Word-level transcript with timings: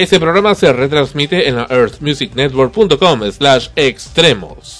Este 0.00 0.18
programa 0.18 0.54
se 0.54 0.72
retransmite 0.72 1.46
en 1.46 1.56
la 1.56 1.66
earthmusicnetwork.com 1.68 3.30
slash 3.32 3.68
extremos. 3.76 4.79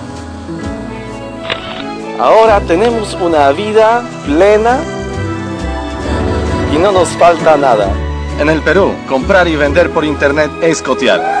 Ahora 2.21 2.59
tenemos 2.61 3.15
una 3.15 3.51
vida 3.51 4.03
plena 4.27 4.77
y 6.71 6.77
no 6.77 6.91
nos 6.91 7.09
falta 7.09 7.57
nada. 7.57 7.91
En 8.39 8.47
el 8.47 8.61
Perú, 8.61 8.93
comprar 9.09 9.47
y 9.47 9.55
vender 9.55 9.89
por 9.89 10.05
internet 10.05 10.51
es 10.61 10.83
cotear. 10.83 11.40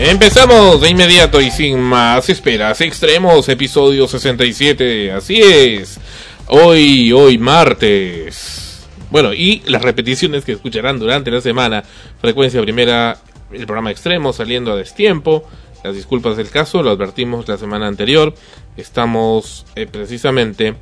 Empezamos 0.00 0.80
de 0.80 0.90
inmediato 0.90 1.40
y 1.40 1.50
sin 1.50 1.80
más 1.80 2.28
esperas. 2.28 2.80
Extremos, 2.80 3.48
episodio 3.48 4.06
67. 4.06 5.10
Así 5.10 5.40
es. 5.42 5.98
Hoy, 6.46 7.10
hoy 7.10 7.36
martes. 7.36 8.86
Bueno, 9.10 9.34
y 9.34 9.60
las 9.66 9.82
repeticiones 9.82 10.44
que 10.44 10.52
escucharán 10.52 11.00
durante 11.00 11.32
la 11.32 11.40
semana. 11.40 11.82
Frecuencia 12.20 12.62
primera, 12.62 13.18
el 13.50 13.66
programa 13.66 13.90
Extremo 13.90 14.32
saliendo 14.32 14.72
a 14.72 14.76
destiempo. 14.76 15.42
Las 15.82 15.96
disculpas 15.96 16.36
del 16.36 16.48
caso, 16.48 16.80
lo 16.80 16.90
advertimos 16.90 17.48
la 17.48 17.58
semana 17.58 17.88
anterior. 17.88 18.32
Estamos 18.76 19.66
eh, 19.74 19.88
precisamente 19.90 20.76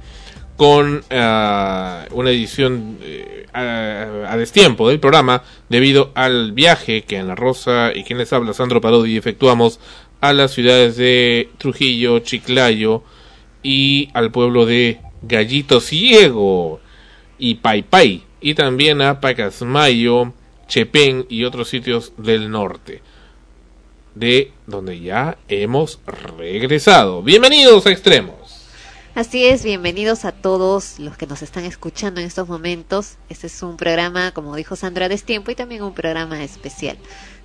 con 0.56 0.97
uh, 0.97 2.14
una 2.14 2.31
edición 2.31 2.99
eh, 3.03 3.47
a, 3.53 4.37
destiempo 4.37 4.88
del 4.88 5.00
programa 5.00 5.43
debido 5.69 6.12
al 6.14 6.53
viaje 6.53 7.03
que 7.03 7.17
en 7.17 7.29
La 7.29 7.35
Rosa 7.35 7.93
y 7.94 8.05
quien 8.05 8.19
les 8.19 8.32
habla, 8.32 8.53
Sandro 8.53 8.81
Parodi, 8.81 9.17
efectuamos 9.17 9.81
a 10.20 10.32
las 10.32 10.53
ciudades 10.53 10.97
de 10.97 11.50
Trujillo, 11.58 12.19
Chiclayo 12.20 13.03
y 13.62 14.11
al 14.14 14.31
pueblo 14.31 14.67
de 14.67 15.00
Gallito 15.23 15.81
Ciego 15.81 16.81
y 17.38 17.56
Paipai 17.56 18.23
y 18.41 18.55
también 18.55 19.03
a 19.03 19.20
Pacasmayo, 19.20 20.32
Chepén 20.69 21.26
y 21.29 21.44
otros 21.44 21.69
sitios 21.69 22.12
del 22.17 22.50
norte 22.50 23.03
de 24.14 24.53
donde 24.67 24.99
ya 24.99 25.37
hemos 25.49 26.00
regresado. 26.38 27.23
Bienvenidos 27.23 27.87
a 27.87 27.91
Extremos. 27.91 28.35
Así 29.16 29.46
es, 29.46 29.64
bienvenidos 29.64 30.26
a 30.26 30.32
todos 30.32 30.98
los 30.98 31.16
que 31.16 31.26
nos 31.26 31.40
están 31.40 31.64
escuchando 31.64 32.20
en 32.20 32.26
estos 32.26 32.48
momentos. 32.48 33.16
Este 33.30 33.46
es 33.46 33.62
un 33.62 33.78
programa, 33.78 34.32
como 34.32 34.54
dijo 34.54 34.76
Sandra, 34.76 35.08
Destiempo 35.08 35.50
y 35.50 35.54
también 35.54 35.82
un 35.84 35.94
programa 35.94 36.44
especial 36.44 36.98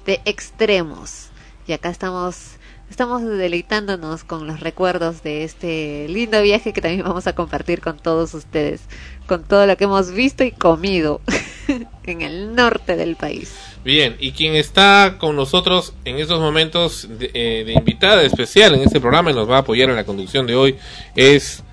de 0.06 0.19
extremos. 0.25 1.29
Y 1.68 1.71
acá 1.71 1.89
estamos, 1.89 2.57
estamos 2.89 3.23
deleitándonos 3.23 4.25
con 4.25 4.47
los 4.47 4.59
recuerdos 4.59 5.23
de 5.23 5.45
este 5.45 6.09
lindo 6.09 6.41
viaje 6.41 6.73
que 6.73 6.81
también 6.81 7.06
vamos 7.06 7.25
a 7.27 7.35
compartir 7.35 7.79
con 7.79 7.97
todos 7.97 8.33
ustedes, 8.33 8.81
con 9.25 9.45
todo 9.45 9.65
lo 9.65 9.77
que 9.77 9.85
hemos 9.85 10.12
visto 10.12 10.44
y 10.44 10.51
comido 10.51 11.21
en 12.03 12.21
el 12.21 12.56
norte 12.56 12.95
del 12.95 13.15
país. 13.15 13.53
Bien, 13.83 14.15
y 14.19 14.31
quien 14.31 14.56
está 14.56 15.15
con 15.18 15.35
nosotros 15.35 15.94
en 16.06 16.19
estos 16.19 16.39
momentos 16.39 17.07
de, 17.09 17.31
eh, 17.33 17.63
de, 17.65 17.73
invitada 17.73 18.21
especial 18.21 18.75
en 18.75 18.81
este 18.81 19.00
programa 19.00 19.31
y 19.31 19.33
nos 19.33 19.50
va 19.50 19.57
a 19.57 19.59
apoyar 19.59 19.89
en 19.89 19.95
la 19.95 20.03
conducción 20.03 20.45
de 20.45 20.56
hoy 20.56 20.75
es 21.15 21.63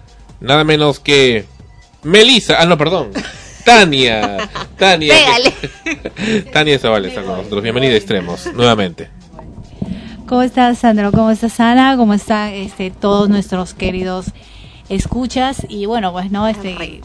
nada 0.41 0.65
menos 0.65 1.01
que 1.01 1.45
Melissa, 2.03 2.57
ah 2.61 2.67
no, 2.67 2.79
perdón, 2.79 3.11
Tania, 3.65 4.49
Tania, 4.79 5.15
que, 5.85 6.41
Tania 6.53 6.79
Zavala 6.79 7.09
está 7.09 7.23
con 7.23 7.37
nosotros, 7.37 7.63
bienvenida 7.63 7.93
a 7.93 7.97
Extremos, 7.97 8.47
nuevamente. 8.55 9.11
¿Cómo 10.27 10.43
estás, 10.43 10.79
Sandro? 10.79 11.11
¿Cómo 11.11 11.31
estás, 11.31 11.59
Ana? 11.59 11.97
¿Cómo 11.97 12.13
están 12.15 12.53
este, 12.53 12.91
todos 12.91 13.31
nuestros 13.31 13.73
queridos 13.73 14.27
escuchas 14.89 15.67
y 15.69 15.87
bueno 15.87 16.13
pues 16.13 16.31
no 16.31 16.49
este 16.49 17.01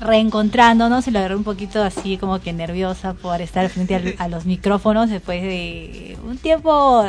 reencontrándonos 0.00 1.08
y 1.08 1.10
lo 1.10 1.18
agarré 1.18 1.36
un 1.36 1.44
poquito 1.44 1.82
así 1.82 2.18
como 2.18 2.40
que 2.40 2.52
nerviosa 2.52 3.14
por 3.14 3.40
estar 3.40 3.68
frente 3.68 3.96
a, 3.96 4.02
a, 4.24 4.28
los 4.28 4.46
micrófonos 4.46 5.10
después 5.10 5.42
de 5.42 6.16
un 6.24 6.38
tiempo 6.38 7.04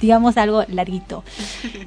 digamos 0.00 0.36
algo 0.36 0.64
larguito 0.68 1.24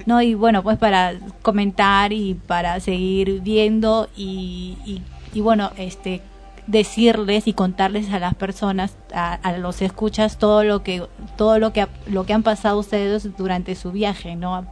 no 0.05 0.21
y 0.21 0.33
bueno 0.33 0.61
pues 0.61 0.77
para 0.77 1.13
comentar 1.41 2.11
y 2.11 2.33
para 2.33 2.79
seguir 2.79 3.41
viendo 3.41 4.09
y, 4.15 4.77
y, 4.85 5.01
y 5.33 5.41
bueno 5.41 5.71
este 5.77 6.21
decirles 6.67 7.47
y 7.47 7.53
contarles 7.53 8.11
a 8.11 8.19
las 8.19 8.35
personas 8.35 8.95
a, 9.13 9.33
a, 9.33 9.57
los 9.57 9.81
escuchas 9.81 10.37
todo 10.37 10.63
lo 10.63 10.83
que 10.83 11.03
todo 11.37 11.59
lo 11.59 11.73
que 11.73 11.87
lo 12.07 12.25
que 12.25 12.33
han 12.33 12.43
pasado 12.43 12.77
ustedes 12.77 13.35
durante 13.37 13.75
su 13.75 13.91
viaje 13.91 14.35
no 14.35 14.67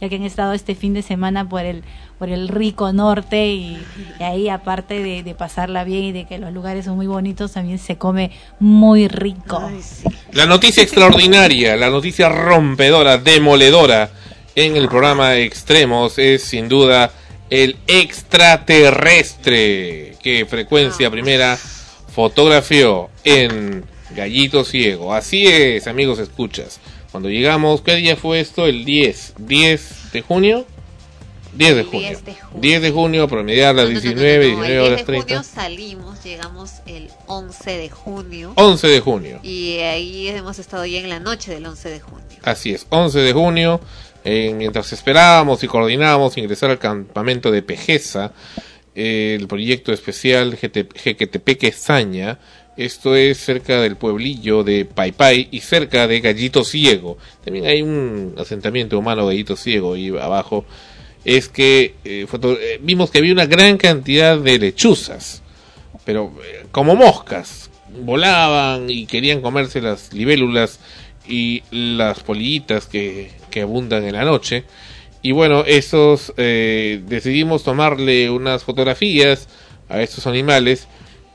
ya 0.00 0.08
que 0.08 0.16
han 0.16 0.24
estado 0.24 0.52
este 0.52 0.74
fin 0.74 0.94
de 0.94 1.02
semana 1.02 1.48
por 1.48 1.62
el 1.62 1.84
por 2.18 2.28
el 2.28 2.48
rico 2.48 2.92
norte 2.92 3.46
y, 3.48 3.80
y 4.18 4.22
ahí 4.22 4.48
aparte 4.48 5.02
de, 5.02 5.22
de, 5.22 5.34
pasarla 5.34 5.84
bien 5.84 6.04
y 6.04 6.12
de 6.12 6.26
que 6.26 6.38
los 6.38 6.52
lugares 6.52 6.84
son 6.84 6.96
muy 6.96 7.06
bonitos 7.06 7.52
también 7.52 7.78
se 7.78 7.96
come 7.96 8.30
muy 8.60 9.08
rico. 9.08 9.62
Ay, 9.66 9.80
sí. 9.82 10.04
la 10.32 10.44
noticia 10.46 10.82
extraordinaria 10.82 11.76
la 11.76 11.90
noticia 11.90 12.28
rompedora 12.28 13.18
demoledora 13.18 14.10
en 14.54 14.76
el 14.76 14.88
programa 14.88 15.36
Extremos 15.36 16.18
es 16.18 16.42
sin 16.42 16.68
duda 16.68 17.10
el 17.50 17.76
extraterrestre 17.86 20.16
que 20.22 20.46
frecuencia 20.46 21.10
primera 21.10 21.58
fotografió 22.14 23.10
en 23.24 23.84
Gallito 24.14 24.64
Ciego. 24.64 25.12
Así 25.12 25.46
es 25.46 25.86
amigos 25.86 26.18
escuchas 26.18 26.80
cuando 27.14 27.30
llegamos, 27.30 27.80
¿qué 27.80 27.94
día 27.94 28.16
fue 28.16 28.40
esto? 28.40 28.66
El 28.66 28.84
10, 28.84 29.34
10 29.38 30.12
de 30.12 30.20
junio. 30.20 30.66
10 31.52 31.76
de 31.76 31.84
junio. 31.84 32.08
10 32.08 32.24
de 32.24 32.34
junio, 32.34 32.60
10 32.60 32.82
de 32.82 32.90
junio 32.90 33.28
promediar 33.28 33.72
las 33.76 33.84
No, 33.84 33.90
no, 33.92 33.94
no, 33.94 34.00
19, 34.00 34.48
no, 34.48 34.56
no, 34.56 34.62
19 34.64 34.66
el 34.66 34.72
10 34.72 34.82
horas 34.82 34.98
de 34.98 35.04
30. 35.04 35.26
junio 35.28 35.42
salimos, 35.44 36.24
llegamos 36.24 36.72
el 36.86 37.10
11 37.28 37.70
de 37.70 37.88
junio 37.88 38.52
11 38.56 38.88
de 38.88 39.00
junio. 39.00 39.38
y 39.44 39.78
ahí 39.78 40.26
hemos 40.26 40.58
estado 40.58 40.84
ya 40.86 40.98
en 40.98 41.08
la 41.08 41.20
noche 41.20 41.54
del 41.54 41.64
11 41.64 41.88
de 41.88 42.00
junio. 42.00 42.26
Así 42.42 42.72
es, 42.74 42.84
11 42.88 43.20
de 43.20 43.32
junio. 43.32 43.80
eh, 44.24 44.52
mientras 44.56 44.92
esperábamos 44.92 45.62
y 45.62 45.68
coordinábamos 45.68 46.36
ingresar 46.36 46.70
al 46.70 46.80
campamento 46.80 47.52
de 47.52 47.62
Pejeza, 47.62 48.32
eh, 48.96 49.36
el 49.38 49.46
proyecto 49.46 49.92
especial 49.92 50.56
Jequetepeque 50.56 51.70
Saña, 51.70 52.40
esto 52.76 53.14
es 53.14 53.38
cerca 53.38 53.80
del 53.80 53.96
pueblillo 53.96 54.64
de 54.64 54.84
Paipai 54.84 55.48
y 55.50 55.60
cerca 55.60 56.08
de 56.08 56.20
Gallito 56.20 56.64
Ciego. 56.64 57.18
También 57.44 57.66
hay 57.66 57.82
un 57.82 58.34
asentamiento 58.36 58.98
humano 58.98 59.26
Gallito 59.26 59.56
Ciego 59.56 59.94
ahí 59.94 60.08
abajo. 60.08 60.64
Es 61.24 61.48
que 61.48 61.94
eh, 62.04 62.26
eh, 62.26 62.80
vimos 62.82 63.10
que 63.10 63.18
había 63.18 63.32
una 63.32 63.46
gran 63.46 63.78
cantidad 63.78 64.38
de 64.38 64.58
lechuzas, 64.58 65.42
pero 66.04 66.32
eh, 66.44 66.66
como 66.72 66.96
moscas. 66.96 67.70
Volaban 67.96 68.90
y 68.90 69.06
querían 69.06 69.40
comerse 69.40 69.80
las 69.80 70.12
libélulas 70.12 70.80
y 71.28 71.62
las 71.70 72.20
polillitas 72.20 72.86
que, 72.86 73.30
que 73.50 73.62
abundan 73.62 74.04
en 74.04 74.14
la 74.14 74.24
noche. 74.24 74.64
Y 75.22 75.30
bueno, 75.30 75.62
esos 75.64 76.34
decidimos 76.36 77.62
tomarle 77.62 78.28
unas 78.28 78.64
fotografías 78.64 79.48
a 79.88 80.02
estos 80.02 80.26
animales 80.26 80.88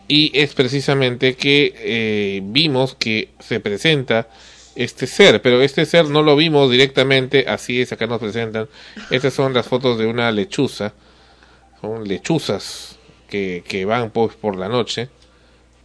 y 0.09 0.31
es 0.33 0.55
precisamente 0.55 1.35
que 1.35 1.71
eh, 1.77 2.41
vimos 2.43 2.95
que 2.95 3.29
se 3.39 3.59
presenta 3.59 4.27
este 4.75 5.05
ser, 5.05 5.39
pero 5.41 5.61
este 5.61 5.85
ser 5.85 6.09
no 6.09 6.23
lo 6.23 6.35
vimos 6.35 6.71
directamente, 6.71 7.45
así 7.47 7.79
es, 7.79 7.91
acá 7.91 8.07
nos 8.07 8.19
presentan. 8.19 8.67
Estas 9.11 9.35
son 9.35 9.53
las 9.53 9.67
fotos 9.67 9.99
de 9.99 10.07
una 10.07 10.31
lechuza, 10.31 10.93
son 11.79 12.07
lechuzas 12.07 12.97
que, 13.29 13.63
que 13.67 13.85
van 13.85 14.09
pues, 14.09 14.35
por 14.35 14.57
la 14.57 14.67
noche. 14.67 15.09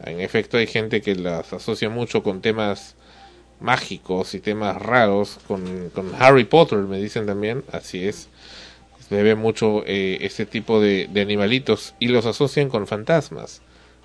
En 0.03 0.23
efecto, 0.23 0.57
hay 0.57 0.67
gente 0.69 1.03
que 1.03 1.15
las 1.17 1.53
asocia 1.53 1.91
mucho 1.91 2.23
con 2.23 2.41
temas 2.41 2.95
mágicos 3.61 4.35
y 4.35 4.41
temas 4.41 4.81
raros, 4.81 5.39
con, 5.47 5.91
con 5.91 6.13
Harry 6.19 6.45
Potter, 6.45 6.79
me 6.79 6.99
dicen 6.99 7.27
también, 7.27 7.63
así 7.73 8.09
es. 8.09 8.29
Se 9.07 9.23
ve 9.23 9.35
mucho 9.35 9.85
eh, 9.87 10.17
este 10.23 10.47
tipo 10.47 10.81
de 10.81 11.11
animalitos 11.21 11.95
y 11.99 12.09
los 12.09 12.25
asocian 12.25 12.71
con 12.71 12.87
fantasmas 12.87 13.61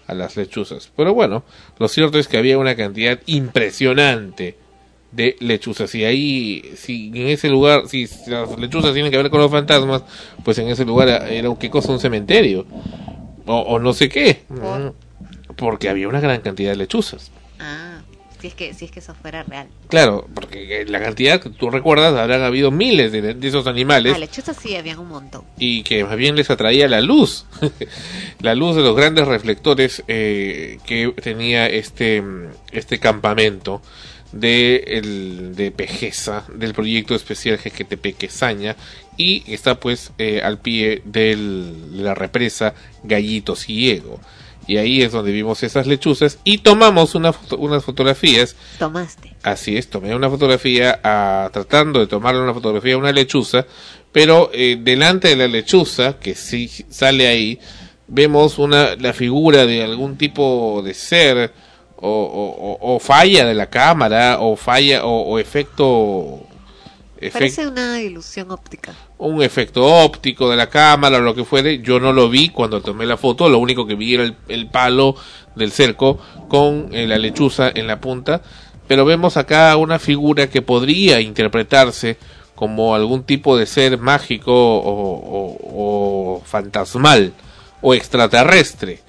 a 0.10 0.14
las 0.14 0.36
lechuzas. 0.36 0.92
Pero 0.96 1.14
bueno, 1.14 1.44
lo 1.78 1.88
cierto 1.88 2.20
es 2.20 2.28
que 2.28 2.38
había 2.38 2.58
una 2.58 2.76
cantidad 2.76 3.20
impresionante 3.28 4.58
de 5.12 5.36
lechuzas. 5.40 5.94
Y 5.96 6.04
ahí, 6.04 6.72
si 6.76 7.08
en 7.08 7.28
ese 7.28 7.50
lugar, 7.50 7.88
si 7.88 8.08
las 8.28 8.58
lechuzas 8.58 8.94
tienen 8.94 9.12
que 9.12 9.18
ver 9.18 9.30
con 9.30 9.40
los 9.40 9.52
fantasmas, 9.52 10.04
pues 10.44 10.58
en 10.60 10.68
ese 10.70 10.86
lugar 10.86 11.10
era, 11.30 11.56
¿qué 11.60 11.70
cosa? 11.70 11.92
Un 11.92 12.00
cementerio. 12.00 12.66
O, 13.46 13.56
o 13.60 13.80
no 13.80 13.94
sé 13.94 14.10
qué. 14.10 14.44
Porque 15.56 15.90
había 15.90 16.08
una 16.08 16.20
gran 16.20 16.42
cantidad 16.42 16.72
de 16.72 16.78
lechuzas. 16.78 17.32
Ah, 17.60 17.99
si 18.40 18.48
es 18.48 18.54
que 18.54 18.74
si 18.74 18.86
es 18.86 18.92
que 18.92 19.00
eso 19.00 19.14
fuera 19.14 19.44
real. 19.44 19.68
Claro, 19.88 20.28
porque 20.34 20.86
la 20.88 21.00
cantidad 21.00 21.42
que 21.42 21.50
tú 21.50 21.70
recuerdas 21.70 22.16
habrán 22.16 22.42
habido 22.42 22.72
miles 22.72 23.12
de, 23.12 23.34
de 23.34 23.48
esos 23.48 23.68
animales. 23.68 24.14
Ah, 24.16 24.20
lechuzas 24.20 24.58
sí, 24.58 24.76
habían 24.76 25.00
un 25.00 25.10
montón. 25.10 25.44
Y 25.58 25.84
que 25.84 26.04
más 26.04 26.16
bien 26.16 26.36
les 26.36 26.50
atraía 26.50 26.88
la 26.88 27.02
luz, 27.02 27.46
la 28.40 28.56
luz 28.56 28.76
de 28.76 28.82
los 28.82 28.96
grandes 28.96 29.28
reflectores 29.28 30.04
eh, 30.08 30.80
que 30.86 31.14
tenía 31.22 31.68
este 31.68 32.24
este 32.72 33.00
campamento 33.00 33.82
de, 34.32 34.84
el, 34.88 35.56
de 35.56 35.72
Pejeza, 35.72 36.46
del 36.54 36.74
proyecto 36.74 37.16
especial 37.16 37.58
GGTP 37.58 38.16
Quesaña, 38.18 38.76
y 39.18 39.44
está 39.52 39.80
pues 39.80 40.12
eh, 40.18 40.42
al 40.42 40.60
pie 40.60 41.02
del, 41.06 41.92
de 41.92 42.04
la 42.04 42.16
represa 42.16 42.74
Gallito 43.04 43.56
Ciego. 43.56 44.20
Y 44.70 44.78
ahí 44.78 45.02
es 45.02 45.12
donde 45.12 45.32
vimos 45.32 45.64
esas 45.64 45.88
lechuzas 45.88 46.38
y 46.44 46.60
tomamos 46.60 47.16
una 47.16 47.34
unas 47.58 47.84
fotografías. 47.84 48.56
Tomaste. 48.78 49.36
Así 49.42 49.76
es, 49.76 49.90
tomé 49.90 50.16
una 50.16 50.30
fotografía 50.30 51.00
a, 51.04 51.50
tratando 51.52 52.00
de 52.00 52.06
tomarle 52.06 52.42
una 52.42 52.54
fotografía 52.54 52.94
a 52.94 53.00
una 53.00 53.12
lechuza, 53.12 53.66
pero 54.12 54.52
eh, 54.54 54.78
delante 54.80 55.30
de 55.30 55.38
la 55.38 55.48
lechuza, 55.48 56.20
que 56.20 56.36
sí 56.36 56.68
sale 56.68 57.28
ahí, 57.28 57.60
vemos 58.08 58.60
una, 58.60 58.96
la 58.96 59.12
figura 59.14 59.66
de 59.66 59.84
algún 59.84 60.18
tipo 60.18 60.84
de 60.86 60.94
ser, 60.94 61.52
o, 62.02 62.78
o, 62.80 63.00
falla 63.00 63.46
de 63.46 63.56
la 63.56 63.70
cámara 63.70 64.38
o 64.40 64.56
falla 64.56 65.04
o, 65.04 65.40
efecto, 65.40 66.48
parece 67.34 67.68
una 67.68 68.02
ilusión 68.02 68.52
óptica. 68.52 68.94
Un 69.18 69.44
efecto 69.44 69.86
óptico 69.86 70.50
de 70.50 70.56
la 70.56 70.70
cámara 70.70 71.18
o 71.18 71.22
lo 71.22 71.36
que 71.36 71.44
fuere. 71.44 71.80
Yo 71.80 72.00
no 72.00 72.14
lo 72.14 72.30
vi 72.30 72.50
cuando 72.50 72.82
tomé 72.82 73.06
la 73.06 73.18
foto. 73.18 73.50
Lo 73.50 73.60
único 73.60 73.86
que 73.86 73.96
vi 73.96 74.14
era 74.14 74.32
el, 74.48 74.68
palo 74.68 75.16
del 75.56 75.72
cerco 75.72 76.20
con 76.48 76.90
eh, 76.94 77.08
la 77.08 77.18
lechuza 77.18 77.70
en 77.74 77.88
la 77.88 78.00
punta. 78.00 78.42
Pero 78.88 79.06
vemos 79.06 79.38
acá 79.38 79.76
una 79.76 80.00
figura 80.00 80.50
que 80.50 80.62
podría 80.62 81.20
interpretarse 81.20 82.18
como 82.56 82.96
algún 82.96 83.24
tipo 83.24 83.58
de 83.58 83.66
ser 83.66 83.98
mágico 83.98 84.54
o, 84.54 85.58
o 85.62 86.42
fantasmal 86.46 87.34
o 87.82 87.94
extraterrestre. 87.94 89.00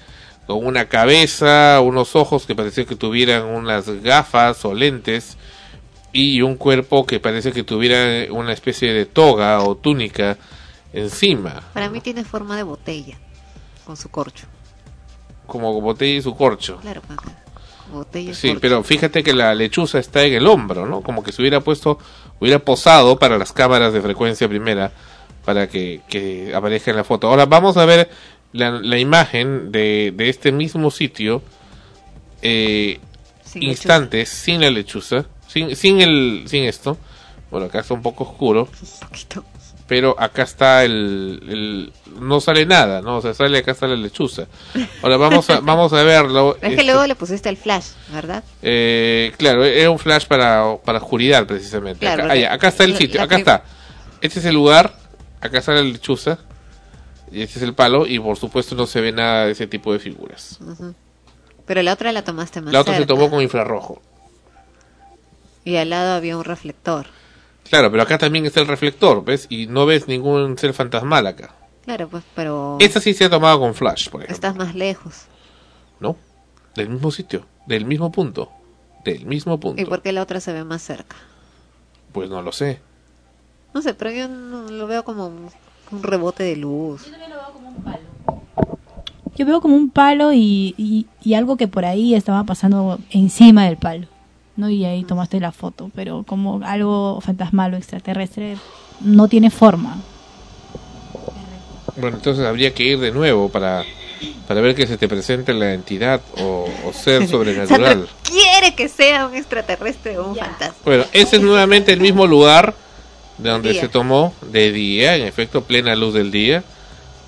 Con 0.46 0.66
una 0.66 0.88
cabeza, 0.88 1.80
unos 1.80 2.16
ojos 2.16 2.44
que 2.44 2.56
parecía 2.56 2.84
que 2.84 2.96
tuvieran 2.96 3.44
unas 3.44 3.88
gafas 4.02 4.64
o 4.64 4.74
lentes 4.74 5.36
y 6.12 6.42
un 6.42 6.56
cuerpo 6.56 7.06
que 7.06 7.20
parece 7.20 7.52
que 7.52 7.62
tuviera 7.62 8.32
una 8.32 8.52
especie 8.52 8.92
de 8.92 9.06
toga 9.06 9.60
o 9.62 9.76
túnica 9.76 10.36
encima. 10.92 11.62
Para 11.72 11.88
mí 11.88 12.00
tiene 12.00 12.24
forma 12.24 12.56
de 12.56 12.62
botella, 12.62 13.16
con 13.84 13.96
su 13.96 14.08
corcho. 14.08 14.46
Como 15.46 15.80
botella 15.80 16.18
y 16.18 16.22
su 16.22 16.34
corcho. 16.34 16.78
Claro, 16.80 17.02
botella 17.92 18.30
y 18.30 18.34
Sí, 18.34 18.56
pero 18.60 18.82
fíjate 18.82 19.22
que 19.22 19.32
la 19.32 19.54
lechuza 19.54 19.98
está 19.98 20.24
en 20.24 20.34
el 20.34 20.46
hombro, 20.46 20.86
¿no? 20.86 21.02
Como 21.02 21.22
que 21.22 21.32
se 21.32 21.42
hubiera 21.42 21.60
puesto, 21.60 21.98
hubiera 22.40 22.58
posado 22.58 23.18
para 23.18 23.38
las 23.38 23.52
cámaras 23.52 23.92
de 23.92 24.00
frecuencia 24.00 24.48
primera 24.48 24.92
para 25.44 25.68
que, 25.68 26.02
que 26.08 26.52
aparezca 26.54 26.90
en 26.90 26.96
la 26.96 27.04
foto. 27.04 27.28
Ahora 27.28 27.46
vamos 27.46 27.76
a 27.76 27.84
ver 27.84 28.10
la, 28.52 28.98
imagen 28.98 29.70
de, 29.72 30.12
de, 30.14 30.28
este 30.28 30.52
mismo 30.52 30.90
sitio 30.90 31.42
eh, 32.42 33.00
instantes 33.54 34.28
sin 34.28 34.60
la 34.60 34.70
lechuza, 34.70 35.26
sin, 35.50 35.74
sin, 35.74 36.00
el, 36.00 36.44
sin 36.46 36.64
esto. 36.64 36.96
Bueno, 37.50 37.66
acá 37.66 37.80
está 37.80 37.94
un 37.94 38.02
poco 38.02 38.24
oscuro. 38.24 38.68
Pero 39.88 40.14
acá 40.20 40.42
está 40.44 40.84
el, 40.84 41.92
No 42.20 42.40
sale 42.40 42.64
nada, 42.64 43.02
¿no? 43.02 43.16
O 43.16 43.20
sea, 43.20 43.34
sale 43.34 43.58
acá 43.58 43.72
está 43.72 43.88
la 43.88 43.96
lechuza. 43.96 44.46
Ahora 45.02 45.16
vamos 45.16 45.50
a, 45.50 45.58
vamos 45.62 45.92
a 45.92 46.04
verlo. 46.04 46.56
Es 46.60 46.76
que 46.76 46.84
luego 46.84 47.04
le 47.08 47.16
pusiste 47.16 47.48
el 47.48 47.56
flash, 47.56 47.86
¿verdad? 48.12 48.44
Eh, 48.62 49.32
claro, 49.36 49.64
era 49.64 49.90
un 49.90 49.98
flash 49.98 50.26
para, 50.26 50.76
para 50.84 50.98
oscuridad, 50.98 51.44
precisamente. 51.44 52.06
acá, 52.06 52.28
ah, 52.30 52.54
acá, 52.54 52.68
está 52.68 52.84
el 52.84 52.96
sitio, 52.96 53.20
acá 53.20 53.36
está. 53.36 53.64
Este 54.20 54.38
es 54.38 54.44
el 54.44 54.54
lugar. 54.54 54.94
Acá 55.40 55.60
sale 55.60 55.82
la 55.82 55.88
lechuza. 55.90 56.38
Y 57.32 57.42
ese 57.42 57.58
es 57.58 57.64
el 57.64 57.74
palo 57.74 58.06
y 58.06 58.18
por 58.18 58.36
supuesto 58.36 58.74
no 58.74 58.86
se 58.86 59.00
ve 59.00 59.12
nada 59.12 59.46
de 59.46 59.52
ese 59.52 59.66
tipo 59.66 59.92
de 59.92 59.98
figuras. 59.98 60.58
Pero 61.66 61.82
la 61.82 61.92
otra 61.92 62.12
la 62.12 62.22
tomaste 62.22 62.60
más 62.60 62.72
La 62.72 62.80
otra 62.80 62.96
se 62.96 63.06
tomó 63.06 63.30
con 63.30 63.40
infrarrojo. 63.40 64.02
Y 65.64 65.76
al 65.76 65.90
lado 65.90 66.14
había 66.14 66.36
un 66.36 66.44
reflector. 66.44 67.06
Claro, 67.68 67.90
pero 67.90 68.02
acá 68.02 68.18
también 68.18 68.46
está 68.46 68.60
el 68.60 68.66
reflector, 68.66 69.24
¿ves? 69.24 69.46
Y 69.48 69.66
no 69.66 69.86
ves 69.86 70.08
ningún 70.08 70.58
ser 70.58 70.74
fantasmal 70.74 71.26
acá. 71.26 71.54
Claro, 71.84 72.08
pues, 72.08 72.24
pero... 72.34 72.76
Esta 72.80 73.00
sí 73.00 73.14
se 73.14 73.24
ha 73.24 73.30
tomado 73.30 73.60
con 73.60 73.74
flash, 73.74 74.08
por 74.08 74.20
ejemplo. 74.20 74.34
Estás 74.34 74.56
más 74.56 74.74
lejos. 74.74 75.26
No, 76.00 76.16
del 76.74 76.88
mismo 76.88 77.10
sitio, 77.10 77.46
del 77.66 77.84
mismo 77.84 78.10
punto, 78.10 78.50
del 79.04 79.26
mismo 79.26 79.60
punto. 79.60 79.80
¿Y 79.80 79.84
por 79.84 80.02
qué 80.02 80.12
la 80.12 80.22
otra 80.22 80.40
se 80.40 80.52
ve 80.52 80.64
más 80.64 80.82
cerca? 80.82 81.16
Pues 82.12 82.28
no 82.30 82.42
lo 82.42 82.52
sé. 82.52 82.80
No 83.72 83.82
sé, 83.82 83.94
pero 83.94 84.10
yo 84.10 84.28
no, 84.28 84.68
lo 84.70 84.86
veo 84.86 85.04
como 85.04 85.26
un 85.26 86.02
rebote 86.02 86.42
de 86.42 86.56
luz. 86.56 87.04
Yo 87.04 87.10
también 87.12 87.30
lo 87.30 87.36
veo 87.36 87.52
como 87.52 87.68
un 87.68 87.82
palo. 87.82 88.10
Yo 89.36 89.46
veo 89.46 89.60
como 89.60 89.76
un 89.76 89.90
palo 89.90 90.32
y, 90.32 90.74
y, 91.22 91.34
algo 91.34 91.56
que 91.56 91.68
por 91.68 91.84
ahí 91.84 92.14
estaba 92.14 92.44
pasando 92.44 92.98
encima 93.10 93.64
del 93.64 93.76
palo. 93.76 94.06
¿No? 94.60 94.70
Y 94.70 94.84
ahí 94.84 95.04
tomaste 95.04 95.40
la 95.40 95.52
foto, 95.52 95.90
pero 95.94 96.22
como 96.24 96.60
algo 96.64 97.20
fantasmal 97.20 97.74
o 97.74 97.76
extraterrestre 97.76 98.56
no 99.00 99.28
tiene 99.28 99.50
forma. 99.50 99.96
Bueno, 101.96 102.18
entonces 102.18 102.44
habría 102.44 102.72
que 102.72 102.84
ir 102.84 103.00
de 103.00 103.10
nuevo 103.10 103.48
para, 103.48 103.84
para 104.46 104.60
ver 104.60 104.74
que 104.74 104.86
se 104.86 104.96
te 104.96 105.08
presente 105.08 105.52
la 105.52 105.74
entidad 105.74 106.20
o, 106.38 106.68
ser 106.92 107.26
sobrenatural. 107.28 108.08
quiere 108.22 108.74
que 108.74 108.88
sea 108.88 109.26
un 109.26 109.34
extraterrestre 109.34 110.18
o 110.18 110.28
un 110.28 110.36
fantasma. 110.36 110.76
Bueno, 110.84 111.04
ese 111.12 111.36
es 111.36 111.42
nuevamente 111.42 111.92
el 111.92 112.00
mismo 112.00 112.26
lugar 112.26 112.74
de 113.38 113.50
donde 113.50 113.74
se 113.74 113.88
tomó 113.88 114.34
de 114.42 114.70
día, 114.70 115.16
en 115.16 115.26
efecto, 115.26 115.64
plena 115.64 115.96
luz 115.96 116.14
del 116.14 116.30
día. 116.30 116.62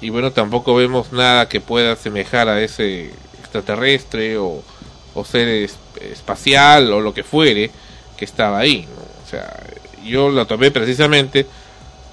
Y 0.01 0.11
bueno, 0.11 0.33
tampoco 0.33 0.75
vemos 0.75 1.12
nada 1.12 1.49
que 1.49 1.61
pueda 1.61 1.93
asemejar 1.93 2.49
a 2.49 2.61
ese 2.61 3.12
extraterrestre 3.39 4.37
o, 4.37 4.62
o 5.15 5.25
ser 5.25 5.49
espacial 6.11 6.92
o 6.92 7.00
lo 7.00 7.14
que 7.14 7.23
fuere 7.23 7.71
que 8.16 8.25
estaba 8.25 8.59
ahí. 8.59 8.87
O 9.25 9.28
sea, 9.28 9.54
yo 10.04 10.30
lo 10.30 10.47
tomé 10.47 10.71
precisamente 10.71 11.47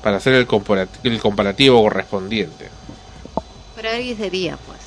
para 0.03 0.17
hacer 0.17 0.33
el, 0.33 0.47
comparativo, 0.47 1.01
el 1.03 1.19
comparativo 1.19 1.81
correspondiente. 1.81 2.69
Pero 3.75 3.89
ahí 3.89 4.11
es 4.11 4.19
de 4.19 4.29
día, 4.29 4.57
pues. 4.65 4.79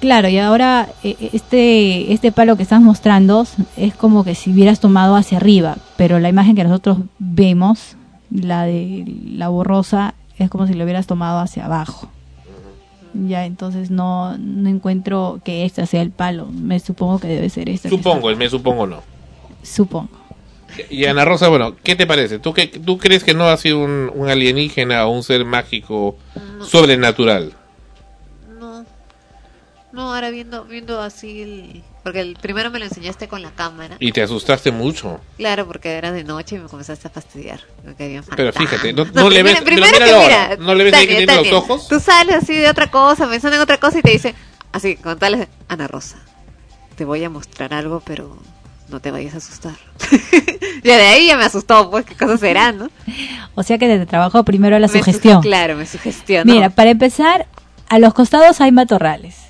Claro, 0.00 0.28
y 0.28 0.38
ahora 0.38 0.88
eh, 1.02 1.16
este, 1.32 2.12
este 2.12 2.30
palo 2.30 2.56
que 2.56 2.62
estás 2.62 2.82
mostrando 2.82 3.46
es 3.76 3.94
como 3.94 4.24
que 4.24 4.34
si 4.34 4.52
hubieras 4.52 4.78
tomado 4.78 5.16
hacia 5.16 5.38
arriba, 5.38 5.78
pero 5.96 6.18
la 6.20 6.28
imagen 6.28 6.54
que 6.54 6.64
nosotros 6.64 6.98
vemos, 7.18 7.96
la 8.30 8.64
de 8.64 9.04
la 9.26 9.48
borrosa, 9.48 10.14
es 10.38 10.50
como 10.50 10.66
si 10.66 10.74
lo 10.74 10.84
hubieras 10.84 11.06
tomado 11.06 11.38
hacia 11.38 11.64
abajo. 11.64 12.10
Ya, 13.26 13.46
entonces 13.46 13.90
no, 13.90 14.36
no 14.38 14.68
encuentro 14.68 15.40
que 15.44 15.64
este 15.64 15.86
sea 15.86 16.02
el 16.02 16.10
palo. 16.10 16.46
Me 16.46 16.78
supongo 16.80 17.18
que 17.18 17.28
debe 17.28 17.48
ser 17.48 17.68
este. 17.68 17.88
Supongo, 17.88 18.30
el 18.30 18.36
me 18.36 18.48
supongo 18.48 18.86
no. 18.86 19.02
Supongo. 19.62 20.10
Y 20.90 21.06
Ana 21.06 21.24
Rosa, 21.24 21.48
bueno, 21.48 21.74
¿qué 21.82 21.96
te 21.96 22.06
parece? 22.06 22.38
¿Tú, 22.38 22.52
que, 22.52 22.66
tú 22.66 22.98
crees 22.98 23.24
que 23.24 23.34
no 23.34 23.44
ha 23.44 23.56
sido 23.56 23.78
un, 23.78 24.10
un 24.14 24.28
alienígena 24.28 25.06
o 25.06 25.10
un 25.10 25.22
ser 25.22 25.44
mágico 25.44 26.16
sobrenatural? 26.60 27.54
No, 29.96 30.12
ahora 30.12 30.28
viendo, 30.28 30.64
viendo 30.64 31.00
así 31.00 31.40
el... 31.40 31.82
Porque 32.02 32.20
el 32.20 32.36
primero 32.36 32.70
me 32.70 32.78
lo 32.78 32.84
enseñaste 32.84 33.28
con 33.28 33.40
la 33.40 33.50
cámara. 33.52 33.96
Y 33.98 34.12
te 34.12 34.20
asustaste 34.20 34.70
mucho. 34.70 35.22
Claro, 35.38 35.66
porque 35.66 35.92
era 35.92 36.12
de 36.12 36.22
noche 36.22 36.56
y 36.56 36.58
me 36.58 36.68
comenzaste 36.68 37.08
a 37.08 37.10
fastidiar. 37.10 37.60
Pero 38.36 38.52
fíjate, 38.52 38.92
no, 38.92 39.30
le 39.30 39.42
ves, 39.42 39.62
primero 39.62 39.96
que 39.96 40.56
no 40.58 40.74
le 40.74 40.84
ves 40.84 40.92
ahí 40.92 41.06
que 41.06 41.16
tiene 41.16 41.34
los 41.36 41.50
ojos. 41.50 41.88
Tú 41.88 41.98
sales 41.98 42.36
así 42.36 42.54
de 42.54 42.68
otra 42.68 42.90
cosa, 42.90 43.26
pensando 43.26 43.56
en 43.56 43.62
otra 43.62 43.78
cosa 43.78 43.98
y 43.98 44.02
te 44.02 44.10
dice, 44.10 44.34
así, 44.70 44.96
con 44.96 45.18
tal 45.18 45.48
Ana 45.66 45.88
Rosa, 45.88 46.18
te 46.94 47.06
voy 47.06 47.24
a 47.24 47.30
mostrar 47.30 47.72
algo, 47.72 48.02
pero 48.04 48.36
no 48.90 49.00
te 49.00 49.10
vayas 49.10 49.32
a 49.32 49.38
asustar. 49.38 49.76
ya 50.84 50.98
de 50.98 51.06
ahí 51.06 51.28
ya 51.28 51.38
me 51.38 51.44
asustó, 51.44 51.90
pues, 51.90 52.04
qué 52.04 52.14
cosas 52.14 52.40
serán, 52.40 52.76
¿no? 52.76 52.90
O 53.54 53.62
sea 53.62 53.78
que 53.78 53.86
te 53.88 54.04
trabajó 54.04 54.44
primero 54.44 54.78
la 54.78 54.88
sugestión. 54.88 55.40
claro, 55.40 55.74
me 55.74 55.86
sugestionó. 55.86 56.52
Mira, 56.52 56.68
para 56.68 56.90
empezar, 56.90 57.46
a 57.88 57.98
los 57.98 58.12
costados 58.12 58.60
hay 58.60 58.72
matorrales 58.72 59.45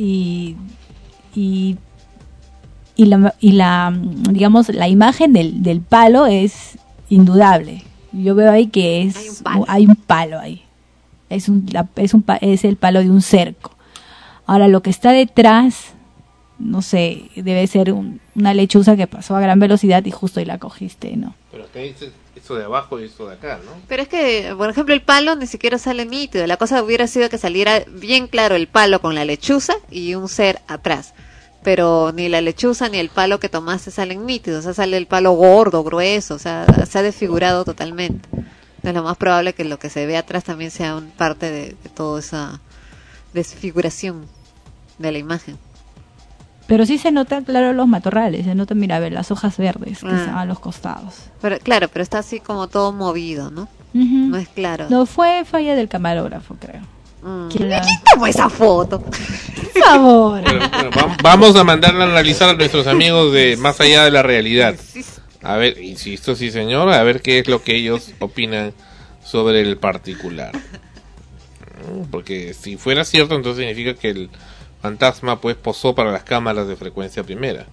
y, 0.00 0.56
y, 2.96 3.04
la, 3.04 3.34
y 3.38 3.52
la, 3.52 3.92
digamos, 4.30 4.70
la 4.70 4.88
imagen 4.88 5.34
del, 5.34 5.62
del 5.62 5.82
palo 5.82 6.26
es 6.26 6.78
indudable. 7.10 7.84
Yo 8.12 8.34
veo 8.34 8.50
ahí 8.50 8.68
que 8.68 9.02
es 9.02 9.42
hay 9.44 9.86
un 9.86 9.96
palo, 9.96 10.40
ahí. 10.40 10.62
Es 11.28 11.48
un, 11.48 11.66
es 11.96 12.14
un 12.14 12.24
es 12.40 12.64
el 12.64 12.76
palo 12.76 13.00
de 13.00 13.10
un 13.10 13.20
cerco. 13.20 13.76
Ahora 14.46 14.68
lo 14.68 14.82
que 14.82 14.90
está 14.90 15.12
detrás, 15.12 15.92
no 16.58 16.80
sé, 16.82 17.30
debe 17.36 17.66
ser 17.66 17.92
una 17.92 18.54
lechuza 18.54 18.96
que 18.96 19.06
pasó 19.06 19.36
a 19.36 19.40
gran 19.40 19.60
velocidad 19.60 20.04
y 20.06 20.10
justo 20.10 20.40
ahí 20.40 20.46
la 20.46 20.58
cogiste, 20.58 21.14
¿no? 21.16 21.34
Pero 21.52 21.66
esto 22.36 22.54
de 22.54 22.64
abajo 22.64 23.00
y 23.00 23.04
esto 23.04 23.28
de 23.28 23.34
acá, 23.34 23.58
¿no? 23.64 23.72
Pero 23.88 24.02
es 24.02 24.08
que, 24.08 24.54
por 24.56 24.70
ejemplo, 24.70 24.94
el 24.94 25.02
palo 25.02 25.34
ni 25.36 25.46
siquiera 25.46 25.78
sale 25.78 26.06
nítido. 26.06 26.46
La 26.46 26.56
cosa 26.56 26.82
hubiera 26.82 27.06
sido 27.06 27.28
que 27.28 27.38
saliera 27.38 27.82
bien 27.88 28.28
claro 28.28 28.54
el 28.54 28.66
palo 28.68 29.00
con 29.00 29.14
la 29.14 29.24
lechuza 29.24 29.74
y 29.90 30.14
un 30.14 30.28
ser 30.28 30.60
atrás. 30.68 31.12
pero 31.62 32.12
ni 32.12 32.28
la 32.28 32.40
lechuza 32.40 32.88
ni 32.88 32.98
el 32.98 33.10
palo 33.10 33.38
que 33.38 33.48
tomaste 33.48 33.90
salen 33.90 34.24
nítidos, 34.26 34.60
o 34.60 34.62
sea, 34.62 34.74
sale 34.74 34.96
el 34.96 35.06
palo 35.06 35.32
gordo, 35.32 35.84
grueso, 35.84 36.34
o 36.34 36.38
sea, 36.38 36.64
se 36.86 36.98
ha 36.98 37.02
desfigurado 37.02 37.64
totalmente. 37.64 38.28
Es 38.82 38.94
lo 38.94 39.02
más 39.02 39.16
probable 39.18 39.52
que 39.52 39.64
lo 39.64 39.78
que 39.78 39.90
se 39.90 40.06
ve 40.06 40.16
atrás 40.16 40.44
también 40.44 40.70
sea 40.70 40.96
un 40.96 41.10
parte 41.10 41.50
de, 41.50 41.76
de 41.82 41.88
toda 41.94 42.20
esa 42.20 42.60
desfiguración 43.34 44.26
de 44.98 45.12
la 45.12 45.18
imagen. 45.18 45.58
Pero 46.70 46.86
sí 46.86 46.98
se 46.98 47.10
notan, 47.10 47.42
claro, 47.44 47.72
los 47.72 47.88
matorrales, 47.88 48.44
se 48.46 48.54
notan, 48.54 48.78
mira, 48.78 48.96
a 48.96 49.00
ver, 49.00 49.12
las 49.12 49.32
hojas 49.32 49.56
verdes 49.58 49.98
que 49.98 50.06
Ah. 50.06 50.16
están 50.16 50.38
a 50.38 50.44
los 50.44 50.60
costados. 50.60 51.14
Pero, 51.42 51.58
claro, 51.58 51.88
pero 51.92 52.02
está 52.04 52.20
así 52.20 52.38
como 52.38 52.68
todo 52.68 52.92
movido, 52.92 53.50
¿no? 53.50 53.68
No 53.92 54.36
es 54.36 54.46
claro. 54.48 54.86
No, 54.88 55.04
fue 55.04 55.44
falla 55.44 55.74
del 55.74 55.88
camarógrafo, 55.88 56.54
creo. 56.60 56.80
Mm. 57.22 57.48
¿Quién 57.48 57.68
la- 57.70 57.80
¿Quién 57.80 57.98
tomó 58.08 58.26
esa 58.28 58.48
foto? 58.48 59.00
Por 59.72 59.82
favor. 59.82 60.42
Bueno, 60.42 60.70
vamos 61.24 61.56
a 61.56 61.64
mandarla 61.64 62.04
a 62.04 62.08
analizar 62.12 62.50
a 62.50 62.54
nuestros 62.54 62.86
amigos 62.86 63.32
de 63.32 63.56
más 63.56 63.80
allá 63.80 64.04
de 64.04 64.12
la 64.12 64.22
realidad. 64.22 64.76
A 65.42 65.56
ver, 65.56 65.76
insisto, 65.82 66.36
sí 66.36 66.52
señor, 66.52 66.88
a 66.92 67.02
ver 67.02 67.20
qué 67.20 67.40
es 67.40 67.48
lo 67.48 67.64
que 67.64 67.74
ellos 67.74 68.12
opinan 68.20 68.72
sobre 69.24 69.60
el 69.60 69.76
particular. 69.76 70.52
Mm, 70.54 72.04
Porque 72.10 72.54
si 72.54 72.76
fuera 72.76 73.04
cierto, 73.04 73.34
entonces 73.34 73.66
significa 73.66 73.98
que 73.98 74.10
el 74.10 74.30
fantasma 74.82 75.40
pues 75.40 75.56
posó 75.56 75.94
para 75.94 76.10
las 76.12 76.24
cámaras 76.24 76.66
de 76.68 76.76
frecuencia 76.76 77.22
primera. 77.22 77.66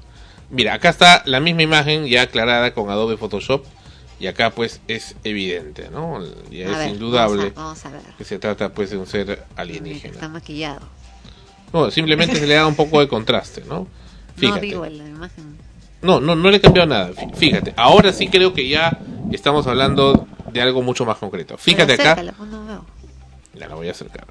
Mira, 0.49 0.73
acá 0.73 0.89
está 0.89 1.23
la 1.25 1.39
misma 1.39 1.63
imagen 1.63 2.05
ya 2.07 2.23
aclarada 2.23 2.73
con 2.73 2.89
Adobe 2.89 3.17
Photoshop 3.17 3.65
y 4.19 4.27
acá 4.27 4.49
pues 4.51 4.81
es 4.87 5.15
evidente, 5.23 5.89
¿no? 5.91 6.19
Ya 6.49 6.67
A 6.67 6.71
es 6.71 6.77
ver, 6.77 6.89
indudable 6.89 7.51
Vamos 7.55 7.85
a, 7.85 7.89
vamos 7.89 8.01
a 8.03 8.07
ver. 8.07 8.15
que 8.17 8.23
se 8.23 8.39
trata 8.39 8.69
pues 8.69 8.89
de 8.91 8.97
un 8.97 9.05
ser 9.07 9.29
Está 9.31 9.45
alienígena. 9.61 10.29
maquillado. 10.29 10.79
No, 11.73 11.91
simplemente 11.91 12.35
se 12.37 12.47
le 12.47 12.55
da 12.55 12.65
un 12.65 12.75
poco 12.75 12.99
de 13.01 13.07
contraste, 13.07 13.63
¿no? 13.67 13.87
No 14.41 14.55
digo 14.57 14.85
la 14.85 15.03
imagen. 15.03 15.57
No, 16.01 16.19
no, 16.21 16.35
no 16.35 16.49
le 16.51 16.57
he 16.57 16.61
cambiado 16.61 16.87
nada. 16.87 17.09
Fí- 17.11 17.33
Fíjate, 17.35 17.73
ahora 17.75 18.13
sí 18.13 18.27
creo 18.27 18.53
que 18.53 18.67
ya 18.69 18.99
estamos 19.31 19.65
hablando 19.67 20.27
de 20.53 20.61
algo 20.61 20.81
mucho 20.83 21.05
más 21.05 21.17
concreto. 21.17 21.57
Fíjate 21.57 21.93
acá. 21.93 22.15
pues, 22.37 22.49
no 22.49 22.65
veo. 22.65 22.85
Ya 23.55 23.67
la 23.67 23.75
voy 23.75 23.87
a 23.87 23.91
acercar. 23.91 24.25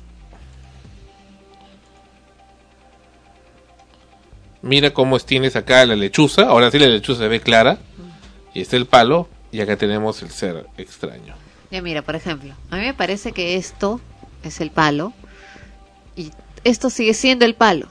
Mira 4.66 4.92
cómo 4.92 5.18
tienes 5.20 5.56
acá 5.56 5.84
la 5.86 5.96
lechuza. 5.96 6.42
Ahora 6.48 6.70
sí 6.70 6.78
la 6.78 6.86
lechuza 6.88 7.20
se 7.20 7.28
ve 7.28 7.40
clara. 7.40 7.78
Y 8.54 8.60
está 8.60 8.76
el 8.76 8.86
palo. 8.86 9.28
Y 9.52 9.60
acá 9.60 9.76
tenemos 9.76 10.22
el 10.22 10.30
ser 10.30 10.66
extraño. 10.76 11.34
Ya 11.70 11.80
mira, 11.82 12.02
por 12.02 12.14
ejemplo, 12.16 12.54
a 12.70 12.76
mí 12.76 12.82
me 12.82 12.94
parece 12.94 13.32
que 13.32 13.56
esto 13.56 14.00
es 14.42 14.60
el 14.60 14.70
palo 14.70 15.12
y 16.14 16.30
esto 16.64 16.90
sigue 16.90 17.12
siendo 17.14 17.44
el 17.44 17.54
palo 17.54 17.88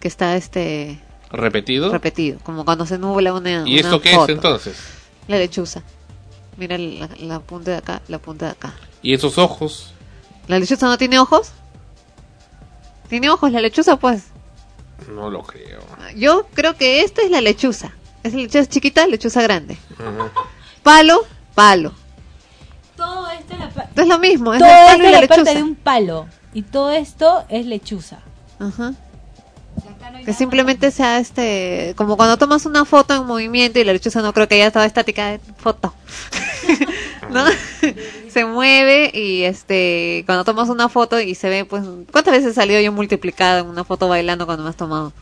que 0.00 0.08
está 0.08 0.36
este 0.36 0.98
Repetido. 1.30 1.90
repetido, 1.92 2.38
como 2.42 2.64
cuando 2.64 2.84
se 2.86 2.98
nubla 2.98 3.32
una 3.32 3.50
¿Y 3.66 3.72
una 3.72 3.80
esto 3.80 4.00
qué 4.02 4.10
foto. 4.14 4.24
es 4.24 4.30
entonces? 4.30 4.76
La 5.28 5.38
lechuza. 5.38 5.82
Mira 6.58 6.76
la, 6.76 7.08
la 7.20 7.40
punta 7.40 7.70
de 7.70 7.76
acá, 7.78 8.02
la 8.08 8.18
punta 8.18 8.46
de 8.46 8.52
acá. 8.52 8.74
¿Y 9.02 9.14
esos 9.14 9.38
ojos? 9.38 9.92
¿La 10.48 10.58
lechuza 10.58 10.86
no 10.86 10.98
tiene 10.98 11.18
ojos? 11.18 11.52
¿Tiene 13.08 13.30
ojos 13.30 13.50
la 13.52 13.60
lechuza, 13.60 13.96
pues? 13.96 14.24
No 15.08 15.30
lo 15.30 15.42
creo. 15.42 15.80
Yo 16.16 16.46
creo 16.54 16.76
que 16.76 17.02
esta 17.02 17.22
es 17.22 17.30
la 17.30 17.40
lechuza. 17.40 17.92
Es 18.22 18.32
la 18.34 18.40
lechuza 18.42 18.66
chiquita, 18.66 19.06
lechuza 19.06 19.42
grande. 19.42 19.78
Palo, 20.82 21.20
palo. 21.54 21.92
Todo 22.96 23.28
esto 23.30 23.54
es 23.54 23.58
la, 23.60 23.68
pa- 23.70 23.88
Es 23.96 24.06
lo 24.06 24.18
mismo, 24.18 24.52
es 24.54 24.60
todo 24.60 24.68
el 24.68 24.74
esto 24.76 24.86
palo 24.90 25.02
y 25.02 25.06
es 25.06 25.12
la 25.12 25.20
la 25.22 25.26
parte 25.28 25.54
de 25.54 25.62
un 25.62 25.74
palo. 25.74 26.26
Y 26.52 26.62
todo 26.62 26.90
esto 26.90 27.44
es 27.48 27.66
lechuza. 27.66 28.18
Ajá. 28.58 28.92
Que 30.24 30.32
simplemente 30.32 30.90
sea 30.90 31.18
este, 31.18 31.94
como 31.96 32.16
cuando 32.16 32.36
tomas 32.36 32.66
una 32.66 32.84
foto 32.84 33.14
en 33.14 33.24
movimiento 33.26 33.78
y 33.78 33.84
la 33.84 33.92
lechuza 33.92 34.22
no 34.22 34.32
creo 34.32 34.48
que 34.48 34.58
ya 34.58 34.66
estaba 34.66 34.86
estática 34.86 35.28
de 35.32 35.40
foto. 35.58 35.94
¿No? 37.30 37.44
se 38.30 38.44
mueve 38.44 39.10
y 39.14 39.42
este, 39.42 40.22
cuando 40.26 40.44
tomas 40.44 40.68
una 40.68 40.88
foto 40.88 41.20
y 41.20 41.34
se 41.34 41.48
ve, 41.48 41.64
pues, 41.64 41.82
¿cuántas 42.12 42.32
veces 42.32 42.54
salió 42.54 42.80
yo 42.80 42.92
multiplicada 42.92 43.60
en 43.60 43.66
una 43.66 43.84
foto 43.84 44.08
bailando 44.08 44.46
cuando 44.46 44.64
me 44.64 44.70
has 44.70 44.76
tomado? 44.76 45.12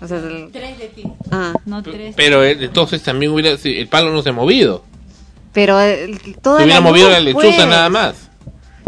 O 0.00 0.08
sea, 0.08 0.18
el- 0.18 0.50
Tres 0.52 0.78
de 0.78 0.88
ti. 0.88 1.04
ah, 1.30 1.52
No 1.64 1.82
tres. 1.82 2.14
Pero 2.16 2.42
eh, 2.44 2.56
entonces 2.60 3.02
también 3.02 3.32
hubiera. 3.32 3.56
si 3.56 3.78
el 3.78 3.86
palo 3.88 4.12
no 4.12 4.20
se 4.22 4.30
ha 4.30 4.32
movido. 4.32 4.84
pero 5.52 5.80
el, 5.80 6.18
toda 6.42 6.58
Se 6.58 6.64
hubiera 6.64 6.80
la 6.80 6.86
movido 6.86 7.06
luz, 7.08 7.14
la 7.14 7.20
lechuza 7.20 7.46
pues. 7.56 7.68
nada 7.68 7.88
más. 7.88 8.14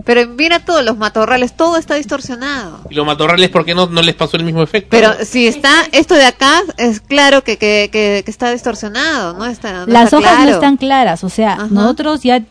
Pero 0.04 0.26
mira 0.28 0.60
todos 0.60 0.84
los 0.84 0.98
matorrales, 0.98 1.56
todo 1.56 1.78
está 1.78 1.94
distorsionado. 1.94 2.80
Y 2.90 2.94
los 2.94 3.06
matorrales, 3.06 3.48
¿por 3.48 3.64
qué 3.64 3.74
no, 3.74 3.86
no 3.86 4.02
les 4.02 4.14
pasó 4.14 4.36
el 4.36 4.44
mismo 4.44 4.62
efecto? 4.62 4.88
Pero 4.90 5.12
si 5.24 5.46
está 5.46 5.70
esto 5.92 6.14
de 6.14 6.26
acá, 6.26 6.60
es 6.76 7.00
claro 7.00 7.42
que, 7.42 7.56
que, 7.56 7.88
que, 7.90 8.22
que 8.24 8.30
está 8.30 8.50
distorsionado, 8.52 9.32
¿no? 9.34 9.46
Está, 9.46 9.86
no 9.86 9.92
Las 9.92 10.12
está 10.12 10.18
hojas 10.18 10.44
no 10.44 10.50
están 10.50 10.76
claras, 10.76 11.24
o 11.24 11.30
sea, 11.30 11.54
Ajá. 11.54 11.68
nosotros 11.70 12.22
ya 12.22 12.42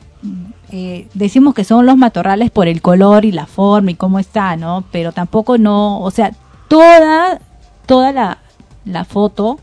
eh, 0.71 1.07
decimos 1.13 1.53
que 1.53 1.63
son 1.63 1.85
los 1.85 1.95
matorrales 1.95 2.49
por 2.49 2.67
el 2.67 2.81
color 2.81 3.25
y 3.25 3.31
la 3.31 3.45
forma 3.45 3.91
y 3.91 3.95
cómo 3.95 4.17
está, 4.17 4.55
¿no? 4.55 4.83
Pero 4.91 5.11
tampoco 5.11 5.59
no, 5.59 6.01
o 6.01 6.09
sea, 6.09 6.31
toda 6.67 7.39
toda 7.85 8.11
la, 8.11 8.39
la 8.85 9.05
foto 9.05 9.59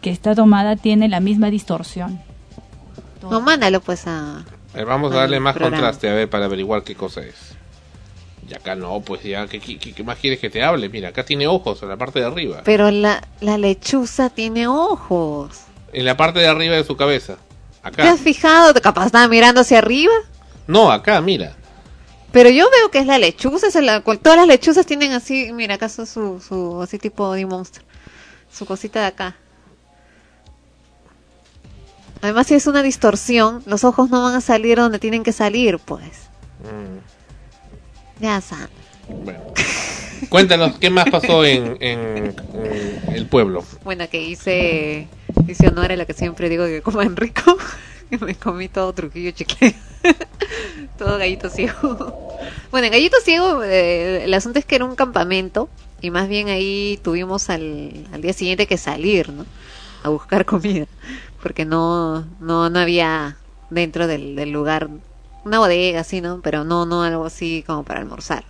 que 0.00 0.10
está 0.10 0.34
tomada 0.34 0.76
tiene 0.76 1.08
la 1.08 1.20
misma 1.20 1.50
distorsión. 1.50 2.20
No, 3.22 3.40
mándalo 3.40 3.80
pues 3.80 4.06
a... 4.06 4.44
Vamos 4.74 5.12
a 5.12 5.16
darle 5.16 5.40
más 5.40 5.54
programa. 5.54 5.76
contraste, 5.76 6.08
a 6.08 6.14
ver, 6.14 6.30
para 6.30 6.44
averiguar 6.46 6.82
qué 6.84 6.94
cosa 6.94 7.22
es. 7.22 7.34
Y 8.48 8.54
acá 8.54 8.74
no, 8.74 9.00
pues 9.00 9.22
ya, 9.22 9.46
¿qué, 9.46 9.60
qué, 9.60 9.78
qué 9.78 10.02
más 10.04 10.18
quieres 10.18 10.38
que 10.40 10.50
te 10.50 10.62
hable? 10.62 10.88
Mira, 10.88 11.08
acá 11.10 11.24
tiene 11.24 11.46
ojos 11.46 11.82
en 11.82 11.88
la 11.88 11.96
parte 11.96 12.20
de 12.20 12.26
arriba. 12.26 12.62
Pero 12.64 12.90
la, 12.90 13.22
la 13.40 13.58
lechuza 13.58 14.30
tiene 14.30 14.66
ojos. 14.68 15.60
En 15.92 16.04
la 16.04 16.16
parte 16.16 16.38
de 16.40 16.46
arriba 16.48 16.76
de 16.76 16.84
su 16.84 16.96
cabeza. 16.96 17.36
¿Te 17.82 17.88
Acá. 17.88 18.12
has 18.12 18.20
fijado? 18.20 18.74
Capaz 18.80 19.06
estaba 19.06 19.26
mirando 19.28 19.60
hacia 19.62 19.78
arriba. 19.78 20.12
No, 20.66 20.90
acá, 20.92 21.20
mira. 21.20 21.56
Pero 22.32 22.48
yo 22.50 22.66
veo 22.70 22.90
que 22.90 22.98
es 22.98 23.06
la 23.06 23.18
lechuza. 23.18 23.66
Es 23.68 23.74
la, 23.76 24.02
cual- 24.02 24.18
todas 24.20 24.38
las 24.38 24.46
lechuzas 24.46 24.86
tienen 24.86 25.12
así, 25.12 25.52
mira, 25.52 25.74
acaso 25.76 26.04
su, 26.06 26.40
su, 26.40 26.80
así 26.82 26.98
tipo 26.98 27.32
de 27.32 27.46
monstruo. 27.46 27.84
Su 28.52 28.66
cosita 28.66 29.00
de 29.00 29.06
acá. 29.06 29.36
Además, 32.22 32.46
si 32.46 32.54
es 32.54 32.66
una 32.66 32.82
distorsión, 32.82 33.62
los 33.66 33.84
ojos 33.84 34.10
no 34.10 34.22
van 34.22 34.34
a 34.34 34.40
salir 34.40 34.76
donde 34.78 34.98
tienen 34.98 35.22
que 35.22 35.32
salir, 35.32 35.78
pues. 35.78 36.28
Mm, 36.60 38.22
Ya 38.22 38.40
saben. 38.40 38.68
bueno. 39.24 39.40
Cuéntanos, 40.28 40.78
¿qué 40.78 40.90
más 40.90 41.06
pasó 41.10 41.44
en, 41.46 41.78
en- 41.80 42.34
en 42.54 43.14
el 43.14 43.26
pueblo? 43.26 43.64
Bueno, 43.84 44.06
que 44.10 44.22
hice, 44.22 45.08
hice 45.48 45.68
honor 45.68 45.92
a 45.92 45.96
lo 45.96 46.06
que 46.06 46.12
siempre 46.12 46.50
digo 46.50 46.66
que 46.66 46.82
coman 46.82 47.16
rico. 47.16 47.56
que 48.10 48.18
me 48.18 48.34
comí 48.34 48.68
todo 48.68 48.92
Trujillo 48.92 49.30
chicle. 49.30 49.74
todo 50.98 51.16
gallito 51.18 51.48
ciego. 51.48 52.36
bueno, 52.70 52.86
en 52.86 52.92
gallito 52.92 53.16
ciego, 53.24 53.62
eh, 53.64 54.24
el 54.24 54.34
asunto 54.34 54.58
es 54.58 54.66
que 54.66 54.74
era 54.76 54.84
un 54.84 54.94
campamento. 54.94 55.70
Y 56.02 56.10
más 56.10 56.28
bien 56.28 56.48
ahí 56.48 56.98
tuvimos 57.02 57.48
al, 57.50 58.06
al 58.12 58.20
día 58.22 58.32
siguiente 58.34 58.66
que 58.66 58.76
salir, 58.78 59.30
¿no? 59.30 59.46
A 60.02 60.08
buscar 60.10 60.44
comida. 60.44 60.86
Porque 61.42 61.64
no, 61.64 62.26
no, 62.40 62.70
no 62.70 62.78
había 62.78 63.36
dentro 63.70 64.06
del, 64.06 64.36
del 64.36 64.50
lugar 64.50 64.90
una 65.44 65.58
bodega 65.58 66.00
así, 66.00 66.20
¿no? 66.20 66.40
Pero 66.42 66.64
no, 66.64 66.86
no 66.86 67.02
algo 67.02 67.24
así 67.24 67.64
como 67.66 67.82
para 67.82 68.00
almorzar. 68.00 68.44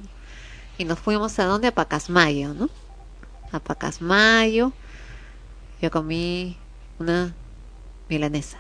Y 0.78 0.84
nos 0.84 0.98
fuimos 0.98 1.38
a 1.38 1.44
dónde? 1.44 1.68
A 1.68 1.72
Pacasmayo, 1.74 2.54
¿no? 2.54 2.68
A 3.52 3.60
Pacasmayo. 3.60 4.72
Yo 5.80 5.90
comí 5.90 6.56
una 6.98 7.34
milanesa. 8.08 8.58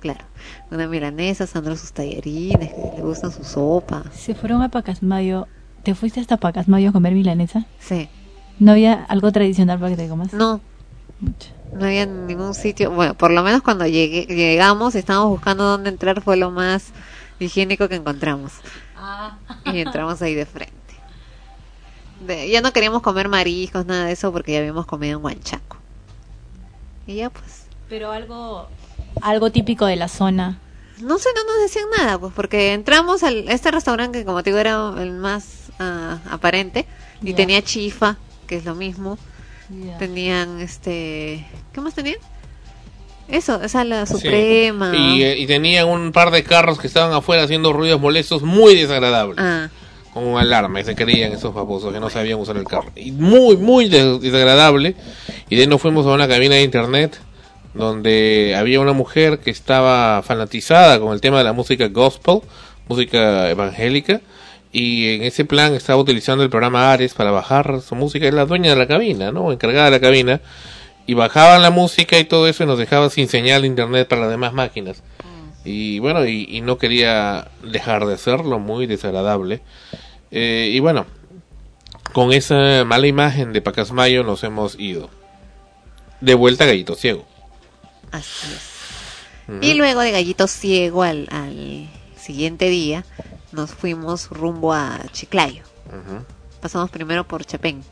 Claro, 0.00 0.24
una 0.70 0.86
milanesa, 0.86 1.46
Sandro 1.46 1.74
sus 1.76 1.92
tallarines, 1.92 2.72
que 2.72 2.96
le 2.96 3.02
gustan 3.02 3.32
su 3.32 3.44
sopa. 3.44 4.04
Se 4.12 4.34
fueron 4.34 4.62
a 4.62 4.68
Pacasmayo. 4.68 5.48
¿Te 5.82 5.94
fuiste 5.94 6.20
hasta 6.20 6.36
Pacasmayo 6.36 6.90
a 6.90 6.92
comer 6.92 7.14
milanesa? 7.14 7.66
Sí. 7.78 8.08
¿No 8.58 8.72
había 8.72 9.04
algo 9.04 9.32
tradicional 9.32 9.78
para 9.78 9.90
que 9.90 9.96
te 10.02 10.08
comas? 10.08 10.32
No, 10.32 10.60
Mucho. 11.20 11.55
No 11.72 11.86
había 11.86 12.06
ningún 12.06 12.54
sitio. 12.54 12.90
Bueno, 12.90 13.14
por 13.14 13.30
lo 13.30 13.42
menos 13.42 13.62
cuando 13.62 13.86
llegué, 13.86 14.26
llegamos 14.26 14.94
estábamos 14.94 15.30
buscando 15.30 15.64
dónde 15.64 15.90
entrar 15.90 16.20
fue 16.22 16.36
lo 16.36 16.50
más 16.50 16.86
higiénico 17.38 17.88
que 17.88 17.96
encontramos. 17.96 18.52
Y 19.64 19.80
entramos 19.80 20.22
ahí 20.22 20.34
de 20.34 20.46
frente. 20.46 20.72
De- 22.26 22.48
ya 22.48 22.60
no 22.60 22.72
queríamos 22.72 23.02
comer 23.02 23.28
mariscos, 23.28 23.84
nada 23.86 24.06
de 24.06 24.12
eso, 24.12 24.32
porque 24.32 24.52
ya 24.52 24.58
habíamos 24.58 24.86
comido 24.86 25.18
en 25.18 25.24
Huanchaco. 25.24 25.76
Y 27.06 27.16
ya 27.16 27.30
pues. 27.30 27.66
Pero 27.88 28.10
algo 28.10 28.68
algo 29.22 29.50
típico 29.50 29.86
de 29.86 29.96
la 29.96 30.08
zona. 30.08 30.58
No 31.00 31.18
sé, 31.18 31.28
no 31.34 31.44
nos 31.44 31.62
decían 31.62 31.84
nada, 31.98 32.18
pues 32.18 32.32
porque 32.34 32.72
entramos 32.72 33.22
al, 33.22 33.46
a 33.48 33.52
este 33.52 33.70
restaurante 33.70 34.18
que 34.20 34.24
como 34.24 34.42
te 34.42 34.50
digo 34.50 34.58
era 34.60 34.94
el 34.98 35.12
más 35.12 35.70
ah, 35.78 36.18
aparente 36.30 36.86
y 37.22 37.34
tenía 37.34 37.60
chifa, 37.62 38.16
que 38.46 38.56
es 38.56 38.64
lo 38.64 38.74
mismo. 38.74 39.18
Tenían 39.98 40.60
este, 40.60 41.44
¿qué 41.72 41.80
más 41.80 41.94
tenían? 41.94 42.18
Eso, 43.28 43.60
esa 43.62 43.84
la 43.84 44.06
Sí. 44.06 44.14
suprema. 44.14 44.92
Y, 44.96 45.22
eh, 45.24 45.36
y 45.38 45.46
tenían 45.46 45.88
un 45.88 46.12
par 46.12 46.30
de 46.30 46.44
carros 46.44 46.78
que 46.78 46.86
estaban 46.86 47.12
afuera 47.12 47.42
haciendo 47.42 47.72
ruidos 47.72 48.00
molestos 48.00 48.42
muy 48.42 48.76
desagradables. 48.76 49.38
Ah, 49.38 49.68
con 50.14 50.38
alarma 50.38 50.80
y 50.80 50.84
se 50.84 50.94
creían 50.94 51.32
esos 51.32 51.52
famosos 51.52 51.92
que 51.92 52.00
no 52.00 52.08
sabían 52.08 52.38
usar 52.38 52.56
el 52.56 52.64
carro. 52.64 52.90
Y 52.96 53.10
muy, 53.12 53.56
muy 53.58 53.88
desagradable. 53.90 54.94
Y 55.50 55.56
de 55.56 55.62
ahí 55.62 55.66
nos 55.68 55.82
fuimos 55.82 56.06
a 56.06 56.10
una 56.10 56.26
cabina 56.26 56.54
de 56.54 56.62
internet 56.62 57.20
donde 57.74 58.54
había 58.56 58.80
una 58.80 58.94
mujer 58.94 59.40
que 59.40 59.50
estaba 59.50 60.22
fanatizada 60.22 60.98
con 61.00 61.12
el 61.12 61.20
tema 61.20 61.36
de 61.38 61.44
la 61.44 61.52
música 61.52 61.88
gospel, 61.88 62.40
música 62.88 63.50
evangélica, 63.50 64.22
y 64.78 65.14
en 65.14 65.22
ese 65.22 65.46
plan 65.46 65.72
estaba 65.74 65.98
utilizando 65.98 66.44
el 66.44 66.50
programa 66.50 66.92
Ares 66.92 67.14
para 67.14 67.30
bajar 67.30 67.80
su 67.80 67.94
música, 67.94 68.28
es 68.28 68.34
la 68.34 68.44
dueña 68.44 68.68
de 68.68 68.76
la 68.76 68.86
cabina, 68.86 69.32
¿no? 69.32 69.50
Encargada 69.50 69.86
de 69.86 69.90
la 69.92 70.00
cabina, 70.00 70.42
y 71.06 71.14
bajaban 71.14 71.62
la 71.62 71.70
música 71.70 72.18
y 72.18 72.24
todo 72.24 72.46
eso 72.46 72.62
y 72.62 72.66
nos 72.66 72.78
dejaba 72.78 73.08
sin 73.08 73.26
señal 73.26 73.62
de 73.62 73.68
internet 73.68 74.06
para 74.06 74.20
las 74.20 74.30
demás 74.30 74.52
máquinas. 74.52 75.02
Y 75.64 75.98
bueno, 76.00 76.26
y, 76.26 76.60
no 76.60 76.76
quería 76.76 77.50
dejar 77.62 78.04
de 78.04 78.12
hacerlo, 78.12 78.58
muy 78.58 78.86
desagradable. 78.86 79.62
Eh, 80.30 80.68
y 80.70 80.78
bueno, 80.80 81.06
con 82.12 82.34
esa 82.34 82.84
mala 82.84 83.06
imagen 83.06 83.54
de 83.54 83.62
Pacasmayo 83.62 84.24
nos 84.24 84.44
hemos 84.44 84.78
ido. 84.78 85.08
De 86.20 86.34
vuelta 86.34 86.64
a 86.64 86.66
Gallito 86.66 86.96
Ciego. 86.96 87.24
Así 88.12 88.46
es. 88.52 89.62
Y 89.62 89.72
luego 89.72 90.02
de 90.02 90.10
Gallito 90.10 90.46
Ciego 90.46 91.02
al, 91.02 91.28
al, 91.30 91.88
siguiente 92.18 92.68
día 92.68 93.06
nos 93.56 93.72
fuimos 93.72 94.28
rumbo 94.28 94.72
a 94.72 95.00
Chiclayo. 95.12 95.64
Pasamos 96.60 96.90
primero 96.90 97.24
por 97.24 97.44
Chapén. 97.44 97.82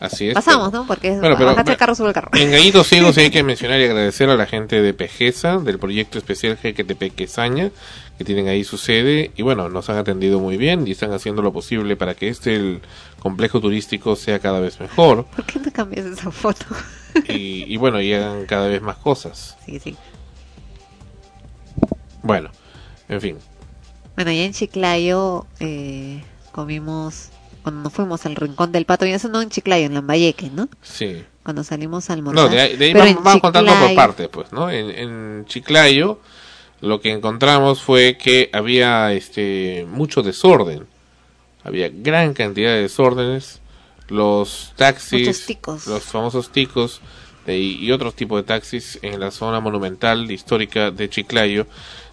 Así 0.00 0.28
es. 0.28 0.34
Pasamos, 0.34 0.72
¿no? 0.72 0.86
Porque 0.86 1.10
bueno, 1.20 1.36
el 1.38 1.76
carro 1.76 1.94
sube 1.94 2.08
el 2.08 2.14
carro. 2.14 2.30
En 2.32 2.50
Gallito 2.50 2.82
Ciego 2.84 3.12
sí 3.12 3.20
hay 3.20 3.30
que 3.30 3.42
mencionar 3.44 3.78
y 3.80 3.84
agradecer 3.84 4.30
a 4.30 4.36
la 4.36 4.46
gente 4.46 4.80
de 4.80 4.94
Pejeza, 4.94 5.58
del 5.58 5.78
proyecto 5.78 6.16
especial 6.16 6.56
GTP 6.56 7.14
Quesaña, 7.14 7.70
que 8.16 8.24
tienen 8.24 8.48
ahí 8.48 8.64
su 8.64 8.78
sede. 8.78 9.30
Y 9.36 9.42
bueno, 9.42 9.68
nos 9.68 9.90
han 9.90 9.98
atendido 9.98 10.40
muy 10.40 10.56
bien 10.56 10.88
y 10.88 10.92
están 10.92 11.12
haciendo 11.12 11.42
lo 11.42 11.52
posible 11.52 11.96
para 11.96 12.14
que 12.14 12.28
este 12.28 12.56
el 12.56 12.80
complejo 13.18 13.60
turístico 13.60 14.16
sea 14.16 14.38
cada 14.38 14.60
vez 14.60 14.80
mejor. 14.80 15.26
¿Por 15.26 15.44
qué 15.44 15.58
no 15.58 15.70
cambias 15.70 16.06
esa 16.06 16.30
foto? 16.30 16.64
y, 17.28 17.76
bueno, 17.76 18.00
y 18.00 18.14
hagan 18.14 18.46
cada 18.46 18.68
vez 18.68 18.80
más 18.80 18.96
cosas. 18.96 19.58
Sí, 19.66 19.78
sí. 19.78 19.96
Bueno, 22.22 22.50
en 23.08 23.20
fin. 23.20 23.49
Bueno, 24.22 24.32
ya 24.32 24.44
en 24.44 24.52
Chiclayo 24.52 25.46
eh, 25.60 26.22
comimos, 26.52 27.30
cuando 27.62 27.84
nos 27.84 27.92
fuimos 27.94 28.26
al 28.26 28.36
Rincón 28.36 28.70
del 28.70 28.84
Pato, 28.84 29.06
y 29.06 29.12
eso 29.12 29.30
no 29.30 29.40
en 29.40 29.48
Chiclayo, 29.48 29.86
en 29.86 29.94
Lambayeque, 29.94 30.50
¿no? 30.50 30.68
Sí. 30.82 31.24
Cuando 31.42 31.64
salimos 31.64 32.10
al 32.10 32.22
No, 32.22 32.50
de 32.50 32.60
ahí, 32.60 32.94
vamos, 32.94 33.40
contando 33.40 33.72
por 33.72 33.94
partes, 33.94 34.28
pues, 34.28 34.52
¿no? 34.52 34.70
En, 34.70 34.90
en 34.90 35.46
Chiclayo 35.46 36.20
lo 36.82 37.00
que 37.00 37.12
encontramos 37.12 37.80
fue 37.80 38.18
que 38.18 38.50
había 38.52 39.10
este 39.14 39.86
mucho 39.88 40.22
desorden. 40.22 40.86
Había 41.64 41.88
gran 41.88 42.34
cantidad 42.34 42.72
de 42.72 42.82
desórdenes 42.82 43.60
los 44.08 44.74
taxis, 44.76 45.46
los 45.86 46.02
famosos 46.02 46.52
ticos 46.52 47.00
y 47.46 47.90
otros 47.90 48.14
tipos 48.14 48.38
de 48.38 48.42
taxis 48.42 48.98
en 49.00 49.18
la 49.18 49.30
zona 49.30 49.60
monumental 49.60 50.30
histórica 50.30 50.90
de 50.90 51.08
Chiclayo 51.08 51.66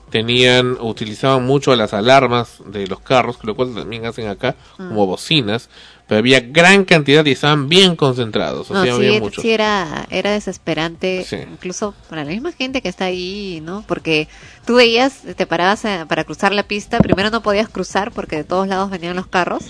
tenían 0.10 0.78
utilizaban 0.80 1.46
mucho 1.46 1.76
las 1.76 1.93
alarmas 1.93 2.60
de 2.65 2.88
los 2.88 3.00
carros, 3.00 3.38
lo 3.43 3.56
cual 3.56 3.74
también 3.76 4.06
hacen 4.06 4.28
acá 4.28 4.56
mm. 4.78 4.88
como 4.89 5.06
bocinas, 5.06 5.70
pero 6.08 6.20
había 6.20 6.39
gran 6.39 6.86
cantidad 6.86 7.26
y 7.26 7.32
estaban 7.32 7.67
bien 7.67 7.96
concentrados. 7.96 8.72
no, 8.72 8.84
sí, 8.84 9.52
era, 9.52 10.08
era 10.10 10.32
desesperante, 10.32 11.26
incluso 11.52 11.93
para 12.10 12.24
la 12.24 12.32
misma 12.32 12.54
gente 12.54 12.82
que 12.82 12.88
está 12.88 13.06
ahí, 13.06 13.62
¿no? 13.63 13.84
Porque 13.86 14.30
tú 14.65 14.76
veías, 14.76 15.22
te 15.36 15.46
parabas 15.46 15.84
eh, 15.84 16.06
para 16.08 16.24
cruzar 16.24 16.54
la 16.54 16.63
pista, 16.63 17.00
primero 17.00 17.30
no 17.30 17.41
podías 17.41 17.67
cruzar 17.67 18.12
porque 18.12 18.38
de 18.38 18.43
todos 18.46 18.67
lados 18.67 18.89
venían 18.89 19.15
los 19.15 19.28
carros 19.28 19.65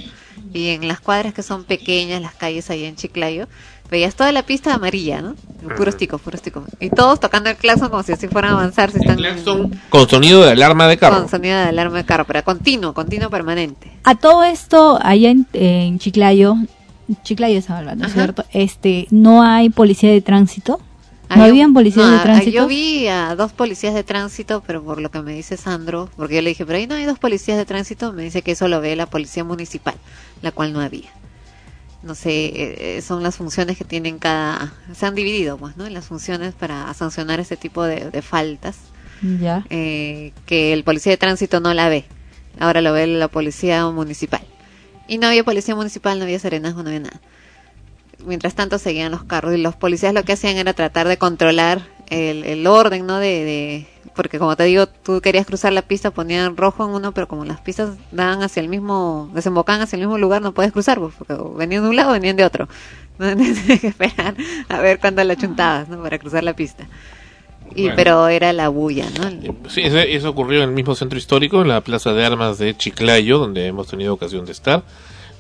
y 0.54 0.70
en 0.70 0.88
las 0.88 1.00
cuadras 1.00 1.34
que 1.34 1.44
son 1.44 1.64
pequeñas, 1.64 2.22
las 2.22 2.36
calles 2.36 2.70
ahí 2.70 2.86
en 2.86 2.96
Chiclayo, 2.96 3.48
veías 3.90 4.16
toda 4.16 4.32
la 4.32 4.44
pista 4.44 4.74
amarilla, 4.74 5.22
¿no? 5.22 5.36
Puros 5.76 5.98
ticos, 5.98 6.22
puros 6.22 6.42
ticos. 6.42 6.64
Y 6.80 6.90
todos 6.90 7.20
tocando 7.20 7.50
el 7.50 7.58
claxon 7.58 7.90
como 7.90 8.04
si 8.04 8.14
así 8.14 8.28
fueran 8.28 8.52
a 8.52 8.54
avanzar. 8.60 8.92
Si 8.92 9.00
están... 9.00 9.18
con 9.90 10.10
sonido 10.10 10.44
de 10.44 10.52
alarma 10.52 10.88
de 10.88 10.98
carro. 10.98 11.18
Con 11.18 11.30
sonido 11.30 11.58
de 11.58 11.64
alarma 11.64 11.98
de 11.98 12.06
carro, 12.06 12.26
pero 12.26 12.44
continuo, 12.44 12.94
continuo 12.94 13.30
permanente. 13.30 13.92
A 14.04 14.16
todo 14.16 14.44
esto, 14.44 15.00
allá 15.02 15.34
en, 15.54 16.00
Chiclayo, 16.00 16.56
Chiclayo 17.24 17.58
estaba 17.58 17.80
hablando, 17.80 18.08
¿cierto? 18.10 18.46
Este, 18.54 19.08
¿no 19.12 19.44
hay 19.44 19.70
policía 19.70 20.12
de 20.12 20.22
tránsito? 20.22 20.80
¿No 21.36 21.44
habían 21.44 21.74
policías 21.74 22.10
de 22.10 22.20
tránsito? 22.20 22.52
Yo 22.52 22.68
vi 22.68 23.08
a 23.08 23.36
dos 23.36 23.52
policías 23.52 23.94
de 23.94 24.04
tránsito, 24.04 24.64
pero 24.66 24.82
por 24.82 25.02
lo 25.02 25.12
que 25.12 25.22
me 25.22 25.34
dice 25.34 25.58
Sandro, 25.58 26.10
porque 26.16 26.36
yo 26.36 26.42
le 26.42 26.50
dije, 26.50 26.66
pero 26.66 26.78
ahí 26.78 26.88
no 26.88 26.96
hay 26.96 27.06
dos 27.06 27.20
policías 27.20 27.58
de 27.58 27.66
tránsito, 27.66 28.14
me 28.14 28.24
dice 28.24 28.42
que 28.42 28.52
eso 28.52 28.68
lo 28.68 28.80
ve 28.80 28.96
la 28.96 29.08
policía 29.08 29.44
municipal, 29.44 29.96
la 30.42 30.52
cual 30.52 30.72
no 30.72 30.80
había. 30.80 31.10
No 32.04 32.16
sé, 32.16 32.46
eh, 32.46 32.98
eh, 32.98 33.02
son 33.02 33.24
las 33.24 33.36
funciones 33.36 33.78
que 33.78 33.84
tienen 33.84 34.20
cada... 34.20 34.74
Se 34.94 35.06
han 35.06 35.16
dividido, 35.16 35.58
pues, 35.58 35.78
¿no? 35.78 35.86
En 35.86 35.94
las 35.94 36.06
funciones 36.06 36.54
para 36.54 36.94
sancionar 36.94 37.40
este 37.40 37.58
tipo 37.58 37.84
de, 37.84 38.22
faltas. 38.22 38.78
Ya. 39.40 39.66
Eh, 39.70 40.32
que 40.46 40.74
el 40.74 40.84
policía 40.84 41.12
de 41.12 41.18
tránsito 41.18 41.60
no 41.60 41.74
la 41.74 41.90
ve. 41.90 42.06
Ahora 42.60 42.82
lo 42.82 42.94
ve 42.94 43.08
la 43.08 43.28
policía 43.28 43.86
municipal. 43.88 44.42
Y 45.08 45.18
no 45.18 45.28
había 45.28 45.44
policía 45.44 45.76
municipal, 45.76 46.20
no 46.20 46.26
había 46.26 46.40
serenazgo, 46.40 46.84
no 46.84 46.90
había 46.90 47.02
nada 47.02 47.20
mientras 48.26 48.56
tanto 48.56 48.78
seguían 48.78 49.12
los 49.12 49.24
carros 49.24 49.56
y 49.56 49.58
los 49.58 49.76
policías 49.76 50.14
lo 50.14 50.24
que 50.24 50.34
hacían 50.34 50.58
era 50.58 50.74
tratar 50.74 51.08
de 51.08 51.18
controlar 51.18 51.82
el, 52.10 52.44
el 52.44 52.68
orden, 52.68 53.06
¿no? 53.06 53.20
De, 53.20 53.86
porque 54.16 54.40
como 54.40 54.56
te 54.56 54.64
digo, 54.64 54.88
tú 54.88 55.22
querías 55.22 55.46
cruzar 55.46 55.74
la 55.74 55.82
pista, 55.82 56.12
ponían 56.12 56.58
rojo 56.58 56.86
en 56.86 56.92
uno, 56.92 57.12
pero 57.12 57.28
como 57.28 57.46
las 57.46 57.62
pistas 57.62 57.92
daban 58.12 58.42
hacia 58.42 58.62
el 58.62 58.70
mismo, 58.70 59.30
desembocaban 59.34 59.82
hacia 59.82 59.96
el 59.98 60.02
mismo 60.02 60.18
lugar, 60.18 60.42
no 60.42 60.54
puedes 60.54 60.72
cruzar, 60.72 61.00
pues, 61.00 61.14
porque 61.18 61.36
venían 61.56 61.84
de 61.84 61.90
un 61.90 61.96
lado, 61.96 62.12
venían 62.12 62.36
de 62.36 62.46
otro. 62.46 62.68
No 63.20 63.26
tienes 63.36 63.82
que 63.82 63.88
esperar 63.88 64.36
a 64.70 64.80
ver 64.80 65.00
cuándo 65.00 65.24
la 65.24 65.36
chuntabas, 65.36 65.90
¿no? 65.90 66.04
Para 66.04 66.20
cruzar 66.20 66.44
la 66.44 66.56
pista. 66.56 66.88
Y, 67.76 67.90
pero 67.90 68.28
era 68.28 68.54
la 68.54 68.70
bulla, 68.70 69.08
¿no? 69.10 69.68
Sí, 69.72 69.82
eso, 69.82 69.98
eso, 69.98 70.30
ocurrió 70.30 70.62
en 70.62 70.70
el 70.70 70.76
mismo 70.76 70.94
centro 70.94 71.18
histórico, 71.18 71.64
en 71.64 71.68
la 71.68 71.82
Plaza 71.82 72.14
de 72.14 72.24
Armas 72.24 72.60
de 72.60 72.78
Chiclayo, 72.78 73.40
donde 73.40 73.66
hemos 73.66 73.88
tenido 73.88 74.14
ocasión 74.14 74.46
de 74.46 74.52
estar 74.52 74.84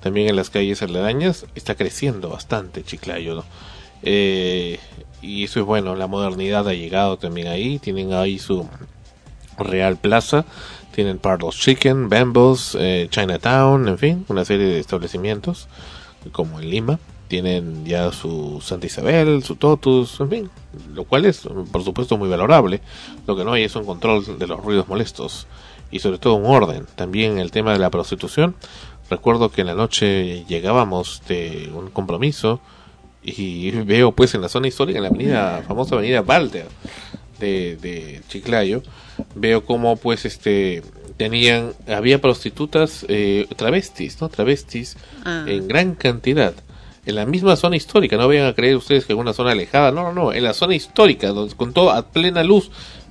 también 0.01 0.27
en 0.27 0.35
las 0.35 0.49
calles 0.49 0.81
aledañas, 0.81 1.45
está 1.53 1.75
creciendo 1.75 2.29
bastante 2.29 2.83
Chiclayo, 2.83 3.35
¿no? 3.35 3.45
Eh, 4.03 4.79
y 5.21 5.43
eso 5.43 5.59
es 5.59 5.65
bueno, 5.65 5.95
la 5.95 6.07
modernidad 6.07 6.67
ha 6.67 6.73
llegado 6.73 7.17
también 7.17 7.47
ahí, 7.47 7.79
tienen 7.79 8.13
ahí 8.13 8.39
su 8.39 8.67
Real 9.57 9.97
Plaza, 9.97 10.45
tienen 10.93 11.17
Pardos 11.17 11.57
Chicken, 11.59 12.09
Bambos, 12.09 12.77
eh, 12.79 13.07
Chinatown, 13.09 13.87
en 13.87 13.97
fin, 13.97 14.25
una 14.29 14.45
serie 14.45 14.67
de 14.67 14.79
establecimientos, 14.79 15.67
como 16.31 16.59
en 16.59 16.69
Lima, 16.69 16.99
tienen 17.27 17.85
ya 17.85 18.11
su 18.11 18.61
Santa 18.61 18.87
Isabel, 18.87 19.43
su 19.43 19.55
Totus, 19.55 20.19
en 20.21 20.29
fin, 20.29 20.49
lo 20.93 21.03
cual 21.03 21.25
es 21.25 21.47
por 21.71 21.83
supuesto 21.83 22.17
muy 22.17 22.29
valorable, 22.29 22.81
lo 23.25 23.35
que 23.35 23.43
no 23.43 23.53
hay 23.53 23.63
es 23.63 23.75
un 23.75 23.85
control 23.85 24.37
de 24.37 24.47
los 24.47 24.63
ruidos 24.63 24.87
molestos 24.87 25.47
y 25.89 25.99
sobre 25.99 26.19
todo 26.19 26.35
un 26.35 26.45
orden, 26.45 26.85
también 26.95 27.39
el 27.39 27.51
tema 27.51 27.73
de 27.73 27.79
la 27.79 27.89
prostitución, 27.89 28.55
Recuerdo 29.09 29.49
que 29.49 29.61
en 29.61 29.67
la 29.67 29.73
noche 29.73 30.43
llegábamos 30.49 31.21
de 31.29 31.71
un 31.73 31.89
compromiso 31.89 32.59
y 33.27 33.71
veo 33.71 34.13
pues 34.13 34.33
en 34.35 34.41
la 34.41 34.49
zona 34.49 34.67
histórica, 34.69 34.99
en 34.99 35.03
la 35.03 35.09
avenida, 35.09 35.63
famosa 35.67 35.95
avenida 35.95 36.21
Walter 36.21 36.65
de, 37.39 37.75
de 37.75 38.21
Chiclayo, 38.29 38.81
veo 39.35 39.65
como 39.65 39.97
pues 39.97 40.25
este 40.25 40.81
tenían, 41.17 41.73
había 41.87 42.21
prostitutas 42.21 43.05
eh, 43.09 43.47
travestis, 43.55 44.21
¿no? 44.21 44.29
Travestis 44.29 44.95
ah. 45.25 45.45
en 45.47 45.67
gran 45.67 45.95
cantidad. 45.95 46.53
En 47.05 47.15
la 47.15 47.25
misma 47.25 47.55
zona 47.55 47.75
histórica, 47.75 48.17
no 48.17 48.27
vayan 48.27 48.47
a 48.47 48.53
creer 48.53 48.75
ustedes 48.75 49.05
que 49.05 49.13
en 49.13 49.19
una 49.19 49.33
zona 49.33 49.51
alejada, 49.51 49.91
no, 49.91 50.03
no, 50.03 50.13
no, 50.13 50.33
en 50.33 50.43
la 50.43 50.53
zona 50.53 50.75
histórica, 50.75 51.29
donde, 51.29 51.55
con 51.55 51.73
todo 51.73 51.91
a 51.91 52.05
plena 52.05 52.43
luz, 52.43 52.69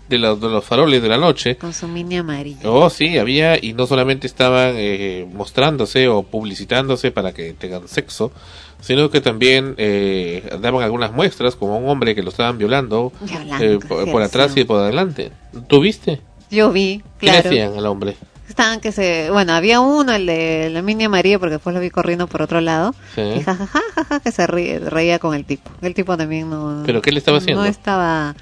de, 0.08 0.18
los, 0.18 0.40
de 0.40 0.48
los 0.48 0.64
faroles 0.64 1.02
de 1.02 1.08
la 1.08 1.18
noche. 1.18 1.56
Con 1.56 1.72
su 1.72 1.88
mini 1.88 2.16
amarillo. 2.16 2.72
Oh, 2.72 2.90
sí, 2.90 3.18
había, 3.18 3.62
y 3.62 3.72
no 3.72 3.86
solamente 3.86 4.26
estaban 4.26 4.74
eh, 4.76 5.26
mostrándose 5.32 6.08
o 6.08 6.22
publicitándose 6.22 7.10
para 7.10 7.32
que 7.32 7.52
tengan 7.54 7.88
sexo, 7.88 8.32
sino 8.80 9.10
que 9.10 9.20
también 9.20 9.74
eh, 9.78 10.48
daban 10.60 10.82
algunas 10.82 11.12
muestras, 11.12 11.56
como 11.56 11.78
un 11.78 11.88
hombre 11.88 12.14
que 12.14 12.22
lo 12.22 12.30
estaban 12.30 12.58
violando, 12.58 13.12
eh, 13.60 13.78
por, 13.88 14.22
atrás 14.22 14.56
y 14.56 14.64
por 14.64 14.80
adelante. 14.80 15.32
¿Tú 15.66 15.80
viste? 15.80 16.20
Yo 16.50 16.70
vi, 16.70 17.02
claro. 17.18 17.42
¿Qué 17.42 17.48
hacían 17.48 17.76
al 17.76 17.86
hombre? 17.86 18.16
Estaban 18.48 18.80
que 18.80 18.92
se, 18.92 19.30
bueno, 19.30 19.54
había 19.54 19.80
uno, 19.80 20.14
el 20.14 20.26
de 20.26 20.70
la 20.70 20.80
mini 20.80 21.04
amarilla, 21.04 21.38
porque 21.38 21.54
después 21.54 21.74
lo 21.74 21.80
vi 21.80 21.90
corriendo 21.90 22.28
por 22.28 22.42
otro 22.42 22.60
lado, 22.60 22.94
y 23.16 23.40
jajaja, 23.40 24.20
que 24.20 24.30
se 24.30 24.46
reía 24.46 25.18
con 25.18 25.34
el 25.34 25.44
tipo. 25.44 25.70
El 25.82 25.94
tipo 25.94 26.16
también 26.16 26.48
no. 26.48 26.82
¿Pero 26.86 27.02
qué 27.02 27.10
le 27.10 27.18
estaba 27.18 27.38
haciendo? 27.38 27.62
No 27.62 27.68
estaba 27.68 28.36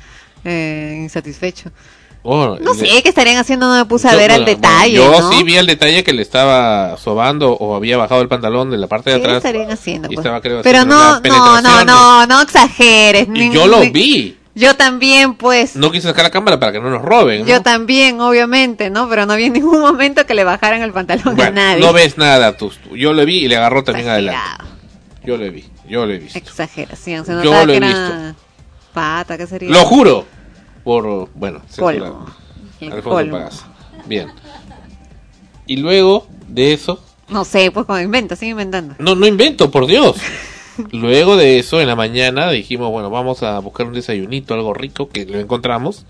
eh, 0.44 1.01
insatisfecho. 1.03 1.70
Oh, 2.26 2.56
no 2.58 2.72
sé 2.72 2.87
qué 3.02 3.08
estarían 3.10 3.37
haciendo, 3.37 3.68
no 3.68 3.76
me 3.76 3.84
puse 3.84 4.08
a 4.08 4.16
ver 4.16 4.30
el 4.30 4.46
detalle. 4.46 4.94
yo 4.94 5.30
sí 5.30 5.42
vi 5.44 5.56
el 5.56 5.66
detalle 5.66 6.02
que 6.02 6.14
le 6.14 6.22
estaba 6.22 6.96
sobando 6.96 7.52
o 7.52 7.76
había 7.76 7.98
bajado 7.98 8.22
el 8.22 8.28
pantalón 8.28 8.70
de 8.70 8.78
la 8.78 8.87
parte 8.87 9.10
de 9.10 9.16
atrás. 9.16 9.37
estarían 9.37 9.70
haciendo? 9.70 10.08
Pues? 10.08 10.18
Estaba, 10.18 10.40
Pero 10.40 10.87
no, 10.87 11.20
no, 11.20 11.60
no, 11.60 11.84
no, 11.84 12.26
no 12.26 12.40
exageres. 12.40 13.28
Y 13.32 13.50
yo 13.52 13.66
lo 13.66 13.80
vi. 13.90 14.38
Yo 14.54 14.74
también, 14.76 15.34
pues. 15.34 15.74
No 15.76 15.90
quise 15.90 16.08
sacar 16.08 16.24
la 16.24 16.30
cámara 16.30 16.58
para 16.60 16.72
que 16.72 16.80
no 16.80 16.88
nos 16.88 17.02
roben. 17.02 17.40
¿no? 17.42 17.46
Yo 17.46 17.60
también, 17.60 18.20
obviamente, 18.20 18.88
¿no? 18.88 19.08
Pero 19.08 19.26
no 19.26 19.34
vi 19.37 19.44
en 19.46 19.52
ningún 19.54 19.80
momento 19.80 20.24
que 20.26 20.32
le 20.34 20.44
bajaran 20.44 20.80
el 20.80 20.92
pantalón 20.92 21.34
Bueno, 21.37 21.50
a 21.50 21.50
nadie. 21.50 21.80
no 21.84 21.92
ves 21.92 22.16
nada 22.16 22.56
tú. 22.56 22.72
Yo 22.94 23.12
lo 23.12 23.26
vi 23.26 23.38
y 23.44 23.48
le 23.48 23.56
agarró 23.56 23.82
también 23.84 24.06
Exagerado. 24.08 24.38
adelante. 24.38 24.64
Yo 25.24 25.37
lo 25.37 25.50
vi, 25.50 25.64
yo 25.88 26.06
lo 26.06 26.12
he 26.14 26.18
visto. 26.18 26.38
Exageración. 26.38 27.26
Se 27.26 27.32
Yo 27.32 27.52
lo 27.52 27.66
que 27.66 27.72
he 27.72 27.76
era 27.76 28.34
pata, 28.92 29.37
¿qué 29.37 29.46
sería? 29.46 29.70
Lo 29.70 29.84
juro. 29.84 30.24
Por, 30.85 31.29
bueno, 31.35 31.62
Colmo. 31.79 32.27
Alfonso. 32.81 33.31
Pagasa. 33.33 33.68
Bien. 34.07 34.29
Y 35.66 35.77
luego 35.79 36.27
de 36.49 36.75
eso, 36.75 37.01
No 37.29 37.44
sé, 37.44 37.70
pues 37.70 37.87
cuando 37.87 38.05
inventa, 38.05 38.37
sigue 38.37 38.51
inventando. 38.53 38.94
no, 38.99 39.14
no 39.14 39.27
invento, 39.27 39.70
por 39.70 39.87
Dios. 39.87 40.16
Luego 40.90 41.37
de 41.37 41.61
eso, 41.61 41.81
en 41.81 41.87
la 41.87 41.94
mañana 41.94 42.51
dijimos, 42.51 42.90
bueno, 42.90 43.09
vamos 43.09 43.44
a 43.44 43.61
buscar 43.61 43.87
un 43.87 43.92
desayunito, 43.92 44.55
algo 44.55 44.75
rico, 44.75 45.09
que 45.09 45.25
lo 45.25 45.38
encontramos. 45.38 46.05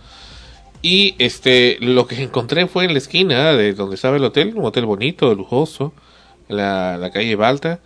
Y 0.81 1.15
este, 1.19 1.77
lo 1.81 2.07
que 2.07 2.23
encontré 2.23 2.67
fue 2.67 2.87
en 2.87 2.93
la 2.93 2.99
esquina 2.99 3.53
de 3.53 3.75
donde 3.75 3.97
estaba 3.97 4.17
el 4.17 4.25
hotel, 4.25 4.55
un 4.57 4.65
hotel 4.65 4.87
bonito, 4.87 5.35
lujoso, 5.35 5.93
en 6.49 6.57
la, 6.57 6.97
la 6.97 7.11
calle 7.11 7.37
Balta, 7.37 7.79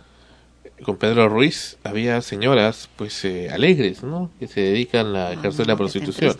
con 0.83 0.95
Pedro 0.95 1.27
Ruiz. 1.27 1.77
Había 1.83 2.21
señoras, 2.21 2.87
pues, 2.95 3.25
eh, 3.25 3.49
alegres, 3.51 4.01
¿no? 4.03 4.31
Que 4.39 4.47
se 4.47 4.61
dedican 4.61 5.13
a 5.17 5.33
ejercer 5.33 5.67
la 5.67 5.73
Ah, 5.73 5.77
que 5.77 5.83
estén 5.85 6.03
prostitución. 6.05 6.37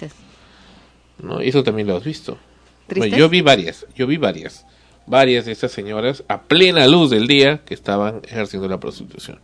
¿No? 1.21 1.39
Eso 1.39 1.63
también 1.63 1.87
lo 1.87 1.95
has 1.97 2.03
visto. 2.03 2.37
Yo 3.17 3.29
vi 3.29 3.41
varias, 3.41 3.85
yo 3.95 4.07
vi 4.07 4.17
varias, 4.17 4.65
varias 5.05 5.45
de 5.45 5.51
estas 5.51 5.71
señoras 5.71 6.23
a 6.27 6.41
plena 6.41 6.87
luz 6.87 7.09
del 7.11 7.27
día 7.27 7.61
que 7.65 7.73
estaban 7.73 8.21
ejerciendo 8.27 8.67
la 8.67 8.79
prostitución. 8.79 9.39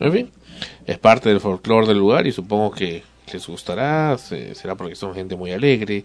En 0.00 0.12
fin, 0.12 0.30
es 0.86 0.98
parte 0.98 1.28
del 1.28 1.40
folclore 1.40 1.86
del 1.86 1.98
lugar 1.98 2.26
y 2.26 2.32
supongo 2.32 2.70
que 2.72 3.02
les 3.32 3.46
gustará, 3.46 4.18
se- 4.18 4.54
será 4.54 4.74
porque 4.74 4.94
son 4.94 5.14
gente 5.14 5.36
muy 5.36 5.52
alegre, 5.52 6.04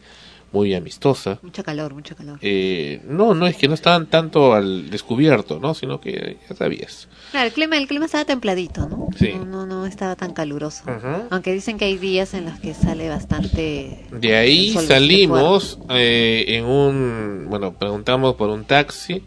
muy 0.52 0.74
amistosa. 0.74 1.40
Mucho 1.42 1.64
calor, 1.64 1.94
mucho 1.94 2.16
calor. 2.16 2.40
Eh, 2.42 3.02
no, 3.06 3.34
no 3.34 3.48
es 3.48 3.56
que 3.58 3.68
no 3.68 3.74
estaban 3.74 4.08
tanto 4.08 4.54
al 4.54 4.90
descubierto, 4.90 5.60
¿no? 5.60 5.74
Sino 5.74 6.00
que 6.00 6.38
ya 6.50 6.56
sabías. 6.56 7.08
Claro, 7.32 7.48
el 7.48 7.54
clima, 7.54 7.78
el 7.78 7.88
clima 7.88 8.06
estaba 8.06 8.24
templadito, 8.26 8.88
¿no? 8.88 9.10
Sí. 9.18 9.34
No, 9.34 9.46
no, 9.46 9.66
no 9.66 9.86
estaba 9.86 10.16
tan 10.16 10.34
caluroso. 10.34 10.84
Ujú. 10.86 11.28
Aunque 11.30 11.52
dicen 11.52 11.78
que 11.78 11.86
hay 11.86 11.98
días 11.98 12.34
en 12.34 12.46
los 12.46 12.60
que 12.60 12.74
sale 12.74 13.10
bastante... 13.10 14.06
De 14.12 14.36
ahí 14.36 14.72
salimos 14.74 15.80
eh, 15.90 16.46
en 16.48 16.66
un, 16.66 17.46
bueno, 17.50 17.74
preguntamos 17.74 18.36
por 18.36 18.50
un 18.50 18.64
taxi, 18.66 19.24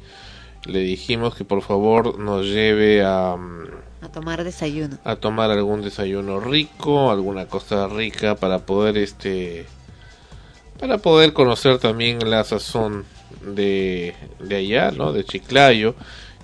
le 0.65 0.81
dijimos 0.81 1.35
que 1.35 1.45
por 1.45 1.63
favor 1.63 2.19
nos 2.19 2.47
lleve 2.47 3.03
a, 3.05 3.37
mm, 3.37 4.05
A 4.05 4.09
tomar 4.11 4.43
desayuno. 4.45 4.99
a 5.05 5.17
tomar 5.17 5.51
algún 5.51 5.83
desayuno 5.83 6.41
rico, 6.41 7.11
alguna 7.11 7.47
cosa 7.47 7.89
rica 7.89 8.35
para 8.37 8.61
poder 8.61 8.97
este, 8.99 9.67
para 10.81 10.99
poder 10.99 11.33
conocer 11.35 11.79
también 11.79 12.31
la 12.31 12.43
sazón 12.43 13.05
de, 13.45 14.15
de 14.41 14.57
allá, 14.57 14.91
¿no? 14.91 15.13
De 15.13 15.25
Chiclayo, 15.25 15.95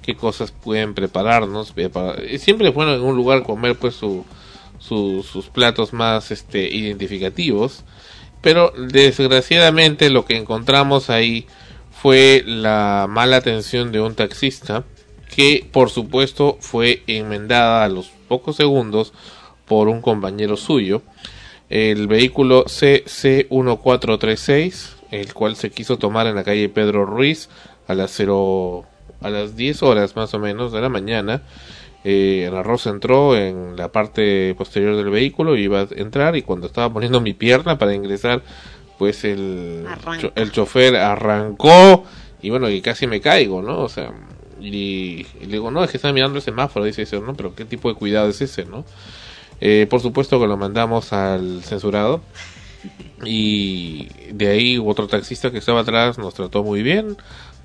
qué 0.03 0.14
cosas 0.14 0.53
pueden 0.53 0.94
prepararnos. 0.94 1.72
eh, 1.77 2.38
siempre 2.38 2.68
es 2.68 2.75
bueno 2.75 2.94
en 2.94 3.03
un 3.03 3.16
lugar 3.16 3.42
comer 3.42 3.77
pues 3.77 3.94
su, 3.94 4.25
su- 4.79 5.25
sus 5.31 5.46
platos 5.46 5.92
más 5.92 6.31
este, 6.31 6.68
identificativos. 6.75 7.85
Pero 8.42 8.72
desgraciadamente 8.77 10.11
lo 10.11 10.25
que 10.27 10.37
encontramos 10.37 11.11
ahí 11.11 11.46
fue 11.90 12.44
la 12.46 13.07
mala 13.09 13.38
atención 13.38 13.90
de 13.90 14.01
un 14.01 14.14
taxista 14.14 14.85
que 15.35 15.66
por 15.72 15.90
supuesto 15.90 16.57
fue 16.61 17.03
enmendada 17.07 17.85
a 17.85 17.88
los 17.88 18.11
pocos 18.29 18.57
segundos 18.57 19.12
por 19.66 19.88
un 19.88 20.03
compañero 20.03 20.57
suyo. 20.57 21.03
El 21.68 22.07
vehículo 22.07 22.64
CC1436, 22.66 24.94
el 25.11 25.35
cual 25.35 25.57
se 25.57 25.70
quiso 25.70 25.98
tomar 25.98 26.26
en 26.26 26.37
la 26.37 26.44
calle 26.44 26.68
Pedro 26.68 27.05
Ruiz 27.07 27.48
a 27.88 27.94
las 27.94 28.11
0 28.12 28.85
a 29.22 29.31
las 29.31 29.57
10 29.57 29.83
horas 29.83 30.14
más 30.16 30.33
o 30.35 30.38
menos 30.38 30.72
de 30.72 30.81
la 30.81 30.88
mañana. 30.88 31.42
Eh, 32.05 32.44
el 32.48 32.55
arroz 32.55 32.87
entró 32.87 33.37
en 33.37 33.76
la 33.76 33.90
parte 33.90 34.55
posterior 34.57 34.94
del 34.96 35.11
vehículo 35.11 35.57
y 35.57 35.62
iba 35.64 35.81
a 35.81 35.88
entrar 35.96 36.37
y 36.37 36.42
cuando 36.42 36.68
estaba 36.68 36.92
poniendo 36.92 37.20
mi 37.20 37.35
pierna 37.35 37.79
para 37.79 37.94
ingresar, 37.94 38.42
pues 38.98 39.24
el, 39.24 39.85
cho- 40.20 40.33
el 40.37 40.52
chofer 40.52 40.94
arrancó 40.96 42.05
y 42.42 42.50
bueno, 42.50 42.70
y 42.70 42.81
casi 42.81 43.07
me 43.09 43.20
caigo, 43.20 43.61
¿no? 43.62 43.81
O 43.81 43.88
sea, 43.88 44.12
y, 44.61 45.26
y 45.40 45.46
le 45.46 45.52
digo, 45.52 45.70
no, 45.72 45.83
es 45.83 45.90
que 45.90 45.96
está 45.96 46.12
mirando 46.12 46.37
el 46.37 46.42
semáforo, 46.42 46.85
dice 46.85 47.02
eso, 47.02 47.20
¿no? 47.20 47.35
Pero 47.35 47.55
¿qué 47.57 47.64
tipo 47.64 47.88
de 47.88 47.96
cuidado 47.96 48.29
es 48.29 48.40
ese, 48.40 48.64
no? 48.66 48.85
Eh, 49.61 49.87
por 49.88 50.01
supuesto 50.01 50.40
que 50.40 50.47
lo 50.47 50.57
mandamos 50.57 51.12
al 51.12 51.62
censurado. 51.62 52.21
Y 53.25 54.09
de 54.33 54.49
ahí 54.49 54.79
otro 54.79 55.09
taxista 55.09 55.51
que 55.51 55.59
estaba 55.59 55.81
atrás 55.81 56.19
nos 56.19 56.35
trató 56.35 56.62
muy 56.62 56.83
bien, 56.83 57.16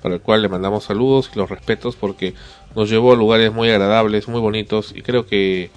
para 0.02 0.14
el 0.14 0.20
cual 0.20 0.42
le 0.42 0.48
mandamos 0.48 0.84
saludos 0.84 1.30
y 1.34 1.38
los 1.38 1.50
respetos 1.50 1.94
porque 1.96 2.34
nos 2.74 2.90
llevó 2.90 3.12
a 3.12 3.16
lugares 3.16 3.52
muy 3.52 3.70
agradables, 3.70 4.28
muy 4.28 4.40
bonitos. 4.40 4.92
Y 4.94 5.02
creo 5.02 5.26
que 5.26 5.70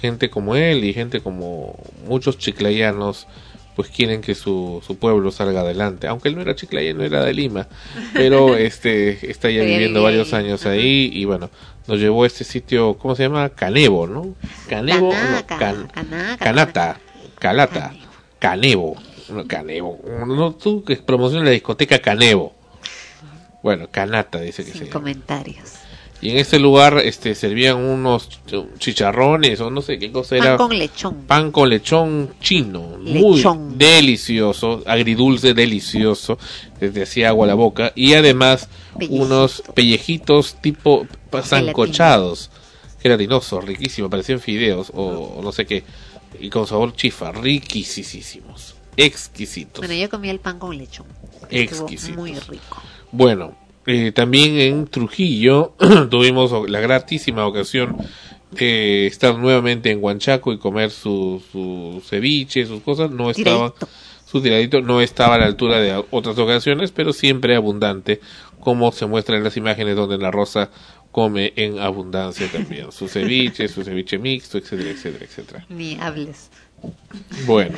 gente 0.00 0.30
como 0.30 0.56
él 0.56 0.84
y 0.84 0.92
gente 0.92 1.20
como 1.20 1.78
muchos 2.06 2.36
chiclayanos 2.38 3.28
pues 3.76 3.88
quieren 3.88 4.20
que 4.20 4.34
su, 4.34 4.82
su 4.86 4.98
pueblo 4.98 5.30
salga 5.30 5.60
adelante, 5.62 6.06
aunque 6.06 6.28
él 6.28 6.36
no 6.36 6.42
era 6.42 6.54
chiclayano, 6.54 7.02
era 7.04 7.24
de 7.24 7.32
Lima, 7.32 7.68
pero 8.12 8.56
este 8.56 9.30
está 9.30 9.50
ya 9.50 9.62
viviendo 9.62 10.02
varios 10.02 10.32
años 10.34 10.66
ahí 10.66 11.10
y 11.12 11.24
bueno, 11.24 11.50
nos 11.86 11.98
llevó 11.98 12.24
a 12.24 12.26
este 12.26 12.44
sitio, 12.44 12.94
¿cómo 12.98 13.14
se 13.16 13.24
llama? 13.24 13.48
Canevo, 13.50 14.06
¿no? 14.06 14.34
Canevo, 14.68 15.12
no, 15.12 15.18
Canaca, 15.46 15.58
Can- 15.58 15.86
canaca, 15.88 16.36
Canata, 16.44 17.00
Calata, 17.38 17.94
Canevo. 18.38 18.94
Canevo, 18.94 18.96
no, 19.30 19.46
Canevo, 19.46 20.00
no, 20.26 20.52
tú 20.54 20.84
que 20.84 20.96
promocionas 20.96 21.46
la 21.46 21.52
discoteca 21.52 21.98
Canevo. 22.00 22.52
Bueno, 23.62 23.86
Canata 23.90 24.40
dice 24.40 24.64
que 24.64 24.72
Sin 24.72 24.78
se 24.80 24.84
llama. 24.86 24.92
comentarios. 25.00 25.70
Y 26.22 26.30
en 26.30 26.36
este 26.38 26.60
lugar 26.60 26.98
este 27.04 27.34
servían 27.34 27.78
unos 27.78 28.28
ch- 28.46 28.78
chicharrones 28.78 29.60
o 29.60 29.70
no 29.70 29.82
sé 29.82 29.98
qué 29.98 30.12
cosa 30.12 30.36
Pan 30.36 30.46
era. 30.46 30.56
con 30.56 30.78
lechón. 30.78 31.14
Pan 31.26 31.50
con 31.50 31.68
lechón 31.68 32.34
chino, 32.40 32.96
muy 33.00 33.42
delicioso, 33.74 34.82
agridulce 34.86 35.52
delicioso, 35.52 36.38
desde 36.78 37.02
hacía 37.02 37.30
agua 37.30 37.46
a 37.46 37.48
la 37.48 37.54
boca 37.54 37.92
y 37.96 38.14
además 38.14 38.68
unos 39.10 39.64
pellejitos 39.74 40.54
tipo 40.60 41.06
sancochados, 41.42 42.50
gelatinosos, 43.00 43.64
riquísimos, 43.64 44.10
parecían 44.10 44.38
fideos 44.40 44.90
o, 44.94 45.02
o 45.38 45.42
no 45.42 45.50
sé 45.50 45.66
qué, 45.66 45.82
y 46.38 46.48
con 46.50 46.66
sabor 46.68 46.94
chifa, 46.94 47.32
riquisísimos, 47.32 48.76
exquisitos. 48.96 49.78
Bueno, 49.84 49.94
yo 49.94 50.08
comí 50.08 50.30
el 50.30 50.38
pan 50.38 50.58
con 50.60 50.76
lechón. 50.78 51.06
Estuvo 51.50 51.86
Exquisitos. 51.86 52.16
muy 52.16 52.34
rico. 52.34 52.80
Bueno, 53.10 53.56
eh, 53.86 54.12
también 54.12 54.58
en 54.58 54.86
Trujillo 54.86 55.74
tuvimos 56.10 56.70
la 56.70 56.80
gratísima 56.80 57.46
ocasión 57.46 57.96
de 58.50 59.06
estar 59.06 59.38
nuevamente 59.38 59.90
en 59.90 60.02
Huanchaco 60.02 60.52
y 60.52 60.58
comer 60.58 60.90
su, 60.90 61.42
su 61.50 62.02
ceviche, 62.06 62.66
sus 62.66 62.82
cosas. 62.82 63.10
No 63.10 63.30
estaba, 63.30 63.74
su 64.26 64.42
tiradito 64.42 64.80
no 64.82 65.00
estaba 65.00 65.36
a 65.36 65.38
la 65.38 65.46
altura 65.46 65.80
de 65.80 66.04
otras 66.10 66.38
ocasiones, 66.38 66.92
pero 66.92 67.12
siempre 67.12 67.56
abundante, 67.56 68.20
como 68.60 68.92
se 68.92 69.06
muestra 69.06 69.36
en 69.36 69.44
las 69.44 69.56
imágenes 69.56 69.96
donde 69.96 70.18
la 70.18 70.30
Rosa 70.30 70.70
come 71.10 71.52
en 71.56 71.78
abundancia 71.78 72.48
también. 72.50 72.92
Su 72.92 73.08
ceviche, 73.08 73.68
su 73.68 73.84
ceviche 73.84 74.18
mixto, 74.18 74.58
etcétera, 74.58 74.90
etcétera, 74.90 75.24
etcétera. 75.24 75.66
Ni 75.68 75.98
hables. 76.00 76.50
Bueno, 77.46 77.76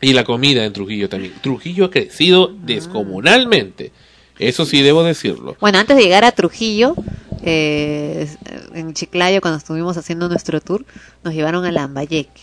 y 0.00 0.12
la 0.12 0.24
comida 0.24 0.64
en 0.64 0.72
Trujillo 0.72 1.08
también. 1.08 1.32
Trujillo 1.40 1.86
ha 1.86 1.90
crecido 1.90 2.54
descomunalmente. 2.62 3.92
Eso 4.38 4.64
sí 4.64 4.82
debo 4.82 5.04
decirlo. 5.04 5.56
Bueno, 5.60 5.78
antes 5.78 5.96
de 5.96 6.02
llegar 6.02 6.24
a 6.24 6.32
Trujillo, 6.32 6.94
eh, 7.42 8.28
en 8.74 8.94
Chiclayo, 8.94 9.40
cuando 9.40 9.58
estuvimos 9.58 9.96
haciendo 9.96 10.28
nuestro 10.28 10.60
tour, 10.60 10.84
nos 11.22 11.34
llevaron 11.34 11.64
a 11.64 11.72
Lambayeque 11.72 12.42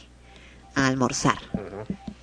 a 0.75 0.87
almorzar. 0.87 1.37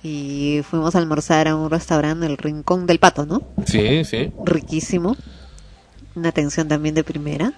Y 0.03 0.61
fuimos 0.69 0.95
a 0.95 0.99
almorzar 0.99 1.47
a 1.47 1.55
un 1.55 1.69
restaurante, 1.69 2.25
el 2.25 2.37
Rincón 2.37 2.85
del 2.85 2.99
Pato, 2.99 3.25
¿no? 3.25 3.41
Sí, 3.65 4.05
sí. 4.05 4.31
Riquísimo. 4.45 5.17
Una 6.15 6.29
atención 6.29 6.67
también 6.67 6.95
de 6.95 7.03
primera. 7.03 7.53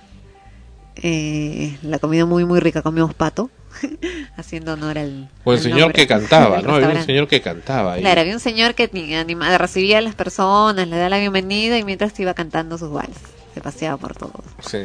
Eh, 1.02 1.78
la 1.84 2.00
comida 2.00 2.26
muy, 2.26 2.46
muy 2.46 2.60
rica. 2.60 2.82
Comimos 2.82 3.14
pato, 3.14 3.50
haciendo 4.38 4.74
honor 4.74 4.98
al. 4.98 5.30
O 5.44 5.52
el 5.54 5.58
al 5.60 5.64
señor 5.64 5.94
que 5.94 6.08
cantaba, 6.08 6.62
¿no? 6.62 6.76
Había 6.76 6.90
un 6.90 7.04
señor 7.04 7.28
que 7.28 7.42
cantaba 7.42 7.94
ahí. 7.94 8.02
Claro, 8.02 8.22
había 8.22 8.34
un 8.34 8.40
señor 8.40 8.76
que 8.76 8.90
ni- 8.92 9.16
anima- 9.16 9.58
recibía 9.58 10.00
a 10.00 10.02
las 10.02 10.16
personas, 10.16 10.88
le 10.88 10.98
da 10.98 11.10
la 11.10 11.20
bienvenida 11.20 11.78
y 11.78 11.84
mientras 11.84 12.20
iba 12.20 12.34
cantando 12.34 12.78
sus 12.78 12.92
vals. 12.92 13.18
Se 13.54 13.62
paseaba 13.62 13.98
por 13.98 14.16
todo, 14.16 14.34
Sí, 14.62 14.78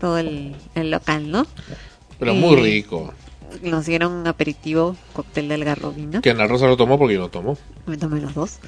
todo 0.00 0.18
el, 0.18 0.56
el 0.74 0.90
local, 0.90 1.30
¿no? 1.30 1.46
pero 2.18 2.34
muy 2.34 2.58
Y- 2.58 2.62
rico. 2.62 3.14
Nos 3.62 3.84
dieron 3.86 4.12
un 4.12 4.26
aperitivo, 4.28 4.94
cóctel 5.12 5.48
de 5.48 5.54
algarrobina. 5.54 6.20
Que 6.20 6.30
Ana 6.30 6.46
Rosa 6.46 6.66
lo 6.66 6.76
tomó 6.76 6.98
porque 6.98 7.14
yo 7.14 7.20
no 7.20 7.28
tomó. 7.30 7.58
Me 7.86 7.96
tomé 7.96 8.20
los 8.20 8.32
dos. 8.34 8.58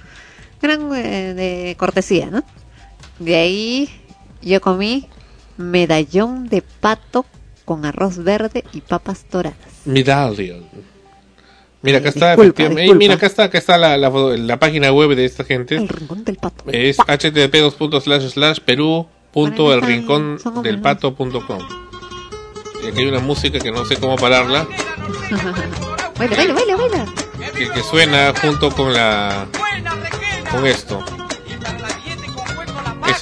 Eran 0.60 0.92
eh, 0.94 1.34
de 1.34 1.76
cortesía, 1.78 2.30
¿no? 2.30 2.42
De 3.20 3.36
ahí 3.36 3.88
yo 4.42 4.60
comí 4.60 5.06
medallón 5.56 6.48
de 6.48 6.62
pato 6.62 7.26
con 7.64 7.84
arroz 7.84 8.18
verde 8.18 8.64
y 8.72 8.80
papas 8.80 9.24
doradas. 9.30 9.56
Medallion. 9.84 10.64
Mira, 11.82 11.98
acá 11.98 12.10
está, 12.10 12.36
mira, 12.36 13.14
acá 13.14 13.26
está, 13.26 13.44
acá 13.44 13.58
está 13.58 13.76
la, 13.76 13.96
la, 13.96 14.08
la, 14.10 14.58
página 14.60 14.92
web 14.92 15.16
de 15.16 15.24
esta 15.24 15.42
gente. 15.42 15.74
El 15.74 15.88
rincón 15.88 16.24
del 16.24 16.36
pato. 16.36 16.64
Es 16.70 16.96
http 16.96 17.56
perú 18.64 19.08
punto 19.32 19.74
el 19.74 19.82
rincón 19.82 20.38
del 20.62 20.80
pato 20.80 21.14
punto 21.14 21.44
com. 21.44 21.58
Y 22.84 22.86
aquí 22.86 23.00
hay 23.00 23.06
una 23.06 23.18
música 23.18 23.58
que 23.58 23.72
no 23.72 23.84
sé 23.84 23.96
cómo 23.96 24.16
pararla. 24.16 24.66
baila, 26.18 26.36
baila, 26.36 26.54
baila, 26.54 26.76
baila. 26.76 27.06
Que, 27.56 27.68
que 27.68 27.82
suena 27.82 28.32
junto 28.40 28.70
con 28.70 28.92
la 28.92 29.48
con 30.52 30.66
esto. 30.66 31.04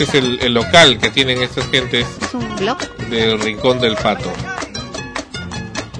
Ese 0.00 0.16
es 0.16 0.24
el, 0.24 0.40
el 0.40 0.54
local 0.54 0.98
que 0.98 1.10
tienen 1.10 1.42
estas 1.42 1.68
gentes. 1.68 2.06
¿Es 2.22 2.32
un 2.32 2.56
blog? 2.56 2.78
Del 3.10 3.38
rincón 3.38 3.80
del 3.80 3.96
pato. 3.96 4.32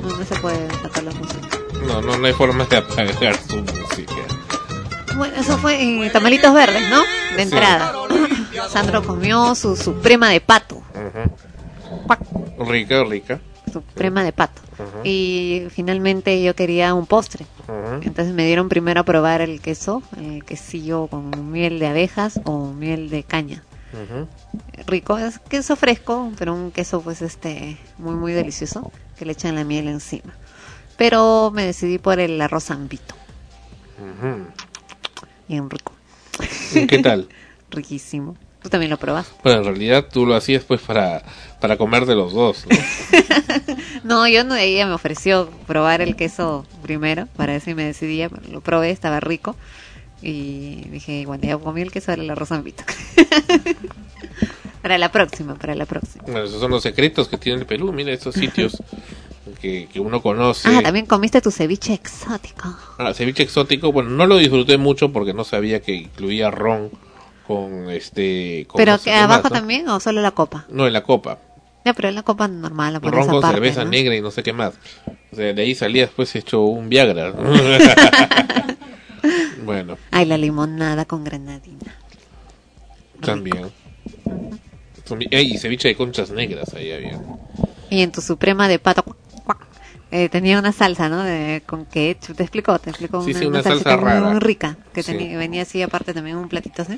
No, 0.01 0.17
no 0.17 0.25
se 0.25 0.37
puede 0.37 0.71
sacar 0.81 1.03
la 1.05 1.11
música. 1.11 1.49
No, 1.87 2.01
no, 2.01 2.17
no 2.17 2.27
hay 2.27 2.33
forma 2.33 2.65
de 2.65 2.79
apagar 2.79 3.37
su 3.37 3.59
música. 3.59 4.15
Bueno, 5.19 5.35
eso 5.39 5.59
fue 5.59 5.83
en 5.83 6.11
Tamalitos 6.11 6.55
Verdes, 6.55 6.89
¿no? 6.89 7.03
De 7.37 7.43
entrada. 7.43 7.93
Sandro 8.71 9.03
comió 9.03 9.55
su 9.55 9.77
suprema 9.77 10.31
de 10.31 10.41
pato. 10.41 10.81
Rica, 12.59 13.05
rica. 13.05 13.39
Suprema 13.71 14.25
de 14.25 14.33
pato. 14.33 14.63
Y 15.05 15.65
finalmente 15.69 16.43
yo 16.43 16.55
quería 16.55 16.95
un 16.95 17.05
postre. 17.05 17.45
Entonces 18.01 18.33
me 18.33 18.47
dieron 18.47 18.71
primero 18.71 19.03
a 19.03 19.05
probar 19.05 19.43
el 19.43 19.61
queso, 19.61 20.03
el 20.19 20.43
quesillo 20.43 21.07
con 21.09 21.53
miel 21.53 21.79
de 21.79 21.89
abejas 21.89 22.41
o 22.45 22.73
miel 22.73 23.11
de 23.11 23.25
caña. 23.25 23.63
Rico, 24.87 25.19
es 25.19 25.39
queso 25.39 25.77
fresco, 25.77 26.33
pero 26.39 26.55
un 26.55 26.71
queso 26.71 27.01
pues 27.01 27.23
este 27.23 27.77
muy 27.99 28.15
muy 28.15 28.33
delicioso 28.33 28.93
que 29.19 29.25
le 29.25 29.33
echan 29.33 29.57
la 29.57 29.65
miel 29.65 29.89
encima. 29.89 30.33
Pero 30.97 31.51
me 31.53 31.65
decidí 31.65 31.99
por 31.99 32.21
el 32.21 32.41
arroz 32.41 32.65
zambito. 32.65 33.15
Bien 35.49 35.69
rico. 35.69 35.93
¿Qué 36.73 36.99
tal? 37.03 37.29
Riquísimo. 37.71 38.37
Tú 38.63 38.69
también 38.69 38.91
lo 38.91 38.99
probas. 38.99 39.33
Bueno, 39.43 39.61
en 39.61 39.65
realidad 39.65 40.07
tú 40.13 40.27
lo 40.27 40.35
hacías 40.35 40.65
pues 40.65 40.83
para, 40.83 41.23
para 41.61 41.79
comer 41.79 42.05
de 42.05 42.15
los 42.15 42.35
dos. 42.35 42.67
No, 44.05 44.29
yo 44.29 44.45
no, 44.45 44.55
ella 44.55 44.87
me 44.87 44.93
ofreció 44.93 45.49
probar 45.67 46.03
el 46.03 46.15
queso 46.15 46.67
primero 46.83 47.27
para 47.37 47.59
si 47.61 47.75
me 47.75 47.85
decidía. 47.85 48.29
Lo 48.51 48.61
probé, 48.61 48.91
estaba 48.91 49.19
rico. 49.21 49.57
Y 50.23 50.89
dije, 50.91 51.25
bueno, 51.27 51.45
ya 51.45 51.57
comí 51.59 51.81
el 51.81 51.91
queso, 51.91 52.13
del 52.13 52.29
arroz 52.31 52.49
zambito. 52.49 52.85
para 54.83 54.99
la 54.99 55.11
próxima, 55.11 55.55
para 55.55 55.75
la 55.75 55.87
próxima. 55.87 56.25
Bueno, 56.25 56.45
esos 56.45 56.61
son 56.61 56.71
los 56.71 56.83
secretos 56.83 57.29
que 57.29 57.39
tiene 57.39 57.61
el 57.61 57.67
Perú. 57.67 57.93
Mira, 57.93 58.13
esos 58.13 58.35
sitios 58.35 58.83
que, 59.61 59.89
que 59.93 60.01
uno 60.01 60.23
conoce. 60.23 60.69
Ah, 60.69 60.83
también 60.83 61.07
comiste 61.07 61.41
tu 61.41 61.51
ceviche 61.51 61.95
exótico. 61.95 62.77
Ah, 62.99 63.15
ceviche 63.15 63.43
exótico, 63.43 63.93
bueno, 63.93 64.11
no 64.11 64.27
lo 64.27 64.37
disfruté 64.37 64.77
mucho 64.77 65.13
porque 65.13 65.33
no 65.33 65.45
sabía 65.45 65.81
que 65.81 65.95
incluía 65.95 66.51
ron 66.51 66.91
con 67.47 67.91
este... 67.91 68.67
¿Pero 68.77 68.99
que 69.01 69.13
abajo 69.13 69.51
también 69.51 69.89
o 69.89 70.01
solo 70.01 70.21
la 70.21 70.31
copa? 70.31 70.67
No, 70.69 70.87
en 70.87 70.93
la 70.93 71.03
copa. 71.03 71.39
No, 71.85 71.95
pero 71.95 72.09
en 72.09 72.15
la 72.15 72.23
copa 72.23 72.47
normal. 72.47 72.93
La 72.93 72.99
ron 73.01 73.27
con 73.27 73.43
cerveza 73.43 73.85
negra 73.85 74.15
y 74.15 74.21
no 74.21 74.31
sé 74.31 74.43
qué 74.43 74.53
más. 74.53 74.75
O 75.33 75.37
sea, 75.37 75.53
de 75.53 75.63
ahí 75.63 75.75
salía 75.75 76.03
después 76.03 76.35
hecho 76.37 76.61
un 76.63 76.89
Viagra. 76.89 77.33
bueno. 79.65 79.97
Ay, 80.11 80.27
la 80.27 80.37
limonada 80.37 81.05
con 81.05 81.25
granadina. 81.25 81.95
También. 83.21 83.71
Y 85.31 85.59
ceviche 85.59 85.89
de 85.89 85.97
conchas 85.97 86.31
negras 86.31 86.73
ahí 86.75 86.93
había. 86.93 87.21
Y 87.91 88.03
en 88.03 88.13
tu 88.13 88.21
suprema 88.21 88.69
de 88.69 88.79
pato 88.79 89.05
eh, 90.13 90.29
tenía 90.29 90.59
una 90.59 90.73
salsa, 90.73 91.09
¿no? 91.09 91.23
De, 91.23 91.63
con 91.67 91.87
que 91.87 92.17
te 92.17 92.43
explico, 92.43 92.77
te 92.79 92.91
explico 92.91 93.23
sí, 93.23 93.31
una, 93.31 93.39
sí, 93.39 93.47
una, 93.47 93.63
salsa 93.63 93.97
rara. 93.97 94.21
muy 94.21 94.41
rica 94.41 94.77
que 94.93 95.05
tenía, 95.05 95.39
venía 95.39 95.63
así 95.63 95.83
aparte 95.83 96.13
también 96.13 96.37
un 96.37 96.49
platito 96.49 96.83
así, 96.83 96.97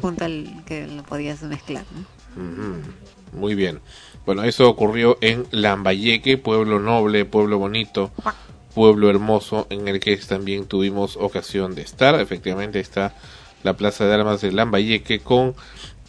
junto 0.00 0.24
al 0.24 0.64
que 0.64 0.86
lo 0.86 1.02
podías 1.02 1.42
mezclar. 1.42 1.84
Muy 3.32 3.54
bien. 3.54 3.80
Bueno, 4.24 4.42
eso 4.42 4.68
ocurrió 4.68 5.18
en 5.20 5.46
Lambayeque, 5.50 6.38
pueblo 6.38 6.80
noble, 6.80 7.26
pueblo 7.26 7.58
bonito, 7.58 8.10
pueblo 8.76 9.08
hermoso, 9.08 9.66
en 9.70 9.88
el 9.88 10.00
que 10.00 10.14
también 10.18 10.66
tuvimos 10.66 11.16
ocasión 11.16 11.74
de 11.74 11.80
estar. 11.80 12.20
Efectivamente 12.20 12.78
está 12.78 13.14
la 13.62 13.72
Plaza 13.72 14.04
de 14.04 14.12
Armas 14.12 14.42
de 14.42 14.52
Lambayeque 14.52 15.20
con 15.20 15.54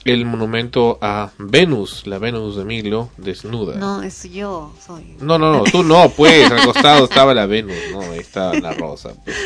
el 0.03 0.25
monumento 0.25 0.99
a 1.01 1.32
Venus, 1.38 2.06
la 2.08 2.19
Venus 2.19 2.58
de 2.58 2.65
Milo, 2.65 3.10
desnuda. 3.15 3.75
No, 3.75 4.03
es 4.03 4.21
yo, 4.23 4.73
soy. 4.86 5.15
No, 5.21 5.39
no, 5.39 5.53
no, 5.53 5.63
tú 5.63 5.82
no, 5.82 6.10
pues, 6.10 6.51
al 6.51 6.65
costado 6.65 7.06
estaba 7.06 7.34
la 7.34 7.45
Venus, 7.45 7.77
no, 7.93 8.01
ahí 8.01 8.19
estaba 8.19 8.53
la 8.60 8.73
rosa. 8.73 9.13
Pues. 9.23 9.38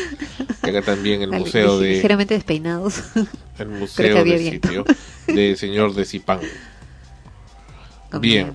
acá 0.60 0.82
también 0.82 1.22
el 1.22 1.30
museo 1.30 1.78
de... 1.78 1.90
Ligeramente 1.90 2.34
despeinados. 2.34 3.04
El 3.56 3.68
museo 3.68 4.24
de 4.24 4.50
sitio 4.50 4.84
de 5.28 5.56
señor 5.56 5.94
de 5.94 6.04
Zipán. 6.04 6.40
Bien. 8.20 8.52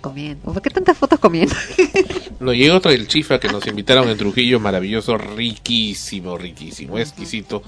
Comiendo, 0.00 0.52
¿Por 0.52 0.62
qué 0.62 0.70
tantas 0.70 0.96
fotos 0.96 1.18
comiendo? 1.18 1.54
no, 2.40 2.52
y 2.52 2.68
otro 2.68 2.90
del 2.90 3.08
Chifa 3.08 3.40
que 3.40 3.48
nos 3.48 3.66
invitaron 3.66 4.08
en 4.08 4.16
Trujillo, 4.16 4.60
maravilloso, 4.60 5.18
riquísimo, 5.18 6.36
riquísimo, 6.36 6.98
exquisito 6.98 7.62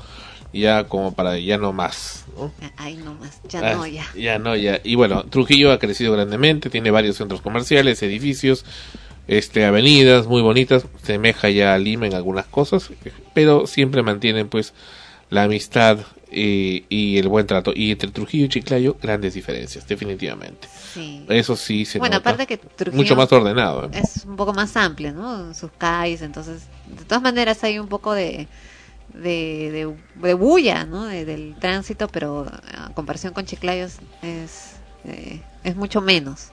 ya 0.52 0.84
como 0.84 1.14
para 1.14 1.38
ya 1.38 1.58
no 1.58 1.72
más. 1.72 2.24
¿no? 2.36 2.52
Ay, 2.76 2.96
no 2.96 3.14
más, 3.14 3.40
ya 3.48 3.74
no, 3.74 3.86
ya. 3.86 4.06
Ya 4.14 4.38
no, 4.38 4.56
ya. 4.56 4.80
Y 4.82 4.94
bueno, 4.94 5.24
Trujillo 5.24 5.72
ha 5.72 5.78
crecido 5.78 6.12
grandemente, 6.12 6.70
tiene 6.70 6.90
varios 6.90 7.16
centros 7.16 7.40
comerciales, 7.40 8.02
edificios, 8.02 8.64
este 9.26 9.64
avenidas 9.64 10.26
muy 10.26 10.42
bonitas, 10.42 10.86
semeja 11.02 11.50
ya 11.50 11.74
a 11.74 11.78
Lima 11.78 12.06
en 12.06 12.14
algunas 12.14 12.46
cosas, 12.46 12.90
pero 13.34 13.66
siempre 13.66 14.02
mantienen 14.02 14.48
pues 14.48 14.72
la 15.30 15.44
amistad 15.44 15.98
eh, 16.30 16.84
y 16.88 17.18
el 17.18 17.28
buen 17.28 17.46
trato. 17.46 17.72
Y 17.74 17.92
entre 17.92 18.10
Trujillo 18.10 18.46
y 18.46 18.48
Chiclayo, 18.48 18.96
grandes 19.00 19.34
diferencias, 19.34 19.86
definitivamente. 19.86 20.68
Sí. 20.94 21.24
Eso 21.28 21.56
sí 21.56 21.84
se 21.84 21.98
Bueno, 21.98 22.16
nota. 22.16 22.30
aparte 22.30 22.46
que 22.46 22.56
Trujillo 22.56 23.02
mucho 23.02 23.16
más 23.16 23.32
ordenado. 23.32 23.84
¿eh? 23.84 23.90
Es 23.94 24.24
un 24.24 24.36
poco 24.36 24.52
más 24.52 24.76
amplio, 24.76 25.12
¿no? 25.12 25.54
Sus 25.54 25.70
calles, 25.78 26.22
entonces, 26.22 26.62
de 26.86 27.04
todas 27.04 27.22
maneras 27.22 27.62
hay 27.64 27.78
un 27.78 27.88
poco 27.88 28.12
de 28.12 28.48
de, 29.14 29.94
de, 30.16 30.34
bulla, 30.34 30.84
¿no? 30.84 31.06
del 31.06 31.56
tránsito, 31.58 32.08
pero 32.08 32.46
a 32.76 32.90
comparación 32.94 33.32
con 33.32 33.46
Chiclayo 33.46 33.86
es, 33.86 34.00
eh, 35.04 35.42
es 35.64 35.76
mucho 35.76 36.00
menos. 36.00 36.48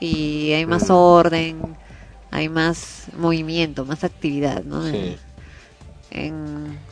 Y 0.00 0.52
hay 0.52 0.66
más 0.66 0.90
mm. 0.90 0.92
orden, 0.92 1.76
hay 2.30 2.48
más 2.48 3.06
movimiento, 3.16 3.84
más 3.84 4.04
actividad, 4.04 4.62
¿no? 4.64 4.82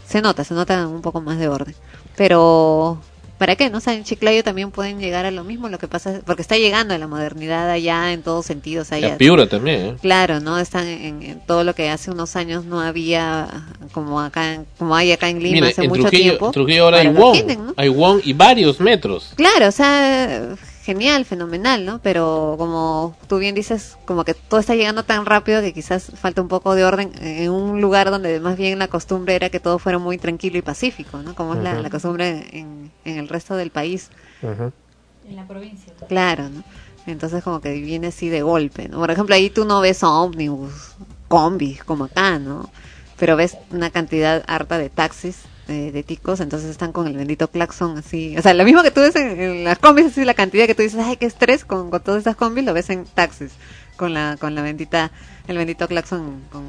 se 0.07 0.22
nota, 0.22 0.44
se 0.44 0.55
nota 0.55 0.87
un 0.87 1.02
poco 1.02 1.20
más 1.20 1.38
de 1.38 1.48
orden. 1.48 1.74
Pero 2.16 3.00
¿Para 3.38 3.55
qué? 3.55 3.68
¿No? 3.68 3.79
O 3.79 3.81
sea, 3.81 3.94
en 3.94 4.05
Chiclayo 4.05 4.42
también 4.42 4.70
pueden 4.70 4.98
llegar 4.98 5.26
a 5.26 5.31
lo 5.31 5.44
mismo, 5.44 5.68
lo 5.68 5.79
que 5.79 5.88
pasa 5.88 6.20
porque 6.24 6.40
está 6.40 6.57
llegando 6.57 6.94
a 6.94 6.98
la 6.98 7.07
modernidad 7.07 7.68
allá 7.68 8.12
en 8.12 8.22
todos 8.22 8.46
sentidos. 8.46 8.92
Allá. 8.92 9.18
Piura 9.18 9.46
también, 9.46 9.81
¿eh? 9.81 9.96
Claro, 10.00 10.40
¿no? 10.40 10.59
Están 10.59 10.87
en, 10.87 11.40
todo 11.46 11.62
lo 11.62 11.74
que 11.74 11.90
hace 11.90 12.11
unos 12.11 12.35
años 12.35 12.64
no 12.64 12.81
había, 12.81 13.48
como 13.92 14.20
acá 14.20 14.64
como 14.79 14.96
hay 14.96 15.12
acá 15.12 15.29
en 15.29 15.42
Lima 15.42 15.68
hace 15.68 15.87
mucho 15.87 16.09
tiempo. 16.09 16.50
Trujillo 16.50 16.85
ahora 16.85 17.00
hay 17.00 17.09
WON, 17.09 17.74
hay 17.76 17.88
WON 17.88 18.22
y 18.24 18.33
varios 18.33 18.81
metros. 18.81 19.33
Claro, 19.37 19.68
o 19.68 19.72
sea, 19.72 20.57
genial, 20.87 21.25
fenomenal, 21.25 21.85
¿no? 21.85 21.99
Pero 22.01 22.55
como 22.59 23.16
tú 23.27 23.38
bien 23.38 23.57
dices, 23.57 23.99
como 24.05 24.25
que 24.25 24.35
todo 24.35 24.61
está 24.61 24.77
llegando 24.77 25.03
tan 25.03 25.27
rápido 25.27 25.61
que 25.61 25.72
quizás 25.72 26.12
falta 26.14 26.40
un 26.40 26.46
poco 26.46 26.77
de 26.77 26.85
orden 26.85 27.11
en 27.20 27.51
un 27.51 27.81
lugar 27.81 28.09
donde 28.12 28.38
más 28.38 28.57
bien 28.57 28.79
la 28.79 28.87
costumbre 28.87 29.35
era 29.35 29.51
que 29.51 29.59
todo 29.59 29.81
fuera 29.81 29.99
muy 29.99 30.16
tranquilo 30.16 30.59
y 30.59 30.62
pacífico, 30.62 31.18
¿no? 31.22 31.35
Como 31.35 31.55
es 31.55 31.62
la, 31.62 31.90
costumbre 31.90 32.46
en, 32.53 32.92
el 33.05 33.29
resto 33.29 33.57
del 33.57 33.70
país. 33.70 34.11
En 34.42 35.35
la 35.35 35.44
provincia. 35.49 35.92
Claro, 36.09 36.49
¿no? 36.51 36.62
Entonces 37.09 37.42
como 37.42 37.61
que 37.61 37.72
viene 37.72 38.07
así 38.07 38.29
de 38.29 38.42
golpe, 38.42 38.88
¿no? 38.88 38.99
Por 38.99 39.11
ejemplo, 39.11 39.35
ahí 39.35 39.51
tú 39.51 39.64
no 39.64 39.81
ves 39.81 40.05
ómnibus, 40.05 40.94
combis, 41.27 41.83
como 41.83 42.05
acá, 42.05 42.38
¿no? 42.38 42.70
Pero 43.18 43.35
ves 43.35 43.57
una 43.72 43.90
cantidad 43.90 44.44
harta 44.46 44.79
de 44.79 44.88
taxis 44.88 45.46
de, 45.66 46.02
ticos, 46.02 46.40
entonces 46.40 46.70
están 46.70 46.92
con 46.92 47.07
el 47.07 47.16
bendito 47.16 47.48
claxon 47.48 47.98
así. 47.98 48.37
O 48.38 48.42
sea, 48.42 48.55
lo 48.55 48.64
mismo 48.64 48.83
que 48.83 48.90
tú 48.90 49.00
ves 49.00 49.17
en, 49.17 49.64
las 49.64 49.79
combis, 49.79 50.06
así 50.06 50.25
la 50.25 50.35
cantidad 50.35 50.67
que 50.67 50.75
tú 50.75 50.83
dices, 50.83 51.00
ay, 51.02 51.17
qué 51.17 51.27
estrés 51.27 51.64
con, 51.64 51.90
con 51.90 52.02
todas 52.02 52.21
esas 52.21 52.37
combis, 52.37 52.64
lo 52.64 52.73
ves 52.73 52.90
en 52.90 53.04
taxis, 53.04 53.52
con 53.96 54.14
la, 54.14 54.37
con 54.38 54.54
la 54.54 54.62
bendita, 54.62 55.10
el 55.48 55.58
bendito 55.58 55.88
claxon 55.88 56.42
con, 56.50 56.64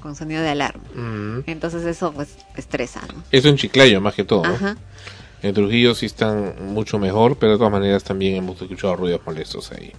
con 0.00 0.14
sonido 0.14 0.42
de 0.42 0.50
alarma. 0.50 0.84
Mm. 0.94 1.40
Entonces 1.46 1.84
eso 1.84 2.12
pues 2.12 2.36
estresa, 2.56 3.00
¿no? 3.12 3.24
Eso 3.32 3.48
en 3.48 3.56
Chiclayo 3.56 4.00
más 4.00 4.14
que 4.14 4.24
todo. 4.24 4.44
En 5.42 5.54
Trujillo 5.54 5.94
sí 5.94 6.06
están 6.06 6.54
mucho 6.72 6.98
mejor, 6.98 7.36
pero 7.36 7.52
de 7.52 7.58
todas 7.58 7.72
maneras 7.72 8.04
también 8.04 8.36
hemos 8.36 8.60
escuchado 8.60 8.96
ruidos 8.96 9.20
molestos 9.26 9.70
ahí. 9.72 9.92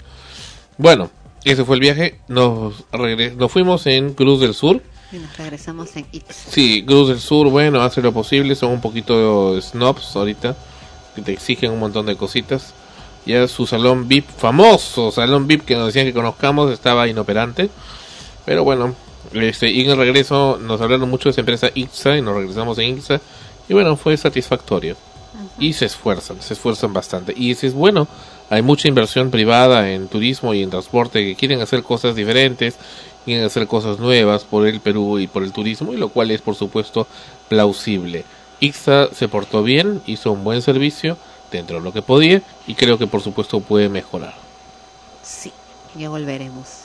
Bueno, 0.78 1.12
ese 1.43 1.64
fue 1.64 1.76
el 1.76 1.82
viaje. 1.82 2.20
Nos, 2.28 2.86
nos 2.91 3.52
fuimos 3.52 3.86
en 3.88 4.14
Cruz 4.14 4.39
del 4.41 4.54
Sur 4.54 4.82
y 5.12 5.18
nos 5.18 5.38
regresamos 5.38 5.95
en 5.95 6.05
It. 6.12 6.24
Sí, 6.30 6.84
Cruz 6.86 7.10
del 7.10 7.20
Sur, 7.20 7.49
bueno, 7.49 7.82
hace 7.82 8.01
lo 8.01 8.12
posible, 8.12 8.55
son 8.55 8.72
un 8.72 8.82
poquito 8.82 9.60
snobs 9.62 10.16
ahorita, 10.16 10.55
que 11.16 11.22
te 11.22 11.34
exigen 11.34 11.72
un 11.72 11.80
montón 11.80 12.05
de 12.05 12.16
cositas. 12.16 12.74
Ya 13.26 13.47
su 13.47 13.68
salón 13.68 14.08
VIP, 14.08 14.30
famoso 14.30 15.12
salón 15.12 15.47
VIP 15.47 15.66
que 15.66 15.76
nos 15.76 15.88
decían 15.88 16.05
que 16.05 16.14
conozcamos, 16.14 16.72
estaba 16.72 17.08
inoperante. 17.08 17.70
Pero 18.45 18.64
bueno, 18.64 18.95
Este, 19.34 19.70
y 19.70 19.82
en 19.82 19.91
el 19.91 19.97
regreso 19.97 20.58
nos 20.62 20.80
hablaron 20.80 21.10
mucho 21.10 21.30
de 21.30 21.32
esa 21.32 21.41
empresa 21.41 21.70
IXA 21.74 22.18
y 22.18 22.22
nos 22.22 22.36
regresamos 22.36 22.78
en 22.78 22.97
IXA 22.97 23.20
y 23.68 23.74
bueno, 23.74 23.97
fue 23.97 24.16
satisfactorio. 24.18 24.95
Y 25.60 25.74
se 25.74 25.86
esfuerzan, 25.86 26.41
se 26.41 26.53
esfuerzan 26.53 26.93
bastante. 26.93 27.34
Y 27.36 27.51
es 27.51 27.74
bueno, 27.74 28.08
hay 28.49 28.62
mucha 28.62 28.88
inversión 28.88 29.32
privada 29.32 29.91
en 29.91 30.08
turismo 30.08 30.53
y 30.53 30.64
en 30.64 30.70
transporte 30.70 31.24
que 31.24 31.36
quieren 31.36 31.62
hacer 31.62 31.84
cosas 31.84 32.16
diferentes, 32.16 32.78
quieren 33.28 33.44
hacer 33.44 33.68
cosas 33.68 34.00
nuevas 34.00 34.46
por 34.46 34.66
el 34.66 34.80
Perú 34.80 35.20
y 35.20 35.28
por 35.28 35.44
el 35.44 35.52
turismo, 35.52 35.92
y 35.92 35.98
lo 35.98 36.08
cual 36.08 36.32
es 36.32 36.42
por 36.42 36.56
supuesto 36.56 37.08
plausible. 37.50 38.24
IXA 38.62 39.14
se 39.14 39.28
portó 39.28 39.64
bien, 39.64 40.02
hizo 40.08 40.32
un 40.32 40.46
buen 40.46 40.62
servicio 40.62 41.18
dentro 41.52 41.80
de 41.80 41.84
lo 41.84 41.92
que 41.92 42.02
podía 42.02 42.42
y 42.68 42.76
creo 42.76 42.98
que 42.98 43.06
por 43.06 43.20
supuesto 43.22 43.60
puede 43.60 43.90
mejorar. 43.90 44.34
Sí, 45.24 45.52
ya 45.98 46.08
volveremos. 46.08 46.84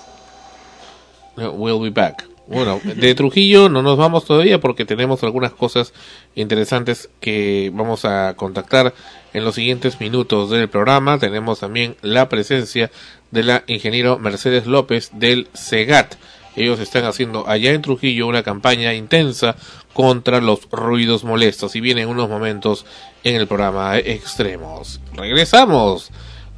We'll 1.36 1.80
be 1.80 1.90
back. 1.90 2.28
Bueno, 2.48 2.80
de 2.82 3.14
Trujillo 3.14 3.68
no 3.68 3.82
nos 3.82 3.96
vamos 3.96 4.24
todavía 4.24 4.60
porque 4.60 4.84
tenemos 4.84 5.22
algunas 5.22 5.52
cosas 5.52 5.92
interesantes 6.34 7.08
que 7.20 7.70
vamos 7.72 8.04
a 8.04 8.34
contactar 8.34 8.92
en 9.32 9.44
los 9.44 9.54
siguientes 9.54 10.00
minutos 10.00 10.50
del 10.50 10.68
programa. 10.68 11.20
Tenemos 11.20 11.60
también 11.60 11.94
la 12.02 12.28
presencia 12.28 12.90
de 13.32 13.42
la 13.42 13.64
ingeniero 13.66 14.18
Mercedes 14.20 14.66
López 14.66 15.10
del 15.14 15.48
SEGAT. 15.52 16.14
Ellos 16.54 16.78
están 16.78 17.04
haciendo 17.04 17.48
allá 17.48 17.72
en 17.72 17.82
Trujillo 17.82 18.28
una 18.28 18.42
campaña 18.42 18.94
intensa 18.94 19.56
contra 19.92 20.40
los 20.40 20.70
ruidos 20.70 21.24
molestos 21.24 21.74
y 21.74 21.80
vienen 21.80 22.08
unos 22.08 22.28
momentos 22.28 22.86
en 23.24 23.36
el 23.36 23.48
programa 23.48 23.98
Extremos. 23.98 25.00
Regresamos, 25.14 26.10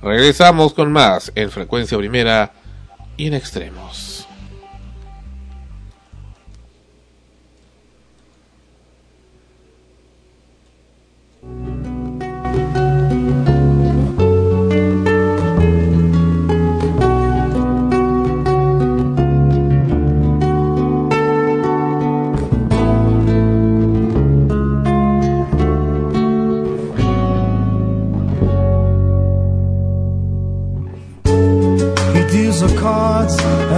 regresamos 0.02 0.74
con 0.74 0.92
más 0.92 1.32
en 1.36 1.50
frecuencia 1.50 1.96
primera 1.96 2.52
y 3.16 3.28
en 3.28 3.34
Extremos. 3.34 4.26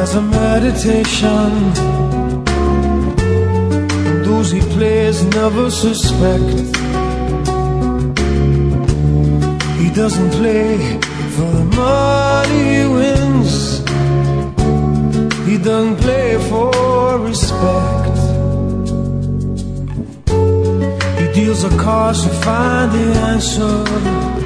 As 0.02 0.14
a 0.14 0.22
meditation. 0.22 1.50
Those 4.24 4.50
he 4.50 4.60
plays 4.74 5.24
never 5.24 5.70
suspect. 5.70 6.56
He 9.80 9.88
doesn't 10.00 10.30
play 10.40 10.98
for 11.36 11.50
the 11.58 11.66
money 11.82 12.62
he 12.74 12.84
wins. 12.98 13.52
He 15.48 15.56
doesn't 15.58 15.96
play 15.96 16.28
for 16.50 17.18
respect. 17.18 18.16
He 21.20 21.26
deals 21.38 21.64
a 21.64 21.70
cards 21.84 22.22
to 22.24 22.30
find 22.44 22.92
the 22.92 23.06
answer. 23.32 24.45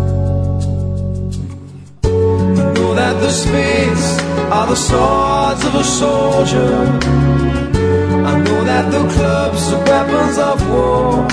The 3.21 3.29
spades 3.29 4.19
are 4.51 4.67
the 4.67 4.75
swords 4.75 5.63
of 5.63 5.75
a 5.75 5.83
soldier. 5.83 6.73
I 8.31 8.33
know 8.45 8.63
that 8.63 8.85
the 8.91 9.03
clubs 9.13 9.63
are 9.73 9.83
weapons 9.91 10.37
of 10.49 10.57
war. 10.69 11.27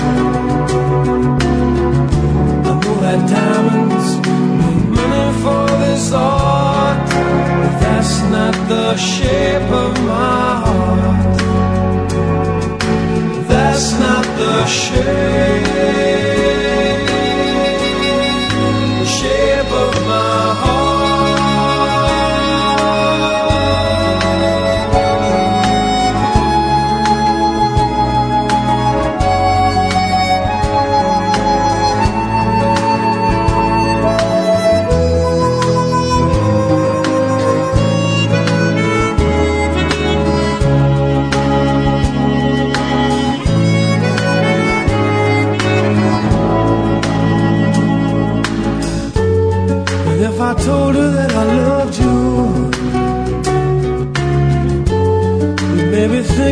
I 2.68 2.72
know 2.82 2.96
that 3.04 3.20
diamonds 3.36 4.08
need 4.60 4.84
money 4.98 5.28
for 5.42 5.66
this 5.84 6.12
art, 6.12 7.08
but 7.60 7.74
that's 7.80 8.14
not 8.34 8.54
the 8.68 8.96
shape 8.96 9.70
of 9.84 9.92
my 10.12 10.50
heart. 10.64 11.38
That's 13.48 13.92
not 14.04 14.24
the 14.36 14.66
shape. 14.66 16.17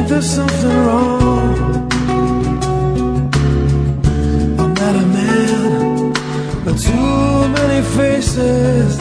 There's 0.09 0.31
something 0.31 0.77
wrong. 0.87 1.55
I'm 4.61 4.75
not 4.75 4.95
a 4.97 5.07
man, 5.19 6.13
but 6.65 6.79
too 6.79 7.49
many 7.57 7.83
faces. 7.97 8.97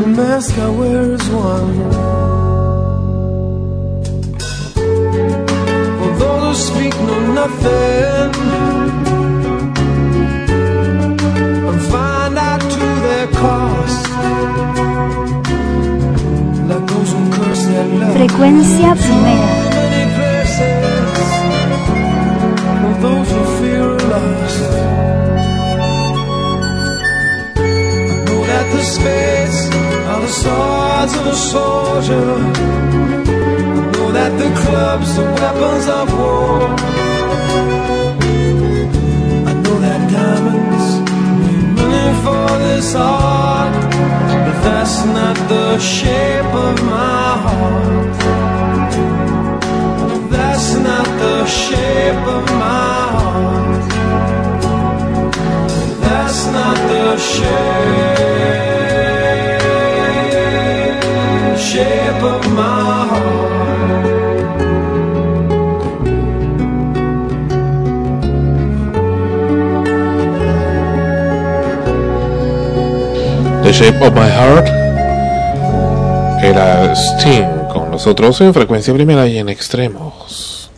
The 0.00 0.06
mask 0.16 0.56
I 0.58 0.68
wear 0.70 1.12
is 1.12 1.28
one. 1.30 1.74
For 5.98 6.10
those 6.22 6.58
who 6.58 6.74
speak 6.74 6.94
know 7.06 7.32
nothing. 7.32 8.61
Frecuencia 18.42 18.96
primera. 18.96 19.62
Spades 28.82 29.70
are 30.10 30.20
the 30.20 30.28
swords 30.28 31.14
of 31.14 31.26
a 31.26 31.36
soldier. 31.36 32.30
I 33.32 33.90
know 33.92 34.10
that 34.10 34.32
the 34.36 34.50
clubs 34.62 35.18
are 35.18 35.32
weapons 35.40 35.86
of 35.86 36.12
war. 36.18 37.81
This 42.58 42.94
art. 42.94 43.74
But 44.46 44.58
That's 44.64 45.04
not 45.04 45.36
the 45.48 45.78
shape 45.78 46.52
of 46.66 46.74
my 46.84 47.28
heart. 47.44 48.12
That's 50.30 50.74
not 50.74 51.06
the 51.22 51.46
shape 51.46 52.26
of 52.36 52.44
my 52.64 53.00
heart. 53.16 53.82
That's 56.00 56.46
not 56.46 56.76
the 56.92 57.16
shape, 57.16 58.10
shape 61.58 62.22
of 62.22 62.51
The 73.72 73.78
Shape 73.78 74.04
of 74.06 74.12
My 74.12 74.28
Heart 74.28 74.68
era 76.44 76.94
Sting 76.94 77.68
con 77.72 77.90
nosotros 77.90 78.38
en 78.42 78.52
frecuencia 78.52 78.92
primera 78.92 79.26
y 79.26 79.38
en 79.38 79.48
extremos. 79.48 80.70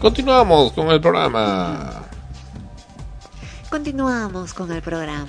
Continuamos 0.00 0.70
con 0.70 0.88
el 0.90 1.00
programa. 1.00 2.04
Continuamos 3.70 4.54
con 4.54 4.70
el 4.70 4.82
programa. 4.82 5.26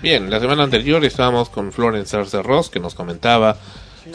Bien, 0.00 0.30
la 0.30 0.38
semana 0.38 0.62
anterior 0.62 1.04
estábamos 1.04 1.48
con 1.48 1.72
Florence 1.72 2.16
Arce 2.16 2.40
Ross 2.44 2.70
que 2.70 2.78
nos 2.78 2.94
comentaba 2.94 3.56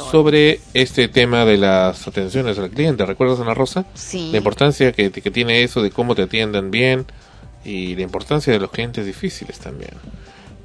sobre 0.09 0.61
este 0.73 1.09
tema 1.09 1.43
de 1.43 1.57
las 1.57 2.07
atenciones 2.07 2.57
al 2.59 2.69
cliente. 2.69 3.05
¿Recuerdas, 3.05 3.41
Ana 3.41 3.53
Rosa? 3.53 3.83
Sí. 3.93 4.29
La 4.31 4.37
importancia 4.37 4.93
que, 4.93 5.11
que 5.11 5.31
tiene 5.31 5.63
eso 5.63 5.81
de 5.81 5.91
cómo 5.91 6.15
te 6.15 6.21
atiendan 6.21 6.71
bien 6.71 7.07
y 7.63 7.95
la 7.95 8.01
importancia 8.01 8.51
de 8.53 8.59
los 8.59 8.71
clientes 8.71 9.05
difíciles 9.05 9.59
también. 9.59 9.91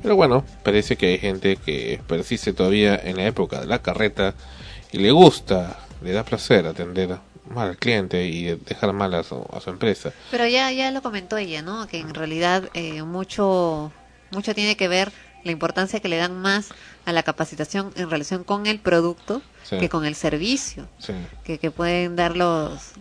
Pero 0.03 0.16
bueno, 0.16 0.44
parece 0.62 0.97
que 0.97 1.07
hay 1.09 1.18
gente 1.18 1.57
que 1.57 2.01
persiste 2.07 2.53
todavía 2.53 2.97
en 2.97 3.16
la 3.16 3.26
época 3.26 3.61
de 3.61 3.66
la 3.66 3.82
carreta 3.82 4.34
y 4.92 4.99
le 4.99 5.11
gusta, 5.11 5.78
le 6.03 6.12
da 6.12 6.24
placer 6.24 6.66
atender 6.66 7.18
mal 7.49 7.70
al 7.70 7.76
cliente 7.76 8.24
y 8.24 8.44
dejar 8.57 8.92
mal 8.92 9.14
a 9.14 9.22
su, 9.22 9.44
a 9.53 9.61
su 9.61 9.70
empresa. 9.70 10.12
Pero 10.30 10.47
ya 10.47 10.70
ya 10.72 10.90
lo 10.90 11.03
comentó 11.03 11.36
ella, 11.36 11.62
¿no? 11.62 11.86
Que 11.86 11.99
en 11.99 12.14
realidad 12.14 12.70
eh, 12.74 13.03
mucho 13.03 13.92
mucho 14.30 14.55
tiene 14.55 14.76
que 14.76 14.88
ver 14.88 15.12
la 15.47 15.53
importancia 15.53 16.01
que 16.01 16.09
le 16.09 16.16
dan 16.18 16.40
más 16.40 16.68
a 17.07 17.12
la 17.12 17.22
capacitación 17.22 17.92
en 17.97 18.11
relación 18.11 18.44
con 18.44 18.66
el 18.66 18.78
producto 18.80 19.40
Sí. 19.62 19.78
que 19.78 19.88
con 19.88 20.05
el 20.05 20.14
servicio 20.14 20.86
Sí. 20.99 21.12
que, 21.42 21.59
que 21.59 21.72
pueden 21.72 22.14
dar 22.14 22.36
los, 22.36 22.92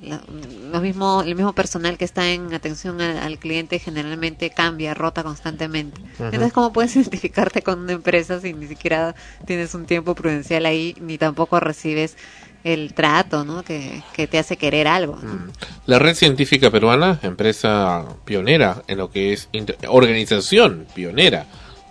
los 0.72 0.82
mismo, 0.82 1.22
el 1.22 1.36
mismo 1.36 1.54
personal 1.54 1.96
que 1.96 2.06
está 2.06 2.32
en 2.32 2.52
atención 2.56 3.02
al, 3.02 3.20
al 3.20 3.38
cliente 3.38 3.78
generalmente 3.78 4.50
cambia, 4.50 4.96
rota 4.96 5.22
constantemente. 5.22 6.02
Entonces, 6.18 6.52
¿cómo 6.54 6.74
puedes 6.74 6.96
identificarte 6.96 7.62
con 7.62 7.82
una 7.82 7.92
empresa 7.92 8.40
si 8.40 8.54
ni 8.54 8.66
siquiera 8.66 9.14
tienes 9.46 9.76
un 9.76 9.86
tiempo 9.86 10.16
prudencial 10.16 10.66
ahí, 10.66 10.96
ni 11.00 11.20
tampoco 11.20 11.60
recibes 11.60 12.18
el 12.64 12.96
trato, 12.96 13.46
¿no? 13.46 13.64
Que, 13.64 14.02
que 14.14 14.26
te 14.26 14.40
hace 14.40 14.58
querer 14.58 14.88
algo. 14.88 15.20
¿no? 15.22 15.34
Mm. 15.34 15.52
La 15.86 16.00
Red 16.00 16.16
Científica 16.16 16.72
Peruana, 16.72 17.20
empresa 17.22 18.06
pionera 18.26 18.82
en 18.88 18.98
lo 18.98 19.12
que 19.12 19.34
es 19.34 19.50
organización 19.88 20.88
pionera, 20.96 21.46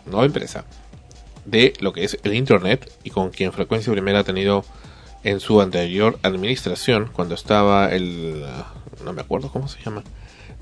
no 0.07 0.25
empresa, 0.25 0.65
de 1.45 1.75
lo 1.81 1.93
que 1.93 2.05
es 2.05 2.19
el 2.23 2.35
Internet 2.35 2.91
y 3.03 3.11
con 3.11 3.31
quien 3.31 3.53
Frecuencia 3.53 3.93
Primera 3.93 4.21
ha 4.21 4.25
tenido 4.25 4.65
en 5.23 5.41
su 5.41 5.61
anterior 5.61 6.19
administración, 6.23 7.11
cuando 7.13 7.35
estaba 7.35 7.89
el... 7.89 8.45
no 9.05 9.13
me 9.13 9.23
acuerdo 9.23 9.51
cómo 9.51 9.69
se 9.69 9.83
llama. 9.83 10.03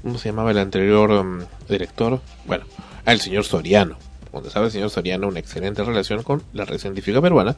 ¿Cómo 0.03 0.19
se 0.19 0.31
llamaba 0.31 0.51
el 0.51 0.59
anterior 0.59 1.11
um, 1.11 1.41
director? 1.69 2.21
Bueno, 2.45 2.65
el 3.07 3.21
señor 3.21 3.45
Soriano. 3.45 3.99
Cuando 4.31 4.49
estaba 4.49 4.67
el 4.67 4.73
señor 4.73 4.91
Soriano, 4.91 5.29
una 5.29 5.41
excelente 5.41 5.85
relación 5.85 6.23
con 6.23 6.43
la 6.53 6.65
red 6.65 6.79
científica 6.79 7.21
peruana. 7.21 7.57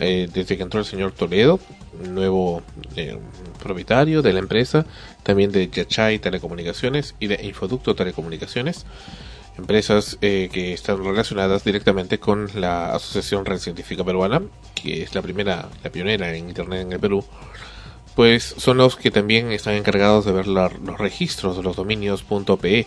eh, 0.00 0.28
desde 0.32 0.56
que 0.56 0.62
entró 0.62 0.80
el 0.80 0.86
señor 0.86 1.12
Toledo, 1.12 1.60
nuevo 2.02 2.62
eh, 2.96 3.18
propietario 3.62 4.22
de 4.22 4.32
la 4.32 4.40
empresa, 4.40 4.84
también 5.22 5.52
de 5.52 5.68
Yachay 5.68 6.18
Telecomunicaciones 6.18 7.14
y 7.20 7.28
de 7.28 7.44
Infoducto 7.44 7.94
Telecomunicaciones 7.94 8.84
empresas 9.58 10.18
eh, 10.20 10.48
que 10.52 10.72
están 10.72 11.02
relacionadas 11.04 11.64
directamente 11.64 12.18
con 12.18 12.48
la 12.54 12.94
Asociación 12.94 13.44
Red 13.44 13.58
Científica 13.58 14.04
Peruana, 14.04 14.42
que 14.74 15.02
es 15.02 15.14
la 15.14 15.22
primera, 15.22 15.68
la 15.82 15.90
pionera 15.90 16.34
en 16.34 16.48
Internet 16.48 16.82
en 16.82 16.92
el 16.92 17.00
Perú, 17.00 17.24
pues 18.14 18.54
son 18.56 18.78
los 18.78 18.96
que 18.96 19.10
también 19.10 19.52
están 19.52 19.74
encargados 19.74 20.24
de 20.24 20.32
ver 20.32 20.46
la- 20.46 20.70
los 20.84 20.98
registros 20.98 21.56
de 21.56 21.62
los 21.62 21.76
dominios 21.76 22.24
.pe. 22.60 22.86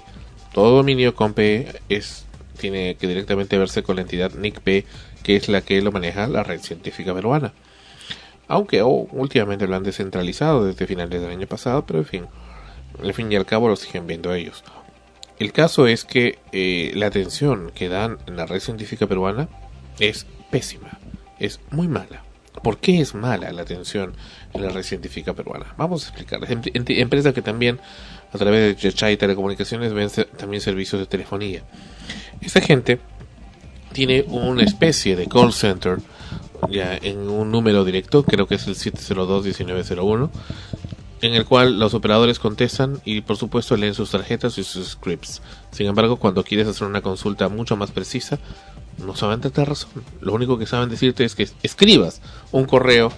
Todo 0.54 0.76
dominio 0.78 1.16
con 1.16 1.34
.pe 1.34 1.80
es, 1.90 2.26
tiene 2.60 2.96
que 2.96 3.08
directamente 3.08 3.58
verse 3.58 3.84
con 3.84 3.96
la 3.98 4.02
entidad 4.02 4.34
NICP, 4.34 4.86
que 5.24 5.36
es 5.36 5.48
la 5.50 5.62
que 5.62 5.82
lo 5.82 5.92
maneja 5.92 6.28
la 6.28 6.44
Red 6.44 6.62
Científica 6.62 7.14
Peruana. 7.14 7.54
Aunque 8.48 8.82
oh, 8.82 9.08
últimamente 9.12 9.68
lo 9.68 9.76
han 9.76 9.84
descentralizado 9.84 10.66
desde 10.66 10.88
finales 10.88 11.22
del 11.22 11.30
año 11.30 11.46
pasado, 11.46 11.86
pero 11.86 12.00
en 12.00 12.06
fin, 12.06 12.26
al 13.04 13.14
fin 13.14 13.32
y 13.32 13.36
al 13.36 13.46
cabo 13.46 13.68
lo 13.70 13.76
siguen 13.76 14.08
viendo 14.08 14.34
ellos. 14.34 14.64
El 15.40 15.54
caso 15.54 15.88
es 15.88 16.04
que 16.04 16.38
eh, 16.52 16.92
la 16.96 17.08
atención 17.08 17.72
que 17.74 17.88
dan 17.88 18.18
en 18.28 18.36
la 18.36 18.46
red 18.46 18.60
científica 18.60 19.08
peruana 19.08 19.48
es 20.00 20.26
pésima, 20.52 21.00
es 21.40 21.60
muy 21.72 21.88
mala. 21.88 22.24
¿Por 22.62 22.78
qué 22.80 23.00
es 23.00 23.16
mala 23.16 23.52
la 23.54 23.62
atención 23.62 24.14
en 24.54 24.62
la 24.64 24.70
red 24.70 24.84
científica 24.84 25.34
peruana? 25.34 25.74
Vamos 25.78 26.06
a 26.06 26.10
explicar. 26.10 26.40
Em- 26.52 26.62
em- 26.74 26.84
empresa 27.00 27.34
que 27.34 27.42
también 27.42 27.80
a 28.34 28.38
través 28.38 28.76
de 28.76 28.82
Yachay 28.82 29.16
Telecomunicaciones 29.16 29.94
vende 29.94 30.26
también 30.26 30.62
servicios 30.62 31.00
de 31.00 31.06
telefonía. 31.06 31.64
Esta 32.42 32.60
gente 32.60 33.00
tiene 33.94 34.26
una 34.28 34.64
especie 34.64 35.16
de 35.16 35.28
call 35.28 35.54
center 35.54 36.00
ya 36.70 36.98
en 36.98 37.30
un 37.30 37.52
número 37.52 37.86
directo, 37.86 38.24
creo 38.24 38.46
que 38.46 38.56
es 38.56 38.68
el 38.68 38.76
702-1901, 38.76 40.30
en 41.22 41.34
el 41.34 41.46
cual 41.46 41.80
los 41.80 41.94
operadores 41.94 42.40
contestan 42.40 43.02
y 43.06 43.22
por 43.22 43.38
supuesto 43.38 43.76
leen 43.76 43.94
sus 43.94 44.12
tarjetas 44.12 44.58
y 44.58 44.64
sus 44.64 44.92
scripts. 44.92 45.42
Sin 45.72 45.88
embargo, 45.88 46.18
cuando 46.18 46.44
quieres 46.44 46.68
hacer 46.68 46.88
una 46.88 47.02
consulta 47.02 47.50
mucho 47.50 47.76
más 47.76 47.92
precisa, 47.92 48.40
no 48.98 49.16
saben 49.16 49.42
darte 49.42 49.66
razón. 49.66 50.04
Lo 50.22 50.34
único 50.34 50.58
que 50.58 50.66
saben 50.66 50.90
decirte 50.90 51.26
es 51.26 51.36
que 51.36 51.48
escribas 51.64 52.22
un 52.52 52.66
correo 52.66 53.12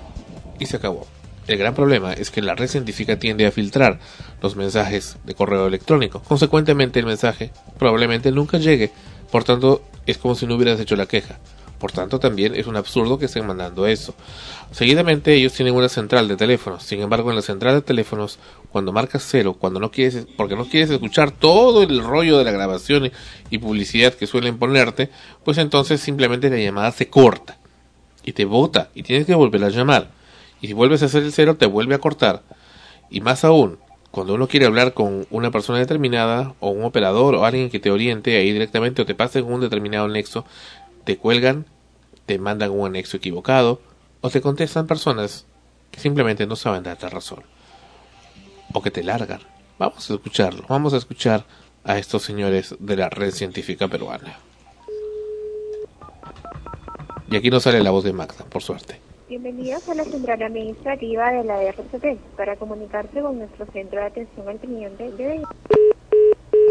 y 0.60 0.66
se 0.66 0.78
acabó. 0.78 1.08
El 1.48 1.58
gran 1.58 1.74
problema 1.74 2.14
es 2.14 2.30
que 2.30 2.42
la 2.42 2.56
red 2.56 2.68
científica 2.68 3.18
tiende 3.18 3.46
a 3.46 3.52
filtrar 3.52 4.00
los 4.42 4.56
mensajes 4.56 5.18
de 5.24 5.34
correo 5.34 5.68
electrónico. 5.68 6.22
Consecuentemente, 6.22 7.00
el 7.00 7.06
mensaje 7.06 7.52
probablemente 7.80 8.32
nunca 8.32 8.58
llegue. 8.58 8.92
Por 9.32 9.44
tanto, 9.44 9.84
es 10.06 10.18
como 10.18 10.36
si 10.36 10.46
no 10.46 10.56
hubieras 10.56 10.80
hecho 10.80 10.96
la 10.96 11.08
queja. 11.08 11.40
Por 11.82 11.92
tanto, 11.92 12.20
también 12.20 12.54
es 12.54 12.68
un 12.68 12.78
absurdo 12.78 13.18
que 13.18 13.26
estén 13.26 13.46
mandando 13.48 13.88
eso. 13.88 14.14
Seguidamente, 14.72 15.34
ellos 15.34 15.52
tienen 15.54 15.74
una 15.74 15.90
central 15.90 16.28
de 16.28 16.38
teléfonos. 16.38 16.84
Sin 16.84 17.02
embargo, 17.02 17.32
en 17.32 17.36
la 17.36 17.42
central 17.42 17.74
de 17.74 17.82
teléfonos, 17.82 18.38
cuando 18.72 18.94
marcas 18.94 19.26
cero, 19.28 19.58
cuando 19.60 19.80
no 19.80 19.90
quieres, 19.90 20.28
porque 20.38 20.56
no 20.56 20.66
quieres 20.66 20.92
escuchar 20.92 21.32
todo 21.32 21.82
el 21.82 22.04
rollo 22.04 22.38
de 22.38 22.44
la 22.44 22.52
grabación 22.52 23.12
y- 23.50 23.58
publicidad 23.58 24.14
que 24.14 24.28
suelen 24.28 24.60
ponerte, 24.60 25.10
pues 25.44 25.58
entonces 25.58 26.00
simplemente 26.00 26.52
la 26.52 26.58
llamada 26.58 26.92
se 26.92 27.10
corta 27.10 27.58
y 28.24 28.34
te 28.34 28.46
bota 28.46 28.90
y 28.94 29.02
tienes 29.02 29.26
que 29.26 29.34
volver 29.34 29.64
a 29.64 29.70
llamar. 29.70 30.12
Y 30.62 30.68
si 30.68 30.74
vuelves 30.74 31.02
a 31.02 31.08
hacer 31.08 31.24
el 31.24 31.34
cero, 31.34 31.58
te 31.58 31.66
vuelve 31.66 31.96
a 31.96 32.00
cortar. 32.00 32.44
Y 33.10 33.22
más 33.22 33.44
aún, 33.44 33.80
cuando 34.12 34.36
uno 34.36 34.48
quiere 34.48 34.68
hablar 34.68 34.94
con 34.94 35.26
una 35.32 35.50
persona 35.50 35.80
determinada, 35.80 36.54
o 36.60 36.70
un 36.70 36.84
operador, 36.84 37.34
o 37.34 37.44
alguien 37.46 37.72
que 37.72 37.80
te 37.80 37.90
oriente 37.90 38.38
ahí 38.38 38.52
directamente, 38.52 39.02
o 39.02 39.06
te 39.06 39.16
pasen 39.16 39.46
un 39.46 39.62
determinado 39.62 40.08
nexo, 40.08 40.46
te 41.04 41.18
cuelgan, 41.18 41.66
te 42.32 42.40
mandan 42.40 42.72
un 42.72 42.88
anexo 42.88 43.18
equivocado, 43.18 43.82
o 44.22 44.30
te 44.30 44.40
contestan 44.40 44.88
personas 44.88 45.46
que 45.92 46.00
simplemente 46.00 46.48
no 46.48 46.56
saben 46.56 46.82
darte 46.82 47.10
razón. 47.10 47.44
O 48.74 48.82
que 48.82 48.90
te 48.90 49.04
largan. 49.04 49.42
Vamos 49.78 50.10
a 50.10 50.14
escucharlo, 50.14 50.64
vamos 50.70 50.94
a 50.94 50.98
escuchar 50.98 51.44
a 51.84 51.98
estos 51.98 52.24
señores 52.24 52.74
de 52.80 52.96
la 52.96 53.10
red 53.10 53.32
científica 53.32 53.90
peruana. 53.90 54.40
Y 57.30 57.36
aquí 57.36 57.50
no 57.50 57.60
sale 57.60 57.84
la 57.84 57.92
voz 57.92 58.06
de 58.06 58.14
Magda, 58.14 58.46
por 58.46 58.64
suerte. 58.64 59.02
Bienvenidos 59.28 59.90
a 59.90 59.96
la 59.96 60.06
central 60.06 60.42
administrativa 60.42 61.34
de 61.34 61.44
la 61.44 61.62
RCP. 61.64 62.18
Para 62.38 62.56
comunicarse 62.56 63.22
con 63.22 63.40
nuestro 63.40 63.66
centro 63.74 64.00
de 64.00 64.06
atención 64.06 64.48
al 64.48 64.58
cliente, 64.58 65.12
debe 65.18 65.42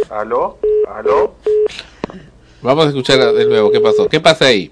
¿Aló? 0.09 0.57
¿Aló? 0.89 1.35
Vamos 2.63 2.87
a 2.87 2.89
escuchar 2.89 3.35
de 3.35 3.45
nuevo 3.45 3.71
qué 3.71 3.81
pasó. 3.81 4.09
¿Qué 4.09 4.21
pasa 4.21 4.47
ahí? 4.47 4.71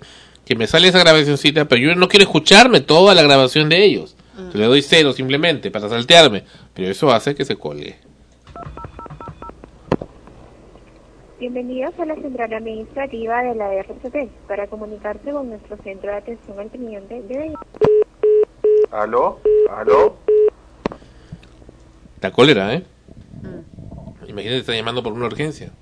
Que 0.49 0.57
me 0.57 0.67
sale 0.67 0.89
esa 0.89 1.01
grabacióncita, 1.01 1.67
pero 1.67 1.83
yo 1.83 1.95
no 1.95 2.09
quiero 2.09 2.25
escucharme 2.25 2.81
toda 2.81 3.15
la 3.15 3.21
grabación 3.21 3.69
de 3.69 3.85
ellos. 3.85 4.17
Le 4.55 4.65
doy 4.65 4.81
cero 4.81 5.13
simplemente 5.13 5.71
para 5.71 5.91
saltearme, 5.91 6.45
pero 6.73 6.89
eso 6.89 7.13
hace 7.13 7.35
que 7.35 7.45
se 7.45 7.57
colgue. 7.57 7.97
Bienvenidos 11.39 11.93
a 11.99 12.07
la 12.07 12.15
central 12.15 12.55
administrativa 12.55 13.43
de 13.43 13.55
la 13.57 13.75
RCP. 13.75 14.31
Para 14.49 14.67
comunicarse 14.69 15.31
con 15.31 15.51
nuestro 15.51 15.77
centro 15.85 16.13
de 16.13 16.17
atención 16.17 16.59
al 16.59 16.71
cliente, 16.71 17.23
debe 17.29 17.53
¿Aló? 18.91 19.41
¿Aló? 19.71 20.17
La 22.23 22.31
cólera, 22.31 22.73
¿eh? 22.73 22.85
Imagínate, 24.27 24.61
está 24.61 24.75
llamando 24.75 25.03
por 25.03 25.13
una 25.13 25.27
urgencia. 25.27 25.73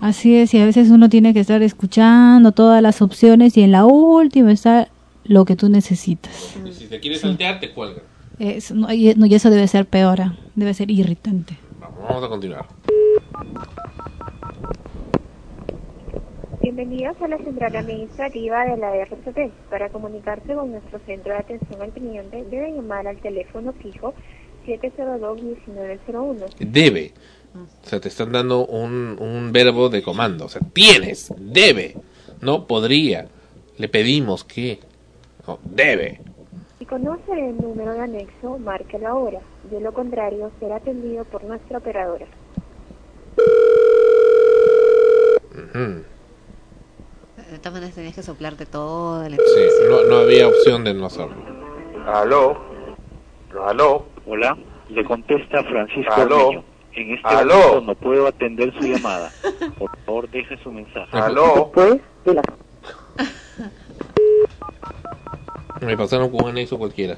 Así 0.00 0.36
es, 0.36 0.52
y 0.54 0.60
a 0.60 0.66
veces 0.66 0.90
uno 0.90 1.08
tiene 1.08 1.32
que 1.32 1.40
estar 1.40 1.62
escuchando 1.62 2.52
todas 2.52 2.82
las 2.82 3.00
opciones 3.00 3.56
y 3.56 3.62
en 3.62 3.72
la 3.72 3.84
última 3.84 4.52
está 4.52 4.88
lo 5.24 5.44
que 5.44 5.56
tú 5.56 5.68
necesitas. 5.68 6.56
Y 6.64 6.72
si 6.72 6.86
te 6.86 7.00
quieres 7.00 7.20
saltear, 7.20 7.60
te 7.60 7.72
cuelgan. 7.72 8.02
Es, 8.38 8.72
no, 8.72 8.92
y, 8.92 9.14
no, 9.14 9.26
y 9.26 9.34
eso 9.34 9.48
debe 9.50 9.66
ser 9.68 9.86
peor, 9.86 10.20
ah, 10.20 10.36
debe 10.54 10.74
ser 10.74 10.90
irritante. 10.90 11.56
Vamos, 11.80 12.00
vamos 12.08 12.24
a 12.24 12.28
continuar. 12.28 12.66
Bienvenidos 16.60 17.20
a 17.20 17.28
la 17.28 17.38
central 17.38 17.76
administrativa 17.76 18.64
de 18.64 18.76
la 18.76 18.96
RCP. 18.96 19.52
Para 19.70 19.90
comunicarse 19.90 20.54
con 20.54 20.72
nuestro 20.72 20.98
centro 21.06 21.32
de 21.32 21.38
atención 21.38 21.80
al 21.80 21.90
cliente, 21.90 22.44
debe 22.50 22.72
llamar 22.72 23.06
al 23.06 23.18
teléfono 23.18 23.72
fijo 23.74 24.14
702-1901. 24.66 26.54
Debe. 26.58 27.12
O 27.54 27.88
sea, 27.88 28.00
te 28.00 28.08
están 28.08 28.32
dando 28.32 28.66
un, 28.66 29.16
un 29.20 29.52
verbo 29.52 29.88
de 29.88 30.02
comando. 30.02 30.46
O 30.46 30.48
sea, 30.48 30.60
tienes, 30.72 31.32
debe, 31.38 31.96
no 32.40 32.66
podría. 32.66 33.28
Le 33.76 33.88
pedimos 33.88 34.44
que. 34.44 34.80
No, 35.46 35.58
debe. 35.64 36.20
Si 36.78 36.86
conoce 36.86 37.32
el 37.32 37.56
número 37.56 37.92
de 37.92 38.00
anexo, 38.00 38.58
márquelo 38.58 39.08
ahora. 39.08 39.40
De 39.70 39.80
lo 39.80 39.92
contrario, 39.92 40.50
será 40.58 40.76
atendido 40.76 41.24
por 41.24 41.44
nuestra 41.44 41.78
operadora. 41.78 42.26
De 47.50 47.58
todas 47.58 47.72
maneras 47.72 47.94
tenías 47.94 48.14
que 48.14 48.22
soplarte 48.22 48.66
toda 48.66 49.28
la 49.28 49.36
Sí, 49.36 49.42
no, 49.88 50.04
no 50.04 50.16
había 50.16 50.48
opción 50.48 50.82
de 50.84 50.94
no 50.94 51.06
hacerlo. 51.06 51.36
Aló. 52.06 52.58
Aló. 53.64 54.06
Hola, 54.26 54.56
le 54.88 55.04
contesta 55.04 55.62
Francisco 55.64 56.12
Aló. 56.14 56.64
En 56.96 57.10
este 57.12 57.26
Aló. 57.26 57.54
momento 57.54 57.80
no 57.80 57.94
puedo 57.96 58.26
atender 58.26 58.72
su 58.78 58.86
llamada. 58.86 59.30
Por 59.78 59.96
favor, 60.04 60.30
deje 60.30 60.56
su 60.62 60.70
mensaje. 60.70 61.16
Aló. 61.16 61.72
Me 65.80 65.96
pasaron 65.96 66.30
con 66.30 66.44
un 66.44 66.50
anexo 66.50 66.78
cualquiera. 66.78 67.16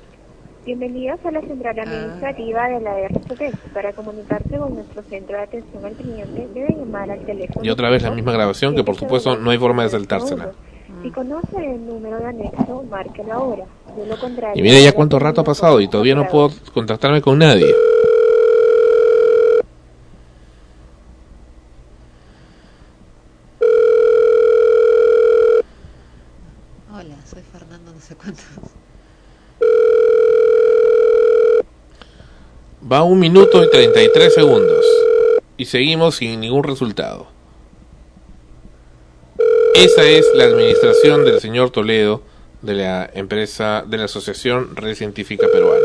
Bienvenidos 0.65 1.21
a 1.25 1.31
la 1.31 1.41
central 1.43 1.79
administrativa 1.79 2.69
de 2.69 2.81
la 2.81 2.99
RCP. 3.01 3.73
Para 3.73 3.93
comunicarse 3.93 4.57
con 4.59 4.75
nuestro 4.75 5.03
centro 5.05 5.37
de 5.37 5.43
atención 5.45 5.85
al 5.85 5.93
cliente, 5.93 6.49
debe 6.55 6.75
llamar 6.77 7.11
al 7.11 7.25
teléfono. 7.25 7.65
Y 7.65 7.71
otra 7.71 7.91
vez 7.91 8.03
la 8.03 8.11
misma 8.11 8.33
grabación 8.33 8.75
que 8.75 8.83
por 8.83 8.97
supuesto 8.97 9.37
no 9.37 9.51
hay 9.51 9.59
forma 9.59 9.85
de 9.85 9.91
saltársela. 9.91 10.53
Si 11.03 11.11
conoce 11.11 11.57
el 11.57 11.87
número 11.87 12.19
de 12.19 12.25
anexo, 12.27 12.83
márquelo 12.91 13.33
ahora. 13.33 13.65
De 13.97 14.07
lo 14.07 14.19
contrario, 14.19 14.59
Y 14.59 14.63
mira 14.67 14.81
ya 14.81 14.93
cuánto 14.93 15.19
rato 15.19 15.43
ha 15.43 15.45
pasado 15.45 15.81
y 15.81 15.87
todavía 15.89 16.15
no 16.17 16.27
puedo 16.27 16.51
contactarme 16.73 17.21
con 17.21 17.39
nadie. 17.39 17.73
Hola, 26.93 27.17
soy 27.25 27.43
Fernando, 27.43 27.93
no 27.93 28.01
sé 28.01 28.15
cuánto. 28.17 28.43
Va 32.91 32.96
un 33.07 33.19
minuto 33.19 33.63
y 33.65 33.71
33 33.71 34.35
segundos. 34.35 34.85
Y 35.57 35.65
seguimos 35.67 36.17
sin 36.17 36.41
ningún 36.41 36.65
resultado. 36.65 37.27
Esa 39.75 40.03
es 40.05 40.27
la 40.35 40.45
administración 40.45 41.25
del 41.25 41.41
señor 41.41 41.71
Toledo 41.71 42.23
de 42.63 42.75
la 42.75 43.11
empresa 43.13 43.85
de 43.87 43.99
la 43.99 44.05
Asociación 44.05 44.75
Red 44.75 44.95
Científica 44.95 45.47
Peruana. 45.53 45.85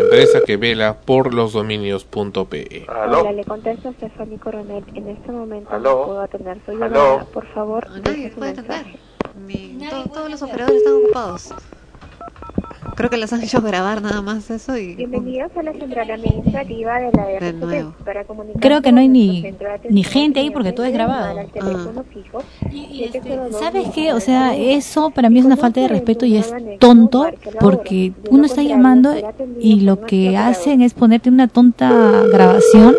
Empresa 0.00 0.40
que 0.44 0.56
vela 0.56 1.00
por 1.00 1.32
los 1.32 1.52
dominios.pe. 1.52 2.86
Hola, 2.88 3.32
le 3.32 3.44
contesta 3.44 3.92
Stephanie 3.92 4.38
Coronel. 4.38 4.84
En 4.94 5.08
este 5.08 5.30
momento 5.32 5.70
Aló. 5.72 5.90
no 6.00 6.04
puedo 6.06 6.20
atender 6.20 6.58
su 6.66 6.72
llamada. 6.72 7.24
Por 7.32 7.46
favor, 7.54 7.88
Nadie 8.04 8.30
puede 8.30 8.54
mensaje. 8.54 8.98
atender. 9.24 9.46
Mi- 9.46 9.78
to- 9.88 10.10
todos 10.12 10.30
los 10.30 10.42
operadores 10.42 10.78
están 10.78 10.94
ocupados. 10.96 11.54
Creo 12.94 13.08
que 13.08 13.16
les 13.16 13.32
han 13.32 13.42
hecho 13.42 13.60
grabar 13.62 14.02
nada 14.02 14.20
más 14.20 14.50
eso 14.50 14.76
y... 14.76 14.94
Bienvenidos 14.94 15.50
a 15.56 15.62
la 15.62 15.72
central 15.72 16.10
administrativa 16.10 17.00
de 17.00 17.10
la 17.12 17.30
RCP. 17.30 17.54
nuevo. 17.62 17.94
Para 18.04 18.24
comunicarse 18.24 18.60
Creo 18.60 18.82
que 18.82 18.92
no 18.92 19.00
hay 19.00 19.08
ni, 19.08 19.44
ni 19.88 20.04
gente 20.04 20.40
ahí 20.40 20.50
porque 20.50 20.72
todo 20.72 20.84
es 20.84 20.92
grabado. 20.92 21.36
teléfono 21.52 22.04
fijo 22.12 22.42
¿Sabes 23.58 23.88
qué? 23.94 24.12
O 24.12 24.20
sea, 24.20 24.54
eso 24.56 25.10
para 25.10 25.30
mí 25.30 25.38
es 25.38 25.44
una 25.46 25.56
falta 25.56 25.80
de 25.80 25.88
respeto 25.88 26.26
y 26.26 26.36
es 26.36 26.52
tonto 26.78 27.26
porque 27.60 28.12
uno 28.30 28.44
está 28.44 28.62
llamando 28.62 29.14
y 29.58 29.80
lo 29.80 30.02
que 30.02 30.36
hacen 30.36 30.82
es 30.82 30.92
ponerte 30.92 31.30
una 31.30 31.48
tonta 31.48 32.24
grabación 32.30 32.94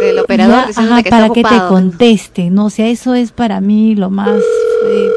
Del 0.00 0.18
operador 0.20 0.62
ya, 0.62 0.66
diciéndote 0.68 0.94
ajá, 0.94 1.02
que 1.02 1.08
está 1.08 1.20
para 1.20 1.34
que 1.34 1.42
te 1.42 1.68
conteste, 1.68 2.50
¿no? 2.50 2.66
O 2.66 2.70
sea, 2.70 2.86
eso 2.88 3.14
es 3.14 3.32
para 3.32 3.60
mí 3.60 3.94
lo 3.94 4.10
más... 4.10 4.38
eh, 4.38 5.08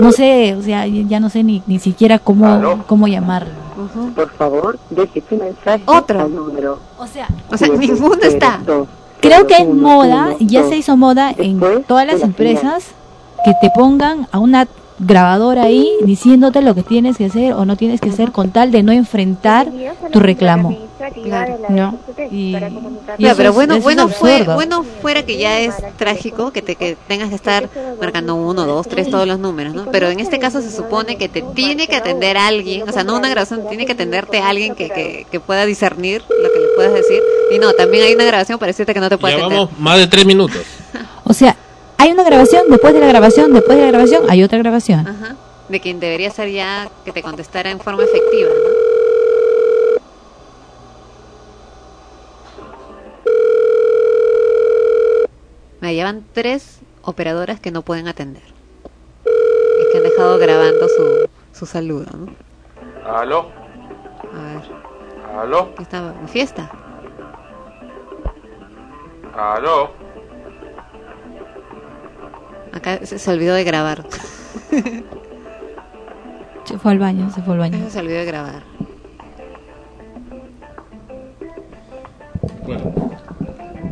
no 0.00 0.12
sé, 0.12 0.54
o 0.54 0.62
sea, 0.62 0.86
ya 0.86 1.20
no 1.20 1.30
sé 1.30 1.42
ni, 1.42 1.62
ni 1.66 1.78
siquiera 1.78 2.18
cómo, 2.18 2.84
cómo 2.86 3.08
llamarlo. 3.08 3.52
Por 4.14 4.30
favor, 4.30 4.78
deje 4.90 5.22
su 5.28 5.36
mensaje 5.36 5.82
Otro. 5.86 6.20
al 6.20 6.34
número. 6.34 6.78
O 6.98 7.06
sea, 7.06 7.28
O 7.50 7.56
sea, 7.56 7.68
ninguno 7.68 8.20
está. 8.22 8.60
Creo 9.20 9.46
que 9.46 9.56
es 9.56 9.68
moda, 9.68 10.34
ya 10.40 10.68
se 10.68 10.76
hizo 10.76 10.96
moda 10.96 11.32
en 11.36 11.60
todas 11.84 12.06
las 12.06 12.22
empresas 12.22 12.86
que 13.44 13.52
te 13.60 13.70
pongan 13.74 14.26
a 14.32 14.38
una 14.38 14.66
grabadora 14.98 15.62
ahí 15.64 15.88
diciéndote 16.04 16.60
lo 16.62 16.74
que 16.74 16.82
tienes 16.82 17.16
que 17.16 17.26
hacer 17.26 17.52
o 17.52 17.64
no 17.64 17.76
tienes 17.76 18.00
que 18.00 18.10
hacer 18.10 18.32
con 18.32 18.50
tal 18.50 18.70
de 18.72 18.82
no 18.82 18.92
enfrentar 18.92 19.68
tu 20.12 20.20
reclamo. 20.20 20.76
¿No? 21.68 21.96
Y, 22.30 22.56
y 22.56 22.58
Ya, 23.18 23.34
pero 23.36 23.50
es- 23.50 23.54
bueno, 23.54 23.74
es 23.76 23.82
bueno 23.82 24.08
fue, 24.08 24.42
bueno 24.42 24.82
fuera 25.00 25.22
que 25.24 25.38
ya 25.38 25.60
es 25.60 25.74
trágico 25.96 26.50
que 26.50 26.60
te 26.60 26.74
que 26.74 26.96
tengas 27.06 27.28
que 27.28 27.36
estar 27.36 27.68
marcando 28.00 28.34
uno, 28.34 28.66
dos, 28.66 28.88
tres, 28.88 29.08
todos 29.08 29.26
los 29.26 29.38
números, 29.38 29.74
¿no? 29.74 29.86
Pero 29.92 30.08
en 30.08 30.18
este 30.20 30.38
caso 30.38 30.60
se 30.60 30.70
supone 30.72 31.16
que 31.16 31.28
te 31.28 31.42
tiene 31.54 31.86
que 31.86 31.96
atender 31.96 32.36
alguien, 32.36 32.88
o 32.88 32.92
sea, 32.92 33.04
no 33.04 33.16
una 33.16 33.28
grabación, 33.28 33.62
tiene 33.68 33.86
que 33.86 33.92
atenderte 33.92 34.40
alguien 34.40 34.74
que, 34.74 34.90
que, 34.90 35.26
que 35.30 35.40
pueda 35.40 35.64
discernir 35.66 36.22
lo 36.28 36.52
que 36.52 36.58
le 36.60 36.66
puedas 36.74 36.92
decir. 36.92 37.20
Y 37.54 37.58
no, 37.58 37.72
también 37.72 38.04
hay 38.04 38.14
una 38.14 38.24
grabación 38.24 38.58
para 38.58 38.70
decirte 38.70 38.92
que 38.92 39.00
no 39.00 39.08
te 39.08 39.18
puede 39.18 39.34
atender. 39.34 39.58
vamos 39.58 39.78
más 39.78 39.98
de 39.98 40.06
3 40.08 40.26
minutos. 40.26 40.58
O 41.24 41.32
sea, 41.32 41.56
hay 41.98 42.12
una 42.12 42.22
grabación, 42.22 42.70
después 42.70 42.94
de 42.94 43.00
la 43.00 43.08
grabación, 43.08 43.52
después 43.52 43.76
de 43.76 43.84
la 43.84 43.90
grabación, 43.90 44.24
hay 44.28 44.44
otra 44.44 44.58
grabación. 44.58 45.06
Ajá. 45.06 45.36
De 45.68 45.80
quien 45.80 45.98
debería 46.00 46.30
ser 46.30 46.48
ya 46.48 46.88
que 47.04 47.12
te 47.12 47.22
contestara 47.22 47.70
en 47.70 47.80
forma 47.80 48.04
efectiva, 48.04 48.48
¿no? 48.48 48.88
Me 55.80 55.94
llevan 55.94 56.24
tres 56.32 56.78
operadoras 57.02 57.60
que 57.60 57.70
no 57.70 57.82
pueden 57.82 58.08
atender. 58.08 58.42
Y 59.24 59.92
que 59.92 59.98
han 59.98 60.04
dejado 60.04 60.38
grabando 60.38 60.88
su, 60.88 61.28
su 61.52 61.66
saludo, 61.66 62.06
¿no? 62.16 62.34
Aló. 63.10 63.50
A 64.34 64.42
ver, 64.42 65.38
Aló. 65.40 65.74
¿qué 65.76 65.82
está 65.82 66.14
en 66.20 66.28
fiesta? 66.28 66.70
Aló. 69.36 69.90
Acá 72.72 73.00
se, 73.04 73.18
se 73.18 73.30
olvidó 73.30 73.54
de 73.54 73.64
grabar. 73.64 74.04
Se 76.64 76.78
fue 76.78 76.92
al 76.92 76.98
baño, 76.98 77.30
se 77.34 77.40
fue 77.40 77.54
al 77.54 77.60
baño. 77.60 77.88
Se 77.88 77.98
olvidó 77.98 78.18
de 78.18 78.24
grabar. 78.26 78.62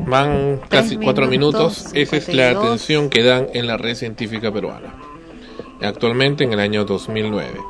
Van 0.06 0.60
casi 0.68 0.96
4 0.96 1.26
minutos. 1.26 1.86
Esa 1.94 2.16
es 2.16 2.28
la 2.28 2.50
52. 2.50 2.64
atención 2.64 3.08
que 3.08 3.22
dan 3.22 3.48
en 3.54 3.66
la 3.66 3.78
red 3.78 3.94
científica 3.94 4.52
peruana. 4.52 4.94
Actualmente 5.80 6.44
en 6.44 6.52
el 6.52 6.60
año 6.60 6.84
2009. 6.84 7.60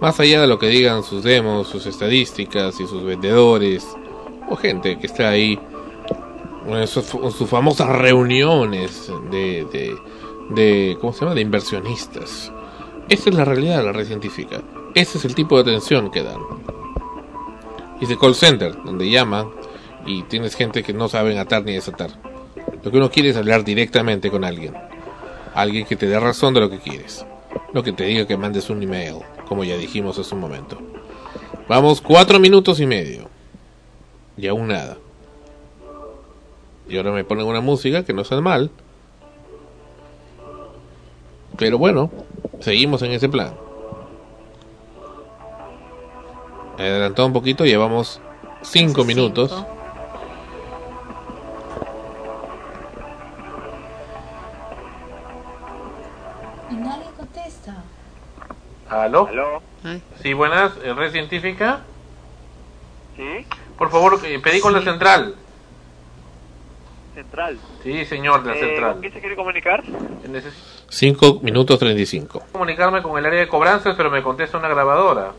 Más 0.00 0.18
allá 0.20 0.40
de 0.40 0.46
lo 0.46 0.58
que 0.58 0.68
digan 0.68 1.02
sus 1.02 1.22
demos, 1.22 1.68
sus 1.68 1.86
estadísticas 1.86 2.80
y 2.80 2.86
sus 2.86 3.04
vendedores, 3.04 3.86
o 4.48 4.56
gente 4.56 4.98
que 4.98 5.06
está 5.06 5.30
ahí 5.30 5.58
en 6.66 6.86
sus, 6.86 7.14
en 7.14 7.30
sus 7.30 7.48
famosas 7.48 7.88
reuniones 7.88 9.10
de, 9.30 9.66
de, 9.72 9.96
de, 10.54 10.96
¿cómo 11.00 11.12
se 11.12 11.20
llama? 11.20 11.34
de 11.34 11.40
inversionistas. 11.40 12.52
Esa 13.08 13.30
es 13.30 13.36
la 13.36 13.44
realidad 13.44 13.78
de 13.78 13.84
la 13.84 13.92
red 13.92 14.06
científica. 14.06 14.62
Ese 14.94 15.18
es 15.18 15.24
el 15.24 15.34
tipo 15.34 15.56
de 15.56 15.62
atención 15.70 16.10
que 16.10 16.22
dan. 16.22 16.40
Y 18.00 18.06
de 18.06 18.18
call 18.18 18.34
center, 18.34 18.74
donde 18.84 19.10
llaman 19.10 19.48
y 20.06 20.22
tienes 20.24 20.54
gente 20.54 20.82
que 20.82 20.92
no 20.92 21.08
saben 21.08 21.38
atar 21.38 21.64
ni 21.64 21.72
desatar. 21.72 22.10
Lo 22.82 22.90
que 22.90 22.96
uno 22.96 23.10
quiere 23.10 23.30
es 23.30 23.36
hablar 23.36 23.64
directamente 23.64 24.30
con 24.30 24.44
alguien. 24.44 24.74
Alguien 25.54 25.86
que 25.86 25.96
te 25.96 26.06
dé 26.06 26.18
razón 26.18 26.54
de 26.54 26.60
lo 26.60 26.70
que 26.70 26.78
quieres. 26.78 27.24
Lo 27.72 27.82
que 27.82 27.92
te 27.92 28.04
diga 28.04 28.26
que 28.26 28.36
mandes 28.36 28.70
un 28.70 28.82
email, 28.82 29.16
como 29.46 29.64
ya 29.64 29.76
dijimos 29.76 30.18
hace 30.18 30.34
un 30.34 30.40
momento. 30.40 30.78
Vamos 31.68 32.00
cuatro 32.00 32.38
minutos 32.38 32.80
y 32.80 32.86
medio. 32.86 33.28
Y 34.36 34.46
aún 34.46 34.68
nada. 34.68 34.98
Y 36.88 36.96
ahora 36.96 37.12
me 37.12 37.24
ponen 37.24 37.46
una 37.46 37.60
música 37.60 38.04
que 38.04 38.12
no 38.12 38.22
está 38.22 38.40
mal. 38.40 38.70
Pero 41.58 41.78
bueno, 41.78 42.10
seguimos 42.60 43.02
en 43.02 43.12
ese 43.12 43.28
plan. 43.28 43.54
Adelantado 46.78 47.26
un 47.26 47.32
poquito, 47.32 47.64
llevamos 47.64 48.20
5 48.62 49.04
minutos. 49.04 49.64
Y 56.70 56.74
nadie 56.74 57.06
contesta. 57.16 57.84
¿Aló? 58.88 59.28
¿Aló? 59.28 59.62
Sí, 60.22 60.32
buenas, 60.32 60.72
eh, 60.82 60.94
red 60.94 61.12
científica. 61.12 61.80
Sí. 63.16 63.46
Por 63.76 63.90
favor, 63.90 64.18
eh, 64.24 64.38
pedí 64.38 64.60
con 64.60 64.72
sí. 64.72 64.78
la 64.78 64.90
central. 64.90 65.34
¿Central? 67.14 67.58
Sí, 67.82 68.04
señor, 68.06 68.42
de 68.42 68.50
la 68.50 68.56
eh, 68.56 68.60
central. 68.60 68.92
¿Con 68.92 69.00
quién 69.02 69.12
se 69.12 69.20
quiere 69.20 69.36
comunicar? 69.36 69.84
Neces 70.28 70.81
5 70.92 71.40
minutos 71.40 71.78
35. 71.78 72.42
comunicarme 72.52 73.00
con 73.00 73.18
el 73.18 73.24
área 73.24 73.40
de 73.40 73.48
cobranzas, 73.48 73.94
pero 73.96 74.10
me 74.10 74.22
contesta 74.22 74.58
una 74.58 74.68
grabadora. 74.68 75.32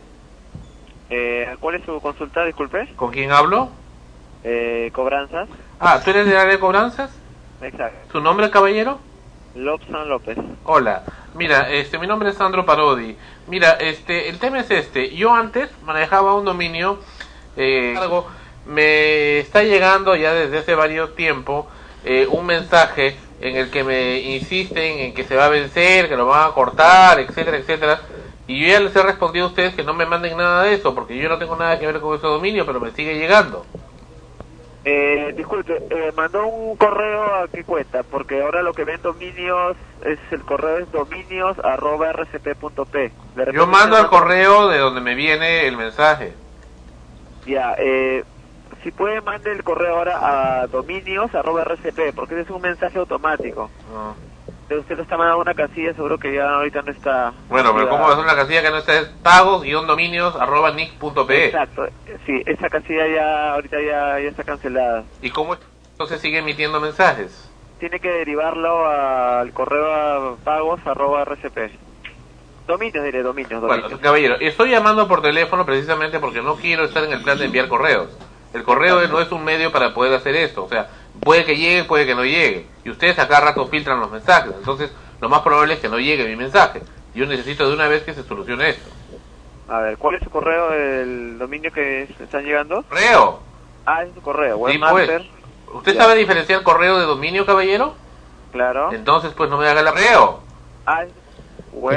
Eh, 1.12 1.56
¿Cuál 1.60 1.76
es 1.76 1.86
su 1.86 2.02
consulta? 2.02 2.44
Disculpe. 2.44 2.88
¿Con 2.96 3.12
quién 3.12 3.32
hablo? 3.32 3.70
Eh, 4.44 4.90
cobranzas. 4.94 5.48
Ah, 5.80 6.02
¿tú 6.04 6.10
eres 6.10 6.26
del 6.26 6.38
área 6.38 6.54
de 6.54 6.60
cobranzas? 6.60 7.12
Exacto. 7.62 8.14
¿Tu 8.14 8.20
nombre, 8.20 8.50
caballero? 8.50 8.98
Lobson 9.54 10.10
López. 10.10 10.40
Hola, 10.64 11.04
mira, 11.36 11.70
este, 11.70 12.00
mi 12.00 12.08
nombre 12.08 12.30
es 12.30 12.36
Sandro 12.36 12.66
Parodi. 12.66 13.16
Mira, 13.48 13.74
este, 13.74 14.30
el 14.30 14.40
tema 14.40 14.62
es 14.62 14.72
este. 14.72 15.16
Yo 15.16 15.36
antes 15.36 15.70
manejaba 15.84 16.34
un 16.34 16.46
dominio, 16.46 16.98
eh, 17.58 17.94
algo, 17.96 18.26
me 18.66 19.38
está 19.38 19.62
llegando 19.62 20.16
ya 20.16 20.34
desde 20.34 20.58
hace 20.58 20.74
varios 20.74 21.16
tiempo 21.16 21.68
eh, 22.06 22.28
un 22.30 22.48
mensaje 22.48 23.18
en 23.44 23.58
el 23.58 23.70
que 23.70 23.84
me 23.84 24.20
insisten 24.20 25.00
en 25.00 25.14
que 25.14 25.26
se 25.26 25.36
va 25.36 25.48
a 25.48 25.50
vencer, 25.50 26.08
que 26.08 26.16
lo 26.16 26.28
van 26.28 26.50
a 26.50 26.54
cortar, 26.54 27.20
etcétera, 27.20 27.58
etcétera. 27.58 28.00
Y 28.48 28.62
yo 28.62 28.68
ya 28.68 28.80
les 28.80 28.96
he 28.96 29.04
respondido 29.04 29.46
a 29.46 29.50
ustedes 29.50 29.76
que 29.76 29.84
no 29.84 29.94
me 29.94 30.06
manden 30.06 30.38
nada 30.38 30.64
de 30.64 30.76
eso, 30.76 30.96
porque 30.96 31.18
yo 31.18 31.28
no 31.28 31.38
tengo 31.38 31.58
nada 31.58 31.78
que 31.78 31.86
ver 31.86 32.00
con 32.00 32.16
ese 32.16 32.26
dominio, 32.26 32.66
pero 32.66 32.80
me 32.80 32.92
sigue 32.92 33.16
llegando. 33.18 33.66
Eh, 34.86 35.34
disculpe, 35.36 35.76
eh, 35.90 36.14
mandó 36.16 36.48
un 36.48 36.78
correo 36.78 37.22
a 37.36 37.48
qué 37.50 37.66
cuenta, 37.66 38.04
porque 38.04 38.42
ahora 38.42 38.62
lo 38.62 38.74
que 38.74 38.86
ven 38.86 39.02
dominios 39.02 39.76
es 40.06 40.20
el 40.32 40.42
correo 40.44 40.78
es 40.78 40.92
dominios 40.94 41.58
arroba 41.60 42.14
rcp.p. 42.14 43.12
Yo 43.54 43.68
mando 43.68 43.98
al 43.98 44.08
correo 44.08 44.70
de 44.70 44.78
donde 44.78 45.02
me 45.02 45.16
viene 45.16 45.68
el 45.68 45.76
mensaje. 45.76 46.34
Ya, 47.46 47.76
eh, 47.78 48.24
si 48.84 48.92
puede 48.92 49.22
mande 49.22 49.52
el 49.52 49.64
correo 49.64 49.98
ahora 49.98 50.62
a 50.62 50.68
dominios 50.68 51.34
arroba 51.34 51.64
rcp, 51.64 52.14
porque 52.14 52.36
ese 52.36 52.44
es 52.44 52.50
un 52.50 52.62
mensaje 52.62 53.00
automático. 53.00 53.70
Ah. 53.96 54.14
Entonces 54.64 54.80
usted 54.80 54.98
lo 54.98 55.04
está 55.04 55.18
mandando 55.18 55.40
a 55.40 55.42
una 55.42 55.54
casilla, 55.54 55.94
seguro 55.94 56.18
que 56.18 56.34
ya 56.34 56.50
ahorita 56.50 56.82
no 56.82 56.92
está. 56.92 57.34
Bueno, 57.50 57.74
pero 57.74 57.90
¿cómo 57.90 58.04
va 58.04 58.14
a 58.14 58.16
ser 58.16 58.24
una 58.24 58.36
casilla 58.36 58.62
que 58.62 58.70
no 58.70 58.78
está 58.78 59.00
es 59.00 59.08
pagos 59.22 59.64
guion 59.64 59.88
dominios 59.88 60.36
arroba 60.36 60.72
nick.pe? 60.72 61.46
Exacto, 61.46 61.86
sí, 62.26 62.42
esa 62.46 62.70
casilla 62.70 63.08
ya 63.08 63.54
ahorita 63.54 63.78
ya, 63.82 64.20
ya 64.20 64.30
está 64.30 64.44
cancelada. 64.44 65.04
¿Y 65.22 65.30
cómo 65.30 65.58
entonces 65.92 66.22
sigue 66.22 66.40
emitiendo 66.40 66.80
mensajes? 66.80 67.50
Tiene 67.80 68.00
que 68.00 68.10
derivarlo 68.10 68.88
al 68.88 69.52
correo 69.52 69.94
a 69.94 70.36
pagos 70.44 70.80
arroba 70.86 71.26
rcp. 71.26 71.72
Dominios, 72.66 73.04
diré, 73.04 73.22
dominios, 73.22 73.62
dominios. 73.62 73.90
Bueno, 73.90 74.02
caballero, 74.02 74.36
estoy 74.40 74.72
llamando 74.72 75.08
por 75.08 75.22
teléfono 75.22 75.66
precisamente 75.66 76.20
porque 76.20 76.42
no 76.42 76.56
quiero 76.56 76.86
estar 76.86 77.04
en 77.04 77.12
el 77.12 77.22
plan 77.22 77.38
de 77.38 77.46
enviar 77.46 77.68
correos. 77.68 78.08
El 78.54 78.64
correo 78.64 79.08
no 79.08 79.20
es 79.20 79.32
un 79.32 79.44
medio 79.44 79.72
para 79.72 79.94
poder 79.94 80.14
hacer 80.14 80.36
esto. 80.36 80.64
O 80.66 80.70
sea, 80.70 80.90
puede 81.22 81.44
que 81.46 81.58
llegue, 81.58 81.84
puede 81.86 82.06
que 82.06 82.16
no 82.16 82.24
llegue. 82.24 82.68
Y 82.86 82.90
ustedes 82.92 83.18
a 83.20 83.28
cada 83.28 83.42
rato 83.48 83.68
filtran 83.68 84.00
los 84.00 84.12
mensajes. 84.12 84.54
Entonces, 84.58 84.92
lo 85.22 85.30
más 85.30 85.42
probable 85.42 85.74
es 85.76 85.80
que 85.80 85.90
no 85.90 86.00
llegue 86.00 86.28
mi 86.28 86.36
mensaje. 86.36 86.82
Yo 87.16 87.26
necesito 87.26 87.68
de 87.68 87.74
una 87.74 87.88
vez 87.88 88.04
que 88.04 88.14
se 88.14 88.24
solucione 88.24 88.70
esto. 88.70 88.90
A 89.70 89.80
ver, 89.80 89.98
¿cuál 89.98 90.16
es 90.16 90.24
su 90.24 90.30
correo 90.30 90.70
del 90.72 91.38
dominio 91.40 91.72
que 91.72 92.04
es- 92.04 92.22
están 92.22 92.44
llegando? 92.44 92.84
¿Correo? 92.84 93.40
Ah, 93.86 94.04
es 94.04 94.14
su 94.14 94.22
correo, 94.22 94.58
Sí, 94.70 94.78
pues. 94.78 95.10
¿Usted 95.74 95.94
Ya. 95.96 96.02
sabe 96.04 96.16
diferenciar 96.16 96.62
correo 96.64 97.00
de 97.00 97.06
dominio, 97.06 97.46
caballero? 97.46 97.96
Claro. 98.52 98.92
Entonces, 98.94 99.34
pues 99.34 99.50
no 99.50 99.58
me 99.58 99.68
haga 99.68 99.82
el 99.82 99.88
correo. 99.88 100.42
Ah, 100.86 101.04
es 101.04 101.10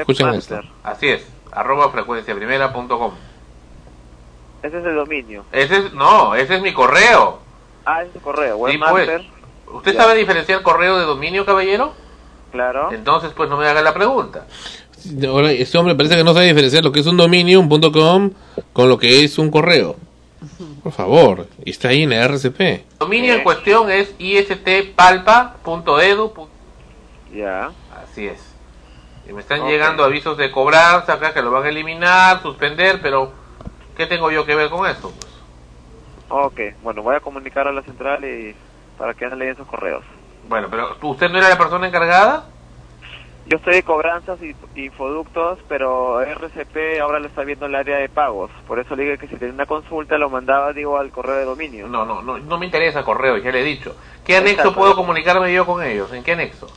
Escuchen 0.01 0.27
webmaster. 0.29 0.61
esto. 0.61 0.73
Así 0.83 1.09
es. 1.11 1.27
Arroba 1.53 1.91
frecuenciaprimera.com. 1.91 3.13
Ese 4.63 4.79
es 4.79 4.85
el 4.85 4.95
dominio. 4.97 5.45
Ese 5.53 5.77
es, 5.79 5.93
no, 5.93 6.35
ese 6.35 6.57
es 6.57 6.63
mi 6.63 6.73
correo. 6.73 7.39
Ah, 7.85 8.03
es 8.03 8.13
su 8.13 8.21
correo, 8.21 8.57
Sí, 8.57 8.63
webmaster. 8.63 9.25
pues. 9.65 9.77
¿Usted 9.77 9.95
Ya. 9.95 10.03
sabe 10.03 10.15
diferenciar 10.17 10.63
correo 10.63 10.99
de 10.99 11.05
dominio, 11.05 11.45
caballero? 11.47 11.93
Claro. 12.53 12.91
Entonces, 12.93 13.33
pues 13.37 13.49
no 13.51 13.57
me 13.57 13.67
haga 13.67 13.83
la 13.83 13.95
pregunta. 13.95 14.47
Ahora, 15.29 15.53
este 15.53 15.79
hombre 15.79 15.95
parece 15.95 16.17
que 16.17 16.25
no 16.25 16.33
sabe 16.35 16.47
diferenciar 16.47 16.83
lo 16.83 16.91
que 16.91 17.01
es 17.01 17.07
un 17.07 17.17
dominio, 17.17 17.61
un 17.61 17.69
punto 17.69 17.93
com, 17.93 18.31
con 18.73 18.89
lo 18.89 18.99
que 18.99 19.23
es 19.25 19.39
un 19.39 19.51
correo. 19.51 19.97
Por 20.83 20.93
favor, 20.93 21.47
y 21.65 21.71
está 21.71 21.89
ahí 21.89 22.03
en 22.05 22.11
la 22.11 22.25
RCP. 22.25 22.61
El 22.61 22.85
dominio 22.99 23.35
en 23.35 23.43
cuestión 23.43 23.91
es 23.91 24.15
istpalpa.edu. 24.19 26.33
Ya. 27.35 27.71
Así 28.03 28.27
es. 28.27 28.41
Y 29.29 29.33
me 29.33 29.41
están 29.41 29.67
llegando 29.67 30.05
avisos 30.05 30.37
de 30.39 30.51
cobranza 30.53 31.15
acá 31.15 31.35
que 31.35 31.43
lo 31.43 31.51
van 31.51 31.65
a 31.65 31.69
eliminar, 31.69 32.43
suspender, 32.43 33.01
pero 33.03 33.33
¿qué 33.97 34.07
tengo 34.07 34.31
yo 34.31 34.45
que 34.45 34.55
ver 34.55 34.71
con 34.71 34.89
eso? 34.89 35.13
Ok, 36.29 36.61
bueno, 36.81 37.03
voy 37.03 37.17
a 37.17 37.21
comunicar 37.21 37.69
a 37.69 37.73
la 37.73 37.83
central 37.83 38.25
y 38.25 38.57
para 38.97 39.15
que 39.15 39.25
anden 39.25 39.49
esos 39.51 39.67
correos. 39.67 40.05
Bueno, 40.45 40.69
pero 40.71 40.97
¿usted 41.03 41.31
no 41.31 41.39
era 41.39 41.49
la 41.49 41.59
persona 41.59 41.87
encargada? 41.87 42.51
Yo 43.45 43.59
estoy 43.59 43.75
de 43.75 43.83
cobranzas 43.85 44.41
y 44.43 44.57
infoductos, 44.75 45.61
pero 45.69 46.21
RCP 46.21 47.01
ahora 47.01 47.21
lo 47.21 47.29
está 47.29 47.45
viendo 47.45 47.67
el 47.67 47.77
área 47.77 47.99
de 47.99 48.09
pagos. 48.09 48.51
Por 48.67 48.81
eso 48.81 48.97
le 48.97 49.05
digo 49.05 49.19
que 49.19 49.29
si 49.29 49.37
tenía 49.37 49.55
una 49.55 49.67
consulta 49.67 50.19
lo 50.19 50.29
mandaba, 50.29 50.73
digo, 50.73 50.99
al 50.99 51.13
correo 51.13 51.37
de 51.37 51.45
dominio. 51.45 51.87
No, 51.87 52.05
no, 52.05 52.23
no, 52.23 52.39
no 52.39 52.59
me 52.59 52.67
interesa 52.67 53.05
correo, 53.05 53.37
ya 53.37 53.53
le 53.53 53.61
he 53.61 53.65
dicho. 53.65 53.95
¿Qué 54.25 54.37
anexo 54.37 54.63
Exacto. 54.63 54.81
puedo 54.81 54.97
comunicarme 54.97 55.53
yo 55.55 55.65
con 55.65 55.81
ellos? 55.85 56.13
¿En 56.13 56.25
qué 56.25 56.33
anexo? 56.33 56.73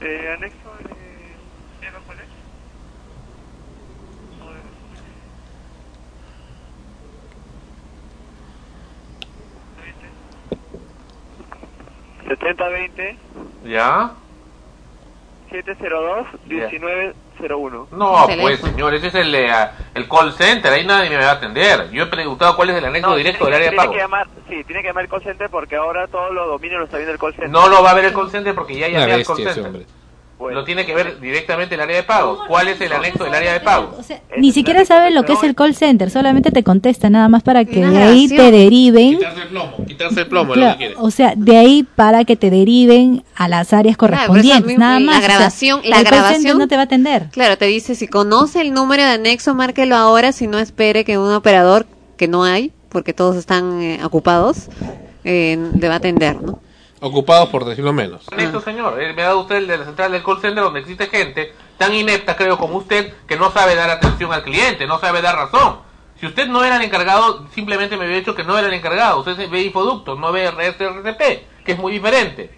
Eh, 0.00 0.34
anexo, 0.36 0.68
eh, 0.90 1.36
¿cuál 2.06 2.18
es? 2.20 2.28
7020 12.38 13.16
¿Ya? 13.64 14.10
702 15.50 16.26
1901. 16.46 17.88
No, 17.92 18.26
pues 18.40 18.60
señor, 18.60 18.94
ese 18.94 19.08
es 19.08 19.14
el, 19.16 19.34
eh, 19.34 19.50
el 19.94 20.08
call 20.08 20.32
center, 20.32 20.72
ahí 20.72 20.86
nadie 20.86 21.10
me 21.10 21.16
va 21.16 21.30
a 21.30 21.32
atender. 21.32 21.90
Yo 21.90 22.04
he 22.04 22.06
preguntado 22.06 22.56
cuál 22.56 22.70
es 22.70 22.76
el 22.76 22.84
anexo 22.86 23.10
No, 23.10 23.16
directo 23.16 23.44
del 23.44 23.54
tiene 23.54 23.56
área 23.56 23.70
de 23.70 23.76
tiene 23.76 23.82
pago. 23.82 23.92
que 23.92 23.98
llamar, 23.98 24.26
sí, 24.48 24.64
tiene 24.64 24.80
que 24.82 24.88
llamar 24.88 25.04
el 25.04 25.10
call 25.10 25.22
center 25.22 25.50
porque 25.50 25.76
ahora 25.76 26.06
todos 26.08 26.32
los 26.32 26.46
dominios 26.46 26.78
lo 26.78 26.84
está 26.86 26.96
viendo 26.96 27.12
el 27.12 27.18
call 27.18 27.32
center. 27.32 27.50
No 27.50 27.68
lo 27.68 27.82
va 27.82 27.90
a 27.90 27.94
ver 27.94 28.06
el 28.06 28.14
call 28.14 28.30
center 28.30 28.54
porque 28.54 28.76
ya 28.78 28.86
Una 28.88 28.98
llamé 29.00 29.12
al 29.12 29.24
call 29.26 29.36
bestia 29.36 29.50
ese 29.50 29.62
center. 29.62 29.66
hombre. 29.82 30.01
Lo 30.50 30.64
tiene 30.64 30.84
que 30.84 30.94
ver 30.94 31.20
directamente 31.20 31.74
el 31.74 31.80
área 31.80 31.96
de 31.96 32.02
pago. 32.02 32.44
¿Cuál 32.48 32.68
es 32.68 32.80
el 32.80 32.92
anexo 32.92 33.24
del 33.24 33.34
área 33.34 33.52
de 33.52 33.60
pago? 33.60 33.96
Ni 34.36 34.52
siquiera 34.52 34.84
sabe 34.84 35.10
lo 35.10 35.24
que 35.24 35.34
es 35.34 35.42
el 35.42 35.54
call 35.54 35.74
center, 35.74 36.10
solamente 36.10 36.50
te 36.50 36.62
contesta 36.62 37.10
nada 37.10 37.28
más 37.28 37.42
para 37.42 37.64
que 37.64 37.84
de 37.84 37.98
ahí 37.98 38.28
te 38.28 38.50
deriven. 38.50 39.18
Quitarse 39.86 40.20
el 40.20 40.26
plomo, 40.26 40.52
Claro, 40.52 40.78
o 40.98 41.10
sea, 41.10 41.34
de 41.36 41.56
ahí 41.56 41.82
para 41.82 42.24
que 42.24 42.36
te 42.36 42.50
deriven 42.50 43.24
a 43.34 43.48
las 43.48 43.72
áreas 43.72 43.96
correspondientes, 43.96 44.78
nada 44.78 44.98
más. 45.00 45.14
La 45.14 45.18
o 45.18 45.20
sea, 45.20 45.36
grabación, 45.36 45.80
la 45.84 46.00
el 46.00 46.04
call 46.04 46.04
center 46.04 46.22
grabación 46.22 46.58
no 46.58 46.68
te 46.68 46.76
va 46.76 46.82
a 46.82 46.84
atender. 46.84 47.28
Claro, 47.30 47.56
te 47.58 47.66
dice 47.66 47.94
si 47.94 48.08
conoce 48.08 48.60
el 48.60 48.72
número 48.72 49.02
de 49.02 49.10
anexo, 49.10 49.54
márquelo 49.54 49.96
ahora, 49.96 50.32
si 50.32 50.46
no 50.46 50.58
espere 50.58 51.04
que 51.04 51.18
un 51.18 51.32
operador 51.32 51.86
que 52.16 52.28
no 52.28 52.44
hay, 52.44 52.72
porque 52.88 53.12
todos 53.12 53.36
están 53.36 53.80
eh, 53.80 54.00
ocupados, 54.04 54.68
eh, 55.24 55.58
le 55.78 55.88
va 55.88 55.94
a 55.94 55.96
atender, 55.98 56.40
¿no? 56.42 56.60
Ocupados 57.04 57.48
por 57.48 57.64
decirlo 57.64 57.92
menos. 57.92 58.22
Anexo, 58.30 58.60
señor. 58.60 59.02
Eh, 59.02 59.12
Me 59.12 59.22
ha 59.22 59.26
dado 59.26 59.40
usted 59.40 59.56
el 59.56 59.66
de 59.66 59.76
la 59.76 59.84
central 59.84 60.12
del 60.12 60.22
call 60.22 60.40
center 60.40 60.62
donde 60.62 60.78
existe 60.78 61.08
gente 61.08 61.52
tan 61.76 61.92
inepta, 61.92 62.36
creo, 62.36 62.56
como 62.56 62.76
usted, 62.76 63.12
que 63.26 63.36
no 63.36 63.50
sabe 63.50 63.74
dar 63.74 63.90
atención 63.90 64.32
al 64.32 64.44
cliente, 64.44 64.86
no 64.86 65.00
sabe 65.00 65.20
dar 65.20 65.34
razón. 65.34 65.80
Si 66.20 66.26
usted 66.26 66.46
no 66.46 66.64
era 66.64 66.76
el 66.76 66.82
encargado, 66.82 67.48
simplemente 67.52 67.96
me 67.96 68.04
había 68.04 68.18
dicho 68.18 68.36
que 68.36 68.44
no 68.44 68.56
era 68.56 68.68
el 68.68 68.74
encargado. 68.74 69.18
Usted 69.18 69.50
ve 69.50 69.62
infoductos, 69.62 70.16
no 70.16 70.30
ve 70.30 70.48
RSRCP, 70.48 71.64
que 71.64 71.72
es 71.72 71.78
muy 71.78 71.90
diferente. 71.90 72.56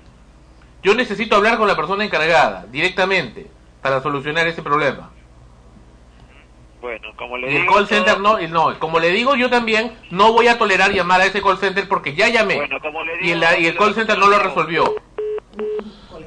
Yo 0.83 0.95
necesito 0.95 1.37
hablar 1.37 1.57
con 1.57 1.67
la 1.67 1.75
persona 1.75 2.05
encargada, 2.05 2.67
directamente, 2.71 3.51
para 3.81 4.03
solucionar 4.03 4.47
ese 4.47 4.61
problema. 4.61 5.11
Bueno, 6.85 7.15
como 7.17 7.39
le 7.39 7.51
Y 7.51 7.57
el 7.57 7.63
digo, 7.63 7.77
call 7.77 7.89
center 7.89 8.21
no, 8.21 8.39
y 8.39 8.47
no, 8.47 8.79
como 8.79 8.99
le 9.01 9.09
digo 9.09 9.37
yo 9.37 9.49
también, 9.49 9.93
no 10.11 10.35
voy 10.35 10.49
a 10.49 10.59
tolerar 10.59 10.93
llamar 10.93 11.23
a 11.23 11.25
ese 11.25 11.41
call 11.41 11.57
center 11.57 11.89
porque 11.89 12.15
ya 12.15 12.29
llamé. 12.29 12.61
y, 13.23 13.31
el, 13.31 13.43
y 13.59 13.67
el 13.69 13.75
call 13.75 13.95
center 13.95 14.19
no 14.19 14.29
lo 14.29 14.39
resolvió. 14.39 14.95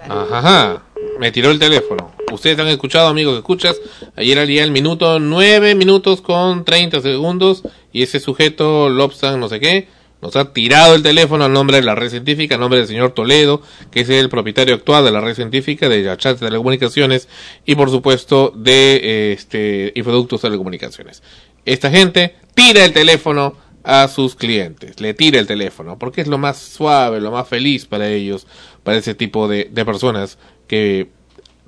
Ajá, 0.09 0.39
ajá. 0.39 0.83
Me 1.19 1.31
tiró 1.31 1.51
el 1.51 1.59
teléfono. 1.59 2.11
Ustedes 2.31 2.57
han 2.57 2.69
escuchado, 2.69 3.07
amigos, 3.07 3.37
escuchas. 3.37 3.79
Ayer 4.15 4.39
al 4.39 4.47
día 4.47 4.63
el 4.63 4.71
minuto 4.71 5.19
9 5.19 5.75
minutos 5.75 6.21
con 6.21 6.65
30 6.65 7.01
segundos. 7.01 7.61
Y 7.93 8.01
ese 8.01 8.19
sujeto, 8.19 8.89
Lobsang, 8.89 9.39
no 9.39 9.49
sé 9.49 9.59
qué, 9.59 9.87
nos 10.21 10.35
ha 10.35 10.51
tirado 10.53 10.95
el 10.95 11.03
teléfono 11.03 11.45
a 11.45 11.49
nombre 11.49 11.77
de 11.77 11.83
la 11.83 11.95
red 11.95 12.09
científica, 12.09 12.55
a 12.55 12.57
nombre 12.57 12.79
del 12.79 12.87
señor 12.87 13.11
Toledo, 13.11 13.61
que 13.91 14.01
es 14.01 14.09
el 14.09 14.29
propietario 14.29 14.75
actual 14.75 15.05
de 15.05 15.11
la 15.11 15.21
red 15.21 15.35
científica, 15.35 15.89
de 15.89 16.01
la 16.03 16.17
chat 16.17 16.39
de 16.39 16.47
telecomunicaciones 16.47 17.27
y, 17.65 17.75
por 17.75 17.89
supuesto, 17.89 18.51
de 18.55 19.33
este 19.33 19.91
Infoductos 19.95 20.41
Telecomunicaciones. 20.41 21.21
Esta 21.65 21.91
gente 21.91 22.35
tira 22.55 22.83
el 22.83 22.93
teléfono 22.93 23.55
a 23.83 24.07
sus 24.07 24.35
clientes, 24.35 24.99
le 24.99 25.13
tira 25.13 25.39
el 25.39 25.47
teléfono, 25.47 25.97
porque 25.97 26.21
es 26.21 26.27
lo 26.27 26.37
más 26.37 26.57
suave, 26.57 27.21
lo 27.21 27.31
más 27.31 27.47
feliz 27.47 27.85
para 27.85 28.09
ellos, 28.09 28.47
para 28.83 28.97
ese 28.97 29.13
tipo 29.13 29.47
de, 29.47 29.69
de 29.71 29.85
personas 29.85 30.37
que 30.67 31.09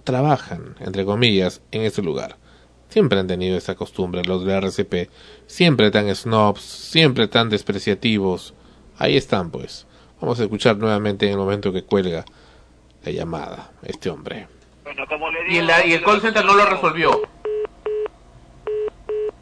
trabajan, 0.03 0.75
entre 0.79 1.05
comillas, 1.05 1.61
en 1.71 1.83
ese 1.83 2.01
lugar. 2.01 2.38
Siempre 2.89 3.19
han 3.19 3.27
tenido 3.27 3.57
esa 3.57 3.75
costumbre 3.75 4.23
los 4.23 4.43
de 4.45 4.53
RCP. 4.53 5.09
Siempre 5.45 5.91
tan 5.91 6.13
snobs, 6.13 6.61
siempre 6.61 7.27
tan 7.27 7.49
despreciativos. 7.49 8.55
Ahí 8.97 9.15
están, 9.15 9.51
pues. 9.51 9.85
Vamos 10.19 10.39
a 10.39 10.43
escuchar 10.43 10.77
nuevamente 10.77 11.27
en 11.27 11.33
el 11.33 11.37
momento 11.37 11.71
que 11.71 11.83
cuelga 11.83 12.25
la 13.03 13.11
llamada 13.11 13.71
este 13.83 14.09
hombre. 14.09 14.47
y, 15.49 15.57
el, 15.57 15.69
y 15.85 15.93
el 15.93 16.03
call 16.03 16.19
center 16.19 16.43
no 16.43 16.55
lo 16.55 16.65
resolvió. 16.65 17.11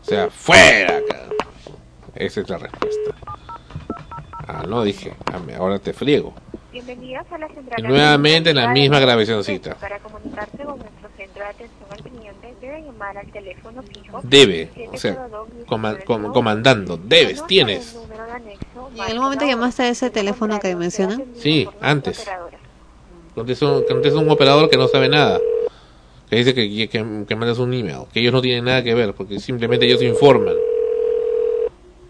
O 0.02 0.04
sea, 0.04 0.30
fuera. 0.30 1.02
Esa 2.16 2.41
es 2.41 2.50
la 2.50 2.58
respuesta. 2.58 3.16
Ah, 4.48 4.64
no 4.68 4.84
dije, 4.84 5.14
ahora 5.58 5.80
te 5.80 5.93
friego. 5.93 6.34
Bienvenidos 6.72 7.26
a 7.32 7.38
la 7.38 7.48
central. 7.48 7.80
Y 7.80 7.88
nuevamente 7.88 8.54
la 8.54 8.68
misma 8.70 9.00
grabacióncita. 9.00 9.76
Para 9.76 10.00
centro 11.38 11.43
de 11.43 11.49
atención 11.49 11.89
al 11.91 12.03
cliente, 12.03 12.55
debe 12.61 12.81
llamar 12.81 13.17
al 13.17 13.31
teléfono 13.31 13.83
fijo. 13.83 14.19
Debe, 14.23 14.69
o 14.91 14.97
sea, 14.97 15.27
comandando, 16.33 16.97
debes, 16.97 17.45
tienes. 17.47 17.97
¿Y 18.95 19.01
en 19.01 19.11
el 19.11 19.19
momento 19.19 19.45
llamaste 19.45 19.83
a 19.83 19.89
ese 19.89 20.09
teléfono 20.09 20.59
que 20.59 20.75
mencionan? 20.75 21.23
Sí, 21.35 21.67
antes. 21.81 22.27
Contesta 23.35 23.67
un, 23.67 24.17
un 24.17 24.29
operador 24.29 24.69
que 24.69 24.77
no 24.77 24.88
sabe 24.88 25.09
nada. 25.09 25.39
Que 26.29 26.38
dice 26.38 26.53
que, 26.53 26.89
que, 26.89 27.25
que 27.25 27.35
mandas 27.35 27.59
un 27.59 27.73
email. 27.73 28.05
Que 28.11 28.19
ellos 28.19 28.33
no 28.33 28.41
tienen 28.41 28.65
nada 28.65 28.83
que 28.83 28.93
ver, 28.93 29.13
porque 29.13 29.39
simplemente 29.39 29.85
ellos 29.85 30.01
informan 30.01 30.55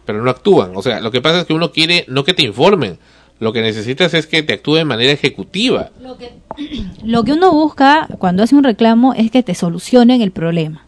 pero 0.06 0.24
no 0.24 0.32
actúan. 0.32 0.72
O 0.74 0.82
sea, 0.82 1.02
lo 1.02 1.12
que 1.12 1.22
pasa 1.22 1.42
es 1.42 1.46
que 1.46 1.54
uno 1.54 1.74
quiere 1.74 2.06
no 2.08 2.24
que 2.24 2.34
te 2.34 2.42
informen, 2.42 2.98
lo 3.40 3.54
que 3.54 3.62
necesitas 3.62 4.14
es 4.14 4.28
que 4.28 4.44
te 4.44 4.54
actúe 4.54 4.76
de 4.76 4.86
manera 4.86 5.12
ejecutiva. 5.12 5.92
Lo 6.02 6.18
que, 6.18 6.34
lo 7.04 7.24
que 7.24 7.34
uno 7.34 7.52
busca 7.52 8.08
cuando 8.18 8.44
hace 8.44 8.56
un 8.56 8.64
reclamo 8.64 9.14
es 9.14 9.32
que 9.32 9.44
te 9.44 9.56
solucionen 9.56 10.22
el 10.22 10.32
problema. 10.32 10.86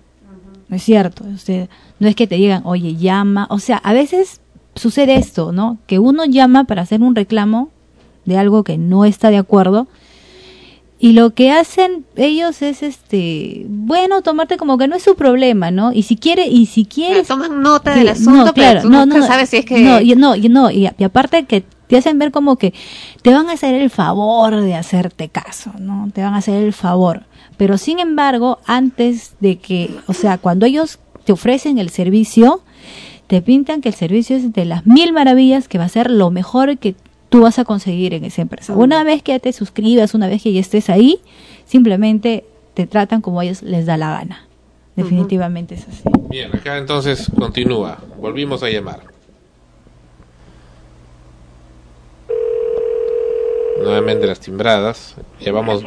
¿No 0.68 0.76
es 0.76 0.84
cierto? 0.84 1.26
O 1.34 1.38
sea, 1.38 1.68
no 2.00 2.08
es 2.08 2.16
que 2.16 2.28
te 2.28 2.36
digan, 2.36 2.62
oye, 2.66 2.96
llama. 2.96 3.48
O 3.50 3.60
sea, 3.60 3.78
a 3.78 3.92
veces 3.94 4.40
sucede 4.76 5.16
esto, 5.16 5.52
¿no? 5.52 5.80
Que 5.88 5.98
uno 5.98 6.26
llama 6.26 6.66
para 6.66 6.84
hacer 6.84 7.02
un 7.02 7.16
reclamo 7.16 7.72
de 8.26 8.38
algo 8.38 8.64
que 8.64 8.78
no 8.78 9.06
está 9.06 9.32
de 9.32 9.38
acuerdo 9.38 9.88
y 11.00 11.14
lo 11.14 11.32
que 11.32 11.52
hacen 11.52 12.06
ellos 12.18 12.62
es 12.62 12.84
este 12.84 13.66
bueno 13.70 14.22
tomarte 14.22 14.58
como 14.58 14.78
que 14.78 14.88
no 14.90 14.98
es 14.98 15.04
su 15.04 15.16
problema 15.16 15.72
no 15.72 15.94
y 15.94 16.04
si 16.04 16.18
quiere 16.18 16.48
y 16.48 16.66
si 16.66 16.86
quieres 16.86 17.28
toman 17.28 17.62
nota 17.62 17.96
del 17.96 18.10
asunto 18.10 18.46
no, 18.46 18.54
claro, 18.54 18.88
no, 18.90 19.06
no, 19.06 19.26
sabes 19.26 19.50
si 19.50 19.58
es 19.58 19.66
que 19.66 19.80
no 19.80 20.02
y 20.02 20.14
no 20.16 20.36
y 20.36 20.50
no 20.50 20.70
y, 20.70 20.88
aparte 20.88 21.46
que 21.46 21.64
te 21.90 21.98
hacen 21.98 22.18
ver 22.18 22.32
como 22.32 22.56
que 22.56 22.74
te 23.22 23.34
van 23.34 23.50
a 23.50 23.54
hacer 23.54 23.76
el 23.76 23.90
favor 23.90 24.62
de 24.62 24.76
hacerte 24.76 25.28
caso 25.28 25.74
no 25.78 26.10
te 26.14 26.22
van 26.22 26.36
a 26.36 26.38
hacer 26.38 26.64
el 26.64 26.72
favor 26.72 27.26
pero 27.58 27.78
sin 27.78 28.00
embargo 28.00 28.60
antes 28.66 29.34
de 29.42 29.58
que 29.58 29.92
o 30.08 30.14
sea 30.14 30.38
cuando 30.38 30.66
ellos 30.66 31.00
te 31.26 31.34
ofrecen 31.34 31.78
el 31.80 31.90
servicio 31.90 32.62
te 33.28 33.42
pintan 33.42 33.82
que 33.82 33.90
el 33.90 33.96
servicio 33.96 34.38
es 34.38 34.54
de 34.54 34.66
las 34.66 34.88
mil 34.88 35.14
maravillas 35.14 35.68
que 35.68 35.78
va 35.78 35.84
a 35.84 35.90
ser 35.90 36.10
lo 36.10 36.32
mejor 36.32 36.78
que 36.78 36.96
tú 37.30 37.42
vas 37.42 37.60
a 37.60 37.64
conseguir 37.64 38.16
en 38.16 38.26
esa 38.26 38.42
empresa. 38.42 38.74
Una 38.74 39.04
vez 39.04 39.22
que 39.22 39.34
ya 39.34 39.40
te 39.40 39.54
suscribas, 39.54 40.16
una 40.16 40.28
vez 40.28 40.42
que 40.42 40.52
ya 40.52 40.60
estés 40.60 40.90
ahí, 40.90 41.20
simplemente 41.66 42.44
te 42.74 42.88
tratan 42.88 43.22
como 43.22 43.40
a 43.40 43.46
ellos 43.46 43.62
les 43.62 43.86
da 43.86 43.98
la 43.98 44.12
gana. 44.12 44.48
Definitivamente 44.96 45.76
es 45.76 45.88
así. 45.88 46.04
Bien, 46.30 46.54
acá 46.54 46.78
entonces 46.78 47.32
continúa. 47.38 48.00
Volvimos 48.20 48.64
a 48.64 48.70
llamar. 48.70 49.02
Nuevamente 53.84 54.28
las 54.28 54.40
timbradas. 54.40 55.16
Llevamos. 55.40 55.84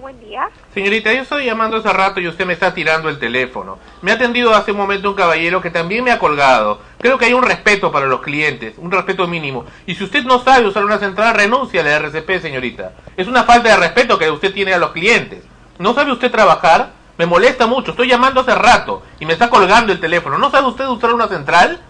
buen 0.00 0.20
día. 0.20 0.48
Señorita, 0.74 1.12
yo 1.12 1.22
estoy 1.22 1.44
llamando 1.44 1.78
hace 1.78 1.92
rato 1.92 2.20
y 2.20 2.28
usted 2.28 2.46
me 2.46 2.52
está 2.52 2.74
tirando 2.74 3.08
el 3.08 3.18
teléfono. 3.18 3.78
Me 4.02 4.10
ha 4.10 4.14
atendido 4.14 4.54
hace 4.54 4.72
un 4.72 4.78
momento 4.78 5.10
un 5.10 5.16
caballero 5.16 5.60
que 5.60 5.70
también 5.70 6.04
me 6.04 6.10
ha 6.10 6.18
colgado. 6.18 6.80
Creo 6.98 7.18
que 7.18 7.26
hay 7.26 7.32
un 7.32 7.42
respeto 7.42 7.92
para 7.92 8.06
los 8.06 8.20
clientes, 8.20 8.74
un 8.78 8.90
respeto 8.90 9.26
mínimo. 9.26 9.64
Y 9.86 9.94
si 9.94 10.04
usted 10.04 10.24
no 10.24 10.40
sabe 10.40 10.66
usar 10.66 10.84
una 10.84 10.98
central, 10.98 11.34
renuncia 11.34 11.80
a 11.80 11.84
la 11.84 11.96
RCP, 11.96 12.40
señorita. 12.40 12.92
Es 13.16 13.28
una 13.28 13.44
falta 13.44 13.70
de 13.70 13.76
respeto 13.76 14.18
que 14.18 14.30
usted 14.30 14.52
tiene 14.52 14.74
a 14.74 14.78
los 14.78 14.92
clientes. 14.92 15.44
¿No 15.78 15.94
sabe 15.94 16.12
usted 16.12 16.30
trabajar? 16.30 16.92
Me 17.18 17.26
molesta 17.26 17.66
mucho. 17.66 17.90
Estoy 17.90 18.08
llamando 18.08 18.40
hace 18.40 18.54
rato 18.54 19.02
y 19.18 19.26
me 19.26 19.32
está 19.32 19.50
colgando 19.50 19.92
el 19.92 20.00
teléfono. 20.00 20.38
¿No 20.38 20.50
sabe 20.50 20.68
usted 20.68 20.86
usar 20.86 21.12
una 21.12 21.28
central? 21.28 21.80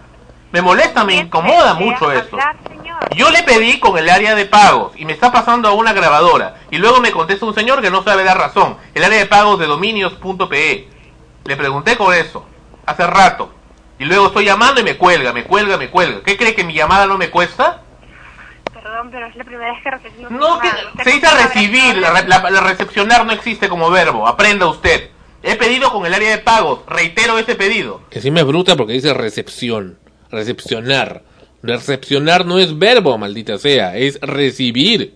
Me 0.51 0.61
molesta, 0.61 1.03
me 1.03 1.15
incomoda 1.15 1.75
mucho 1.75 2.11
eso. 2.11 2.37
Yo 3.15 3.29
le 3.29 3.43
pedí 3.43 3.79
con 3.79 3.97
el 3.97 4.09
área 4.09 4.35
de 4.35 4.45
pagos 4.45 4.93
y 4.95 5.05
me 5.05 5.13
está 5.13 5.31
pasando 5.31 5.67
a 5.67 5.73
una 5.73 5.93
grabadora. 5.93 6.55
Y 6.71 6.77
luego 6.77 6.99
me 6.99 7.11
contesta 7.11 7.45
un 7.45 7.53
señor 7.53 7.81
que 7.81 7.91
no 7.91 8.03
sabe 8.03 8.23
dar 8.23 8.37
razón. 8.37 8.77
El 8.93 9.03
área 9.03 9.19
de 9.19 9.25
pagos 9.25 9.59
de 9.59 9.67
dominios.pe. 9.67 10.87
Le 11.45 11.55
pregunté 11.55 11.97
con 11.97 12.13
eso. 12.13 12.45
Hace 12.85 13.05
rato. 13.05 13.53
Y 13.99 14.05
luego 14.05 14.27
estoy 14.27 14.45
llamando 14.45 14.81
y 14.81 14.83
me 14.83 14.97
cuelga, 14.97 15.33
me 15.33 15.43
cuelga, 15.43 15.77
me 15.77 15.89
cuelga. 15.89 16.21
¿Qué 16.23 16.37
cree 16.37 16.55
que 16.55 16.63
mi 16.63 16.73
llamada 16.73 17.05
no 17.05 17.17
me 17.17 17.29
cuesta? 17.29 17.83
Perdón, 18.73 19.09
pero 19.11 19.27
es 19.27 19.35
la 19.35 19.43
primera 19.43 19.71
vez 19.71 19.83
que 19.83 19.91
recibimos 19.91 20.31
No, 20.31 20.59
que 20.59 20.69
se 21.03 21.11
dice 21.11 21.27
recibir. 21.29 21.97
La, 21.97 22.21
la 22.21 22.61
recepcionar 22.61 23.25
no 23.25 23.33
existe 23.33 23.69
como 23.69 23.89
verbo. 23.91 24.27
Aprenda 24.27 24.67
usted. 24.67 25.11
He 25.43 25.55
pedido 25.55 25.91
con 25.91 26.05
el 26.05 26.13
área 26.13 26.31
de 26.31 26.39
pagos. 26.39 26.81
Reitero 26.87 27.37
ese 27.37 27.55
pedido. 27.55 28.01
Que 28.09 28.19
sí 28.21 28.31
me 28.31 28.43
bruta 28.43 28.75
porque 28.75 28.93
dice 28.93 29.13
recepción 29.13 29.97
recepcionar. 30.31 31.23
Recepcionar 31.61 32.45
no 32.45 32.57
es 32.57 32.77
verbo, 32.77 33.17
maldita 33.17 33.57
sea, 33.57 33.95
es 33.97 34.19
recibir. 34.21 35.15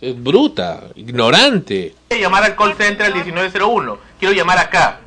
Es 0.00 0.22
bruta, 0.22 0.84
ignorante. 0.96 1.94
Quiero 2.08 2.24
llamar 2.24 2.44
al 2.44 2.56
call 2.56 2.74
center 2.74 3.06
al 3.06 3.14
1901. 3.14 3.98
Quiero 4.18 4.34
llamar 4.34 4.58
acá. 4.58 5.00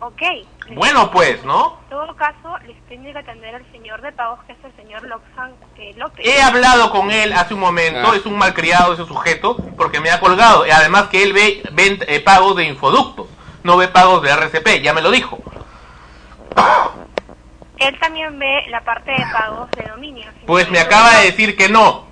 Ok. 0.00 0.22
Bueno, 0.70 1.10
pues, 1.10 1.44
¿no? 1.44 1.78
En 1.84 1.90
todo 1.90 2.16
caso, 2.16 2.56
les 2.66 2.76
tengo 2.88 3.12
que 3.12 3.18
atender 3.18 3.54
al 3.54 3.70
señor 3.70 4.00
de 4.00 4.12
pagos, 4.12 4.40
que 4.46 4.52
es 4.52 4.58
el 4.64 4.74
señor 4.76 5.02
eh, 5.04 5.94
López. 5.96 6.26
He 6.26 6.40
hablado 6.40 6.90
con 6.90 7.10
él 7.10 7.32
hace 7.32 7.54
un 7.54 7.60
momento, 7.60 8.12
ah. 8.12 8.16
es 8.16 8.24
un 8.24 8.36
malcriado 8.38 8.94
ese 8.94 9.04
sujeto, 9.04 9.56
porque 9.76 10.00
me 10.00 10.10
ha 10.10 10.20
colgado. 10.20 10.66
Y 10.66 10.70
además 10.70 11.08
que 11.08 11.22
él 11.22 11.32
ve, 11.32 11.62
eh, 12.06 12.20
pagos 12.20 12.56
de 12.56 12.64
infoductos, 12.64 13.26
no 13.62 13.76
ve 13.76 13.88
pagos 13.88 14.22
de 14.22 14.30
RCP, 14.30 14.82
ya 14.82 14.94
me 14.94 15.02
lo 15.02 15.10
dijo. 15.10 15.38
Él 17.88 17.98
también 17.98 18.38
ve 18.38 18.64
la 18.68 18.80
parte 18.82 19.10
de 19.10 19.24
pagos 19.30 19.70
de 19.72 19.84
dominio. 19.84 20.24
Pues 20.46 20.70
me 20.70 20.78
acaba 20.78 21.18
de 21.18 21.26
decir 21.26 21.54
que 21.54 21.68
no. 21.68 22.06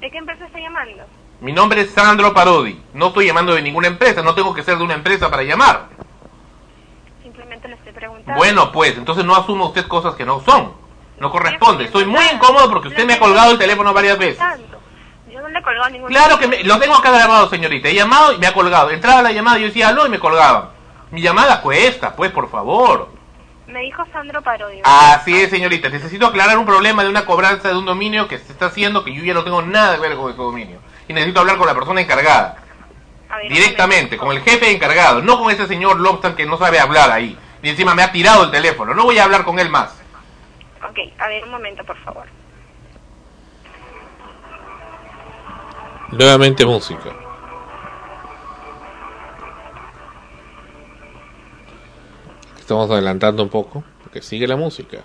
¿De 0.00 0.10
qué 0.10 0.18
empresa 0.18 0.46
está 0.46 0.60
llamando? 0.60 1.04
Mi 1.40 1.52
nombre 1.52 1.80
es 1.80 1.90
Sandro 1.90 2.32
Parodi. 2.32 2.80
No 2.94 3.08
estoy 3.08 3.26
llamando 3.26 3.54
de 3.54 3.62
ninguna 3.62 3.88
empresa. 3.88 4.22
No 4.22 4.34
tengo 4.34 4.54
que 4.54 4.62
ser 4.62 4.78
de 4.78 4.84
una 4.84 4.94
empresa 4.94 5.28
para 5.28 5.42
llamar. 5.42 5.88
Simplemente 7.20 7.66
le 7.66 7.74
estoy 7.74 7.92
preguntando. 7.92 8.38
Bueno, 8.38 8.70
pues, 8.70 8.96
entonces 8.96 9.24
no 9.24 9.34
asuma 9.34 9.64
usted 9.64 9.88
cosas 9.88 10.14
que 10.14 10.24
no 10.24 10.40
son. 10.40 10.72
No 11.18 11.30
corresponde. 11.30 11.84
Estoy 11.84 12.04
muy 12.04 12.24
incómodo 12.32 12.70
porque 12.70 12.88
usted 12.88 13.04
me 13.04 13.14
ha 13.14 13.18
colgado 13.18 13.50
el 13.50 13.58
teléfono 13.58 13.92
varias 13.92 14.18
veces. 14.18 14.44
Yo 15.28 15.40
no 15.40 15.48
le 15.48 15.58
he 15.58 15.62
colgado 15.62 15.90
ningún 15.90 16.08
Claro 16.08 16.38
que 16.38 16.46
me, 16.46 16.62
lo 16.62 16.78
tengo 16.78 16.94
acá 16.94 17.10
grabado, 17.10 17.48
señorita. 17.48 17.88
He 17.88 17.94
llamado 17.94 18.32
y 18.32 18.38
me 18.38 18.46
ha 18.46 18.54
colgado. 18.54 18.90
Entraba 18.90 19.22
la 19.22 19.32
llamada 19.32 19.58
y 19.58 19.62
yo 19.62 19.66
decía 19.68 19.88
aló 19.88 20.06
y 20.06 20.10
me 20.10 20.20
colgaban. 20.20 20.68
Mi 21.10 21.22
llamada 21.22 21.60
cuesta, 21.60 22.14
pues, 22.14 22.30
por 22.30 22.48
favor. 22.50 23.21
Me 23.72 23.80
dijo 23.80 24.04
Sandro 24.12 24.42
Parodio. 24.42 24.82
Así 24.84 25.40
es, 25.40 25.48
señorita. 25.48 25.88
Necesito 25.88 26.26
aclarar 26.26 26.58
un 26.58 26.66
problema 26.66 27.02
de 27.02 27.08
una 27.08 27.24
cobranza 27.24 27.68
de 27.68 27.78
un 27.78 27.86
dominio 27.86 28.28
que 28.28 28.36
se 28.36 28.52
está 28.52 28.66
haciendo 28.66 29.02
que 29.02 29.14
yo 29.14 29.24
ya 29.24 29.32
no 29.32 29.44
tengo 29.44 29.62
nada 29.62 29.94
que 29.94 30.02
ver 30.02 30.16
con 30.16 30.30
ese 30.30 30.42
dominio. 30.42 30.78
Y 31.08 31.14
necesito 31.14 31.40
hablar 31.40 31.56
con 31.56 31.66
la 31.66 31.74
persona 31.74 32.02
encargada. 32.02 32.58
Directamente, 33.48 34.18
con 34.18 34.30
el 34.30 34.42
jefe 34.42 34.70
encargado. 34.70 35.22
No 35.22 35.38
con 35.38 35.50
ese 35.50 35.66
señor 35.66 35.98
Lobster 36.00 36.34
que 36.34 36.44
no 36.44 36.58
sabe 36.58 36.80
hablar 36.80 37.10
ahí. 37.10 37.38
Y 37.62 37.70
encima 37.70 37.94
me 37.94 38.02
ha 38.02 38.12
tirado 38.12 38.44
el 38.44 38.50
teléfono. 38.50 38.92
No 38.92 39.04
voy 39.04 39.18
a 39.18 39.24
hablar 39.24 39.42
con 39.42 39.58
él 39.58 39.70
más. 39.70 40.02
Ok, 40.86 40.98
a 41.18 41.28
ver 41.28 41.42
un 41.44 41.50
momento, 41.50 41.82
por 41.84 41.96
favor. 42.04 42.26
Nuevamente 46.10 46.66
música. 46.66 47.21
Estamos 52.72 52.90
adelantando 52.90 53.42
un 53.42 53.50
poco, 53.50 53.84
porque 54.02 54.22
sigue 54.22 54.48
la 54.48 54.56
música. 54.56 55.02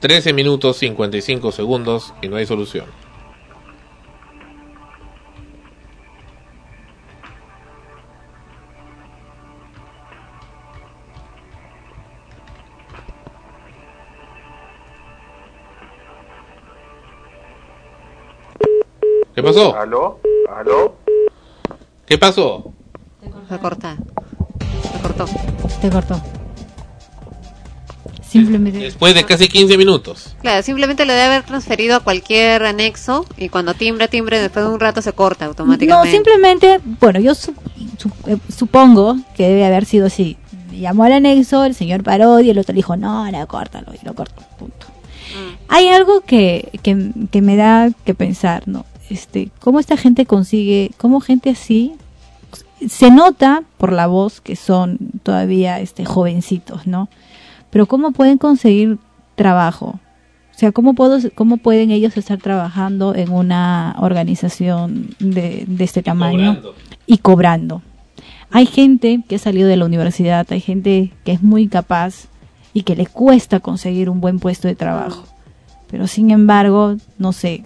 13 0.00 0.32
minutos 0.32 0.78
55 0.78 1.52
segundos 1.52 2.12
y 2.20 2.26
no 2.26 2.34
hay 2.34 2.44
solución. 2.44 2.86
¿Qué 19.36 19.40
pasó? 19.40 19.76
¿Aló? 19.76 20.18
¿Aló? 20.52 20.96
¿Qué 22.06 22.18
pasó? 22.18 22.72
Se 23.48 23.58
corta. 23.60 23.96
Cortó. 25.02 25.26
Se 25.26 25.90
cortó. 25.90 26.20
Simplemente. 28.30 28.78
Después 28.78 29.12
de 29.14 29.24
casi 29.24 29.48
15 29.48 29.76
minutos. 29.76 30.36
Claro, 30.40 30.62
simplemente 30.62 31.04
lo 31.04 31.12
debe 31.12 31.24
haber 31.24 31.42
transferido 31.42 31.96
a 31.96 32.00
cualquier 32.00 32.64
anexo 32.64 33.26
y 33.36 33.48
cuando 33.48 33.74
timbra, 33.74 34.06
timbre, 34.06 34.40
después 34.40 34.64
de 34.64 34.70
un 34.70 34.78
rato 34.78 35.02
se 35.02 35.12
corta 35.12 35.46
automáticamente. 35.46 36.08
No, 36.08 36.12
simplemente, 36.12 36.80
bueno, 37.00 37.18
yo 37.18 37.32
eh, 37.32 38.36
supongo 38.56 39.16
que 39.36 39.48
debe 39.48 39.66
haber 39.66 39.84
sido 39.84 40.06
así. 40.06 40.36
Llamó 40.70 41.04
al 41.04 41.14
anexo, 41.14 41.64
el 41.64 41.74
señor 41.74 42.04
paró 42.04 42.38
y 42.38 42.50
el 42.50 42.58
otro 42.58 42.72
dijo, 42.72 42.96
no, 42.96 43.28
no, 43.32 43.46
córtalo, 43.48 43.92
y 44.00 44.06
lo 44.06 44.14
cortó, 44.14 44.42
punto. 44.56 44.86
Mm. 44.86 45.56
Hay 45.66 45.88
algo 45.88 46.20
que, 46.20 46.70
que, 46.84 47.10
que 47.32 47.42
me 47.42 47.56
da 47.56 47.90
que 48.04 48.14
pensar, 48.14 48.62
¿no? 48.66 48.86
Este, 49.10 49.50
cómo 49.58 49.80
esta 49.80 49.96
gente 49.96 50.24
consigue, 50.24 50.92
cómo 50.98 51.20
gente 51.20 51.50
así 51.50 51.94
se 52.88 53.10
nota 53.10 53.62
por 53.78 53.92
la 53.92 54.06
voz 54.06 54.40
que 54.40 54.56
son 54.56 54.98
todavía 55.22 55.80
este 55.80 56.04
jovencitos, 56.04 56.86
¿no? 56.86 57.08
Pero 57.70 57.86
cómo 57.86 58.12
pueden 58.12 58.38
conseguir 58.38 58.98
trabajo? 59.34 59.98
O 60.54 60.58
sea, 60.60 60.72
¿cómo, 60.72 60.94
puedo, 60.94 61.18
cómo 61.34 61.56
pueden 61.56 61.90
ellos 61.90 62.16
estar 62.16 62.38
trabajando 62.38 63.14
en 63.14 63.30
una 63.30 63.96
organización 63.98 65.14
de, 65.18 65.66
este 65.78 66.02
tamaño 66.02 66.60
y 67.06 67.18
cobrando? 67.18 67.82
Hay 68.50 68.66
gente 68.66 69.22
que 69.26 69.36
ha 69.36 69.38
salido 69.38 69.68
de 69.68 69.76
la 69.76 69.86
universidad, 69.86 70.46
hay 70.50 70.60
gente 70.60 71.12
que 71.24 71.32
es 71.32 71.42
muy 71.42 71.68
capaz 71.68 72.26
y 72.74 72.82
que 72.82 72.96
le 72.96 73.06
cuesta 73.06 73.60
conseguir 73.60 74.10
un 74.10 74.20
buen 74.20 74.38
puesto 74.38 74.68
de 74.68 74.74
trabajo. 74.74 75.24
Pero 75.90 76.06
sin 76.06 76.30
embargo, 76.30 76.96
no 77.16 77.32
sé, 77.32 77.64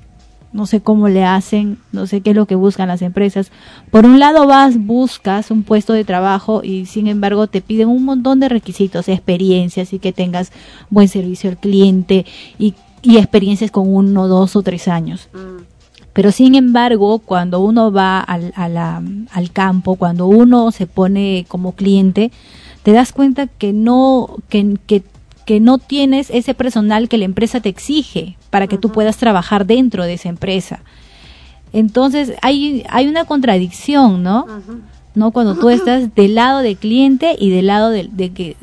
no 0.55 0.67
sé 0.67 0.81
cómo 0.81 1.09
le 1.09 1.25
hacen, 1.25 1.79
no 1.91 2.07
sé 2.07 2.21
qué 2.21 2.31
es 2.31 2.37
lo 2.37 2.47
que 2.47 2.55
buscan 2.55 2.87
las 2.87 3.03
empresas. 3.03 3.51
Por 3.91 4.07
un 4.07 4.21
lado 4.21 4.47
vas, 4.47 4.79
buscas 4.79 5.51
un 5.51 5.65
puesto 5.65 5.93
de 5.93 6.05
trabajo 6.05 6.63
y 6.63 6.87
sin 6.87 7.09
embargo 7.09 7.49
te 7.49 7.61
piden 7.61 7.89
un 7.89 8.05
montón 8.05 8.39
de 8.39 8.49
requisitos, 8.49 9.09
experiencias 9.09 9.93
y 9.93 9.99
que 9.99 10.13
tengas 10.13 10.53
buen 10.91 11.09
servicio 11.09 11.51
al 11.51 11.59
cliente 11.59 12.25
y, 12.59 12.75
experiencias 13.03 13.71
con 13.71 13.93
uno, 13.93 14.29
dos 14.29 14.57
o 14.57 14.63
tres 14.63 14.89
años. 14.89 15.29
Mm. 15.35 15.65
Pero 16.15 16.31
sin 16.31 16.55
embargo, 16.55 17.19
cuando 17.19 17.59
uno 17.61 17.91
va 17.91 18.21
al, 18.21 18.53
al 18.55 19.51
campo, 19.53 19.97
cuando 19.97 20.29
uno 20.29 20.71
se 20.71 20.87
pone 20.87 21.45
como 21.49 21.73
cliente, 21.73 22.31
te 22.85 22.93
das 22.93 23.13
cuenta 23.13 23.49
que 23.49 23.73
no, 23.73 24.37
que, 24.49 24.77
que 24.87 25.03
que 25.45 25.61
no 25.61 25.78
tienes 25.78 26.30
ese 26.30 26.55
personal 26.55 27.09
que 27.09 27.18
la 27.18 27.24
empresa 27.24 27.61
te 27.61 27.68
exige 27.68 28.36
para 28.51 28.66
que 28.66 28.78
tú 28.78 28.90
puedas 28.90 29.16
trabajar 29.16 29.66
dentro 29.66 30.05
de 30.05 30.14
esa 30.14 30.28
empresa. 30.28 30.80
Entonces 31.72 32.32
hay, 32.40 32.84
hay 32.88 33.09
una 33.09 33.24
contradicción, 33.24 34.22
¿no? 34.22 34.47
¿no? 35.14 35.30
Cuando 35.30 35.55
tú 35.55 35.70
estás 35.70 36.14
del 36.16 36.34
lado 36.34 36.61
del 36.61 36.76
cliente 36.76 37.36
y 37.38 37.51
del 37.51 37.66
lado 37.66 37.90
de, 37.90 38.09
que, 38.32 38.57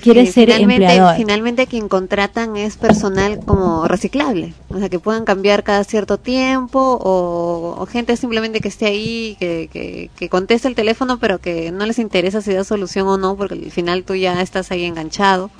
quieres 0.00 0.32
ser 0.32 0.50
empleador. 0.50 1.16
Finalmente 1.16 1.66
quien 1.66 1.88
contratan 1.88 2.56
es 2.56 2.76
personal 2.76 3.40
como 3.44 3.86
reciclable, 3.88 4.54
o 4.68 4.78
sea, 4.78 4.88
que 4.88 4.98
puedan 4.98 5.24
cambiar 5.24 5.62
cada 5.62 5.84
cierto 5.84 6.18
tiempo 6.18 6.98
o, 7.02 7.86
gente 7.90 8.16
simplemente 8.16 8.60
que 8.60 8.68
esté 8.68 8.86
ahí, 8.86 9.36
que, 9.38 9.68
que, 9.72 10.10
que, 10.16 10.28
conteste 10.28 10.66
el 10.66 10.74
teléfono, 10.74 11.18
pero 11.18 11.38
que 11.38 11.70
no 11.72 11.84
les 11.84 11.98
interesa 11.98 12.40
si 12.40 12.52
da 12.52 12.64
solución 12.64 13.06
o 13.06 13.18
no, 13.18 13.36
porque 13.36 13.54
al 13.54 13.70
final 13.70 14.04
tú 14.04 14.14
ya 14.14 14.40
estás 14.40 14.70
ahí 14.70 14.84
enganchado 14.84 15.50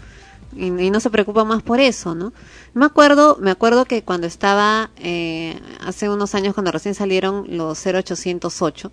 y, 0.57 0.70
no 0.70 1.00
se 1.00 1.11
preocupa 1.11 1.44
más 1.44 1.62
por 1.62 1.80
eso, 1.80 2.14
¿no? 2.14 2.32
Me 2.74 2.84
acuerdo, 2.84 3.38
me 3.40 3.50
acuerdo 3.50 3.84
que 3.84 4.03
cuando 4.03 4.26
estaba 4.26 4.90
eh, 4.98 5.59
hace 5.80 6.09
unos 6.09 6.34
años 6.34 6.55
cuando 6.55 6.72
recién 6.72 6.94
salieron 6.94 7.46
los 7.48 7.84
0808 7.84 8.92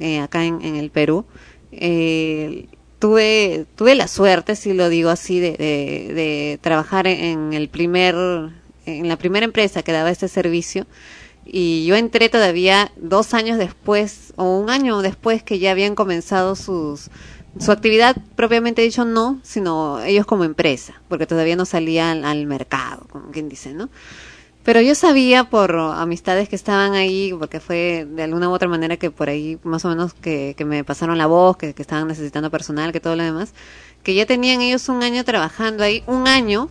eh, 0.00 0.20
acá 0.20 0.44
en, 0.44 0.62
el 0.62 0.90
Perú, 0.90 1.26
eh, 1.72 2.68
tuve 2.98 3.66
tuve 3.76 3.94
la 3.94 4.08
suerte, 4.08 4.56
si 4.56 4.72
lo 4.72 4.88
digo 4.88 5.10
así, 5.10 5.40
de, 5.40 5.52
de, 5.52 6.58
trabajar 6.62 7.06
en, 7.06 7.52
el 7.52 7.68
primer 7.68 8.14
en 8.86 9.08
la 9.08 9.16
primera 9.16 9.44
empresa 9.44 9.82
que 9.82 9.92
daba 9.92 10.10
este 10.10 10.28
servicio 10.28 10.86
y 11.44 11.84
yo 11.86 11.96
entré 11.96 12.28
todavía 12.28 12.92
dos 12.96 13.34
años 13.34 13.58
después 13.58 14.32
o 14.36 14.58
un 14.58 14.70
año 14.70 15.02
después 15.02 15.42
que 15.42 15.58
ya 15.58 15.72
habían 15.72 15.94
comenzado 15.94 16.54
sus 16.54 17.10
su 17.58 17.72
actividad 17.72 18.16
propiamente 18.36 18.82
dicho 18.82 19.04
no, 19.04 19.40
sino 19.42 20.00
ellos 20.02 20.26
como 20.26 20.44
empresa, 20.44 21.00
porque 21.08 21.26
todavía 21.26 21.56
no 21.56 21.64
salían 21.64 22.24
al 22.24 22.46
mercado, 22.46 23.06
como 23.10 23.30
quien 23.30 23.48
dice, 23.48 23.74
¿no? 23.74 23.88
Pero 24.62 24.82
yo 24.82 24.94
sabía 24.94 25.44
por 25.44 25.74
amistades 25.74 26.48
que 26.48 26.54
estaban 26.54 26.92
ahí, 26.92 27.34
porque 27.38 27.60
fue 27.60 28.06
de 28.08 28.22
alguna 28.22 28.50
u 28.50 28.52
otra 28.52 28.68
manera 28.68 28.98
que 28.98 29.10
por 29.10 29.30
ahí 29.30 29.58
más 29.62 29.84
o 29.84 29.88
menos 29.88 30.12
que, 30.12 30.54
me 30.66 30.84
pasaron 30.84 31.16
la 31.16 31.26
voz, 31.26 31.56
que, 31.56 31.74
estaban 31.76 32.08
necesitando 32.08 32.50
personal, 32.50 32.92
que 32.92 33.00
todo 33.00 33.16
lo 33.16 33.24
demás, 33.24 33.54
que 34.02 34.14
ya 34.14 34.26
tenían 34.26 34.60
ellos 34.60 34.88
un 34.88 35.02
año 35.02 35.24
trabajando 35.24 35.82
ahí, 35.82 36.04
un 36.06 36.28
año 36.28 36.68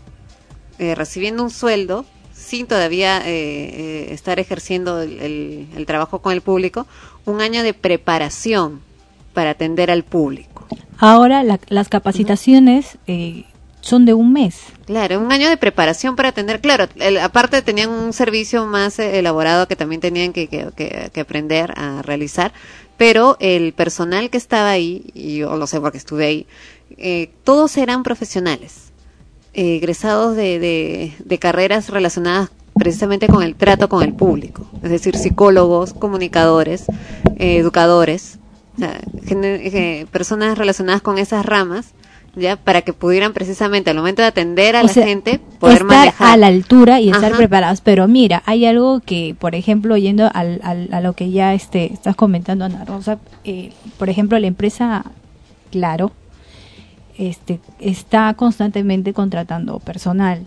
eh, 0.78 0.94
recibiendo 0.94 1.44
un 1.44 1.50
sueldo, 1.50 2.06
sin 2.32 2.68
todavía 2.68 3.18
eh, 3.28 3.28
eh, 3.28 4.08
estar 4.14 4.40
ejerciendo 4.40 5.02
el, 5.02 5.68
el 5.76 5.86
trabajo 5.88 6.20
con 6.20 6.32
el 6.32 6.42
público, 6.42 6.86
un 7.26 7.42
año 7.42 7.64
de 7.64 7.74
preparación 7.74 8.82
para 9.34 9.52
atender 9.52 9.90
al 9.90 10.04
público. 10.04 10.49
Ahora 11.00 11.44
las 11.44 11.88
capacitaciones 11.88 12.98
eh, 13.08 13.46
son 13.80 14.06
de 14.06 14.14
un 14.14 14.34
mes. 14.34 14.58
Claro, 14.86 15.20
un 15.20 15.32
año 15.32 15.48
de 15.48 15.56
preparación 15.56 16.18
para 16.18 16.30
atender. 16.30 16.60
Claro, 16.60 16.88
aparte 17.22 17.62
tenían 17.62 17.90
un 17.90 18.12
servicio 18.12 18.66
más 18.66 19.00
eh, 19.00 19.20
elaborado 19.20 19.68
que 19.68 19.78
también 19.78 20.02
tenían 20.02 20.34
que, 20.34 20.48
que, 20.48 21.20
aprender 21.20 21.74
a 21.78 22.02
realizar, 22.02 22.52
pero 22.98 23.38
el 23.40 23.72
personal 23.72 24.30
que 24.30 24.38
estaba 24.38 24.72
ahí, 24.72 25.06
y 25.14 25.38
yo 25.38 25.56
lo 25.56 25.68
sé 25.68 25.80
porque 25.80 25.98
estuve 25.98 26.26
ahí, 26.26 26.48
eh, 26.98 27.32
todos 27.46 27.78
eran 27.78 28.04
profesionales, 28.04 28.92
egresados 29.54 30.36
de, 30.36 30.60
de, 30.60 31.14
de 31.24 31.40
carreras 31.40 31.90
relacionadas 31.90 32.50
precisamente 32.76 33.28
con 33.28 33.44
el 33.44 33.56
trato 33.56 33.88
con 33.90 34.04
el 34.04 34.14
público, 34.14 34.66
es 34.84 34.90
decir, 34.90 35.18
psicólogos, 35.18 35.94
comunicadores, 35.94 36.86
educadores, 37.38 38.39
personas 40.12 40.58
relacionadas 40.58 41.02
con 41.02 41.18
esas 41.18 41.46
ramas, 41.46 41.94
ya 42.36 42.56
para 42.56 42.82
que 42.82 42.94
pudieran 42.94 43.34
precisamente 43.34 43.90
al 43.90 43.98
momento 43.98 44.22
de 44.22 44.28
atender 44.28 44.76
a 44.76 44.84
la 44.84 44.94
gente 44.94 45.40
poder 45.60 45.82
estar 45.82 46.14
a 46.20 46.38
la 46.38 46.48
altura 46.48 47.00
y 47.00 47.10
estar 47.10 47.36
preparados. 47.36 47.82
Pero 47.82 48.08
mira 48.08 48.44
hay 48.46 48.66
algo 48.66 49.00
que 49.00 49.36
por 49.38 49.56
ejemplo 49.56 49.98
yendo 49.98 50.30
al, 50.34 50.62
a 50.92 51.02
lo 51.02 51.14
que 51.14 51.32
ya 51.32 51.54
este 51.54 51.92
estás 51.94 52.16
comentando 52.16 52.66
Ana 52.66 52.86
Rosa 52.86 53.20
eh, 53.44 53.72
por 53.98 54.10
ejemplo 54.10 54.38
la 54.40 54.48
empresa 54.48 55.06
claro 55.72 56.12
este 57.18 57.60
está 57.80 58.34
constantemente 58.36 59.14
contratando 59.14 59.80
personal 59.80 60.46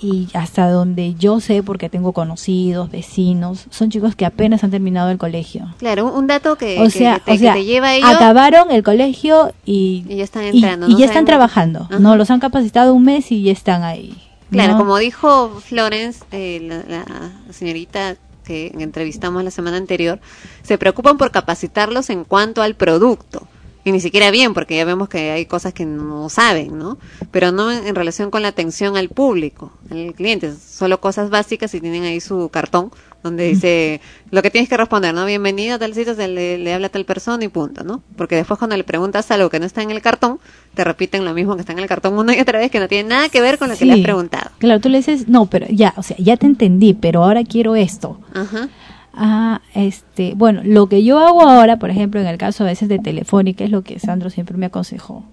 y 0.00 0.28
hasta 0.34 0.70
donde 0.70 1.14
yo 1.14 1.40
sé, 1.40 1.62
porque 1.62 1.88
tengo 1.88 2.12
conocidos, 2.12 2.90
vecinos, 2.90 3.66
son 3.70 3.90
chicos 3.90 4.16
que 4.16 4.26
apenas 4.26 4.64
han 4.64 4.70
terminado 4.70 5.10
el 5.10 5.18
colegio. 5.18 5.74
Claro, 5.78 6.12
un 6.12 6.26
dato 6.26 6.56
que, 6.56 6.80
o 6.80 6.90
sea, 6.90 7.18
te, 7.20 7.38
lleva 7.38 7.90
a 7.90 8.10
Acabaron 8.10 8.70
el 8.70 8.82
colegio 8.82 9.52
y, 9.64 10.04
ya 10.08 10.24
están 10.24 10.44
entrando. 10.44 10.88
Y, 10.88 10.96
ya 10.96 11.06
están 11.06 11.24
trabajando, 11.24 11.88
¿no? 11.98 12.16
Los 12.16 12.30
han 12.30 12.40
capacitado 12.40 12.94
un 12.94 13.04
mes 13.04 13.30
y 13.32 13.42
ya 13.42 13.52
están 13.52 13.82
ahí. 13.82 14.16
Claro, 14.50 14.76
como 14.76 14.98
dijo 14.98 15.60
Florence, 15.64 16.24
eh, 16.30 16.60
la, 16.62 16.84
la 16.86 17.52
señorita 17.52 18.16
que 18.44 18.72
entrevistamos 18.78 19.42
la 19.42 19.50
semana 19.50 19.78
anterior, 19.78 20.20
se 20.62 20.78
preocupan 20.78 21.16
por 21.16 21.30
capacitarlos 21.30 22.10
en 22.10 22.24
cuanto 22.24 22.62
al 22.62 22.74
producto 22.74 23.48
y 23.84 23.92
ni 23.92 24.00
siquiera 24.00 24.30
bien, 24.30 24.54
porque 24.54 24.76
ya 24.76 24.84
vemos 24.84 25.08
que 25.08 25.30
hay 25.30 25.44
cosas 25.44 25.74
que 25.74 25.84
no 25.84 26.30
saben, 26.30 26.78
¿no? 26.78 26.98
Pero 27.30 27.52
no 27.52 27.70
en, 27.70 27.94
relación 27.94 28.30
con 28.30 28.42
la 28.42 28.48
atención 28.48 28.96
al 28.96 29.10
público, 29.10 29.72
al 29.90 30.14
cliente, 30.14 30.52
solo 30.54 31.00
cosas 31.00 31.28
básicas 31.28 31.74
y 31.74 31.80
tienen 31.80 32.04
ahí 32.04 32.20
su 32.20 32.48
cartón 32.48 32.90
donde 33.22 33.48
dice 33.48 34.02
lo 34.30 34.42
que 34.42 34.50
tienes 34.50 34.68
que 34.68 34.76
responder, 34.76 35.14
¿no? 35.14 35.24
Bienvenido 35.24 35.76
a 35.76 35.78
tal 35.78 35.94
sitio, 35.94 36.14
se 36.14 36.28
le, 36.28 36.74
habla 36.74 36.88
a 36.88 36.90
tal 36.90 37.06
persona 37.06 37.42
y 37.42 37.48
punto, 37.48 37.82
¿no? 37.82 38.02
Porque 38.16 38.36
después 38.36 38.58
cuando 38.58 38.76
le 38.76 38.84
preguntas 38.84 39.30
algo 39.30 39.48
que 39.48 39.58
no 39.58 39.64
está 39.64 39.82
en 39.82 39.90
el 39.90 40.02
cartón, 40.02 40.38
te 40.74 40.84
repiten 40.84 41.24
lo 41.24 41.32
mismo 41.32 41.54
que 41.54 41.60
está 41.60 41.72
en 41.72 41.78
el 41.78 41.86
cartón 41.86 42.18
una 42.18 42.36
y 42.36 42.40
otra 42.40 42.58
vez 42.58 42.70
que 42.70 42.80
no 42.80 42.86
tiene 42.86 43.08
nada 43.08 43.30
que 43.30 43.40
ver 43.40 43.56
con 43.56 43.70
lo 43.70 43.76
que 43.76 43.86
le 43.86 43.94
has 43.94 44.00
preguntado. 44.00 44.50
Claro, 44.58 44.78
tú 44.78 44.90
le 44.90 44.98
dices, 44.98 45.26
no, 45.26 45.46
pero 45.46 45.66
ya, 45.70 45.94
o 45.96 46.02
sea, 46.02 46.18
ya 46.18 46.36
te 46.36 46.44
entendí, 46.44 46.92
pero 46.92 47.24
ahora 47.24 47.44
quiero 47.44 47.76
esto. 47.76 48.20
Ajá. 48.34 48.68
Ah, 49.16 49.60
este, 49.74 50.34
bueno, 50.34 50.60
lo 50.64 50.88
que 50.88 51.04
yo 51.04 51.18
hago 51.18 51.42
ahora, 51.42 51.78
por 51.78 51.90
ejemplo, 51.90 52.20
en 52.20 52.26
el 52.26 52.36
caso 52.38 52.64
a 52.64 52.66
veces 52.66 52.88
de 52.88 52.98
Telefónica, 52.98 53.64
es 53.64 53.70
lo 53.70 53.82
que 53.82 53.98
Sandro 53.98 54.30
siempre 54.30 54.56
me 54.56 54.66
aconsejó. 54.66 55.24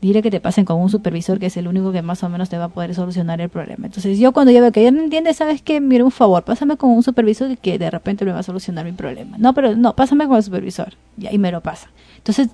Dile 0.00 0.22
que 0.22 0.30
te 0.30 0.40
pasen 0.40 0.64
con 0.64 0.80
un 0.80 0.88
supervisor 0.88 1.40
que 1.40 1.46
es 1.46 1.56
el 1.56 1.66
único 1.66 1.90
que 1.90 2.02
más 2.02 2.22
o 2.22 2.28
menos 2.28 2.48
te 2.48 2.56
va 2.56 2.64
a 2.64 2.68
poder 2.68 2.94
solucionar 2.94 3.40
el 3.40 3.48
problema. 3.48 3.86
Entonces, 3.86 4.18
yo 4.18 4.32
cuando 4.32 4.52
yo 4.52 4.60
veo 4.60 4.70
que 4.70 4.84
ya 4.84 4.92
no 4.92 5.02
entiende, 5.02 5.34
¿sabes 5.34 5.60
qué? 5.60 5.80
Mira, 5.80 6.04
un 6.04 6.12
favor, 6.12 6.44
pásame 6.44 6.76
con 6.76 6.90
un 6.90 7.02
supervisor 7.02 7.58
que 7.58 7.78
de 7.78 7.90
repente 7.90 8.24
me 8.24 8.32
va 8.32 8.38
a 8.38 8.44
solucionar 8.44 8.84
mi 8.84 8.92
problema. 8.92 9.36
No, 9.38 9.54
pero 9.54 9.74
no, 9.74 9.96
pásame 9.96 10.28
con 10.28 10.36
el 10.36 10.42
supervisor. 10.44 10.94
Y 11.18 11.26
ahí 11.26 11.36
me 11.36 11.50
lo 11.50 11.62
pasa. 11.62 11.90
Entonces, 12.16 12.48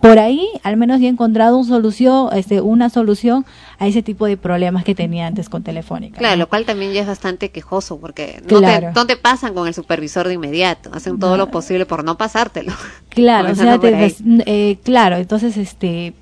por 0.00 0.18
ahí 0.18 0.48
al 0.62 0.76
menos 0.76 1.00
ya 1.00 1.06
he 1.06 1.10
encontrado 1.10 1.56
un 1.56 1.64
solución, 1.64 2.28
este, 2.34 2.60
una 2.60 2.90
solución 2.90 3.44
a 3.78 3.86
ese 3.86 4.02
tipo 4.02 4.26
de 4.26 4.36
problemas 4.36 4.84
que 4.84 4.94
tenía 4.94 5.26
antes 5.26 5.48
con 5.48 5.62
Telefónica. 5.62 6.18
Claro, 6.18 6.36
lo 6.36 6.48
cual 6.48 6.64
también 6.64 6.92
ya 6.92 7.02
es 7.02 7.06
bastante 7.06 7.50
quejoso 7.50 7.98
porque 7.98 8.42
no, 8.50 9.06
te, 9.06 9.16
pasan 9.16 9.54
con 9.54 9.68
el 9.68 9.74
supervisor 9.74 10.28
de 10.28 10.34
inmediato, 10.34 10.90
hacen 10.92 11.18
todo 11.18 11.36
lo 11.36 11.50
posible 11.50 11.86
por 11.86 12.04
no 12.04 12.16
pasártelo. 12.16 12.72
Claro, 13.08 13.50
o 13.50 13.54
sea, 13.56 13.80
eh, 13.82 14.78
claro, 14.84 15.16
entonces 15.16 15.56
este 15.56 16.14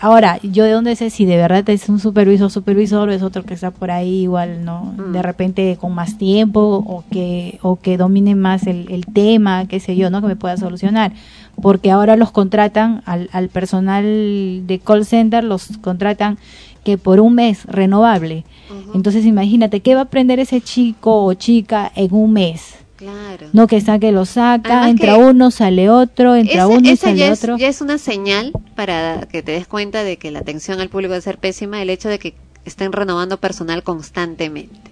ahora, 0.00 0.38
yo 0.42 0.64
de 0.64 0.72
dónde 0.72 0.96
sé 0.96 1.10
si 1.10 1.24
de 1.24 1.36
verdad 1.36 1.68
es 1.68 1.88
un 1.88 1.98
supervisor, 1.98 2.50
supervisor 2.50 3.08
o 3.08 3.12
es 3.12 3.22
otro 3.22 3.44
que 3.44 3.54
está 3.54 3.70
por 3.70 3.90
ahí 3.90 4.22
igual, 4.22 4.64
¿no? 4.64 4.94
Mm. 4.96 5.12
De 5.12 5.22
repente 5.22 5.76
con 5.80 5.94
más 5.94 6.18
tiempo 6.18 6.60
o 6.86 7.04
que, 7.10 7.58
o 7.62 7.76
que 7.76 7.96
domine 7.96 8.34
más 8.34 8.66
el, 8.66 8.90
el 8.90 9.06
tema, 9.06 9.66
qué 9.66 9.80
sé 9.80 9.96
yo, 9.96 10.10
¿no? 10.10 10.20
Que 10.20 10.28
me 10.28 10.36
pueda 10.36 10.56
solucionar. 10.56 11.12
Porque 11.60 11.90
ahora 11.90 12.16
los 12.16 12.32
contratan 12.32 13.02
al, 13.06 13.28
al 13.32 13.48
personal 13.48 14.04
de 14.66 14.80
call 14.84 15.06
center, 15.06 15.42
los 15.42 15.78
contratan 15.80 16.38
que 16.86 16.98
por 16.98 17.18
un 17.18 17.34
mes 17.34 17.64
renovable. 17.64 18.44
Entonces 18.94 19.24
imagínate, 19.24 19.80
¿qué 19.80 19.96
va 19.96 20.02
a 20.02 20.04
aprender 20.04 20.38
ese 20.38 20.60
chico 20.60 21.24
o 21.24 21.34
chica 21.34 21.90
en 21.96 22.14
un 22.14 22.32
mes? 22.32 22.76
Claro. 22.94 23.48
No 23.52 23.66
que 23.66 23.80
saque, 23.80 24.12
lo 24.12 24.24
saca, 24.24 24.88
entra 24.88 25.16
uno, 25.16 25.50
sale 25.50 25.90
otro, 25.90 26.36
entra 26.36 26.68
uno, 26.68 26.88
y 26.88 26.96
sale 26.96 27.30
otro. 27.32 27.58
ya 27.58 27.66
es 27.66 27.80
una 27.80 27.98
señal 27.98 28.52
para 28.76 29.26
que 29.26 29.42
te 29.42 29.50
des 29.50 29.66
cuenta 29.66 30.04
de 30.04 30.16
que 30.16 30.30
la 30.30 30.38
atención 30.38 30.80
al 30.80 30.88
público 30.88 31.10
va 31.10 31.18
a 31.18 31.20
ser 31.20 31.38
pésima, 31.38 31.82
el 31.82 31.90
hecho 31.90 32.08
de 32.08 32.20
que 32.20 32.34
estén 32.64 32.92
renovando 32.92 33.38
personal 33.38 33.82
constantemente. 33.82 34.85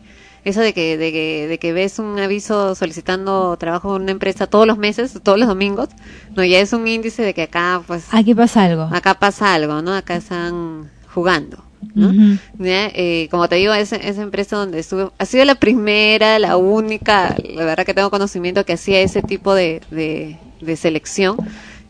Eso 0.45 0.61
de 0.61 0.75
que, 0.75 0.99
de 0.99 1.11
que, 1.11 1.47
de 1.49 1.59
que 1.59 1.73
ves 1.73 1.99
un 1.99 2.19
aviso 2.19 2.75
solicitando 2.75 3.57
trabajo 3.57 3.97
en 3.97 4.03
una 4.03 4.13
empresa 4.13 4.47
todos 4.47 4.67
los 4.67 4.77
meses, 4.77 5.19
todos 5.23 5.39
los 5.39 5.49
domingos, 5.49 5.89
no, 6.37 6.45
ya 6.45 6.61
es 6.61 6.73
un 6.75 6.87
índice 6.87 7.23
de 7.23 7.33
que 7.33 7.43
acá, 7.43 7.83
pues... 7.87 8.07
Aquí 8.11 8.35
pasa 8.35 8.65
algo. 8.65 8.89
Acá 8.93 9.15
pasa 9.15 9.55
algo, 9.55 9.81
¿no? 9.81 9.95
Acá 9.95 10.17
están 10.17 10.91
jugando. 11.15 11.65
¿no? 11.95 12.13
Eh, 12.59 13.29
como 13.31 13.49
te 13.49 13.57
digo, 13.57 13.73
esa, 13.75 13.97
esa 13.97 14.23
empresa 14.23 14.57
donde 14.57 14.81
estuve, 14.81 15.11
ha 15.19 15.27
sido 15.27 15.45
la 15.45 15.55
primera, 15.55 16.39
la 16.39 16.57
única, 16.57 17.37
la 17.55 17.65
verdad 17.65 17.87
que 17.87 17.95
tengo 17.95 18.11
conocimiento 18.11 18.65
que 18.65 18.75
hacía 18.75 19.01
ese 19.01 19.23
tipo 19.23 19.55
de, 19.55 19.81
de, 19.91 20.77
selección 20.77 21.37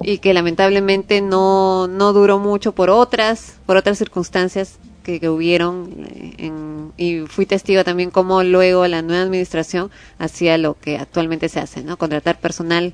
y 0.02 0.18
que 0.18 0.34
lamentablemente 0.34 1.20
no, 1.20 1.86
no 1.86 2.12
duró 2.12 2.38
mucho 2.38 2.72
por 2.72 2.90
otras, 2.90 3.56
por 3.66 3.76
otras 3.76 3.98
circunstancias 3.98 4.78
que, 5.04 5.20
que 5.20 5.28
hubieron 5.28 5.90
eh, 6.38 6.50
y 6.96 7.20
fui 7.26 7.46
testigo 7.46 7.84
también 7.84 8.10
cómo 8.10 8.42
luego 8.42 8.86
la 8.88 9.02
nueva 9.02 9.22
administración 9.22 9.90
hacía 10.18 10.58
lo 10.58 10.74
que 10.74 10.98
actualmente 10.98 11.48
se 11.48 11.60
hace, 11.60 11.82
¿no? 11.82 11.96
Contratar 11.96 12.40
personal 12.40 12.92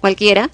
cualquiera 0.00 0.50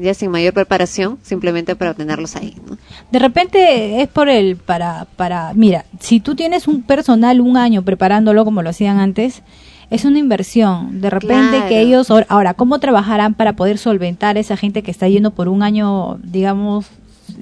ya 0.00 0.14
sin 0.14 0.30
mayor 0.30 0.54
preparación, 0.54 1.18
simplemente 1.22 1.76
para 1.76 1.92
obtenerlos 1.92 2.36
ahí. 2.36 2.56
¿no? 2.66 2.78
De 3.10 3.18
repente 3.18 4.00
es 4.02 4.08
por 4.08 4.28
el, 4.28 4.56
para, 4.56 5.06
para, 5.16 5.52
mira, 5.54 5.84
si 6.00 6.20
tú 6.20 6.34
tienes 6.34 6.68
un 6.68 6.82
personal 6.82 7.40
un 7.40 7.56
año 7.56 7.82
preparándolo 7.82 8.44
como 8.44 8.62
lo 8.62 8.70
hacían 8.70 8.98
antes, 8.98 9.42
es 9.90 10.04
una 10.04 10.18
inversión. 10.18 11.00
De 11.00 11.10
repente 11.10 11.64
que 11.68 11.80
ellos, 11.80 12.10
ahora, 12.28 12.54
¿cómo 12.54 12.78
trabajarán 12.78 13.34
para 13.34 13.54
poder 13.54 13.76
solventar 13.76 14.36
a 14.36 14.40
esa 14.40 14.56
gente 14.56 14.82
que 14.82 14.90
está 14.90 15.08
yendo 15.08 15.32
por 15.32 15.48
un 15.48 15.62
año, 15.62 16.18
digamos, 16.22 16.86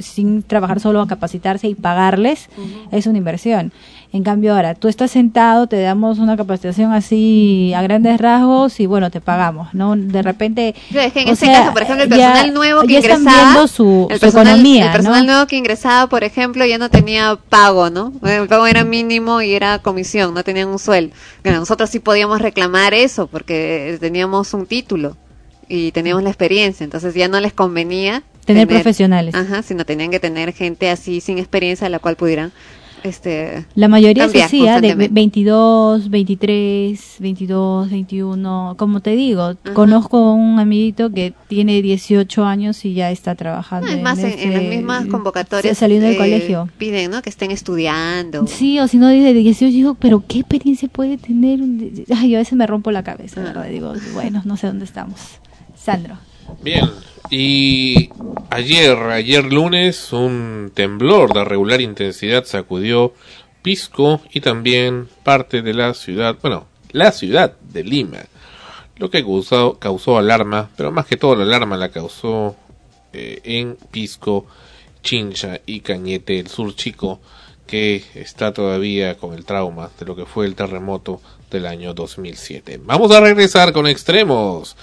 sin 0.01 0.43
trabajar 0.43 0.81
solo 0.81 1.01
a 1.01 1.07
capacitarse 1.07 1.69
y 1.69 1.75
pagarles? 1.75 2.49
Es 2.91 3.07
una 3.07 3.19
inversión. 3.19 3.73
En 4.11 4.23
cambio, 4.23 4.55
ahora 4.55 4.75
tú 4.75 4.89
estás 4.89 5.11
sentado, 5.11 5.67
te 5.67 5.79
damos 5.81 6.19
una 6.19 6.35
capacitación 6.37 6.93
así 6.93 7.75
a 7.77 7.83
grandes 7.83 8.19
rasgos 8.19 8.81
y 8.81 8.87
bueno, 8.87 9.11
te 9.11 9.21
pagamos, 9.21 9.75
¿no? 9.75 9.97
De 9.97 10.23
repente. 10.23 10.75
es 10.91 11.13
que 11.13 11.21
en 11.21 11.29
ese 11.29 11.47
caso, 11.47 11.75
por 11.75 11.83
ejemplo, 11.83 12.05
el 12.05 12.09
personal 12.09 12.55
nuevo 12.55 12.83
que 12.85 12.95
ingresaba. 12.95 13.69
Su, 13.69 14.09
el 14.11 14.19
personal, 14.19 14.47
economía. 14.47 14.87
El 14.87 14.93
personal 14.93 15.27
nuevo 15.27 15.47
que 15.47 15.57
ingresaba, 15.57 16.07
por 16.09 16.25
ejemplo, 16.25 16.65
ya 16.65 16.79
no 16.79 16.89
tenía 16.89 17.39
pago, 17.51 17.91
¿no? 17.91 18.15
El 18.25 18.49
pago 18.49 18.67
era 18.67 18.83
mínimo 18.83 19.43
y 19.43 19.53
era 19.53 19.79
comisión, 19.81 20.33
no 20.33 20.43
tenían 20.43 20.69
un 20.69 20.79
sueldo. 20.79 21.15
nosotros 21.45 21.91
sí 21.91 21.99
podíamos 21.99 22.41
reclamar 22.41 22.95
eso 22.95 23.27
porque 23.27 23.99
teníamos 24.01 24.55
un 24.55 24.65
título 24.65 25.19
y 25.69 25.93
teníamos 25.93 26.23
la 26.23 26.31
experiencia, 26.31 26.85
entonces 26.85 27.15
ya 27.15 27.29
no 27.29 27.41
les 27.41 27.53
convenía 27.53 28.23
tener, 28.49 28.69
profesionales. 28.69 29.35
Ajá, 29.35 29.63
sino 29.63 29.85
tenían 29.85 30.11
que 30.11 30.21
tener 30.21 30.53
gente 30.53 30.91
así 30.91 31.21
sin 31.21 31.39
experiencia 31.39 31.87
a 31.87 31.91
la 31.91 31.99
cual 31.99 32.17
pudieran 32.17 32.53
este 33.05 33.65
la 33.75 33.89
mayoría 33.89 34.29
se 34.29 34.43
hacía 34.43 34.81
de 34.81 34.95
22, 34.95 36.11
23, 36.11 37.17
22, 37.19 37.91
21, 37.91 38.75
como 38.79 39.01
te 39.01 39.11
digo, 39.11 39.55
conozco 39.73 40.33
un 40.33 40.59
amiguito 40.59 41.11
que 41.13 41.33
tiene 41.49 41.81
18 41.83 42.45
años 42.45 42.85
y 42.85 42.95
ya 42.95 43.11
está 43.11 43.35
trabajando. 43.35 43.89
es 43.89 44.03
más, 44.03 44.19
en, 44.19 44.53
las 44.53 44.63
mismas 44.63 45.07
convocatorias 45.07 45.79
saliendo 45.79 46.07
del 46.07 46.17
eh, 46.17 46.19
colegio. 46.19 46.69
Piden, 46.79 47.11
¿no? 47.11 47.23
Que 47.23 47.31
estén 47.31 47.51
estudiando. 47.51 48.47
Sí, 48.47 48.79
o 48.81 48.89
si 48.89 48.99
no 48.99 49.09
dice 49.09 49.33
de 49.33 49.41
18, 49.41 49.73
digo, 49.73 49.95
pero 49.95 50.25
¿qué 50.27 50.41
experiencia 50.41 50.89
puede 50.89 51.19
tener? 51.19 51.61
Ay, 52.15 52.31
yo 52.31 52.39
a 52.39 52.41
veces 52.41 52.55
me 52.55 52.67
rompo 52.67 52.91
la 52.91 53.03
cabeza, 53.03 53.43
¿verdad? 53.43 53.65
Ah. 53.67 53.71
Digo, 53.71 53.93
bueno, 54.15 54.43
no 54.45 54.57
sé 54.57 54.67
dónde 54.67 54.85
estamos. 54.85 55.21
Sandro. 55.77 56.19
Bien, 56.63 56.91
y 57.31 58.11
ayer, 58.51 58.97
ayer 58.97 59.45
lunes, 59.45 60.13
un 60.13 60.71
temblor 60.75 61.33
de 61.33 61.45
regular 61.45 61.81
intensidad 61.81 62.45
sacudió 62.45 63.13
Pisco 63.63 64.21
y 64.33 64.41
también 64.41 65.09
parte 65.25 65.63
de 65.63 65.75
la 65.75 65.95
ciudad, 65.95 66.37
bueno, 66.41 66.67
la 66.93 67.13
ciudad 67.13 67.57
de 67.61 67.85
Lima, 67.85 68.21
lo 68.97 69.11
que 69.11 69.23
causó, 69.23 69.79
causó 69.79 70.19
alarma, 70.19 70.71
pero 70.77 70.91
más 70.91 71.07
que 71.07 71.17
todo 71.17 71.37
la 71.37 71.45
alarma 71.45 71.77
la 71.77 71.91
causó 71.91 72.57
eh, 73.13 73.41
en 73.45 73.77
Pisco, 73.91 74.47
Chincha 75.03 75.61
y 75.67 75.81
Cañete, 75.81 76.39
el 76.39 76.49
sur 76.49 76.75
chico, 76.75 77.21
que 77.67 78.03
está 78.15 78.53
todavía 78.53 79.17
con 79.19 79.35
el 79.35 79.45
trauma 79.45 79.91
de 79.99 80.07
lo 80.07 80.17
que 80.17 80.25
fue 80.25 80.47
el 80.47 80.55
terremoto 80.55 81.21
del 81.51 81.67
año 81.67 81.95
2007. 81.95 82.81
Vamos 82.83 83.11
a 83.13 83.21
regresar 83.21 83.73
con 83.73 83.87
extremos. 83.87 84.77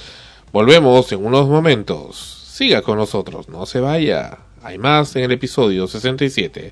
Volvemos 0.55 1.11
en 1.11 1.25
unos 1.25 1.49
momentos. 1.49 2.15
Siga 2.15 2.81
con 2.81 2.97
nosotros, 2.97 3.49
no 3.49 3.65
se 3.65 3.81
vaya. 3.81 4.37
Hay 4.63 4.77
más 4.77 5.13
en 5.17 5.25
el 5.25 5.33
episodio 5.33 5.85
67. 5.85 6.71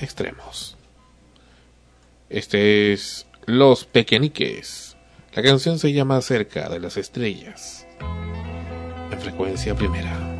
Extremos. 0.00 0.76
Este 2.28 2.92
es 2.92 3.28
Los 3.46 3.84
Pequeñiques. 3.84 4.96
La 5.32 5.44
canción 5.44 5.78
se 5.78 5.92
llama 5.92 6.20
Cerca 6.22 6.68
de 6.68 6.80
las 6.80 6.96
Estrellas. 6.96 7.86
En 9.12 9.20
frecuencia 9.20 9.76
primera. 9.76 10.39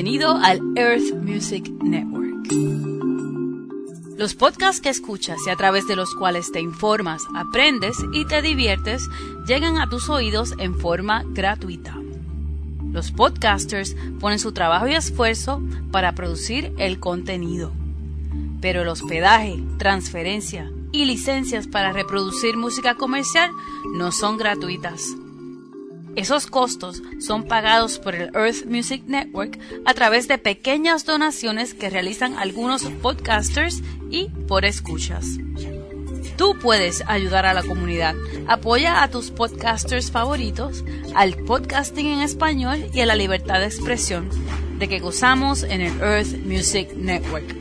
Bienvenido 0.00 0.36
al 0.36 0.60
Earth 0.76 1.12
Music 1.24 1.68
Network. 1.82 2.46
Los 4.16 4.34
podcasts 4.34 4.80
que 4.80 4.90
escuchas 4.90 5.38
y 5.44 5.50
a 5.50 5.56
través 5.56 5.88
de 5.88 5.96
los 5.96 6.14
cuales 6.14 6.52
te 6.52 6.60
informas, 6.60 7.24
aprendes 7.34 7.96
y 8.12 8.24
te 8.24 8.40
diviertes 8.40 9.02
llegan 9.48 9.76
a 9.76 9.88
tus 9.88 10.08
oídos 10.08 10.54
en 10.58 10.78
forma 10.78 11.24
gratuita. 11.26 11.96
Los 12.92 13.10
podcasters 13.10 13.96
ponen 14.20 14.38
su 14.38 14.52
trabajo 14.52 14.86
y 14.86 14.94
esfuerzo 14.94 15.60
para 15.90 16.12
producir 16.12 16.72
el 16.78 17.00
contenido. 17.00 17.72
Pero 18.60 18.82
el 18.82 18.88
hospedaje, 18.88 19.60
transferencia 19.78 20.70
y 20.92 21.06
licencias 21.06 21.66
para 21.66 21.92
reproducir 21.92 22.56
música 22.56 22.94
comercial 22.94 23.50
no 23.96 24.12
son 24.12 24.36
gratuitas. 24.36 25.17
Esos 26.18 26.48
costos 26.48 27.00
son 27.20 27.44
pagados 27.44 28.00
por 28.00 28.16
el 28.16 28.34
Earth 28.34 28.66
Music 28.66 29.04
Network 29.06 29.56
a 29.84 29.94
través 29.94 30.26
de 30.26 30.36
pequeñas 30.36 31.04
donaciones 31.04 31.74
que 31.74 31.90
realizan 31.90 32.36
algunos 32.36 32.82
podcasters 33.00 33.84
y 34.10 34.24
por 34.48 34.64
escuchas. 34.64 35.24
Tú 36.36 36.58
puedes 36.60 37.04
ayudar 37.06 37.46
a 37.46 37.54
la 37.54 37.62
comunidad. 37.62 38.16
Apoya 38.48 39.04
a 39.04 39.10
tus 39.10 39.30
podcasters 39.30 40.10
favoritos, 40.10 40.84
al 41.14 41.36
podcasting 41.36 42.08
en 42.08 42.22
español 42.22 42.90
y 42.92 43.00
a 43.00 43.06
la 43.06 43.14
libertad 43.14 43.60
de 43.60 43.66
expresión 43.66 44.28
de 44.76 44.88
que 44.88 44.98
gozamos 44.98 45.62
en 45.62 45.82
el 45.82 46.00
Earth 46.00 46.36
Music 46.44 46.94
Network. 46.96 47.54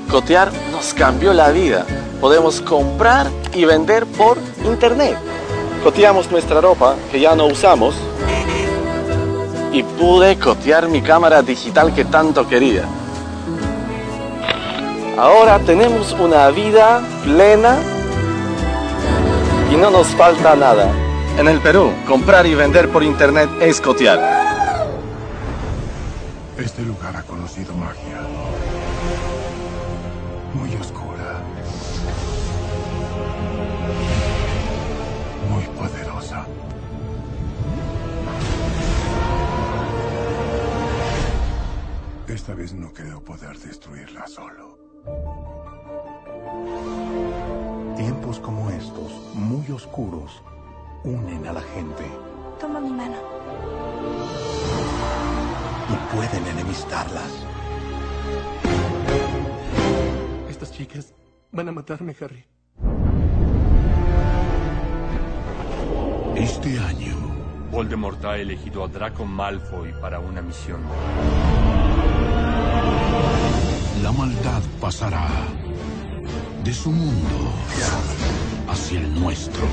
cotear 0.10 0.52
nos 0.72 0.94
cambió 0.94 1.34
la 1.34 1.52
vida 1.52 1.86
podemos 2.20 2.62
comprar 2.62 3.28
y 3.54 3.66
vender 3.66 4.06
por 4.06 4.38
internet. 4.66 5.18
Coteamos 5.84 6.32
nuestra 6.32 6.62
ropa 6.62 6.96
que 7.12 7.20
ya 7.20 7.36
no 7.36 7.46
usamos 7.48 7.96
y 9.72 9.84
pude 9.84 10.38
cotear 10.38 10.88
mi 10.90 11.02
cámara 11.02 11.42
digital 11.42 11.94
que 11.94 12.06
tanto 12.06 12.48
quería. 12.48 12.84
Ahora 15.18 15.60
tenemos 15.60 16.16
una 16.20 16.50
vida 16.50 17.02
plena 17.24 17.78
y 19.72 19.76
no 19.76 19.90
nos 19.90 20.08
falta 20.08 20.56
nada. 20.56 20.92
En 21.38 21.48
el 21.48 21.60
Perú, 21.60 21.92
comprar 22.08 22.46
y 22.48 22.56
vender 22.56 22.90
por 22.90 23.04
internet 23.04 23.50
es 23.62 23.80
cotear. 23.82 24.47
Esta 42.48 42.56
vez 42.56 42.74
no 42.74 42.94
creo 42.94 43.22
poder 43.22 43.60
destruirla 43.60 44.26
solo. 44.26 44.78
Tiempos 47.98 48.40
como 48.40 48.72
estos, 48.72 49.12
muy 49.34 49.70
oscuros, 49.70 50.42
unen 51.04 51.46
a 51.46 51.52
la 51.52 51.62
gente 51.62 52.06
Toma 52.58 52.80
mi 52.80 52.90
mano. 52.90 53.18
y 55.90 56.16
pueden 56.16 56.48
enemistarlas. 56.48 57.46
Estas 60.50 60.72
chicas 60.72 61.14
van 61.52 61.68
a 61.68 61.74
matarme, 61.74 62.16
Harry. 62.22 62.46
Este 66.38 66.80
año, 66.80 67.18
Voldemort 67.72 68.24
ha 68.24 68.38
elegido 68.38 68.86
a 68.86 68.88
Draco 68.88 69.26
Malfoy 69.26 69.92
para 70.00 70.22
una 70.22 70.42
misión. 70.42 70.80
La 74.02 74.12
maldad 74.12 74.62
pasará 74.80 75.28
de 76.64 76.74
su 76.74 76.92
mundo 76.92 77.54
hacia 78.68 79.00
el 79.00 79.20
nuestro. 79.20 79.66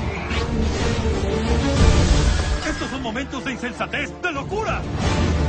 Estos 2.67 2.89
son 2.89 3.01
momentos 3.01 3.43
de 3.45 3.51
insensatez, 3.51 4.11
de 4.21 4.31
locura. 4.31 4.81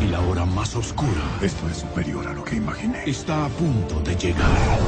Y 0.03 0.09
la 0.09 0.21
hora 0.21 0.45
más 0.45 0.75
oscura. 0.77 1.11
Esto 1.41 1.69
es 1.69 1.79
superior 1.79 2.27
a 2.29 2.33
lo 2.33 2.45
que 2.45 2.57
imaginé. 2.57 3.03
Está 3.07 3.47
a 3.47 3.49
punto 3.49 4.01
de 4.01 4.15
llegar. 4.17 4.79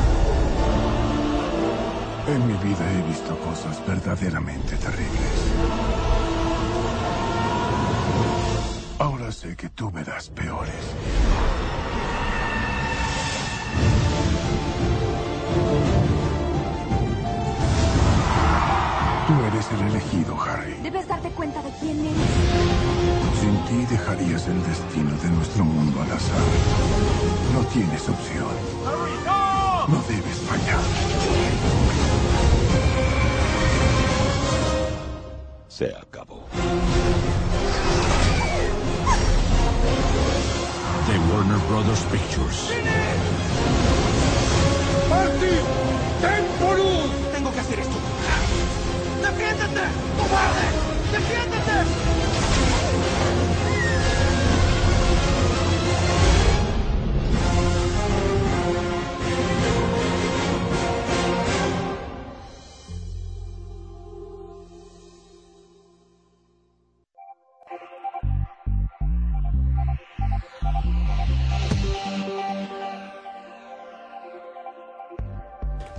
En 2.29 2.47
mi 2.47 2.53
vida 2.55 2.93
he 2.93 3.03
visto 3.09 3.39
cosas 3.39 3.81
verdaderamente 3.87 4.77
terribles. 4.77 5.33
Ahora 8.99 9.33
sé 9.33 9.57
que 9.57 9.71
tú 9.71 9.91
verás 9.91 10.29
peores. 10.29 10.75
El 19.71 19.87
elegido, 19.89 20.35
Harry. 20.41 20.75
Debes 20.83 21.07
darte 21.07 21.31
cuenta 21.31 21.61
de 21.61 21.71
quién 21.79 22.01
eres. 22.01 22.17
Sin 23.39 23.55
ti 23.67 23.85
dejarías 23.91 24.47
el 24.49 24.63
destino 24.65 25.15
de 25.23 25.29
nuestro 25.29 25.63
mundo 25.63 26.01
al 26.01 26.11
azar. 26.11 26.41
No 27.53 27.61
tienes 27.67 28.09
opción. 28.09 28.49
No 29.89 30.03
debes 30.09 30.39
fallar. 30.49 30.81
Se 35.69 35.95
acabó. 35.95 36.47
De 41.07 41.19
Warner 41.31 41.59
Brothers 41.69 42.05
Pictures. 42.11 42.71
¡Marty! 45.11 45.88
¡Defiéndete! 49.29 49.83
¡Cobarde! 50.17 50.65
¡Defiéndete! 51.13 52.38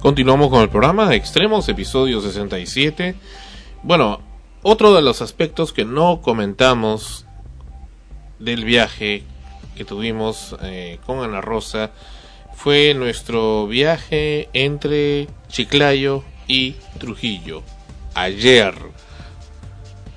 Continuamos 0.10 0.50
con 0.50 0.64
el 0.64 0.70
programa 0.70 1.14
Extremos, 1.14 1.70
episodio 1.70 2.20
67. 2.20 3.14
Bueno, 3.84 4.22
otro 4.64 4.96
de 4.96 5.04
los 5.04 5.22
aspectos 5.22 5.72
que 5.72 5.86
no 5.86 6.22
comentamos 6.24 7.28
del 8.40 8.66
viaje 8.66 9.22
que 9.76 9.86
tuvimos 9.86 10.56
eh, 10.64 10.98
con 11.06 11.20
Ana 11.20 11.42
Rosa 11.42 11.92
fue 12.56 12.96
nuestro 12.96 13.68
viaje 13.68 14.50
entre 14.54 15.28
Chiclayo 15.48 16.24
y 16.48 16.72
Trujillo. 16.98 17.62
Ayer. 18.16 18.74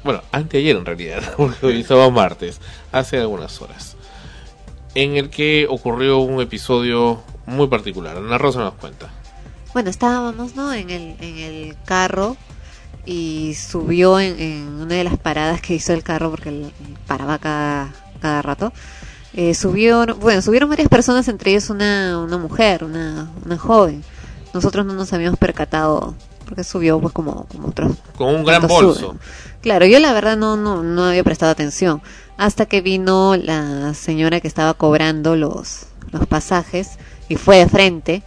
Bueno, 0.05 0.23
anteayer 0.33 0.75
en 0.75 0.87
realidad, 0.87 1.35
porque 1.37 1.67
hoy 1.67 1.81
estaba 1.81 2.09
martes, 2.09 2.63
hace 2.93 3.19
algunas 3.19 3.61
horas. 3.61 3.99
En 4.95 5.19
el 5.19 5.29
que 5.29 5.67
ocurrió 5.69 6.21
un 6.21 6.41
episodio 6.41 7.23
muy 7.45 7.67
particular. 7.67 8.17
Ana 8.17 8.39
Rosa 8.39 8.61
nos 8.61 8.73
cuenta. 8.77 9.11
Bueno, 9.73 9.91
estábamos, 9.91 10.55
¿no? 10.55 10.73
En 10.73 10.91
el, 10.91 11.17
en 11.21 11.39
el 11.39 11.77
carro 11.85 12.37
y 13.05 13.55
subió 13.55 14.21
en, 14.21 14.39
en 14.39 14.69
una 14.81 14.95
de 14.95 15.05
las 15.05 15.19
paradas 15.19 15.61
que 15.61 15.75
hizo 15.75 15.93
el 15.93 16.03
carro 16.03 16.31
porque 16.31 16.51
él 16.51 16.73
paraba 17.07 17.39
cada, 17.39 17.93
cada 18.21 18.43
rato. 18.43 18.73
Eh, 19.35 19.55
subió, 19.55 20.05
bueno, 20.17 20.43
subieron 20.43 20.69
varias 20.69 20.89
personas, 20.89 21.27
entre 21.29 21.53
ellos 21.53 21.71
una, 21.71 22.19
una 22.19 22.37
mujer, 22.37 22.85
una, 22.85 23.31
una 23.45 23.59
joven. 23.59 24.05
Nosotros 24.53 24.85
no 24.85 24.93
nos 24.93 25.11
habíamos 25.15 25.39
percatado 25.39 26.15
Porque 26.45 26.63
subió 26.63 27.01
pues 27.01 27.15
como, 27.15 27.47
como 27.47 27.69
otros. 27.69 27.97
Con 28.17 28.35
un 28.35 28.45
gran 28.45 28.67
bolso. 28.67 29.17
Claro, 29.63 29.87
yo 29.87 29.99
la 30.01 30.13
verdad 30.13 30.37
no, 30.37 30.57
no, 30.57 30.83
no 30.83 31.05
había 31.05 31.25
prestado 31.25 31.51
atención. 31.51 32.03
Hasta 32.37 32.67
que 32.67 32.83
vino 32.83 33.37
la 33.37 33.95
señora 33.95 34.41
que 34.41 34.49
estaba 34.49 34.75
cobrando 34.75 35.35
los, 35.35 35.87
los 36.11 36.27
pasajes 36.27 36.99
y 37.29 37.37
fue 37.37 37.59
de 37.59 37.69
frente 37.69 38.23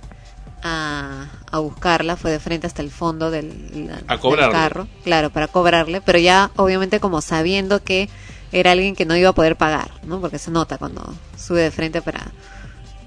a, 0.64 1.28
a 1.58 1.60
buscarla, 1.60 2.16
fue 2.16 2.32
de 2.32 2.40
frente 2.40 2.68
hasta 2.68 2.82
el 2.82 2.92
fondo 2.92 3.32
del, 3.32 3.90
A 4.08 4.12
del 4.14 4.20
cobrarle. 4.20 4.52
carro, 4.54 4.88
claro, 5.04 5.30
para 5.30 5.48
cobrarle, 5.48 6.02
pero 6.02 6.20
ya 6.20 6.52
obviamente 6.56 7.00
como 7.00 7.22
sabiendo 7.22 7.84
que 7.84 8.10
era 8.52 8.72
alguien 8.72 8.96
que 8.96 9.06
no 9.06 9.16
iba 9.16 9.30
a 9.30 9.34
poder 9.34 9.56
pagar, 9.56 9.92
¿no? 10.04 10.22
Porque 10.22 10.40
se 10.40 10.52
nota 10.52 10.78
cuando 10.78 11.14
sube 11.38 11.62
de 11.62 11.72
frente 11.72 12.02
para... 12.02 12.28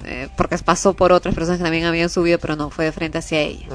eh, 0.04 0.28
porque 0.36 0.58
pasó 0.58 0.94
por 0.94 1.12
otras 1.12 1.34
personas 1.34 1.58
que 1.58 1.64
también 1.64 1.84
habían 1.86 2.08
subido, 2.10 2.38
pero 2.38 2.54
no 2.56 2.70
fue 2.70 2.84
de 2.86 2.92
frente 2.92 3.18
hacia 3.18 3.40
ella. 3.40 3.66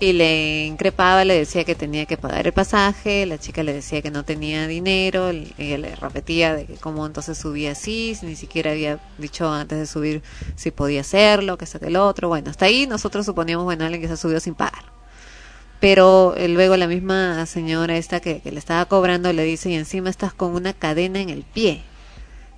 Y 0.00 0.12
le 0.12 0.66
increpaba, 0.66 1.24
le 1.24 1.34
decía 1.38 1.62
que 1.62 1.76
tenía 1.76 2.04
que 2.04 2.16
pagar 2.16 2.46
el 2.48 2.52
pasaje, 2.52 3.26
la 3.26 3.38
chica 3.38 3.62
le 3.62 3.72
decía 3.72 4.02
que 4.02 4.10
no 4.10 4.24
tenía 4.24 4.66
dinero, 4.66 5.32
y 5.32 5.54
ella 5.56 5.78
le 5.78 5.94
repetía 5.94 6.52
de 6.56 6.66
que 6.66 6.74
cómo 6.74 7.06
entonces 7.06 7.38
subía 7.38 7.72
así, 7.72 8.16
si 8.18 8.26
ni 8.26 8.34
siquiera 8.34 8.72
había 8.72 8.98
dicho 9.18 9.48
antes 9.48 9.78
de 9.78 9.86
subir 9.86 10.22
si 10.56 10.72
podía 10.72 11.02
hacerlo, 11.02 11.56
que 11.58 11.64
eso 11.64 11.78
que 11.78 11.86
el 11.86 11.96
otro. 11.96 12.26
Bueno, 12.28 12.50
hasta 12.50 12.64
ahí 12.66 12.88
nosotros 12.88 13.24
suponíamos, 13.24 13.64
bueno, 13.64 13.84
alguien 13.84 14.00
que 14.02 14.08
se 14.08 14.14
ha 14.14 14.16
subido 14.16 14.40
sin 14.40 14.54
pagar. 14.56 14.82
Pero 15.80 16.34
eh, 16.36 16.48
luego 16.48 16.76
la 16.76 16.86
misma 16.88 17.44
señora 17.46 17.96
esta 17.96 18.18
que, 18.20 18.40
que 18.40 18.50
le 18.50 18.58
estaba 18.58 18.86
cobrando 18.86 19.32
le 19.32 19.44
dice, 19.44 19.70
y 19.70 19.74
encima 19.74 20.10
estás 20.10 20.32
con 20.34 20.54
una 20.54 20.72
cadena 20.72 21.20
en 21.20 21.28
el 21.30 21.42
pie, 21.42 21.82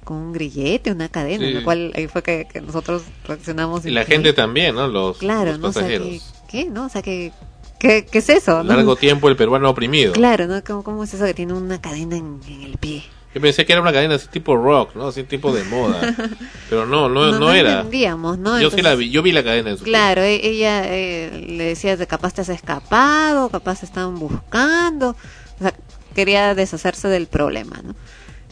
con 0.05 0.17
un 0.17 0.33
grillete, 0.33 0.93
una 0.93 1.09
cadena, 1.09 1.45
Sí. 1.45 1.53
lo 1.53 1.65
cual 1.65 1.93
ahí 1.97 2.07
fue 2.07 2.23
que, 2.23 2.47
que 2.51 2.61
nosotros 2.61 3.03
reaccionamos. 3.27 3.85
Y 3.85 3.91
la 3.91 4.05
gente 4.05 4.33
también, 4.33 4.75
¿no? 4.77 4.87
Los, 4.87 5.19
Claro, 5.19 5.51
los 5.53 5.61
¿no? 5.61 5.69
O 5.69 5.73
sea, 5.73 5.83
pasajeros. 5.83 6.35
¿Qué, 6.49 6.65
no? 6.67 6.87
O 6.87 6.89
sea, 6.89 7.03
¿qué, 7.03 7.33
qué, 7.79 8.07
qué 8.11 8.19
es 8.19 8.29
eso? 8.29 8.63
no? 8.63 8.75
Largo 8.75 8.97
tiempo 8.97 9.29
el 9.29 9.37
peruano 9.37 9.71
oprimido. 9.71 10.13
Claro, 10.13 10.47
¿no? 10.47 10.63
¿Cómo, 10.65 10.83
cómo 10.85 11.05
es 11.05 11.13
eso 11.15 11.25
que 11.25 11.35
tiene 11.35 11.53
una 11.53 11.81
cadena 11.81 12.17
en, 12.17 12.41
en 12.49 12.63
el 12.63 12.77
pie? 12.79 13.05
Yo 13.35 13.41
pensé 13.43 13.67
que 13.67 13.73
era 13.75 13.83
una 13.83 13.93
cadena 13.93 14.15
así 14.15 14.29
tipo 14.29 14.57
rock, 14.57 14.95
¿no? 14.95 15.09
Así 15.09 15.23
tipo 15.25 15.53
de 15.53 15.63
moda. 15.65 16.15
Pero 16.71 16.87
no, 16.87 17.09
no, 17.11 17.33
no, 17.33 17.39
no 17.39 17.53
era. 17.53 17.75
entendíamos, 17.81 18.39
¿no? 18.39 18.53
Yo 18.53 18.71
sí 18.71 18.77
Entonces- 18.79 18.85
la 18.85 18.95
vi, 18.95 19.11
yo 19.11 19.23
vi 19.23 19.33
la 19.33 19.45
cadena 19.45 19.71
en 19.71 19.79
su 19.79 19.85
Claro, 19.85 20.23
e- 20.23 20.41
ella 20.47 20.85
eh, 20.87 21.45
le 21.49 21.65
decía 21.65 21.97
de 21.99 22.07
capaz 22.07 22.33
te 22.33 22.41
has 22.41 22.49
escapado, 22.49 23.51
capaz 23.51 23.81
te 23.81 23.87
estaban 23.87 24.19
buscando, 24.19 25.11
o 25.11 25.63
sea, 25.63 25.75
quería 26.15 26.55
deshacerse 26.55 27.09
del 27.09 27.27
problema, 27.27 27.77
¿no? 27.85 27.95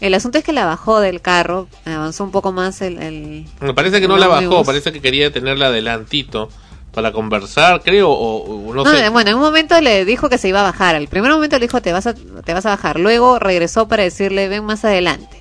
El 0.03 0.13
asunto 0.13 0.37
es 0.37 0.45
que 0.45 0.53
la 0.53 0.67
bajó 0.67 1.01
del 1.01 1.23
carro, 1.23 1.67
avanzó 1.87 2.25
un 2.25 2.31
poco 2.33 2.53
más 2.53 2.83
el... 2.83 2.99
el 2.99 3.47
Me 3.61 3.73
parece 3.73 4.03
que 4.03 4.09
no 4.09 4.17
el 4.17 4.21
la 4.21 4.27
bajó, 4.27 4.65
parece 4.65 4.93
que 4.93 5.01
quería 5.01 5.33
tenerla 5.33 5.69
adelantito 5.69 6.51
para 6.95 7.13
conversar, 7.13 7.83
creo, 7.83 8.11
o, 8.11 8.69
o 8.69 8.75
no, 8.75 8.85
No, 8.85 8.91
sé. 8.91 9.07
eh, 9.07 9.09
bueno, 9.09 9.31
en 9.31 9.37
un 9.37 9.43
momento 9.43 9.81
le 9.81 10.05
dijo 10.05 10.29
que 10.29 10.39
se 10.39 10.49
iba 10.49 10.61
a 10.61 10.65
bajar. 10.65 10.95
Al 10.95 11.09
primer 11.09 11.31
momento 11.33 11.57
le 11.59 11.67
dijo 11.67 11.81
te 11.83 11.93
vas 11.93 12.07
a, 12.07 12.15
te 12.15 12.55
vas 12.55 12.65
a 12.67 12.71
bajar. 12.71 12.99
Luego 13.01 13.39
regresó 13.39 13.89
para 13.89 14.03
decirle 14.03 14.49
ven 14.49 14.65
más 14.65 14.85
adelante. 14.85 15.41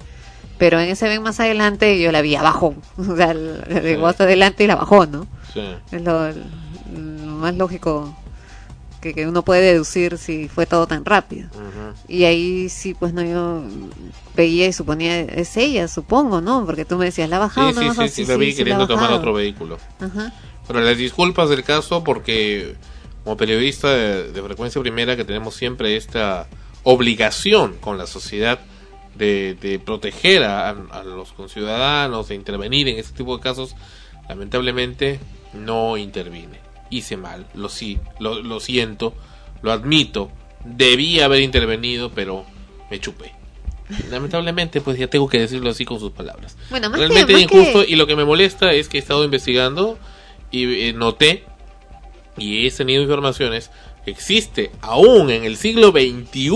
Pero 0.58 0.80
en 0.80 0.90
ese 0.90 1.08
ven 1.08 1.22
más 1.24 1.40
adelante 1.40 2.00
yo 2.00 2.12
la 2.12 2.22
vi 2.22 2.36
abajo. 2.36 2.76
O 2.98 3.16
sea, 3.16 3.34
le 3.34 3.82
llegó 3.82 4.08
hasta 4.08 4.24
adelante 4.24 4.64
y 4.64 4.68
la 4.68 4.76
bajó, 4.76 5.06
¿no? 5.06 5.28
Sí. 5.54 5.62
Es 5.92 6.02
lo, 6.02 6.30
lo 6.32 7.32
más 7.38 7.56
lógico 7.56 8.16
que, 9.02 9.14
que 9.14 9.28
uno 9.28 9.44
puede 9.44 9.62
deducir 9.62 10.18
si 10.18 10.48
fue 10.48 10.66
todo 10.66 10.88
tan 10.88 11.04
rápido. 11.04 11.50
Y 12.08 12.24
ahí 12.24 12.70
sí, 12.70 12.94
pues 12.94 13.14
no, 13.14 13.22
yo 13.22 13.62
veía 14.36 14.66
y 14.68 14.74
suponía, 14.74 15.20
es 15.20 15.58
ella, 15.58 15.88
supongo, 15.90 16.40
¿no? 16.42 16.66
Porque 16.66 16.86
tú 16.86 16.98
me 16.98 17.06
decías, 17.06 17.30
¿la 17.30 17.36
ha 17.36 17.40
bajado 17.40 17.70
Sí, 17.74 17.86
no 17.86 17.94
sí, 17.94 18.08
sí, 18.08 18.26
la 18.26 18.38
vi 18.38 18.56
queriendo 18.56 18.88
tomar 18.88 19.12
otro 19.12 19.34
vehículo. 19.34 19.78
Ajá. 20.00 20.32
Pero 20.68 20.82
las 20.82 20.98
disculpas 20.98 21.50
del 21.50 21.64
caso 21.64 22.04
porque 22.04 22.76
como 23.24 23.38
periodista 23.38 23.90
de, 23.94 24.32
de 24.32 24.42
frecuencia 24.44 24.82
primera 24.82 25.16
que 25.16 25.24
tenemos 25.26 25.56
siempre 25.56 25.96
esta 25.96 26.48
obligación 26.84 27.76
con 27.80 27.98
la 27.98 28.08
sociedad 28.08 28.60
de, 29.16 29.56
de 29.62 29.80
proteger 29.80 30.44
a, 30.44 30.70
a 30.70 31.04
los 31.04 31.32
conciudadanos, 31.34 32.28
de 32.30 32.36
intervenir 32.36 32.88
en 32.88 32.98
este 32.98 33.16
tipo 33.18 33.36
de 33.38 33.44
casos, 33.44 33.76
lamentablemente 34.28 35.20
no 35.54 35.98
intervine. 35.98 36.60
Hice 36.90 37.18
mal, 37.18 37.46
lo, 37.54 37.70
sí, 37.70 38.00
lo, 38.20 38.42
lo 38.42 38.60
siento, 38.60 39.14
lo 39.62 39.72
admito, 39.72 40.32
debía 40.66 41.26
haber 41.26 41.42
intervenido, 41.42 42.12
pero 42.12 42.46
me 42.92 43.00
chupé. 43.00 43.34
Lamentablemente, 44.10 44.82
pues 44.82 44.98
ya 44.98 45.08
tengo 45.08 45.28
que 45.28 45.40
decirlo 45.40 45.70
así 45.70 45.86
con 45.86 46.00
sus 46.00 46.12
palabras. 46.12 46.58
Bueno, 46.70 46.90
más 46.90 47.00
que- 47.00 47.08
Realmente 47.08 47.34
injusto 47.40 47.86
que- 47.86 47.92
y 47.92 47.96
lo 47.96 48.08
que 48.08 48.16
me 48.16 48.26
molesta 48.26 48.74
es 48.74 48.88
que 48.90 48.98
he 48.98 49.02
estado 49.02 49.24
investigando 49.24 49.98
y 50.54 50.88
eh, 50.88 50.94
noté 50.94 51.44
y 52.38 52.66
he 52.66 52.72
tenido 52.72 53.02
informaciones 53.02 53.70
que 54.06 54.12
existe 54.12 54.72
aún 54.82 55.30
en 55.30 55.44
el 55.44 55.58
siglo 55.58 55.92
XXI, 55.92 56.50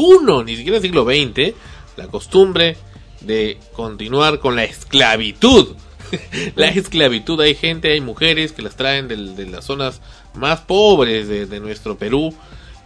ni 0.46 0.56
siquiera 0.56 0.78
el 0.78 0.82
siglo 0.84 1.04
XX, 1.04 1.54
la 1.98 2.08
costumbre 2.08 2.78
de 3.22 3.58
continuar 3.74 4.40
con 4.40 4.56
la 4.56 4.64
esclavitud. 4.64 5.76
la 6.56 6.68
esclavitud, 6.68 7.40
hay 7.42 7.56
gente, 7.56 7.92
hay 7.92 8.00
mujeres 8.02 8.54
que 8.54 8.62
las 8.62 8.76
traen 8.78 9.08
del- 9.10 9.36
de, 9.36 9.46
las 9.48 9.66
zonas 9.66 10.02
más 10.34 10.62
pobres 10.62 11.28
de, 11.28 11.46
de 11.46 11.60
nuestro 11.60 11.98
Perú 11.98 12.34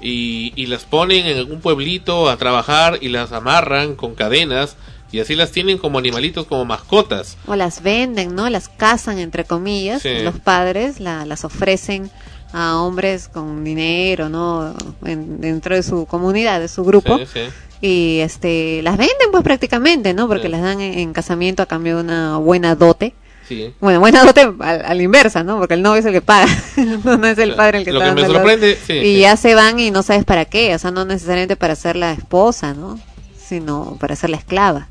y, 0.02 0.54
y 0.56 0.66
las 0.68 0.84
ponen 0.86 1.28
en 1.28 1.38
algún 1.38 1.62
pueblito 1.62 2.30
a 2.30 2.38
trabajar 2.38 2.98
y 3.02 3.10
las 3.10 3.32
amarran 3.32 3.96
con 3.96 4.16
cadenas 4.16 4.76
y 5.12 5.20
así 5.20 5.36
las 5.36 5.52
tienen 5.52 5.78
como 5.78 6.00
animalitos, 6.00 6.46
como 6.48 6.66
mascotas. 6.66 7.38
O 7.48 7.56
las 7.56 7.84
venden, 7.84 8.36
¿no? 8.36 8.50
Las 8.50 8.70
cazan, 8.70 9.20
entre 9.20 9.44
comillas, 9.46 10.02
Sí. 10.02 10.20
los 10.24 10.40
padres, 10.40 11.00
la, 11.00 11.26
las 11.26 11.44
ofrecen 11.46 12.10
a 12.54 12.78
hombres 12.82 13.28
con 13.28 13.64
dinero, 13.64 14.30
¿no? 14.30 14.74
En- 15.06 15.40
dentro 15.42 15.76
de 15.76 15.84
su 15.84 16.06
comunidad, 16.06 16.60
de 16.60 16.68
su 16.68 16.84
grupo. 16.84 17.18
Sí, 17.20 17.26
sí. 17.34 17.40
Y 17.84 18.20
este, 18.20 18.82
las 18.84 18.96
venden 18.98 19.32
pues 19.32 19.44
prácticamente, 19.44 20.14
¿no? 20.14 20.28
Porque 20.28 20.50
las 20.50 20.62
dan 20.62 20.82
en, 20.82 21.00
en 21.00 21.14
casamiento 21.14 21.64
a 21.64 21.66
cambio 21.66 21.96
de 21.98 22.04
una 22.04 22.38
buena 22.38 22.76
dote. 22.76 23.14
Sí. 23.48 23.74
Bueno, 23.82 24.00
buena 24.00 24.24
dote 24.24 24.50
a 24.60 24.94
la 24.94 25.02
inversa, 25.04 25.44
¿no? 25.44 25.58
Porque 25.58 25.74
el 25.74 25.82
novio 25.82 26.00
es 26.00 26.06
el 26.06 26.14
que 26.14 26.22
paga, 26.22 26.46
no, 27.04 27.26
es 27.28 27.38
el 27.38 27.56
padre 27.56 27.80
el 27.80 27.84
que 27.86 27.92
Lo 27.92 28.00
está 28.02 28.16
que 28.16 28.22
me 28.22 28.28
sorprende, 28.28 28.78
sí, 28.86 28.94
y 28.94 29.16
sí. 29.16 29.20
ya 29.22 29.36
se 29.36 29.56
van 29.56 29.78
y 29.80 29.92
no 29.92 30.04
sabes 30.04 30.24
para 30.24 30.46
qué, 30.46 30.74
o 30.76 30.80
sea, 30.80 30.92
no 30.92 31.04
necesariamente 31.06 31.56
para 31.58 31.76
ser 31.76 31.96
la 31.98 32.14
esposa, 32.14 32.74
¿no? 32.74 32.98
Sino 33.46 33.98
para 34.00 34.16
ser 34.16 34.30
la 34.30 34.38
esclava. 34.38 34.88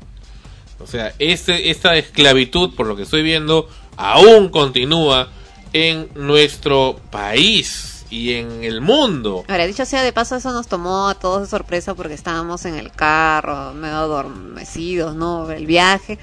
O 0.83 0.87
sea, 0.87 1.13
este, 1.19 1.69
esta 1.69 1.95
esclavitud, 1.95 2.75
por 2.75 2.87
lo 2.87 2.95
que 2.95 3.03
estoy 3.03 3.23
viendo, 3.23 3.67
aún 3.97 4.49
continúa 4.49 5.29
en 5.73 6.09
nuestro 6.15 6.99
país 7.11 8.05
y 8.09 8.33
en 8.33 8.63
el 8.63 8.81
mundo. 8.81 9.45
Ahora, 9.47 9.65
dicho 9.65 9.85
sea 9.85 10.03
de 10.03 10.11
paso, 10.11 10.35
eso 10.35 10.51
nos 10.51 10.67
tomó 10.67 11.07
a 11.07 11.15
todos 11.15 11.41
de 11.41 11.47
sorpresa 11.47 11.95
porque 11.95 12.13
estábamos 12.13 12.65
en 12.65 12.75
el 12.75 12.91
carro, 12.91 13.73
medio 13.73 13.95
adormecidos, 13.95 15.15
¿no? 15.15 15.49
El 15.49 15.65
viaje. 15.65 16.19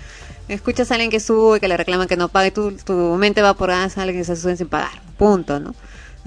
Escuchas 0.48 0.90
a 0.90 0.94
alguien 0.94 1.10
que 1.10 1.20
sube, 1.20 1.60
que 1.60 1.68
le 1.68 1.76
reclaman 1.76 2.08
que 2.08 2.16
no 2.16 2.28
pague, 2.28 2.50
tu, 2.50 2.72
tu 2.72 2.92
mente 3.16 3.42
va 3.42 3.54
por 3.54 3.70
es 3.70 3.98
alguien 3.98 4.20
que 4.20 4.24
se 4.24 4.36
sube 4.36 4.56
sin 4.56 4.68
pagar. 4.68 5.02
Punto, 5.18 5.60
¿no? 5.60 5.74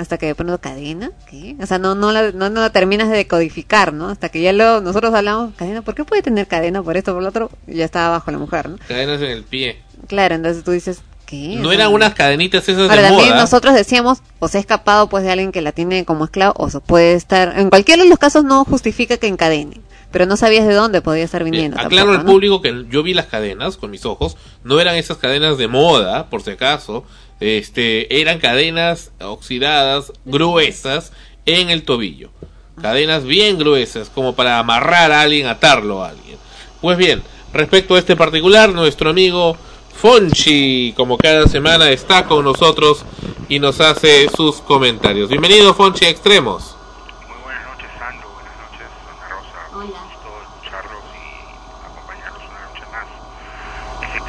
Hasta 0.02 0.18
que 0.18 0.26
de 0.26 0.36
pronto, 0.36 0.58
¿cadena? 0.60 1.12
¿Qué? 1.30 1.56
O 1.62 1.66
sea, 1.68 1.78
no, 1.78 1.94
no, 1.94 2.12
la, 2.12 2.32
no, 2.32 2.50
no 2.50 2.62
la 2.62 2.72
terminas 2.72 3.10
de 3.10 3.18
decodificar, 3.18 3.94
¿no? 3.94 4.10
Hasta 4.10 4.30
que 4.30 4.42
ya 4.42 4.52
luego 4.52 4.82
nosotros 4.82 5.14
hablamos, 5.14 5.54
¿cadena? 5.56 5.84
¿Por 5.84 5.94
qué 5.94 6.04
puede 6.04 6.24
tener 6.24 6.48
cadena 6.48 6.82
por 6.82 6.98
esto, 6.98 7.14
por 7.14 7.22
lo 7.22 7.30
otro? 7.30 7.52
Y 7.68 7.76
ya 7.76 7.86
estaba 7.86 8.08
abajo 8.08 8.32
la 8.32 8.40
mujer, 8.40 8.68
¿no? 8.70 8.78
Cadenas 8.88 9.22
en 9.22 9.30
el 9.30 9.44
pie. 9.44 9.82
Claro, 10.08 10.34
entonces 10.34 10.64
tú 10.64 10.72
dices, 10.72 11.02
¿qué? 11.28 11.58
No 11.62 11.72
eran 11.72 11.94
unas 11.94 12.16
cadenitas 12.16 12.68
esas 12.68 12.90
Ahora 12.90 13.04
de 13.04 13.08
también 13.10 13.30
moda. 13.30 13.42
nosotros 13.42 13.76
decíamos, 13.76 14.24
o 14.40 14.48
se 14.48 14.58
ha 14.58 14.62
escapado 14.62 15.08
pues 15.08 15.24
de 15.24 15.32
alguien 15.32 15.52
que 15.52 15.62
la 15.62 15.72
tiene 15.72 16.04
como 16.04 16.26
esclavo, 16.26 16.56
o 16.58 16.70
se 16.72 16.80
puede 16.80 17.14
estar, 17.14 17.60
en 17.60 17.70
cualquiera 17.70 18.02
de 18.04 18.10
los 18.10 18.18
casos 18.18 18.44
no 18.44 18.66
justifica 18.66 19.18
que 19.18 19.28
encadene, 19.28 19.82
pero 20.12 20.26
no 20.26 20.36
sabías 20.36 20.68
de 20.68 20.74
dónde 20.74 21.02
podía 21.02 21.24
estar 21.24 21.44
viniendo. 21.44 21.78
Aclaro 21.78 22.08
tampoco, 22.08 22.20
al 22.20 22.26
¿no? 22.26 22.32
público 22.32 22.62
que 22.64 22.86
yo 22.90 23.04
vi 23.04 23.14
las 23.14 23.28
cadenas 23.28 23.78
con 23.78 23.92
mis 23.92 24.06
ojos, 24.06 24.36
no 24.64 24.80
eran 24.80 24.96
esas 24.96 25.18
cadenas 25.18 25.60
de 25.60 25.68
moda, 25.68 26.30
por 26.30 26.42
si 26.42 26.50
acaso, 26.50 27.06
este, 27.42 28.22
eran 28.22 28.40
cadenas 28.40 29.12
oxidadas, 29.20 30.14
gruesas, 30.26 31.12
en 31.46 31.70
el 31.70 31.84
tobillo. 31.84 32.30
Cadenas 32.82 33.26
bien 33.26 33.58
gruesas, 33.58 34.10
como 34.10 34.36
para 34.36 34.60
amarrar 34.60 35.12
a 35.12 35.22
alguien, 35.22 35.48
atarlo 35.48 36.04
a 36.04 36.10
alguien. 36.10 36.38
Pues 36.80 36.98
bien, 36.98 37.22
respecto 37.52 37.96
a 37.96 38.00
este 38.00 38.16
particular, 38.16 38.70
nuestro 38.70 39.10
amigo 39.10 39.58
Fonchi, 39.94 40.94
como 40.96 41.18
cada 41.18 41.48
semana, 41.48 41.90
está 41.92 42.26
con 42.26 42.46
nosotros 42.46 43.06
y 43.50 43.60
nos 43.60 43.82
hace 43.82 44.30
sus 44.30 44.62
comentarios. 44.62 45.30
Bienvenido, 45.30 45.74
Fonchi 45.74 46.06
a 46.06 46.10
Extremos. 46.10 46.78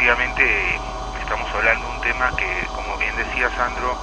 efectivamente 0.02 0.80
estamos 1.22 1.48
hablando 1.54 1.86
de 1.86 1.94
un 1.94 2.00
tema 2.00 2.36
que, 2.36 2.66
como 2.74 2.98
bien 2.98 3.14
decía 3.14 3.48
Sandro, 3.56 3.96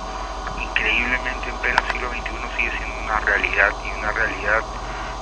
increíblemente 0.58 1.50
en 1.50 1.58
pleno 1.58 1.82
siglo 1.92 2.10
XXI 2.10 2.56
sigue 2.56 2.72
siendo 2.78 3.04
una 3.04 3.20
realidad 3.20 3.72
y 3.84 4.00
una 4.00 4.12
realidad 4.14 4.62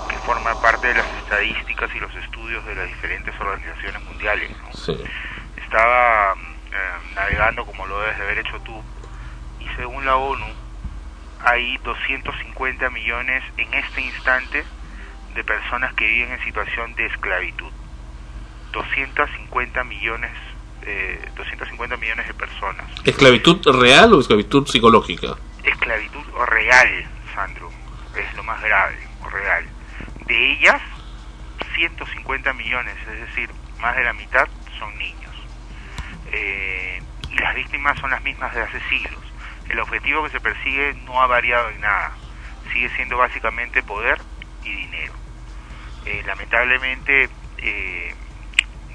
que 0.07 0.16
forma 0.27 0.59
parte 0.59 0.87
de 0.87 0.95
las 0.95 1.05
estadísticas 1.23 1.89
y 1.95 1.99
los 2.01 2.13
estudios 2.15 2.65
de 2.65 2.75
las 2.75 2.87
diferentes 2.87 3.33
organizaciones 3.39 4.03
mundiales. 4.03 4.51
¿no? 4.61 4.93
Estaba 5.55 6.33
eh, 6.33 7.13
navegando 7.15 7.65
como 7.65 7.87
lo 7.87 7.97
debes 8.01 8.17
de 8.17 8.23
haber 8.25 8.39
hecho 8.39 8.59
tú 8.59 8.83
y 9.61 9.67
según 9.77 10.05
la 10.05 10.17
ONU 10.17 10.45
hay 11.45 11.77
250 11.77 12.89
millones 12.89 13.41
en 13.55 13.73
este 13.73 14.01
instante 14.01 14.65
de 15.33 15.43
personas 15.45 15.93
que 15.93 16.05
viven 16.05 16.33
en 16.33 16.43
situación 16.43 16.93
de 16.95 17.05
esclavitud. 17.05 17.71
250 18.73 19.83
millones, 19.85 20.31
eh, 20.81 21.25
250 21.37 21.95
millones 21.95 22.27
de 22.27 22.33
personas. 22.33 22.85
¿Esclavitud 23.05 23.65
real 23.79 24.13
o 24.13 24.19
esclavitud 24.19 24.67
psicológica? 24.67 25.37
Esclavitud 25.63 26.25
real, 26.49 27.05
Sandro, 27.33 27.71
es 28.13 28.35
lo 28.35 28.43
más 28.43 28.61
grave, 28.61 28.97
real. 29.31 29.76
De 30.27 30.51
ellas, 30.51 30.81
150 31.75 32.51
millones, 32.53 32.95
es 33.09 33.19
decir, 33.27 33.49
más 33.79 33.95
de 33.95 34.03
la 34.03 34.11
mitad 34.11 34.45
son 34.77 34.97
niños. 34.97 35.33
Eh, 36.33 37.01
y 37.29 37.37
las 37.37 37.55
víctimas 37.55 37.97
son 37.99 38.09
las 38.09 38.21
mismas 38.23 38.53
de 38.53 38.61
hace 38.61 38.81
siglos. 38.89 39.23
El 39.69 39.79
objetivo 39.79 40.25
que 40.25 40.31
se 40.31 40.41
persigue 40.41 40.95
no 41.05 41.21
ha 41.21 41.27
variado 41.27 41.69
en 41.69 41.79
nada. 41.79 42.11
Sigue 42.73 42.89
siendo 42.97 43.17
básicamente 43.17 43.81
poder 43.83 44.19
y 44.65 44.75
dinero. 44.75 45.13
Eh, 46.05 46.23
lamentablemente, 46.25 47.29
eh, 47.59 48.13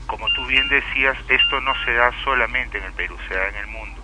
como 0.06 0.28
tú 0.34 0.44
bien 0.44 0.68
decías, 0.68 1.16
esto 1.28 1.62
no 1.62 1.72
se 1.86 1.94
da 1.94 2.12
solamente 2.24 2.76
en 2.76 2.84
el 2.84 2.92
Perú, 2.92 3.16
se 3.28 3.34
da 3.34 3.48
en 3.48 3.56
el 3.56 3.66
mundo. 3.68 4.02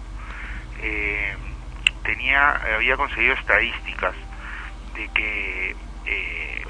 Tenía, 2.05 2.53
había 2.75 2.97
conseguido 2.97 3.35
estadísticas 3.35 4.15
de 4.95 5.09
que 5.09 5.77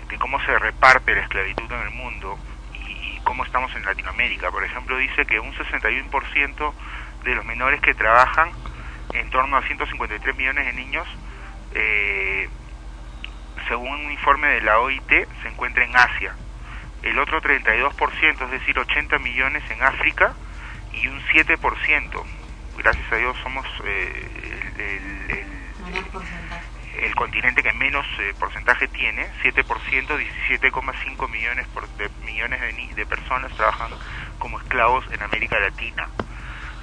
de 0.08 0.18
cómo 0.18 0.40
se 0.44 0.58
reparte 0.58 1.14
la 1.14 1.22
esclavitud 1.22 1.70
en 1.70 1.80
el 1.80 1.90
mundo 1.90 2.38
y, 2.74 3.20
cómo 3.24 3.44
estamos 3.44 3.74
en 3.76 3.84
Latinoamérica. 3.84 4.50
Por 4.50 4.64
ejemplo, 4.64 4.96
dice 4.96 5.26
que 5.26 5.38
un 5.38 5.52
61% 5.54 6.72
de 7.24 7.34
los 7.34 7.44
menores 7.44 7.80
que 7.80 7.94
trabajan, 7.94 8.50
en 9.12 9.28
torno 9.30 9.56
a 9.56 9.62
153 9.62 10.36
millones 10.36 10.66
de 10.66 10.72
niños, 10.72 11.06
eh, 11.74 12.48
según 13.68 14.06
un 14.06 14.10
informe 14.12 14.48
de 14.48 14.60
la 14.62 14.78
OIT, 14.80 15.28
se 15.42 15.48
encuentra 15.48 15.84
en 15.84 15.94
Asia. 15.94 16.34
El 17.02 17.18
otro 17.18 17.40
32%, 17.40 18.44
es 18.44 18.50
decir, 18.50 18.78
80 18.78 19.18
millones 19.18 19.62
en 19.70 19.82
África 19.82 20.34
y 20.92 21.06
un 21.08 21.20
7%. 21.26 22.24
Gracias 22.78 23.12
a 23.12 23.16
Dios 23.16 23.36
somos 23.42 23.66
eh, 23.84 24.28
el, 24.78 26.47
continente 27.14 27.62
que 27.62 27.72
menos 27.72 28.06
eh, 28.20 28.34
porcentaje 28.38 28.88
tiene, 28.88 29.28
7%, 29.42 29.64
17,5 29.64 31.30
millones, 31.30 31.66
por, 31.68 31.88
de, 31.90 32.08
millones 32.24 32.60
de, 32.60 32.94
de, 32.94 33.06
personas 33.06 33.52
trabajan 33.54 33.90
como 34.38 34.58
esclavos 34.60 35.04
en 35.12 35.22
América 35.22 35.58
Latina. 35.58 36.08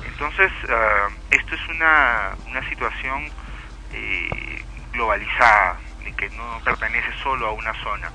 Entonces, 0.05 0.51
uh, 0.63 1.11
esto 1.31 1.55
es 1.55 1.67
una, 1.67 2.35
una 2.47 2.67
situación 2.69 3.29
eh, 3.93 4.63
globalizada, 4.93 5.77
que 6.17 6.29
no 6.29 6.61
pertenece 6.63 7.11
solo 7.23 7.47
a 7.47 7.51
una 7.51 7.73
zona. 7.83 8.11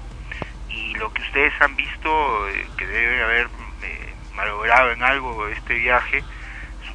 Y 0.69 0.95
lo 0.95 1.13
que 1.13 1.23
ustedes 1.23 1.53
han 1.61 1.77
visto, 1.77 2.49
eh, 2.49 2.67
que 2.77 2.87
debe 2.87 3.23
haber 3.23 3.49
eh, 3.83 4.15
malogrado 4.35 4.93
en 4.93 5.03
algo 5.03 5.47
este 5.49 5.75
viaje, 5.75 6.23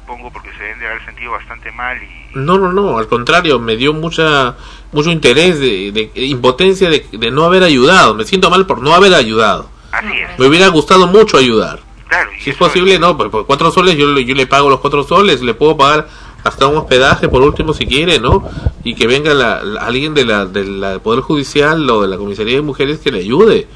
supongo 0.06 0.30
porque 0.30 0.50
se 0.52 0.62
deben 0.62 0.78
de 0.78 0.86
haber 0.86 1.04
sentido 1.04 1.32
bastante 1.32 1.72
mal. 1.72 1.98
Y, 2.02 2.38
no, 2.38 2.58
no, 2.58 2.72
no, 2.72 2.98
al 2.98 3.08
contrario, 3.08 3.58
me 3.58 3.76
dio 3.76 3.92
mucha 3.92 4.56
mucho 4.92 5.10
interés, 5.10 5.58
de, 5.58 5.90
de 5.92 6.26
impotencia 6.26 6.88
de, 6.88 7.06
de, 7.10 7.30
no 7.30 7.44
haber 7.44 7.64
ayudado. 7.64 8.14
Me 8.14 8.24
siento 8.24 8.48
mal 8.48 8.66
por 8.66 8.80
no 8.80 8.94
haber 8.94 9.14
ayudado. 9.14 9.68
Así 9.90 10.06
es. 10.06 10.38
Me 10.38 10.46
hubiera 10.46 10.68
gustado 10.68 11.06
mucho 11.06 11.36
ayudar. 11.36 11.80
Claro, 12.08 12.30
si 12.40 12.50
es 12.50 12.56
posible, 12.56 12.94
es... 12.94 13.00
no, 13.00 13.16
por, 13.16 13.30
por, 13.30 13.46
cuatro 13.46 13.70
soles 13.72 13.96
yo, 13.96 14.16
yo 14.18 14.34
le 14.34 14.46
pago 14.46 14.70
los 14.70 14.80
cuatro 14.80 15.02
soles, 15.02 15.42
le 15.42 15.54
puedo 15.54 15.76
pagar 15.76 16.06
hasta 16.44 16.68
un 16.68 16.76
hospedaje 16.76 17.28
por 17.28 17.42
último 17.42 17.74
si 17.74 17.86
quiere, 17.86 18.20
¿no? 18.20 18.48
Y 18.84 18.94
que 18.94 19.08
venga 19.08 19.34
la, 19.34 19.64
la, 19.64 19.80
alguien 19.80 20.14
de 20.14 20.24
la, 20.24 20.46
del 20.46 21.00
Poder 21.00 21.20
Judicial 21.20 21.90
o 21.90 22.02
de 22.02 22.08
la 22.08 22.16
Comisaría 22.16 22.54
de 22.54 22.62
Mujeres 22.62 23.00
que 23.00 23.10
le 23.10 23.20
ayude. 23.20 23.66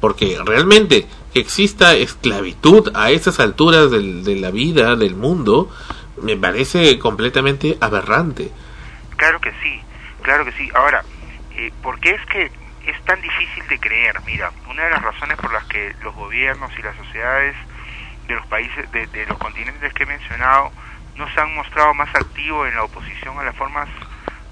Porque 0.00 0.38
realmente 0.44 1.06
exista 1.34 1.94
esclavitud 1.94 2.90
a 2.94 3.10
esas 3.10 3.40
alturas 3.40 3.90
del, 3.90 4.24
de 4.24 4.36
la 4.36 4.50
vida, 4.50 4.96
del 4.96 5.14
mundo, 5.14 5.70
me 6.22 6.36
parece 6.36 6.98
completamente 6.98 7.78
aberrante. 7.80 8.50
Claro 9.16 9.40
que 9.40 9.50
sí, 9.62 9.80
claro 10.22 10.44
que 10.44 10.52
sí. 10.52 10.70
Ahora, 10.74 11.04
eh, 11.56 11.72
¿por 11.82 11.98
qué 12.00 12.10
es 12.10 12.26
que 12.26 12.50
es 12.86 13.04
tan 13.04 13.20
difícil 13.20 13.66
de 13.68 13.78
creer? 13.78 14.20
Mira, 14.26 14.50
una 14.68 14.84
de 14.84 14.90
las 14.90 15.02
razones 15.02 15.38
por 15.38 15.52
las 15.52 15.64
que 15.64 15.94
los 16.02 16.14
gobiernos 16.14 16.70
y 16.78 16.82
las 16.82 16.96
sociedades 16.96 17.56
de 18.26 18.34
los 18.34 18.46
países, 18.46 18.90
de, 18.92 19.06
de 19.06 19.26
los 19.26 19.38
continentes 19.38 19.92
que 19.94 20.04
he 20.04 20.06
mencionado, 20.06 20.70
no 21.16 21.28
se 21.32 21.40
han 21.40 21.54
mostrado 21.54 21.94
más 21.94 22.08
activos 22.14 22.68
en 22.68 22.74
la 22.74 22.84
oposición 22.84 23.38
a 23.38 23.44
las 23.44 23.56
formas, 23.56 23.88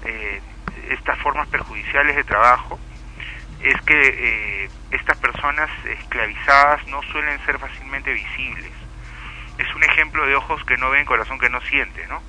eh, 0.05 0.41
estas 0.89 1.17
formas 1.19 1.47
perjudiciales 1.47 2.15
de 2.15 2.23
trabajo, 2.23 2.79
es 3.63 3.81
que 3.81 4.65
eh, 4.65 4.69
estas 4.91 5.17
personas 5.17 5.69
esclavizadas 5.85 6.85
no 6.87 7.01
suelen 7.03 7.43
ser 7.45 7.59
fácilmente 7.59 8.13
visibles. 8.13 8.71
Es 9.57 9.75
un 9.75 9.83
ejemplo 9.83 10.25
de 10.25 10.35
ojos 10.35 10.63
que 10.65 10.77
no 10.77 10.89
ven, 10.89 11.05
corazón 11.05 11.37
que 11.39 11.49
no 11.49 11.61
siente, 11.61 12.05
¿no? 12.07 12.21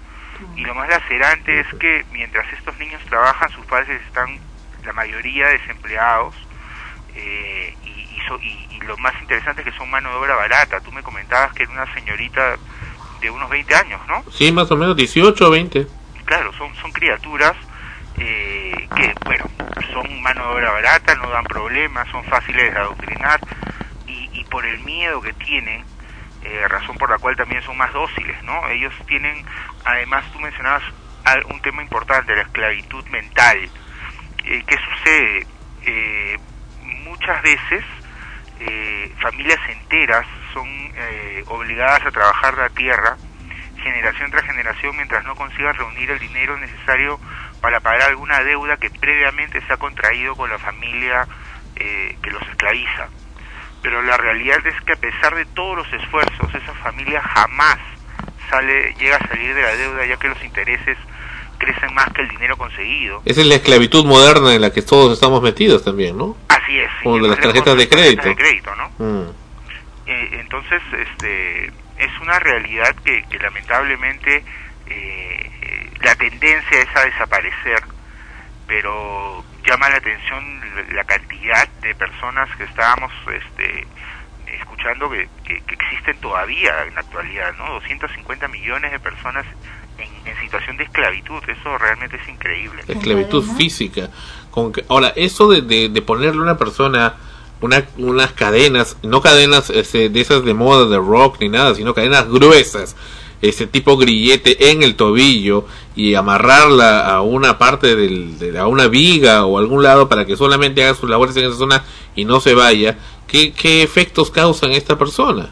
Y 0.57 0.63
lo 0.63 0.75
más 0.75 0.89
lacerante 0.89 1.61
es 1.61 1.67
que 1.79 2.05
mientras 2.11 2.51
estos 2.53 2.77
niños 2.79 3.01
trabajan, 3.09 3.49
sus 3.51 3.65
padres 3.67 4.01
están, 4.07 4.39
la 4.85 4.93
mayoría, 4.93 5.49
desempleados, 5.49 6.35
eh, 7.15 7.75
y, 7.85 7.89
y, 7.89 8.21
so, 8.27 8.39
y, 8.41 8.67
y 8.71 8.81
lo 8.81 8.97
más 8.99 9.15
interesante 9.21 9.63
es 9.63 9.69
que 9.69 9.79
son 9.79 9.89
mano 9.89 10.11
de 10.11 10.17
obra 10.17 10.35
barata. 10.35 10.81
Tú 10.81 10.91
me 10.91 11.03
comentabas 11.03 11.53
que 11.53 11.63
era 11.63 11.73
una 11.73 11.95
señorita 11.95 12.57
de 13.21 13.31
unos 13.31 13.49
20 13.51 13.75
años, 13.75 14.01
¿no? 14.09 14.25
Sí, 14.31 14.51
más 14.51 14.71
o 14.71 14.77
menos 14.77 14.97
18 14.97 15.47
o 15.47 15.51
20. 15.51 15.87
Claro, 16.25 16.53
son, 16.55 16.75
son 16.77 16.91
criaturas 16.93 17.57
eh, 18.19 18.89
que, 18.95 19.15
bueno, 19.25 19.45
son 19.93 20.23
mano 20.23 20.43
de 20.49 20.55
obra 20.55 20.73
barata, 20.73 21.15
no 21.17 21.31
dan 21.31 21.45
problemas, 21.45 22.09
son 22.09 22.25
fáciles 22.25 22.73
de 22.73 22.79
adoctrinar 22.79 23.41
y, 24.07 24.31
y 24.33 24.45
por 24.45 24.65
el 24.65 24.81
miedo 24.81 25.21
que 25.21 25.33
tienen, 25.35 25.85
eh, 26.43 26.67
razón 26.69 26.97
por 26.97 27.11
la 27.11 27.19
cual 27.19 27.37
también 27.37 27.63
son 27.63 27.77
más 27.77 27.93
dóciles, 27.93 28.43
¿no? 28.43 28.69
Ellos 28.69 28.95
tienen, 29.07 29.45
además 29.85 30.25
tú 30.33 30.41
mencionabas 30.41 30.83
un 31.51 31.61
tema 31.63 31.83
importante, 31.83 32.35
la 32.35 32.43
esclavitud 32.43 33.05
mental. 33.07 33.59
Eh, 34.45 34.63
¿Qué 34.67 34.77
sucede? 34.77 35.47
Eh, 35.85 36.39
muchas 37.05 37.43
veces 37.43 37.85
eh, 38.61 39.13
familias 39.21 39.59
enteras 39.69 40.27
son 40.53 40.67
eh, 40.69 41.45
obligadas 41.49 42.05
a 42.07 42.11
trabajar 42.11 42.57
la 42.57 42.69
tierra 42.71 43.17
generación 43.83 44.31
tras 44.31 44.45
generación 44.45 44.97
mientras 44.97 45.25
no 45.25 45.35
consigan 45.35 45.75
reunir 45.75 46.11
el 46.11 46.19
dinero 46.19 46.57
necesario 46.59 47.19
para 47.63 47.81
pagar 47.81 48.11
alguna 48.11 48.43
deuda 48.43 48.77
que 48.77 48.91
previamente 48.91 49.65
se 49.65 49.73
ha 49.73 49.77
contraído 49.77 50.35
con 50.35 50.51
la 50.51 50.59
familia 50.59 51.27
eh, 51.77 52.17
que 52.21 52.31
los 52.31 52.43
esclaviza. 52.43 53.09
Pero 53.81 54.03
la 54.03 54.17
realidad 54.17 54.59
es 54.67 54.75
que 54.83 54.93
a 54.93 54.97
pesar 54.97 55.35
de 55.37 55.47
todos 55.47 55.77
los 55.77 55.93
esfuerzos, 55.93 56.55
esa 56.55 56.75
familia 56.75 57.23
jamás 57.23 57.79
sale, 58.51 58.95
llega 58.99 59.17
a 59.17 59.29
salir 59.29 59.55
de 59.55 59.63
la 59.63 59.77
deuda 59.77 60.05
ya 60.07 60.17
que 60.17 60.29
los 60.29 60.45
intereses 60.45 60.99
crecen 61.59 61.95
más 61.95 62.13
que 62.13 62.23
el 62.23 62.29
dinero 62.29 62.57
conseguido. 62.57 63.23
Esa 63.25 63.41
es 63.41 63.47
la 63.47 63.55
esclavitud 63.55 64.05
moderna 64.05 64.55
en 64.55 64.61
la 64.61 64.73
que 64.73 64.83
todos 64.83 65.13
estamos 65.13 65.41
metidos 65.41 65.85
también, 65.85 66.19
¿no? 66.19 66.37
Así 66.49 66.79
es. 66.79 66.91
Como 67.05 67.19
de 67.19 67.29
las 67.29 67.39
tarjetas 67.39 67.77
de 67.77 67.89
crédito. 67.89 68.29
De 68.29 68.35
crédito 68.35 68.75
¿no? 68.75 68.91
Mm. 68.99 69.31
Eh, 70.07 70.29
entonces, 70.41 70.83
este, 70.99 71.67
es 71.67 72.21
una 72.21 72.41
realidad 72.41 72.95
que, 73.05 73.25
que 73.31 73.39
lamentablemente 73.39 74.45
eh, 74.93 75.91
la 76.03 76.15
tendencia 76.17 76.81
es 76.81 76.97
a 76.97 77.05
desaparecer, 77.05 77.83
pero 78.67 79.45
llama 79.67 79.89
la 79.91 79.97
atención 79.97 80.61
la 80.93 81.05
cantidad 81.05 81.69
de 81.83 81.95
personas 81.95 82.49
que 82.57 82.65
estábamos 82.65 83.13
este, 83.35 83.87
escuchando 84.55 85.09
que, 85.11 85.29
que, 85.45 85.61
que 85.61 85.75
existen 85.75 86.17
todavía 86.21 86.85
en 86.87 86.95
la 86.95 87.01
actualidad, 87.01 87.55
¿no? 87.57 87.75
250 87.75 88.49
millones 88.49 88.93
de 88.93 88.99
personas 88.99 89.47
en, 89.99 90.09
en, 90.27 90.41
situación 90.41 90.77
de 90.77 90.85
esclavitud, 90.85 91.43
eso 91.49 91.79
realmente 91.79 92.17
es 92.17 92.29
increíble. 92.29 92.83
Esclavitud 92.89 93.45
física. 93.57 94.11
Con 94.51 94.73
que, 94.73 94.85
ahora, 94.89 95.13
eso 95.17 95.49
de, 95.49 95.63
de, 95.63 95.89
de 95.89 96.03
ponerle 96.03 96.41
a 96.41 96.43
una 96.43 96.59
persona 96.59 97.17
una, 97.63 97.85
unas 97.97 98.33
cadenas, 98.33 98.97
no 99.03 99.21
cadenas 99.21 99.71
ese, 99.71 100.09
de 100.09 100.21
esas 100.21 100.45
de 100.45 100.53
moda 100.53 100.89
de 100.89 100.97
rock 100.97 101.37
ni 101.41 101.49
nada, 101.49 101.75
sino 101.75 101.95
cadenas 101.95 102.29
gruesas, 102.29 102.97
ese 103.43 103.67
tipo 103.67 103.97
grillete 103.97 104.71
en 104.71 104.83
el 104.83 104.95
tobillo 104.95 105.67
y 105.97 106.15
amarrarla 106.15 107.07
a 107.07 107.23
una 107.23 107.59
parte 107.59 107.97
del, 107.97 108.39
de, 108.39 108.59
a 108.59 108.69
una 108.69 108.87
viga 108.87 109.45
o 109.45 109.59
algún 109.59 109.83
lado 109.83 110.09
para 110.09 110.25
que 110.25 110.37
solamente 110.37 110.85
haga 110.85 110.95
sus 110.95 111.11
labores 111.11 111.37
en 111.37 111.45
esa 111.45 111.57
zona 111.57 111.85
y 112.15 112.25
no 112.25 112.41
se 112.41 112.55
vaya, 112.55 112.97
¿qué, 113.27 113.53
qué 113.53 113.83
efectos 113.83 114.31
causan 114.31 114.73
esta 114.73 114.97
persona? 114.97 115.51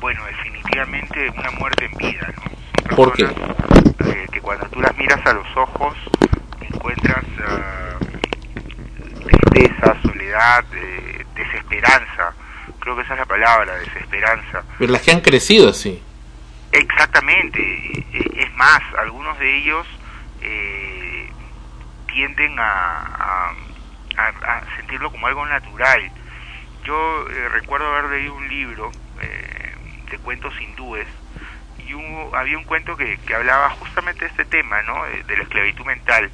Bueno, 0.00 0.22
definitivamente 0.24 1.30
una 1.36 1.50
muerte 1.52 1.84
en 1.84 1.98
vida, 1.98 2.34
¿no? 2.36 2.96
¿Por 2.96 3.12
qué? 3.12 3.24
Eh, 3.24 4.26
que 4.32 4.40
cuando 4.40 4.66
tú 4.68 4.80
las 4.80 4.96
miras 4.96 5.24
a 5.26 5.34
los 5.34 5.46
ojos 5.56 5.94
encuentras 6.60 7.24
uh, 7.24 8.04
tristeza, 9.24 9.96
soledad, 10.02 10.64
eh, 10.74 11.24
desesperanza. 11.34 12.34
Creo 12.80 12.96
que 12.96 13.02
esa 13.02 13.14
es 13.14 13.20
la 13.20 13.26
palabra, 13.26 13.74
desesperanza. 13.76 14.62
Pero 14.78 14.92
las 14.92 15.02
que 15.02 15.10
han 15.12 15.20
crecido 15.20 15.70
así. 15.70 16.02
Exactamente. 16.74 18.04
Es 18.36 18.52
más, 18.56 18.80
algunos 18.98 19.38
de 19.38 19.58
ellos 19.58 19.86
eh, 20.42 21.30
tienden 22.12 22.56
a, 22.58 23.54
a, 24.16 24.62
sentirlo 24.76 25.12
como 25.12 25.28
algo 25.28 25.46
natural. 25.46 26.10
Yo 26.84 27.30
eh, 27.30 27.48
recuerdo 27.50 27.86
haber 27.86 28.10
leído 28.10 28.34
un 28.34 28.48
libro 28.48 28.90
eh, 29.20 29.74
de 30.10 30.18
cuentos 30.18 30.52
hindúes 30.60 31.06
y 31.78 31.92
había 32.34 32.58
un 32.58 32.64
cuento 32.64 32.96
que, 32.96 33.18
hablaba 33.32 33.70
justamente 33.70 34.24
de 34.24 34.30
este 34.30 34.44
tema, 34.44 34.82
¿no? 34.82 35.04
De, 35.04 35.36
la 35.36 35.42
esclavitud 35.44 35.86
mental. 35.86 36.28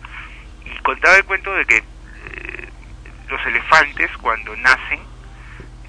Y 0.64 0.78
contaba 0.78 1.16
el 1.16 1.24
cuento 1.24 1.52
de 1.52 1.66
que 1.66 1.76
eh, 1.76 2.68
los 3.28 3.44
elefantes 3.46 4.10
cuando 4.18 4.56
nacen, 4.56 5.00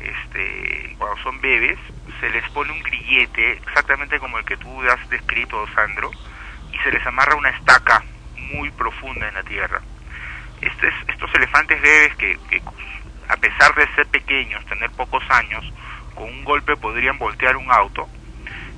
este, 0.02 0.96
cuando 0.98 1.24
son 1.24 1.40
bebés, 1.40 1.80
se 2.22 2.30
les 2.30 2.48
pone 2.52 2.72
un 2.72 2.84
grillete, 2.84 3.54
exactamente 3.54 4.20
como 4.20 4.38
el 4.38 4.46
que 4.46 4.56
tú 4.56 4.82
has 4.84 5.10
descrito, 5.10 5.68
Sandro, 5.74 6.12
y 6.72 6.78
se 6.78 6.92
les 6.92 7.06
amarra 7.06 7.36
una 7.36 7.50
estaca 7.50 8.04
muy 8.54 8.70
profunda 8.72 9.28
en 9.28 9.34
la 9.34 9.44
tierra. 9.44 9.82
estos 10.62 11.34
elefantes 11.34 11.82
bebés 11.82 12.16
que, 12.16 12.38
a 13.28 13.36
pesar 13.38 13.74
de 13.74 13.88
ser 13.96 14.06
pequeños, 14.08 14.64
tener 14.68 14.92
pocos 14.92 15.24
años, 15.30 15.66
con 16.14 16.26
un 16.26 16.44
golpe 16.44 16.78
podrían 16.78 17.18
voltear 17.18 17.58
un 17.58 17.72
auto, 17.72 18.08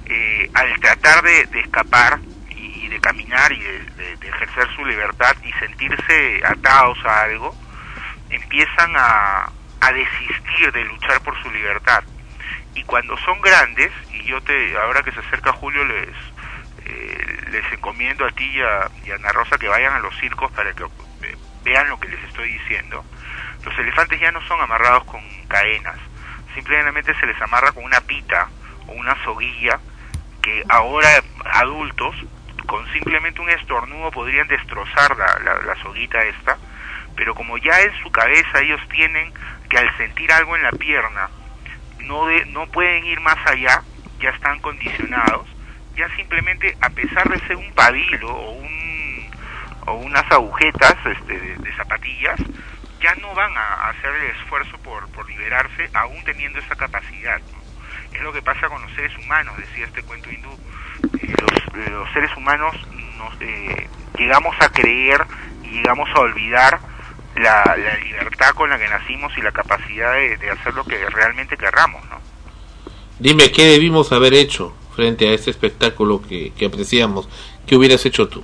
eh, 0.06 0.50
al 0.54 0.80
tratar 0.80 1.22
de, 1.24 1.42
escapar 1.60 2.20
y, 2.50 2.88
de 2.88 3.00
caminar 3.02 3.52
y 3.52 3.60
de, 3.60 4.14
ejercer 4.22 4.74
su 4.76 4.86
libertad 4.86 5.36
y 5.44 5.52
sentirse 5.54 6.42
atados 6.46 6.98
a 7.06 7.24
algo, 7.24 7.54
empiezan 8.30 8.94
a, 8.96 9.52
a 9.82 9.92
desistir 9.92 10.72
de 10.72 10.86
luchar 10.86 11.22
por 11.22 11.38
su 11.44 11.52
libertad. 11.52 12.04
Y 12.76 12.84
cuando 12.84 13.18
son 13.18 13.40
grandes, 13.42 13.92
y 14.12 14.24
yo 14.24 14.42
te, 14.42 14.78
ahora 14.78 15.04
que 15.04 15.12
se 15.12 15.20
acerca 15.20 15.54
Julio 15.54 15.86
les, 15.86 16.10
eh, 16.86 17.38
les 17.52 17.74
encomiendo 17.74 18.26
a 18.26 18.32
ti 18.32 18.46
y 18.46 18.62
a, 18.62 18.90
Ana 19.16 19.32
Rosa 19.32 19.58
que 19.58 19.68
vayan 19.68 19.94
a 19.94 20.00
los 20.00 20.18
circos 20.20 20.52
para 20.52 20.74
que 20.74 20.84
eh, 20.84 21.38
vean 21.64 21.90
lo 21.90 22.00
que 22.00 22.10
les 22.10 22.24
estoy 22.24 22.52
diciendo. 22.52 23.04
Los 23.64 23.78
elefantes 23.78 24.20
ya 24.20 24.32
no 24.32 24.42
son 24.48 24.60
amarrados 24.60 25.06
con 25.06 25.22
cadenas, 25.48 25.98
simplemente 26.54 27.14
se 27.20 27.26
les 27.26 27.42
amarra 27.42 27.72
con 27.72 27.84
una 27.84 28.02
pita 28.02 28.50
o 28.88 28.92
una 28.92 29.16
soguilla 29.24 29.80
que 30.42 30.64
ahora 30.68 31.10
adultos 31.46 32.16
con 32.68 32.92
simplemente 32.92 33.42
un 33.42 33.50
estornudo 33.50 34.12
podrían 34.12 34.48
destrozar 34.48 35.16
la, 35.18 35.62
la, 35.66 35.76
soguita 35.82 36.22
esta, 36.24 36.58
pero 37.16 37.36
como 37.36 37.58
ya 37.58 37.82
en 37.82 37.94
su 38.02 38.12
cabeza 38.12 38.60
ellos 38.62 38.82
tienen 38.90 39.34
que 39.70 39.78
al 39.78 39.98
sentir 39.98 40.32
algo 40.32 40.56
en 40.56 40.64
la 40.64 40.72
pierna 40.72 41.30
no, 42.04 42.26
de, 42.28 42.46
no 42.48 42.68
pueden 42.68 43.06
ir 43.06 43.20
más 43.22 43.38
allá, 43.46 43.84
ya 44.20 44.30
están 44.30 44.60
condicionados, 44.60 45.48
ya 45.96 46.08
simplemente 46.16 46.76
a 46.82 46.90
pesar 46.90 47.30
de 47.30 47.40
ser 47.48 47.56
un 47.56 47.72
pabilo 47.74 48.30
o, 48.30 48.52
un, 48.52 49.30
o 49.88 49.94
unas 49.96 50.30
agujetas 50.32 50.96
este, 51.06 51.40
de, 51.40 51.74
zapatillas, 51.76 52.40
ya 53.02 53.16
no 53.16 53.34
van 53.34 53.52
a 53.58 53.90
hacer 53.90 54.14
el 54.16 54.32
esfuerzo 54.38 54.78
por, 54.80 55.10
por 55.12 55.28
liberarse 55.28 55.90
aún 55.94 56.24
teniendo 56.24 56.60
esa 56.60 56.76
capacidad. 56.76 57.42
Es 58.14 58.22
lo 58.22 58.32
que 58.32 58.42
pasa 58.42 58.70
con 58.70 58.82
los 58.82 58.94
seres 58.94 59.16
humanos, 59.18 59.58
decía 59.58 59.86
este 59.86 60.04
cuento 60.04 60.32
hindú. 60.32 60.52
Eh, 61.20 61.34
los, 61.42 61.90
los, 61.90 62.14
seres 62.14 62.36
humanos 62.38 62.76
nos, 63.18 63.42
eh, 63.42 63.90
llegamos 64.18 64.56
a 64.62 64.70
creer 64.70 65.26
y 65.64 65.70
llegamos 65.72 66.10
a 66.12 66.20
olvidar 66.20 66.80
la, 67.36 67.64
la, 67.66 67.98
libertad 67.98 68.52
con 68.56 68.70
la 68.70 68.78
que 68.78 68.88
nacimos 68.88 69.36
y 69.38 69.42
la 69.42 69.52
capacidad 69.52 70.14
de, 70.14 70.38
de 70.38 70.52
hacer 70.52 70.74
lo 70.74 70.84
que 70.84 70.98
realmente 71.10 71.58
querramos. 71.58 72.04
¿no? 72.10 72.20
Dime, 73.20 73.52
¿qué 73.52 73.66
debimos 73.66 74.12
haber 74.12 74.34
hecho? 74.34 74.76
frente 74.94 75.28
a 75.30 75.34
este 75.34 75.52
espectáculo 75.52 76.22
que, 76.22 76.54
que 76.54 76.66
apreciamos. 76.66 77.28
¿Qué 77.66 77.76
hubieras 77.76 78.06
hecho 78.06 78.28
tú? 78.28 78.44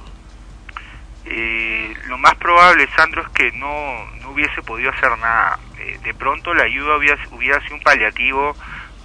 Eh, 1.25 1.93
lo 2.07 2.17
más 2.17 2.35
probable, 2.35 2.87
Sandro, 2.95 3.21
es 3.21 3.29
que 3.29 3.51
no, 3.53 4.05
no 4.21 4.31
hubiese 4.31 4.61
podido 4.63 4.89
hacer 4.91 5.17
nada. 5.19 5.59
Eh, 5.77 5.99
de 6.03 6.13
pronto 6.13 6.53
la 6.53 6.63
ayuda 6.63 6.97
hubiera, 6.97 7.17
hubiera 7.31 7.61
sido 7.61 7.75
un 7.75 7.83
paliativo 7.83 8.55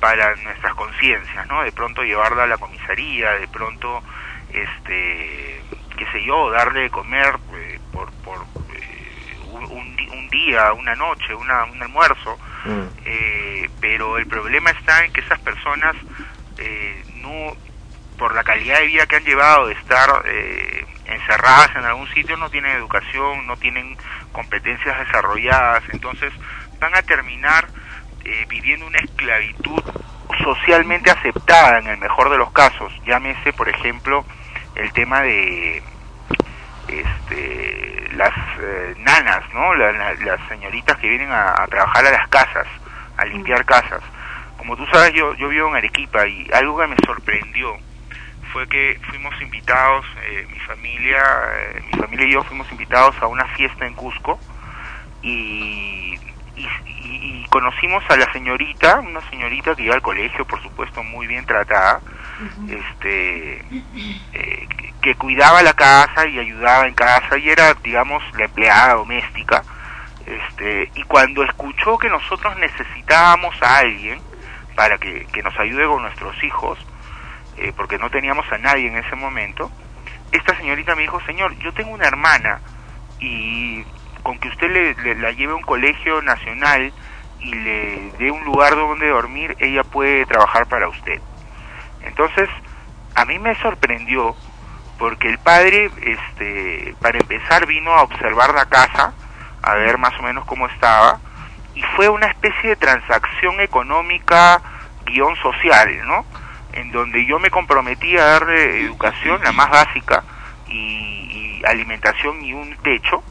para 0.00 0.34
nuestras 0.36 0.74
conciencias, 0.74 1.46
¿no? 1.46 1.62
De 1.62 1.72
pronto 1.72 2.02
llevarla 2.02 2.44
a 2.44 2.46
la 2.46 2.58
comisaría, 2.58 3.32
de 3.32 3.48
pronto, 3.48 4.02
este, 4.52 5.62
qué 5.96 6.06
sé 6.12 6.24
yo, 6.24 6.50
darle 6.50 6.80
de 6.80 6.90
comer 6.90 7.36
eh, 7.56 7.78
por, 7.92 8.10
por 8.24 8.44
un, 9.54 9.96
un, 10.12 10.28
día, 10.30 10.72
una 10.72 10.94
noche, 10.94 11.34
una, 11.34 11.64
un 11.64 11.82
almuerzo. 11.82 12.38
Mm. 12.64 13.68
pero 13.78 14.16
el 14.16 14.26
problema 14.26 14.70
está 14.70 15.04
en 15.04 15.12
que 15.12 15.20
esas 15.20 15.38
personas 15.40 15.94
eh, 16.58 17.02
no 17.16 17.56
por 18.18 18.34
la 18.34 18.44
calidad 18.44 18.78
de 18.78 18.86
vida 18.86 19.06
que 19.06 19.16
han 19.16 19.24
llevado 19.24 19.66
de 19.66 19.74
estar 19.74 20.08
eh, 20.24 20.86
encerradas 21.06 21.70
en 21.76 21.84
algún 21.84 22.08
sitio 22.14 22.36
no 22.36 22.48
tienen 22.48 22.76
educación, 22.76 23.46
no 23.46 23.56
tienen 23.56 23.96
competencias 24.32 24.98
desarrolladas, 25.00 25.82
entonces 25.90 26.32
van 26.78 26.94
a 26.94 27.02
terminar 27.02 27.68
eh, 28.24 28.46
viviendo 28.48 28.86
una 28.86 28.98
esclavitud 28.98 29.82
socialmente 30.42 31.10
aceptada 31.10 31.78
en 31.78 31.88
el 31.88 31.98
mejor 31.98 32.30
de 32.30 32.38
los 32.38 32.52
casos. 32.52 32.92
Llámese, 33.04 33.52
por 33.52 33.68
ejemplo, 33.68 34.24
el 34.76 34.92
tema 34.92 35.22
de 35.22 35.82
este, 36.88 38.08
las 38.14 38.32
eh, 38.60 38.94
nanas, 38.98 39.42
¿no? 39.52 39.74
las 39.74 40.48
señoritas 40.48 40.96
que 40.98 41.08
vienen 41.08 41.30
a, 41.30 41.50
a 41.50 41.66
trabajar 41.66 42.06
a 42.06 42.10
las 42.10 42.28
casas, 42.28 42.66
a 43.16 43.24
limpiar 43.24 43.64
casas. 43.64 44.02
Como 44.56 44.76
tú 44.76 44.86
sabes, 44.86 45.12
yo, 45.12 45.34
yo 45.34 45.48
vivo 45.48 45.68
en 45.68 45.76
Arequipa 45.76 46.26
y 46.26 46.48
algo 46.52 46.78
que 46.78 46.86
me 46.86 46.96
sorprendió 47.04 47.76
fue 48.54 48.68
que 48.68 49.00
fuimos 49.08 49.34
invitados, 49.42 50.06
eh, 50.22 50.46
mi 50.48 50.58
familia, 50.60 51.20
eh, 51.54 51.82
mi 51.92 51.98
familia 51.98 52.26
y 52.26 52.32
yo 52.32 52.44
fuimos 52.44 52.70
invitados 52.70 53.16
a 53.20 53.26
una 53.26 53.44
fiesta 53.56 53.84
en 53.84 53.94
Cusco 53.94 54.38
y, 55.22 56.18
y, 56.56 57.44
conocimos 57.50 58.02
a 58.08 58.16
la 58.16 58.32
señorita, 58.32 59.00
una 59.00 59.20
señorita 59.30 59.74
que 59.74 59.82
iba 59.82 59.94
al 59.94 60.02
colegio, 60.02 60.44
por 60.44 60.62
supuesto, 60.62 61.02
muy 61.02 61.26
bien 61.26 61.44
tratada, 61.46 62.00
este, 62.68 63.60
eh, 64.32 64.68
que, 65.04 65.14
cuidaba 65.16 65.62
la 65.62 65.74
casa 65.74 66.26
y 66.26 66.38
ayudaba 66.38 66.86
en 66.86 66.94
casa 66.94 67.36
y 67.36 67.50
era, 67.50 67.74
digamos, 67.74 68.22
la 68.36 68.46
empleada 68.46 68.94
doméstica. 68.94 69.62
Este, 70.26 70.90
y 70.94 71.02
cuando 71.02 71.44
escuchó 71.44 71.98
que 71.98 72.08
nosotros 72.08 72.56
necesitábamos 72.58 73.54
a 73.62 73.78
alguien, 73.78 74.18
para 74.74 74.98
que, 74.98 75.26
nos 75.42 75.58
ayude 75.58 75.86
con 75.86 76.02
nuestros 76.02 76.42
hijos, 76.42 76.78
eh, 77.56 77.72
porque 77.76 77.98
no 77.98 78.10
teníamos 78.10 78.50
a 78.50 78.58
nadie 78.58 78.88
en 78.88 78.96
ese 78.96 79.14
momento, 79.14 79.70
esta 80.32 80.56
señorita 80.56 80.94
me 80.96 81.02
dijo, 81.02 81.20
señor, 81.26 81.56
yo 81.58 81.72
tengo 81.72 81.90
una 81.90 82.06
hermana 82.06 82.60
y 83.20 83.84
con 84.22 84.38
que 84.38 84.48
usted 84.48 84.70
le, 84.70 85.14
la 85.16 85.30
lleve 85.32 85.52
a 85.52 85.56
un 85.56 85.62
colegio 85.62 86.22
nacional 86.22 86.92
y 87.40 87.54
le 87.54 88.10
dé 88.18 88.30
un 88.30 88.42
lugar 88.44 88.74
donde 88.74 89.08
dormir, 89.08 89.54
ella 89.60 89.84
puede 89.84 90.24
trabajar 90.26 90.66
para 90.66 90.88
usted. 90.88 91.20
Entonces, 92.02 92.48
a 93.14 93.24
mí 93.26 93.38
me 93.38 93.54
sorprendió 93.56 94.34
porque 95.04 95.28
el 95.28 95.36
padre, 95.36 95.90
este, 96.00 96.94
para 96.98 97.18
empezar, 97.18 97.66
vino 97.66 97.92
a 97.92 98.04
observar 98.04 98.54
la 98.54 98.64
casa, 98.64 99.12
a 99.60 99.74
ver 99.74 99.98
más 99.98 100.18
o 100.18 100.22
menos 100.22 100.46
cómo 100.46 100.66
estaba, 100.66 101.20
y 101.74 101.82
fue 101.94 102.08
una 102.08 102.26
especie 102.28 102.70
de 102.70 102.76
transacción 102.76 103.60
económica 103.60 104.62
guion 105.04 105.36
social, 105.42 105.94
¿no? 106.06 106.24
En 106.72 106.90
donde 106.90 107.26
yo 107.26 107.38
me 107.38 107.50
comprometí 107.50 108.16
a 108.16 108.24
darle 108.24 108.80
educación, 108.80 109.42
la 109.44 109.52
más 109.52 109.68
básica, 109.68 110.24
y, 110.68 111.60
alimentación 111.66 112.42
y 112.42 112.54
un 112.54 112.74
techo, 112.78 113.22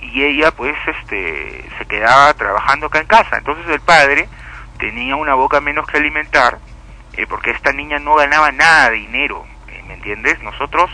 y 0.00 0.24
ella 0.24 0.50
pues 0.50 0.74
este 0.84 1.64
se 1.78 1.86
quedaba 1.86 2.34
trabajando 2.34 2.86
acá 2.86 2.98
en 2.98 3.06
casa. 3.06 3.38
Entonces 3.38 3.68
el 3.68 3.80
padre 3.80 4.28
tenía 4.80 5.14
una 5.14 5.34
boca 5.34 5.60
menos 5.60 5.86
que 5.86 5.98
alimentar, 5.98 6.58
eh, 7.12 7.24
porque 7.28 7.52
esta 7.52 7.72
niña 7.72 8.00
no 8.00 8.16
ganaba 8.16 8.50
nada 8.50 8.90
de 8.90 8.96
dinero, 8.96 9.46
¿me 9.86 9.94
entiendes? 9.94 10.42
Nosotros 10.42 10.90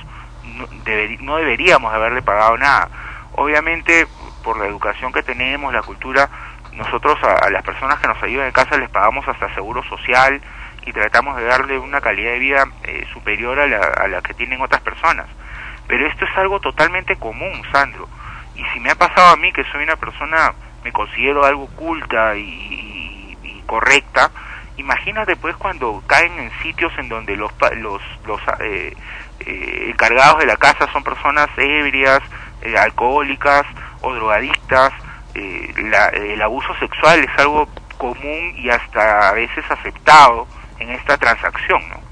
no, 0.56 0.66
no 1.20 1.36
deberíamos 1.36 1.92
haberle 1.92 2.22
pagado 2.22 2.56
nada. 2.56 2.88
Obviamente, 3.32 4.06
por 4.42 4.58
la 4.58 4.66
educación 4.66 5.12
que 5.12 5.22
tenemos, 5.22 5.72
la 5.72 5.82
cultura, 5.82 6.28
nosotros 6.72 7.18
a, 7.22 7.50
las 7.50 7.62
personas 7.62 7.98
que 8.00 8.08
nos 8.08 8.22
ayudan 8.22 8.46
en 8.46 8.52
casa 8.52 8.76
les 8.76 8.90
pagamos 8.90 9.26
hasta 9.26 9.52
seguro 9.54 9.82
social 9.84 10.40
y 10.84 10.92
tratamos 10.92 11.36
de 11.36 11.44
darle 11.44 11.78
una 11.78 12.00
calidad 12.00 12.32
de 12.32 12.38
vida 12.38 12.64
eh, 12.84 13.06
superior 13.12 13.58
a 13.58 13.66
la, 13.66 13.78
a 13.78 14.06
la 14.08 14.22
que 14.22 14.34
tienen 14.34 14.60
otras 14.60 14.82
personas. 14.82 15.26
Pero 15.88 16.06
esto 16.06 16.24
es 16.24 16.36
algo 16.36 16.60
totalmente 16.60 17.16
común, 17.16 17.62
Sandro. 17.72 18.08
Y 18.54 18.64
si 18.72 18.80
me 18.80 18.90
ha 18.90 18.94
pasado 18.94 19.34
a 19.34 19.36
mí, 19.36 19.52
que 19.52 19.64
soy 19.64 19.84
una 19.84 19.96
persona, 19.96 20.54
me 20.84 20.92
considero 20.92 21.44
algo 21.44 21.66
culta 21.68 22.36
y, 22.36 23.36
y, 23.42 23.62
correcta, 23.66 24.30
imagínate 24.76 25.34
pues 25.36 25.56
cuando 25.56 26.02
caen 26.06 26.38
en 26.38 26.50
sitios 26.62 26.92
en 26.98 27.08
donde 27.08 27.36
los, 27.36 27.50
los, 27.78 28.00
los 28.24 28.40
eh, 28.60 28.94
eh, 29.40 29.90
encargados 29.90 30.38
de 30.40 30.46
la 30.46 30.56
casa 30.56 30.90
son 30.92 31.02
personas 31.04 31.48
ebrias, 31.56 32.20
alcohólicas 32.78 33.64
o 34.00 34.12
drogadictas, 34.12 34.92
eh, 35.34 35.72
el 35.76 36.42
abuso 36.42 36.68
sexual 36.80 37.20
es 37.20 37.30
algo 37.38 37.68
común 37.98 38.54
y 38.56 38.70
hasta 38.70 39.28
a 39.28 39.32
veces 39.32 39.64
aceptado 39.70 40.46
en 40.78 40.90
esta 40.90 41.16
transacción, 41.16 41.80
¿no? 41.88 42.06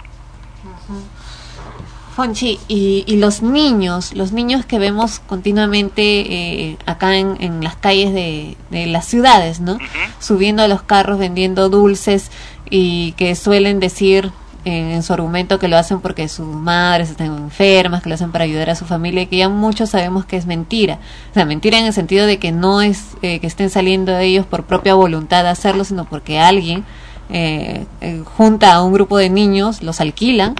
Fonchi, 2.14 2.60
y, 2.68 3.16
los 3.16 3.42
niños, 3.42 4.14
los 4.14 4.30
niños 4.30 4.64
que 4.64 4.78
vemos 4.78 5.18
continuamente 5.18 6.02
eh, 6.02 6.78
acá 6.86 7.16
en, 7.16 7.64
las 7.64 7.74
calles 7.74 8.14
de, 8.14 8.56
las 8.70 9.06
ciudades, 9.06 9.58
¿no? 9.58 9.78
Subiendo 10.20 10.62
a 10.62 10.68
los 10.68 10.82
carros 10.82 11.18
vendiendo 11.18 11.68
dulces 11.68 12.30
y 12.70 13.12
que 13.12 13.34
suelen 13.34 13.80
decir 13.80 14.30
en, 14.64 15.02
su 15.02 15.12
argumento 15.12 15.58
que 15.58 15.68
lo 15.68 15.76
hacen 15.76 16.00
porque 16.00 16.28
sus 16.28 16.46
madres 16.46 17.10
están 17.10 17.36
enfermas, 17.36 18.02
que 18.02 18.08
lo 18.08 18.14
hacen 18.14 18.32
para 18.32 18.44
ayudar 18.44 18.70
a 18.70 18.74
su 18.74 18.84
familia 18.84 19.22
y 19.22 19.26
que 19.26 19.36
ya 19.36 19.48
muchos 19.48 19.90
sabemos 19.90 20.24
que 20.24 20.36
es 20.36 20.46
mentira. 20.46 20.98
O 21.30 21.34
sea, 21.34 21.44
mentira 21.44 21.78
en 21.78 21.86
el 21.86 21.92
sentido 21.92 22.26
de 22.26 22.38
que 22.38 22.52
no 22.52 22.82
es 22.82 23.16
eh, 23.22 23.40
que 23.40 23.46
estén 23.46 23.70
saliendo 23.70 24.16
ellos 24.18 24.46
por 24.46 24.64
propia 24.64 24.94
voluntad 24.94 25.42
de 25.42 25.50
hacerlo, 25.50 25.84
sino 25.84 26.04
porque 26.04 26.40
alguien 26.40 26.84
eh, 27.30 27.86
junta 28.24 28.74
a 28.74 28.82
un 28.82 28.92
grupo 28.92 29.18
de 29.18 29.30
niños, 29.30 29.82
los 29.82 30.00
alquilan 30.00 30.54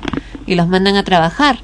y 0.47 0.55
los 0.55 0.68
mandan 0.68 0.97
a 0.97 1.05
trabajar. 1.05 1.59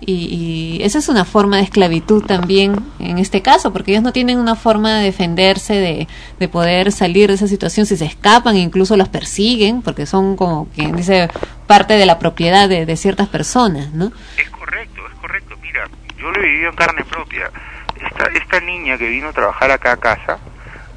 Y, 0.00 0.78
esa 0.82 0.98
es 0.98 1.08
una 1.08 1.24
forma 1.24 1.56
de 1.56 1.62
esclavitud 1.62 2.24
también 2.24 2.76
en 2.98 3.18
este 3.18 3.42
caso, 3.42 3.72
porque 3.72 3.92
ellos 3.92 4.02
no 4.02 4.12
tienen 4.12 4.38
una 4.38 4.54
forma 4.54 4.98
de 4.98 5.04
defenderse, 5.04 5.74
de, 5.74 6.08
de 6.38 6.48
poder 6.48 6.92
salir 6.92 7.28
de 7.28 7.34
esa 7.34 7.48
situación. 7.48 7.86
Si 7.86 7.96
se 7.96 8.04
escapan, 8.04 8.56
incluso 8.56 8.96
los 8.96 9.08
persiguen, 9.08 9.82
porque 9.82 10.06
son 10.06 10.36
como 10.36 10.68
quien 10.74 10.94
dice 10.94 11.28
parte 11.66 11.94
de 11.94 12.06
la 12.06 12.18
propiedad 12.18 12.68
de, 12.68 12.86
de 12.86 12.96
ciertas 12.96 13.28
personas, 13.28 13.92
¿no? 13.92 14.12
Es 14.36 14.50
correcto, 14.50 15.00
es 15.10 15.18
correcto. 15.18 15.56
Mira, 15.62 15.88
yo 16.18 16.30
lo 16.30 16.40
he 16.40 16.46
vivido 16.46 16.70
en 16.70 16.76
carne 16.76 17.04
propia. 17.04 17.50
Esta, 17.96 18.26
esta 18.38 18.60
niña 18.60 18.98
que 18.98 19.08
vino 19.08 19.28
a 19.28 19.32
trabajar 19.32 19.70
acá 19.70 19.92
a 19.92 19.96
casa, 19.96 20.38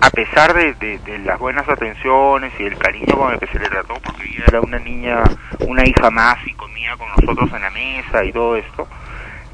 a 0.02 0.10
pesar 0.10 0.54
de, 0.54 0.74
de, 0.74 1.20
las 1.20 1.38
buenas 1.40 1.68
atenciones 1.68 2.54
y 2.60 2.64
el 2.64 2.78
cariño 2.78 3.18
con 3.18 3.34
el 3.34 3.40
que 3.40 3.48
se 3.48 3.60
le 3.60 3.68
trató, 3.68 3.96
porque 3.96 4.24
ella 4.24 4.46
era 4.48 4.62
una 4.62 4.80
niña, 4.80 5.24
una 5.60 5.86
hija 5.86 6.10
más 6.10 6.38
y 6.48 6.54
comía 6.54 6.96
con 6.98 7.10
nosotros 7.10 7.52
en 7.54 7.62
la 7.62 7.70
mesa 7.70 8.24
y 8.24 8.32
todo 8.32 8.56
esto, 8.56 8.88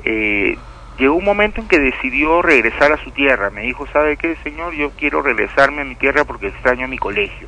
eh, 0.03 0.55
llegó 0.99 1.15
un 1.15 1.25
momento 1.25 1.61
en 1.61 1.67
que 1.67 1.79
decidió 1.79 2.41
regresar 2.41 2.91
a 2.91 3.03
su 3.03 3.11
tierra. 3.11 3.49
Me 3.49 3.61
dijo, 3.61 3.87
¿sabe 3.87 4.17
qué, 4.17 4.35
señor? 4.43 4.73
Yo 4.73 4.91
quiero 4.91 5.21
regresarme 5.21 5.81
a 5.81 5.85
mi 5.85 5.95
tierra 5.95 6.25
porque 6.25 6.47
extraño 6.47 6.85
a 6.85 6.89
mi 6.89 6.97
colegio. 6.97 7.47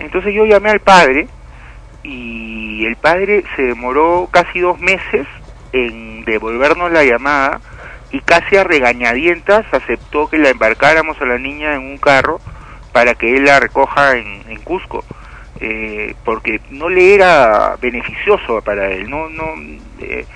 Entonces 0.00 0.34
yo 0.34 0.44
llamé 0.44 0.70
al 0.70 0.80
padre 0.80 1.28
y 2.02 2.84
el 2.84 2.96
padre 2.96 3.44
se 3.54 3.62
demoró 3.62 4.28
casi 4.30 4.60
dos 4.60 4.80
meses 4.80 5.26
en 5.72 6.24
devolvernos 6.24 6.90
la 6.90 7.04
llamada 7.04 7.60
y 8.10 8.20
casi 8.20 8.56
a 8.56 8.64
regañadientas 8.64 9.66
aceptó 9.72 10.28
que 10.28 10.38
la 10.38 10.50
embarcáramos 10.50 11.20
a 11.20 11.26
la 11.26 11.38
niña 11.38 11.74
en 11.74 11.82
un 11.82 11.98
carro 11.98 12.40
para 12.92 13.14
que 13.14 13.36
él 13.36 13.44
la 13.44 13.60
recoja 13.60 14.16
en, 14.16 14.38
Cusco, 14.64 15.04
eh, 15.60 16.14
porque 16.24 16.60
no 16.70 16.88
le 16.88 17.14
era 17.14 17.76
beneficioso 17.80 18.60
para 18.62 18.90
él, 18.90 19.08
no, 19.08 19.28
no, 19.28 19.54
eh, 20.00 20.26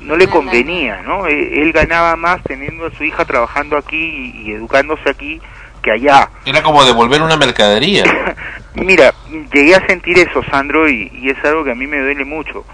no 0.00 0.16
le 0.16 0.28
convenía, 0.28 1.02
¿no? 1.02 1.26
Eh, 1.26 1.60
él 1.62 1.72
ganaba 1.72 2.16
más 2.16 2.42
teniendo 2.42 2.86
a 2.86 2.90
su 2.92 3.04
hija 3.04 3.24
trabajando 3.24 3.76
aquí 3.76 4.34
y, 4.44 4.52
educándose 4.52 5.10
aquí 5.10 5.40
que 5.82 5.90
allá. 5.90 6.30
Era 6.46 6.62
como 6.62 6.84
devolver 6.84 7.22
una 7.22 7.36
mercadería. 7.36 8.04
Mira, 8.74 9.12
llegué 9.52 9.74
a 9.74 9.86
sentir 9.86 10.18
eso, 10.18 10.42
Sandro, 10.44 10.88
y, 10.88 11.10
y, 11.12 11.30
es 11.30 11.44
algo 11.44 11.64
que 11.64 11.72
a 11.72 11.74
mí 11.74 11.86
me 11.86 11.98
duele 11.98 12.24
mucho. 12.24 12.64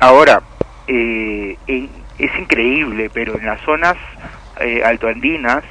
Ahora, 0.00 0.42
eh, 0.88 1.56
en, 1.66 1.88
es 2.18 2.38
increíble, 2.38 3.10
pero 3.12 3.38
en 3.38 3.46
las 3.46 3.60
zonas 3.62 3.96
eh, 4.60 4.82
altoandinas 4.84 5.64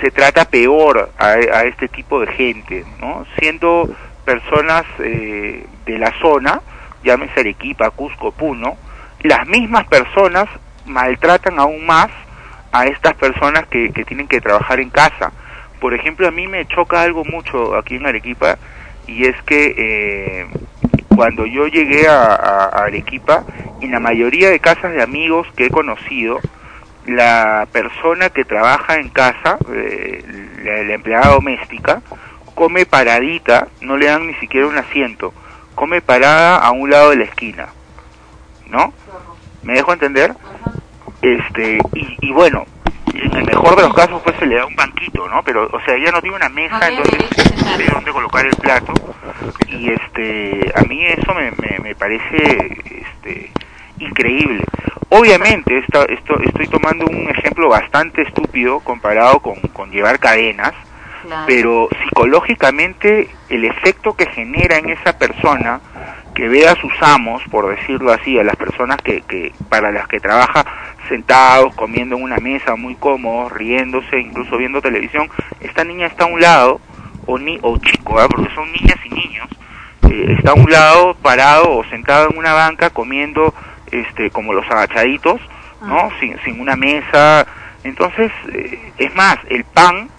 se 0.00 0.10
trata 0.10 0.44
peor 0.46 1.10
a, 1.18 1.34
este 1.64 1.88
tipo 1.88 2.20
de 2.20 2.26
gente, 2.32 2.84
¿no? 3.00 3.26
Siendo 3.38 3.88
personas 4.24 4.84
eh, 4.98 5.66
de 5.86 5.98
la 5.98 6.12
zona, 6.20 6.60
llámese 7.02 7.40
Arequipa, 7.40 7.90
Cusco, 7.90 8.32
Puno, 8.32 8.76
las 9.22 9.46
mismas 9.46 9.86
personas 9.86 10.48
maltratan 10.84 11.58
aún 11.58 11.86
más 11.86 12.08
a 12.72 12.86
estas 12.86 13.14
personas 13.14 13.66
que, 13.66 13.90
que 13.92 14.04
tienen 14.04 14.28
que 14.28 14.40
trabajar 14.40 14.80
en 14.80 14.90
casa. 14.90 15.32
Por 15.80 15.94
ejemplo, 15.94 16.28
a 16.28 16.30
mí 16.30 16.46
me 16.46 16.66
choca 16.66 17.02
algo 17.02 17.24
mucho 17.24 17.76
aquí 17.76 17.96
en 17.96 18.06
Arequipa 18.06 18.58
y 19.06 19.26
es 19.26 19.40
que 19.42 19.74
eh, 19.78 20.46
cuando 21.16 21.46
yo 21.46 21.66
llegué 21.66 22.06
a, 22.06 22.66
Arequipa, 22.66 23.44
en 23.80 23.90
la 23.90 24.00
mayoría 24.00 24.50
de 24.50 24.60
casas 24.60 24.92
de 24.92 25.02
amigos 25.02 25.46
que 25.56 25.66
he 25.66 25.70
conocido, 25.70 26.38
la 27.06 27.66
persona 27.72 28.30
que 28.30 28.44
trabaja 28.44 28.96
en 28.96 29.08
casa, 29.08 29.58
eh, 29.72 30.22
la, 30.62 30.94
empleada 30.94 31.32
doméstica, 31.32 32.02
come 32.54 32.84
paradita, 32.84 33.68
no 33.80 33.96
le 33.96 34.06
dan 34.06 34.26
ni 34.26 34.34
siquiera 34.34 34.66
un 34.66 34.76
asiento, 34.76 35.32
come 35.74 36.00
parada 36.00 36.58
a 36.58 36.70
un 36.70 36.90
lado 36.90 37.10
de 37.10 37.16
la 37.16 37.24
esquina, 37.24 37.68
¿no? 38.68 38.92
¿Me 39.62 39.74
dejo 39.74 39.92
entender? 39.92 40.34
Este, 41.22 41.78
y, 41.94 42.16
y 42.20 42.32
bueno, 42.32 42.66
en 43.22 43.34
el 43.34 43.44
mejor 43.44 43.76
de 43.76 43.82
los 43.82 43.94
casos 43.94 44.20
pues 44.22 44.36
se 44.38 44.46
le 44.46 44.56
da 44.56 44.66
un 44.66 44.74
banquito, 44.74 45.28
¿no? 45.28 45.42
Pero, 45.42 45.68
o 45.72 45.80
sea, 45.84 45.94
ella 45.94 46.10
no 46.10 46.20
tiene 46.20 46.36
una 46.36 46.48
mesa 46.48 46.88
entonces 46.88 47.78
de 47.78 47.84
dónde 47.92 48.12
colocar 48.12 48.46
el 48.46 48.56
plato 48.56 48.92
y 49.68 49.90
este, 49.90 50.72
a 50.74 50.82
mí 50.82 51.04
eso 51.06 51.34
me, 51.34 51.52
me, 51.82 51.94
parece 51.94 52.78
este, 52.84 53.50
increíble. 53.98 54.64
Obviamente, 55.08 55.78
esto, 55.78 56.06
esto, 56.08 56.38
estoy 56.40 56.66
tomando 56.68 57.06
un 57.06 57.28
ejemplo 57.28 57.68
bastante 57.68 58.22
estúpido 58.22 58.80
comparado 58.80 59.40
con, 59.40 59.56
con 59.72 59.90
llevar 59.90 60.18
cadenas, 60.18 60.72
pero 61.46 61.88
psicológicamente 62.04 63.28
el 63.48 63.64
efecto 63.64 64.14
que 64.14 64.26
genera 64.26 64.78
en 64.78 64.90
esa 64.90 65.18
persona 65.18 65.80
que 66.36 66.48
ve 66.48 66.68
a 66.68 66.76
sus 66.76 66.92
amos, 67.00 67.42
por 67.50 67.74
decirlo 67.74 68.12
así, 68.12 68.38
a 68.38 68.44
las 68.44 68.56
personas 68.56 68.98
que, 68.98 69.22
que 69.22 69.54
para 69.70 69.90
las 69.90 70.06
que 70.06 70.20
trabaja 70.20 70.66
sentados, 71.08 71.74
comiendo 71.74 72.14
en 72.14 72.22
una 72.22 72.36
mesa 72.36 72.76
muy 72.76 72.94
cómodos, 72.94 73.52
riéndose, 73.52 74.20
incluso 74.20 74.58
viendo 74.58 74.82
televisión, 74.82 75.30
esta 75.60 75.82
niña 75.82 76.06
está 76.06 76.24
a 76.24 76.26
un 76.26 76.40
lado, 76.40 76.80
o, 77.24 77.38
ni, 77.38 77.58
o 77.62 77.78
chico, 77.78 78.20
¿eh? 78.20 78.26
porque 78.30 78.54
son 78.54 78.70
niñas 78.70 78.98
y 79.06 79.08
niños, 79.08 79.48
eh, 80.10 80.34
está 80.36 80.50
a 80.50 80.54
un 80.54 80.70
lado, 80.70 81.14
parado 81.22 81.74
o 81.74 81.84
sentado 81.84 82.28
en 82.30 82.36
una 82.36 82.52
banca 82.52 82.90
comiendo 82.90 83.54
este 83.90 84.30
como 84.30 84.52
los 84.52 84.66
agachaditos, 84.70 85.40
¿no? 85.80 85.98
Ah. 85.98 86.10
Sin, 86.20 86.38
sin 86.44 86.60
una 86.60 86.76
mesa. 86.76 87.46
Entonces, 87.82 88.30
eh, 88.52 88.92
es 88.98 89.14
más, 89.14 89.38
el 89.48 89.64
pan 89.64 90.10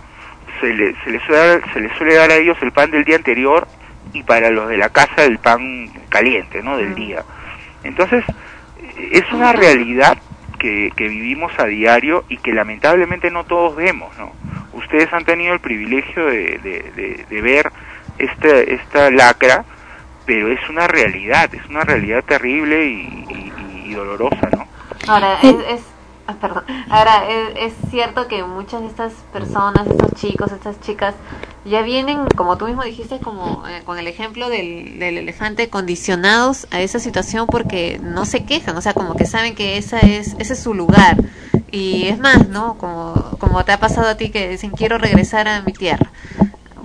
se 0.60 0.74
le, 0.74 0.96
se, 1.04 1.12
le 1.12 1.20
suele 1.26 1.62
se 1.74 1.80
le 1.80 1.96
suele 1.96 2.16
dar 2.16 2.32
a 2.32 2.36
ellos 2.36 2.58
el 2.62 2.72
pan 2.72 2.90
del 2.90 3.06
día 3.06 3.18
anterior 3.18 3.68
y 4.14 4.24
para 4.24 4.50
los 4.50 4.70
de 4.70 4.78
la 4.78 4.90
casa 4.90 5.24
el 5.24 5.40
pan 5.40 5.90
caliente, 6.10 6.62
¿no? 6.62 6.78
Del 6.78 6.96
día. 6.96 7.24
Entonces, 7.84 8.24
es 9.12 9.24
una 9.32 9.54
realidad 9.54 10.18
que, 10.60 10.92
que, 10.96 11.08
vivimos 11.08 11.52
a 11.60 11.66
diario 11.66 12.26
y 12.30 12.38
que 12.38 12.52
lamentablemente 12.52 13.30
no 13.30 13.44
todos 13.46 13.76
vemos, 13.76 14.16
¿no? 14.18 14.32
Ustedes 14.74 15.12
han 15.14 15.26
tenido 15.26 15.54
el 15.54 15.60
privilegio 15.60 16.26
de, 16.26 16.58
de, 16.60 17.26
de, 17.30 17.42
ver 17.42 17.72
esta, 18.18 18.60
esta 18.60 19.12
lacra, 19.12 19.66
pero 20.26 20.52
es 20.52 20.60
una 20.70 20.88
realidad, 20.88 21.54
es 21.54 21.66
una 21.70 21.82
realidad 21.82 22.24
terrible 22.24 22.86
y, 22.86 23.52
y, 23.86 23.94
dolorosa, 23.94 24.50
¿no? 24.52 24.68
Ahora, 25.08 25.40
es 25.42 25.82
Ah, 26.28 26.36
perdón. 26.42 26.66
Ahora, 26.90 27.24
es, 27.58 27.74
cierto 27.90 28.28
que 28.28 28.44
muchas 28.44 28.82
de 28.82 28.88
estas 28.88 29.14
personas, 29.32 29.88
estos 29.88 30.12
chicos, 30.16 30.52
estas 30.52 30.80
chicas, 30.82 31.16
ya 31.64 31.82
vienen, 31.82 32.28
como 32.36 32.58
tú 32.58 32.66
mismo 32.66 32.84
dijiste, 32.84 33.20
como 33.20 33.66
eh, 33.66 33.82
con 33.86 33.98
el 33.98 34.08
ejemplo 34.08 34.50
del, 34.50 35.02
elefante, 35.02 35.70
condicionados 35.70 36.68
a 36.72 36.82
esa 36.82 37.00
situación 37.00 37.48
porque 37.48 38.00
no 38.04 38.26
se 38.26 38.44
quejan, 38.44 38.76
o 38.76 38.82
sea, 38.82 38.94
como 38.94 39.16
que 39.16 39.26
saben 39.26 39.56
que 39.56 39.78
esa 39.78 40.00
es, 40.00 40.36
ese 40.38 40.54
es 40.54 40.60
su 40.60 40.74
lugar. 40.74 41.16
Y 41.72 42.08
es 42.08 42.20
más, 42.20 42.50
¿no? 42.50 42.78
Como, 42.78 43.14
como 43.40 43.64
te 43.64 43.72
ha 43.72 43.80
pasado 43.80 44.10
a 44.10 44.16
ti 44.16 44.30
que 44.30 44.50
dicen, 44.50 44.72
quiero 44.72 44.98
regresar 44.98 45.48
a 45.48 45.62
mi 45.62 45.72
tierra 45.72 46.12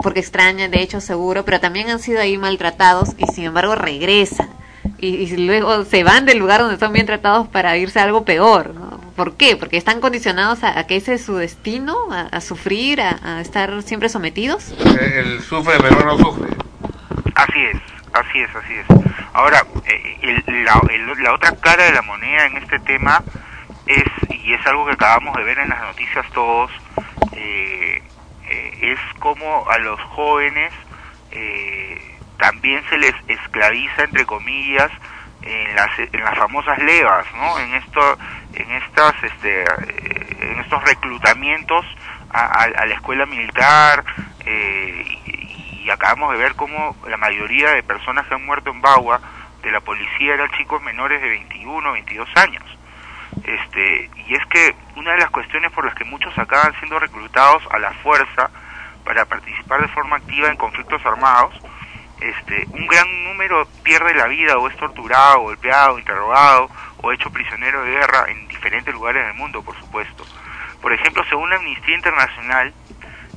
porque 0.03 0.21
extrañan, 0.21 0.71
de 0.71 0.83
hecho, 0.83 1.01
seguro, 1.01 1.45
pero 1.45 1.61
también 1.61 1.89
han 1.89 2.01
sido 2.01 2.21
ahí 2.21 2.37
maltratados 2.37 3.11
y 3.19 3.27
sin 3.27 3.45
embargo 3.45 3.77
regresan. 3.77 4.51
Y, 4.99 5.09
y, 5.09 5.37
luego 5.37 5.85
se 5.85 6.03
van 6.03 6.27
del 6.27 6.39
lugar 6.39 6.61
donde 6.61 6.75
están 6.75 6.93
bien 6.93 7.07
tratados 7.07 7.49
para 7.49 7.77
irse 7.77 8.01
a 8.01 8.05
algo 8.05 8.25
peor, 8.25 8.75
¿no? 8.75 9.02
¿Por 9.17 9.37
qué? 9.37 9.57
Porque 9.57 9.77
están 9.77 10.01
condicionados 10.01 10.65
a, 10.65 10.87
que 10.87 10.97
ese 10.97 11.15
es 11.15 11.25
su 11.25 11.37
destino, 11.37 11.97
a, 12.11 12.41
sufrir, 12.41 13.01
a, 13.01 13.41
estar 13.41 13.83
siempre 13.83 14.09
sometidos. 14.09 14.73
Él 15.01 15.41
sufre, 15.43 15.75
pero 15.81 16.05
no 16.05 16.19
sufre. 16.19 16.49
Así 17.35 17.65
es, 17.65 17.77
así 18.13 18.41
es, 18.41 18.57
así 18.57 18.75
es. 18.75 18.87
Ahora, 19.33 19.65
eh, 19.87 20.43
la, 20.65 21.33
otra 21.33 21.57
cara 21.57 21.85
de 21.85 21.93
la 21.93 22.03
moneda 22.03 22.47
en 22.47 22.57
este 22.59 22.79
tema 22.81 23.23
es, 23.87 24.05
y 24.31 24.55
es 24.55 24.67
algo 24.67 24.87
que 24.87 24.93
acabamos 24.93 25.37
de 25.37 25.45
ver 25.45 25.59
en 25.59 25.69
las 25.69 25.81
noticias 25.81 26.27
todos, 26.33 26.71
eh, 27.33 28.03
eh, 28.49 28.79
es 28.93 28.99
como 29.19 29.69
a 29.71 29.79
los 29.79 30.01
jóvenes 30.01 30.73
también 32.43 32.83
se 32.91 32.99
les 32.99 33.15
esclaviza, 33.29 34.03
entre 34.03 34.27
comillas, 34.27 34.91
en 35.43 35.77
las, 35.77 35.99
en 35.99 36.21
las 36.25 36.37
famosas 36.37 36.79
levas, 36.79 37.25
¿no? 37.37 37.59
En 37.61 37.75
esto, 37.75 38.19
en 38.63 38.73
estas, 38.73 39.15
este, 39.23 39.63
eh, 39.63 40.37
en 40.41 40.61
estos 40.61 40.83
reclutamientos 40.85 41.85
a, 42.31 42.67
la 42.69 42.95
escuela 42.95 43.27
militar 43.27 44.05
eh, 44.47 45.05
y, 45.27 45.91
acabamos 45.91 46.33
de 46.33 46.39
ver 46.39 46.55
cómo 46.55 46.97
la 47.07 47.19
mayoría 47.19 47.71
de 47.73 47.83
personas 47.83 48.27
que 48.27 48.35
han 48.35 48.47
muerto 48.47 48.71
en 48.71 48.81
Bagua 48.81 49.21
de 49.63 49.71
la 49.71 49.81
policía 49.81 50.35
eran 50.35 50.51
chicos 50.57 50.81
menores 50.83 51.21
de 51.21 51.29
21, 51.29 51.93
22 51.93 52.29
años. 52.37 52.65
Este, 53.45 54.11
y 54.27 54.35
es 54.35 54.47
que 54.47 54.75
una 54.97 55.13
de 55.13 55.19
las 55.19 55.31
cuestiones 55.31 55.71
por 55.73 55.85
las 55.85 55.95
que 55.95 56.05
muchos 56.05 56.37
acaban 56.39 56.73
siendo 56.79 56.99
reclutados 56.99 57.63
a 57.71 57.79
la 57.79 57.93
fuerza 57.95 58.51
para 59.05 59.25
participar 59.27 59.83
de 59.83 59.89
forma 59.89 60.17
activa 60.17 60.49
en 60.49 60.57
conflictos 60.57 61.05
armados, 61.05 61.55
este, 62.21 62.67
un 62.71 62.87
gran 62.87 63.25
número 63.25 63.67
pierde 63.83 64.15
la 64.15 64.29
vida 64.29 64.57
o 64.57 64.69
es 64.69 64.77
torturado, 64.77 65.41
golpeado, 65.41 65.99
interrogado 65.99 66.71
o 67.03 67.13
hecho 67.13 67.31
prisionero 67.31 67.83
de 67.83 67.91
guerra 67.91 68.27
en 68.29 68.47
diferentes 68.63 68.95
lugares 68.95 69.27
del 69.27 69.35
mundo, 69.35 69.61
por 69.65 69.77
supuesto. 69.77 70.25
Por 70.81 70.93
ejemplo, 70.93 71.25
según 71.29 71.53
Amnistía 71.53 71.97
Internacional, 71.97 72.73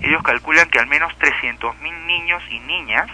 ellos 0.02 0.22
calculan 0.22 0.70
que 0.70 0.78
al 0.78 0.86
menos 0.86 1.12
300.000 1.18 2.06
niños 2.06 2.44
y 2.52 2.60
niñas, 2.60 3.10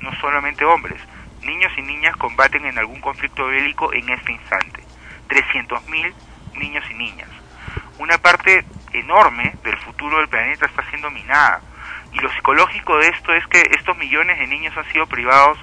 no 0.00 0.14
solamente 0.20 0.66
hombres, 0.66 1.00
niños 1.42 1.72
y 1.78 1.82
niñas 1.82 2.14
combaten 2.16 2.66
en 2.66 2.78
algún 2.78 3.00
conflicto 3.00 3.46
bélico 3.46 3.92
en 3.94 4.06
este 4.10 4.32
instante. 4.32 4.82
300.000 5.28 6.12
niños 6.56 6.84
y 6.90 6.94
niñas. 6.94 7.30
Una 7.98 8.18
parte 8.18 8.66
enorme 8.92 9.54
del 9.64 9.78
futuro 9.78 10.18
del 10.18 10.28
planeta 10.28 10.66
está 10.66 10.82
siendo 10.90 11.10
minada. 11.10 11.62
Y 12.12 12.18
lo 12.18 12.30
psicológico 12.34 12.98
de 12.98 13.08
esto 13.08 13.32
es 13.32 13.46
que 13.46 13.62
estos 13.78 13.96
millones 13.96 14.38
de 14.38 14.46
niños 14.46 14.76
han 14.76 14.90
sido 14.92 15.06
privados 15.06 15.58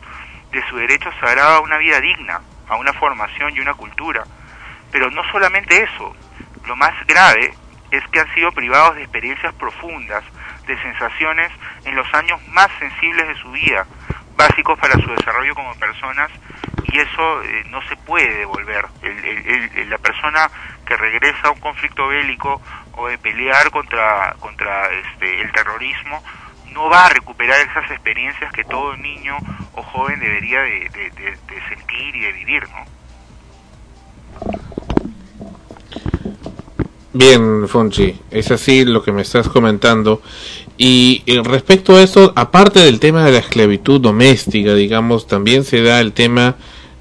de 0.52 0.68
su 0.70 0.76
derecho 0.78 1.11
sagrado 1.20 1.57
a 1.57 1.61
una 1.61 1.78
vida 1.78 2.02
digna, 2.02 2.41
a 2.68 2.78
una 2.78 2.94
formación 2.94 3.56
y 3.56 3.60
una 3.60 3.76
cultura. 3.76 4.24
Pero 4.94 5.11
no 5.11 5.22
solamente 5.32 5.84
eso, 5.84 6.15
lo 6.65 6.76
más 6.78 6.94
grave 7.06 7.53
es 7.91 8.07
que 8.07 8.20
han 8.22 8.34
sido 8.34 8.52
privados 8.53 8.95
de 8.95 9.03
experiencias 9.03 9.53
profundas, 9.56 10.24
de 10.65 10.82
sensaciones 10.82 11.52
en 11.84 11.95
los 11.95 12.07
años 12.14 12.40
más 12.48 12.70
sensibles 12.80 13.28
de 13.28 13.36
su 13.36 13.52
vida, 13.52 13.86
básicos 14.38 14.80
para 14.80 14.94
su 14.94 15.11
desarrollo 15.11 15.53
como 15.53 15.76
personas 15.76 16.32
y 16.86 16.99
eso 16.99 17.44
eh, 17.44 17.64
no 17.70 17.82
se 17.90 17.95
puede 17.98 18.38
devolver. 18.38 18.86
la 19.88 19.98
persona 19.98 20.49
que 20.86 20.95
regresa 20.95 21.48
a 21.48 21.52
un 21.52 21.60
conflicto 21.60 22.07
bélico 22.07 22.61
o 22.94 23.07
de 23.07 23.18
pelear 23.18 23.70
contra, 23.72 24.36
contra 24.40 24.88
este, 24.94 25.41
el 25.41 25.52
terrorismo 25.52 26.24
no 26.72 26.90
va 26.90 27.06
a 27.06 27.10
recuperar 27.10 27.60
esas 27.61 27.90
experiencias 27.91 28.52
que 28.53 28.64
todo 28.64 28.95
niño 28.98 29.38
o 29.74 29.84
joven 29.84 30.20
debería 30.20 30.61
de, 30.61 31.38
sentir 31.70 32.15
y 32.15 32.22
de 32.22 32.32
vivir, 32.32 32.64
¿no? 32.70 33.02
Bien, 37.15 37.68
Fonchi, 37.68 38.15
es 38.31 38.49
así 38.49 38.85
lo 38.85 39.03
que 39.03 39.11
me 39.11 39.22
estás 39.22 39.48
comentando. 39.48 40.19
Y 40.80 41.22
eh, 41.27 41.41
respecto 41.44 41.95
a 41.95 42.02
eso, 42.02 42.34
aparte 42.35 42.80
del 42.80 42.99
tema 42.99 43.23
de 43.23 43.34
la 43.34 43.38
esclavitud 43.38 44.02
doméstica, 44.02 44.73
digamos, 44.73 45.27
también 45.27 45.64
se 45.64 45.84
da 45.84 46.02
el 46.02 46.14
tema 46.14 46.56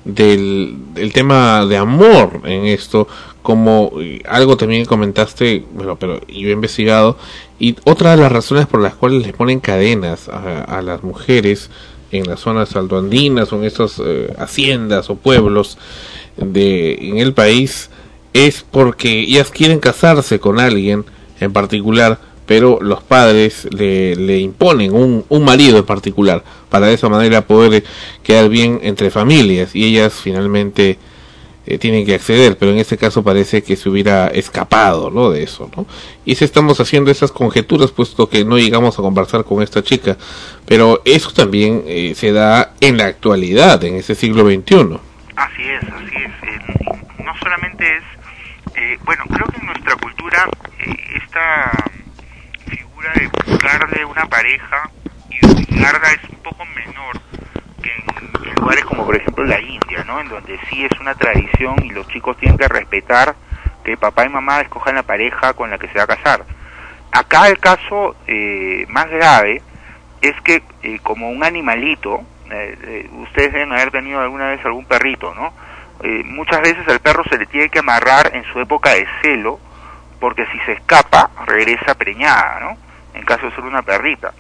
del 0.05 0.77
el 0.97 1.13
tema 1.15 1.65
de 1.65 1.79
amor 1.79 2.43
en 2.45 2.67
esto, 2.67 3.09
como 3.41 3.93
eh, 4.01 4.21
algo 4.29 4.59
también 4.59 4.85
comentaste, 4.85 5.65
bueno, 5.73 5.97
pero 5.99 6.21
yo 6.27 6.49
he 6.49 6.53
investigado, 6.53 7.17
y 7.59 7.77
otra 7.85 8.11
de 8.11 8.19
las 8.19 8.33
razones 8.33 8.67
por 8.67 8.83
las 8.83 8.95
cuales 8.95 9.27
le 9.27 9.33
ponen 9.33 9.61
cadenas 9.61 10.29
a, 10.29 10.83
las 10.83 11.03
mujeres 11.03 11.71
en 12.11 12.27
las 12.27 12.41
zonas 12.41 12.77
altoandinas 12.77 13.51
o 13.51 13.57
en 13.57 13.65
estas 13.65 13.99
eh, 14.05 14.35
haciendas 14.39 15.09
o 15.09 15.15
pueblos 15.15 15.79
de 16.37 16.95
en 17.01 17.17
el 17.17 17.33
país 17.33 17.89
es 18.33 18.65
porque 18.69 19.21
ellas 19.21 19.51
quieren 19.51 19.81
casarse 19.81 20.41
con 20.41 20.61
alguien 20.61 21.05
en 21.41 21.53
particular 21.53 22.19
pero 22.47 22.79
los 22.81 23.03
padres 23.03 23.69
le, 23.71 24.17
le 24.17 24.39
imponen 24.39 24.93
un, 24.93 25.25
un, 25.29 25.45
marido 25.45 25.79
en 25.79 25.85
particular 25.85 26.43
para 26.69 26.89
de 26.89 26.95
esa 26.95 27.09
manera 27.09 27.47
poder 27.47 27.85
quedar 28.23 28.49
bien 28.49 28.81
entre 28.83 29.11
familias 29.11 29.75
y 29.75 29.85
ellas 29.85 30.15
finalmente 30.23 30.99
eh, 31.65 31.79
tienen 31.79 32.05
que 32.05 32.17
acceder, 32.17 32.59
pero 32.59 32.73
en 32.73 32.79
este 32.79 32.99
caso 32.99 33.23
parece 33.23 33.63
que 33.63 33.77
se 33.77 33.89
hubiera 33.89 34.27
escapado 34.27 35.11
¿no? 35.11 35.31
de 35.31 35.45
eso. 35.45 35.71
¿no? 35.77 35.87
Y 36.25 36.35
si 36.35 36.45
estamos 36.45 36.81
haciendo 36.81 37.13
esas 37.13 37.31
conjeturas, 37.31 37.93
puesto 37.93 38.29
que 38.29 38.45
no 38.45 38.59
llegamos 38.59 38.99
a 38.99 39.03
conversar 39.03 39.45
con 39.45 39.63
esta 39.63 39.81
chica, 39.81 40.17
pero 40.67 41.03
eso 41.05 41.31
también 41.31 41.85
eh, 41.87 42.15
se 42.17 42.33
da 42.33 42.75
en 42.81 42.97
la 42.97 43.07
actualidad, 43.07 43.85
en 43.85 43.95
ese 43.95 44.17
siglo 44.17 44.45
XXI. 44.45 44.99
Así 45.37 45.63
es, 45.63 45.83
así 45.85 46.17
es. 46.17 47.25
no 47.25 47.33
solamente 47.39 47.85
es, 47.97 48.03
eh, 48.83 48.99
bueno, 49.05 49.25
creo 49.29 49.47
que 49.47 49.59
en 49.59 49.67
nuestra 49.67 49.97
cultura 49.97 50.49
esta 51.15 51.71
de 53.17 53.29
buscarle 53.47 54.05
una 54.05 54.27
pareja 54.27 54.91
y 55.29 55.45
buscarla 55.47 56.13
es 56.13 56.31
un 56.31 56.37
poco 56.37 56.65
menor 56.67 57.21
que 57.83 57.91
en, 57.91 58.55
lugares 58.61 58.85
como 58.85 59.05
por 59.05 59.17
ejemplo 59.17 59.45
la 59.45 59.61
India, 59.61 60.05
¿no? 60.07 60.21
En 60.21 60.29
donde 60.29 60.59
sí 60.69 60.85
es 60.85 61.01
una 61.01 61.15
tradición 61.15 61.77
y 61.85 61.91
los 61.91 62.07
chicos 62.09 62.37
tienen 62.39 62.59
que 62.59 62.69
respetar 62.69 63.35
que 63.85 63.97
papá 63.97 64.25
y 64.25 64.29
mamá 64.29 64.61
escojan 64.61 64.95
la 64.95 65.03
pareja 65.03 65.53
con 65.55 65.71
la 65.71 65.79
que 65.79 65.89
se 65.89 65.99
va 65.99 66.05
a 66.05 66.07
casar. 66.07 66.45
Acá 67.11 67.49
el 67.49 67.59
caso 67.59 68.15
eh, 68.27 68.87
más 68.89 69.11
grave 69.11 69.63
es 70.21 70.41
que 70.43 70.63
eh, 70.83 71.01
como 71.03 71.31
un 71.31 71.43
animalito, 71.43 72.23
eh, 72.51 73.09
ustedes 73.13 73.53
deben 73.53 73.73
haber 73.73 73.91
tenido 73.91 74.21
alguna 74.21 74.51
vez 74.51 74.65
algún 74.65 74.85
perrito, 74.85 75.35
¿no? 75.35 75.53
Muchas 76.25 76.61
veces 76.61 76.87
al 76.89 77.01
perro 77.01 77.23
se 77.25 77.39
le 77.39 77.47
tiene 77.47 77.69
que 77.69 77.79
amarrar 77.79 78.35
en 78.35 78.45
su 78.53 78.61
época 78.61 78.91
de 78.91 79.07
celo, 79.23 79.61
porque 80.21 80.47
si 80.47 80.59
se 80.61 80.73
escapa 80.73 81.31
regresa 81.47 81.95
preñada, 81.95 82.61
¿no? 82.61 82.77
en 83.15 83.25
caso 83.25 83.47
de 83.47 83.55
ser 83.55 83.65
una 83.65 83.83
perrita. 83.83 84.33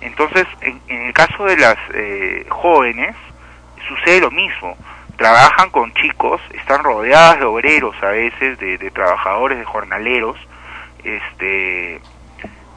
Entonces, 0.00 0.46
en, 0.60 0.80
el 0.88 1.12
caso 1.12 1.44
de 1.44 1.56
las 1.56 1.76
eh, 1.94 2.46
jóvenes, 2.48 3.14
sucede 3.88 4.20
lo 4.20 4.30
mismo. 4.30 4.76
Trabajan 5.16 5.70
con 5.70 5.92
chicos, 5.94 6.40
están 6.52 6.82
rodeadas 6.82 7.38
de 7.38 7.44
obreros 7.44 7.94
a 8.02 8.08
veces, 8.08 8.58
de, 8.58 8.90
trabajadores, 8.90 9.58
de 9.58 9.64
jornaleros, 9.64 10.36
este, 11.04 12.00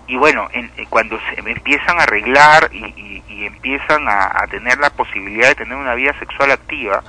y 0.08 0.18
bueno, 0.18 0.48
cuando 0.90 1.20
se 1.30 1.40
empiezan 1.40 2.00
a 2.00 2.04
arreglar 2.04 2.70
y, 2.72 3.24
empiezan 3.46 4.08
a, 4.08 4.46
tener 4.50 4.78
la 4.80 4.90
posibilidad 4.90 5.50
de 5.50 5.56
tener 5.56 5.76
una 5.76 5.94
vida 5.94 6.18
sexual 6.20 6.52
activa, 6.52 7.04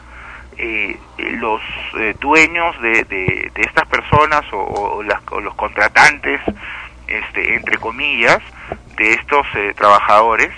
eh, 0.59 0.99
los 1.19 1.61
eh, 1.99 2.15
dueños 2.21 2.81
de, 2.81 3.51
estas 3.57 3.87
personas 3.89 4.43
o, 4.53 5.03
o 5.31 5.41
los 5.41 5.55
contratantes 5.55 6.41
este, 7.07 7.55
entre 7.55 7.79
comillas, 7.79 8.41
de 8.97 9.13
estos 9.13 9.47
eh, 9.55 9.75
trabajadores 9.77 10.51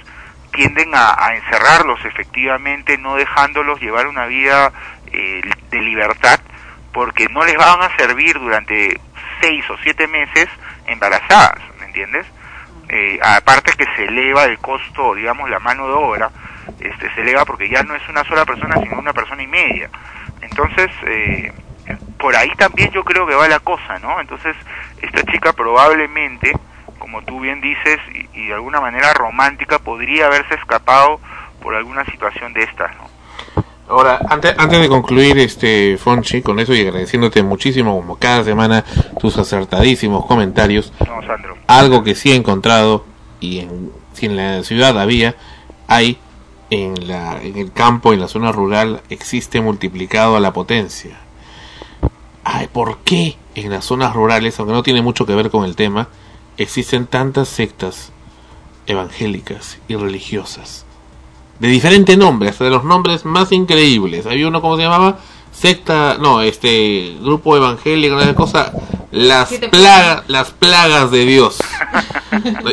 tienden 0.53 0.91
a, 0.95 1.15
encerrarlos 1.35 2.03
efectivamente, 2.05 2.97
no 2.99 3.17
dejándolos 3.17 3.81
llevar 3.81 4.07
una 4.07 4.27
vida 4.27 4.73
eh, 5.13 5.43
de 5.71 5.81
libertad, 5.81 6.41
porque 6.93 7.29
no 7.29 7.45
les 7.45 7.57
van 7.57 7.83
a 7.83 7.97
servir 7.97 8.39
durante 8.39 8.99
seis 9.41 9.69
o 9.71 9.77
siete 9.83 10.09
meses 10.09 10.49
embarazadas, 10.87 11.61
¿me 11.79 11.87
entiendes? 11.87 12.27
Eh, 12.89 13.21
aparte 13.23 13.73
que 13.77 13.85
se 13.95 14.05
eleva 14.05 14.45
el 14.45 14.59
costo, 14.59 15.15
digamos, 15.15 15.51
la 15.51 15.59
mano 15.59 15.87
de 15.87 15.93
obra, 15.93 16.31
este, 16.81 17.15
se 17.15 17.21
eleva 17.23 17.45
porque 17.45 17.69
ya 17.69 17.83
no 17.83 17.95
es 17.95 18.09
una 18.09 18.25
sola 18.25 18.45
persona, 18.45 18.77
sino 18.83 18.99
una 18.99 19.13
persona 19.13 19.43
y 19.43 19.47
media. 19.47 19.91
Entonces, 20.41 20.91
por 22.19 22.35
ahí 22.37 22.51
también 22.57 22.91
yo 22.91 23.05
creo 23.05 23.27
que 23.27 23.35
va 23.35 23.49
la 23.49 23.61
cosa, 23.61 23.99
¿no? 24.01 24.21
Entonces, 24.21 24.57
esta 25.01 25.23
chica 25.31 25.53
probablemente, 25.53 26.53
como 26.99 27.23
tú 27.23 27.41
bien 27.41 27.61
dices, 27.61 27.99
y, 28.35 28.47
de 28.49 28.55
alguna 28.55 28.81
manera 28.81 29.13
romántica, 29.15 29.79
podría 29.79 30.27
haberse 30.27 30.55
escapado 30.55 31.21
por 31.63 31.75
alguna 31.75 32.05
situación 32.07 32.53
de 32.53 32.65
estas, 32.65 32.91
¿no? 32.97 33.09
Ahora, 33.89 34.21
antes, 34.29 34.55
antes 34.59 34.81
de 34.81 34.89
concluir, 34.89 35.39
este 35.39 35.97
Fonchi, 35.97 36.43
con 36.43 36.59
eso 36.61 36.75
y 36.75 36.83
agradeciéndote 36.83 37.43
muchísimo, 37.43 37.97
como 37.97 38.19
cada 38.19 38.45
semana, 38.45 38.85
tus 39.19 39.39
acertadísimos 39.39 40.27
comentarios. 40.27 40.93
No, 41.07 41.23
Sandro. 41.27 41.57
Algo 41.67 42.05
que 42.05 42.15
sí 42.15 42.33
he 42.33 42.35
encontrado, 42.35 43.07
y 43.41 43.61
en, 43.61 43.91
si 44.13 44.27
en 44.27 44.37
la 44.37 44.63
ciudad 44.63 45.01
había, 45.01 45.37
hay 45.87 46.19
en, 46.71 47.09
la, 47.09 47.43
en 47.43 47.57
el 47.57 47.73
campo, 47.73 48.13
en 48.13 48.21
la 48.21 48.29
zona 48.29 48.53
rural, 48.53 49.03
existe 49.09 49.61
multiplicado 49.61 50.37
a 50.37 50.41
la 50.41 50.53
potencia 50.53 51.19
ay, 52.51 52.67
¿por 52.73 52.99
qué 52.99 53.37
en 53.55 53.71
las 53.71 53.85
zonas 53.85 54.15
rurales, 54.15 54.59
aunque 54.59 54.73
no 54.73 54.83
tiene 54.83 55.03
mucho 55.03 55.27
que 55.27 55.35
ver 55.35 55.51
con 55.51 55.65
el 55.65 55.77
tema, 55.77 56.09
existen 56.57 57.07
tantas 57.07 57.49
sectas 57.49 58.11
evangélicas 58.87 59.79
y 59.87 59.97
religiosas? 59.97 60.87
De 61.59 61.69
diferente 61.69 62.17
nombre, 62.17 62.49
hasta 62.49 62.65
de 62.65 62.71
los 62.71 62.85
nombres 62.85 63.27
más 63.27 63.53
increíbles. 63.53 64.25
Había 64.25 64.49
uno, 64.49 64.63
¿cómo 64.63 64.77
se 64.77 64.83
llamaba? 64.83 65.19
Secta, 65.59 66.19
no, 66.21 66.41
este, 66.41 67.17
grupo 67.21 67.57
evangélico, 67.57 68.15
una 68.15 68.33
cosa, 68.33 68.73
las 69.11 69.53
plagas, 69.53 70.23
las 70.29 70.53
plagas 70.53 71.11
de 71.11 71.25
Dios. 71.25 71.59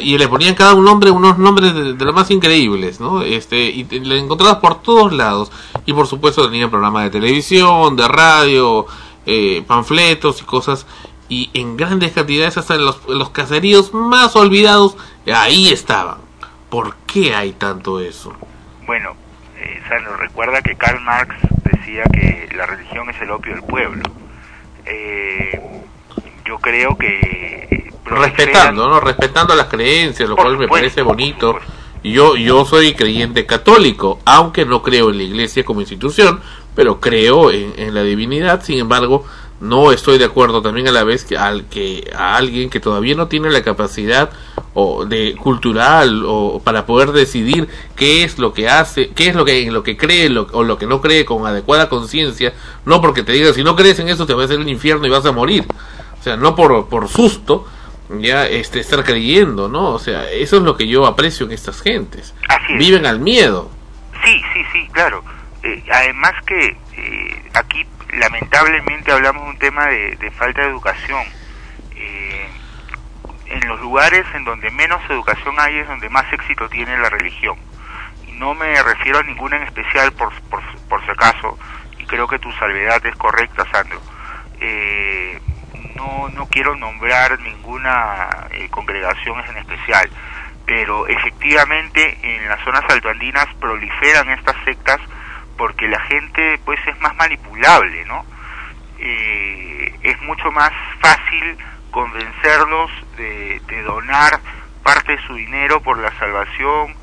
y 0.04 0.20
le 0.20 0.28
ponían 0.28 0.54
cada 0.54 0.76
un 0.76 0.86
nombre, 0.86 1.10
unos 1.10 1.40
nombres 1.40 1.74
de, 1.74 1.94
los 1.94 2.14
más 2.14 2.30
increíbles, 2.30 3.00
¿no? 3.00 3.24
Este, 3.24 3.58
y 3.58 3.86
le 3.86 4.20
encontrabas 4.20 4.58
por 4.58 4.84
todos 4.84 5.14
lados. 5.14 5.52
Y 5.88 5.94
por 5.94 6.06
supuesto 6.06 6.46
tenían 6.46 6.70
programas 6.70 7.06
de 7.06 7.10
televisión, 7.10 7.96
de 7.96 8.08
radio, 8.08 8.86
eh, 9.26 9.64
panfletos 9.66 10.44
y 10.44 10.46
cosas 10.46 10.86
y 11.28 11.50
en 11.56 11.78
grandes 11.78 12.12
cantidades 12.12 12.60
hasta 12.60 12.76
en 12.76 12.86
los, 12.86 13.04
los 13.08 13.32
caseríos 13.32 13.96
más 13.96 14.36
olvidados 14.36 14.96
ahí 15.34 15.70
estaban 15.70 16.18
¿por 16.70 16.96
qué 17.08 17.34
hay 17.34 17.54
tanto 17.54 18.00
eso? 18.00 18.36
bueno 18.86 19.16
eh, 19.58 19.82
recuerda 20.20 20.62
que 20.62 20.76
Karl 20.76 21.02
Marx 21.02 21.36
decía 21.86 22.04
que 22.12 22.50
la 22.56 22.66
religión 22.66 23.10
es 23.10 23.22
el 23.22 23.32
opio 23.32 23.54
del 23.54 23.64
pueblo 23.64 24.04
eh, 24.86 25.60
yo 26.46 26.58
creo 26.60 26.98
que 26.98 27.92
respetando, 28.06 28.88
¿no? 28.88 29.00
Respetando 29.00 29.56
las 29.56 29.68
creencias, 29.68 30.30
lo 30.30 30.36
cual 30.36 30.58
me 30.58 30.68
parece 30.68 31.02
bonito. 31.02 31.58
Yo, 32.04 32.36
yo 32.36 32.66
soy 32.66 32.94
creyente 32.94 33.48
católico, 33.48 34.20
aunque 34.26 34.64
no 34.64 34.84
creo 34.84 35.10
en 35.10 35.18
la 35.18 35.24
iglesia 35.24 35.66
como 35.66 35.82
institución, 35.82 36.40
pero 36.76 37.00
creo 37.00 37.50
en, 37.50 37.74
en 37.78 37.96
la 37.96 38.04
divinidad, 38.04 38.64
sin 38.64 38.78
embargo, 38.78 39.26
no 39.66 39.92
estoy 39.92 40.18
de 40.18 40.26
acuerdo 40.26 40.62
también 40.62 40.88
a 40.88 40.92
la 40.92 41.04
vez 41.04 41.26
que 41.26 41.38
al 41.38 41.66
que 41.66 42.10
a 42.16 42.36
alguien 42.36 42.70
que 42.70 42.80
todavía 42.80 43.16
no 43.16 43.28
tiene 43.28 43.50
la 43.50 43.64
capacidad 43.64 44.30
o 44.74 45.06
de 45.06 45.36
cultural 45.36 46.24
o 46.26 46.62
para 46.64 46.86
poder 46.86 47.12
decidir 47.12 47.68
qué 47.96 48.24
es 48.24 48.40
lo 48.40 48.54
que 48.54 48.70
hace, 48.70 49.10
qué 49.10 49.30
es 49.30 49.36
lo 49.36 49.46
que 49.46 49.64
en 49.64 49.74
lo 49.74 49.84
que 49.84 49.98
cree 49.98 50.30
o 50.38 50.64
lo 50.64 50.78
que 50.78 50.86
no 50.86 51.02
cree 51.02 51.26
con 51.26 51.46
adecuada 51.46 51.90
conciencia, 51.90 52.54
no 52.86 53.02
porque 53.02 53.24
te 53.24 53.32
diga 53.32 53.54
si 53.54 53.64
no 53.64 53.76
crees 53.76 54.00
en 54.00 54.10
eso 54.10 54.26
te 54.26 54.34
va 54.34 54.44
a 54.44 54.46
hacer 54.46 54.60
el 54.60 54.70
infierno 54.70 55.08
y 55.08 55.10
vas 55.10 55.26
a 55.26 55.32
morir. 55.32 55.66
O 56.20 56.24
sea, 56.24 56.38
no 56.38 56.56
por 56.56 56.88
por 56.88 57.08
susto 57.08 57.66
ya 58.10 58.48
este 58.48 58.80
estar 58.80 59.04
creyendo, 59.04 59.68
¿no? 59.68 59.90
O 59.90 60.00
sea, 60.00 60.30
eso 60.32 60.58
es 60.58 60.64
lo 60.64 60.78
que 60.78 60.88
yo 60.88 61.06
aprecio 61.06 61.46
en 61.46 61.52
estas 61.52 61.82
gentes. 61.82 62.34
Viven 62.78 63.06
al 63.06 63.20
miedo. 63.20 63.70
Sí, 64.24 64.42
sí, 64.54 64.62
sí, 64.72 64.88
claro. 64.92 65.24
Eh, 65.64 65.84
además 65.92 66.34
que 66.46 66.68
eh, 66.68 67.44
aquí 67.54 67.86
lamentablemente 68.16 69.12
hablamos 69.12 69.44
de 69.44 69.50
un 69.50 69.58
tema 69.58 69.88
de, 69.88 70.32
falta 70.32 70.62
de 70.62 70.68
educación. 70.68 71.24
Eh, 71.96 72.50
en 73.48 73.68
los 73.68 73.80
lugares 73.80 74.26
en 74.34 74.44
donde 74.44 74.70
menos 74.72 75.02
educación 75.10 75.56
hay 75.60 75.78
es 75.78 75.88
donde 75.88 76.10
más 76.10 76.32
éxito 76.34 76.68
tiene 76.70 76.98
la 76.98 77.10
religión. 77.10 77.58
Y 78.28 78.32
no 78.34 78.54
me 78.54 78.82
refiero 78.82 79.20
a 79.20 79.24
ninguna 79.24 79.58
en 79.58 79.64
especial 79.64 80.12
por, 80.14 80.34
por, 80.44 80.62
por 80.90 81.04
si 81.06 81.12
acaso, 81.12 81.58
y 82.00 82.06
creo 82.06 82.28
que 82.28 82.40
tu 82.40 82.52
salvedad 82.54 83.06
es 83.06 83.16
correcta, 83.16 83.66
Sandro. 83.72 84.02
Eh, 84.60 85.40
no, 85.96 86.30
no 86.30 86.48
quiero 86.48 86.76
nombrar 86.76 87.40
ninguna 87.40 88.48
eh, 88.52 88.68
congregación 88.70 89.40
en 89.48 89.58
especial, 89.58 90.10
pero 90.66 91.08
efectivamente 91.08 92.18
en 92.22 92.48
las 92.48 92.64
zonas 92.64 92.84
altoandinas 92.90 93.48
proliferan 93.60 94.30
estas 94.32 94.56
sectas 94.66 95.00
porque 95.58 95.88
la 95.88 96.00
gente 96.02 96.60
pues 96.66 96.80
es 96.88 97.00
más 97.02 97.16
manipulable, 97.16 98.06
¿no? 98.06 98.26
Eh, 99.00 99.94
es 100.04 100.22
mucho 100.22 100.52
más 100.52 100.72
fácil 101.00 101.58
convencerlos 101.92 102.92
de, 103.18 103.62
donar 103.86 104.40
parte 104.84 105.16
de 105.16 105.22
su 105.28 105.36
dinero 105.36 105.82
por 105.82 105.98
la 105.98 106.12
salvación 106.18 106.96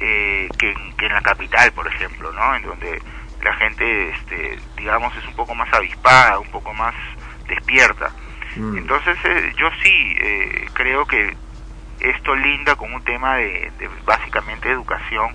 eh, 0.00 0.48
que, 0.58 0.70
en, 0.70 1.12
la 1.12 1.20
capital, 1.20 1.72
por 1.72 1.86
ejemplo, 1.86 2.32
¿no? 2.32 2.54
En 2.54 2.62
donde 2.62 3.02
la 3.42 3.54
gente, 3.54 4.10
este, 4.10 4.58
digamos, 4.76 5.14
es 5.16 5.26
un 5.26 5.34
poco 5.34 5.54
más 5.54 5.72
avispada, 5.72 6.38
un 6.38 6.50
poco 6.50 6.72
más 6.74 6.94
despierta. 7.48 8.10
Mm. 8.56 8.78
Entonces, 8.78 9.16
eh, 9.24 9.52
yo 9.56 9.68
sí 9.82 10.16
creo 10.74 11.06
que 11.06 11.36
esto 12.00 12.34
linda 12.36 12.76
con 12.76 12.92
un 12.92 13.02
tema 13.02 13.36
de, 13.36 13.72
de 13.78 13.88
básicamente 14.04 14.70
educación 14.70 15.34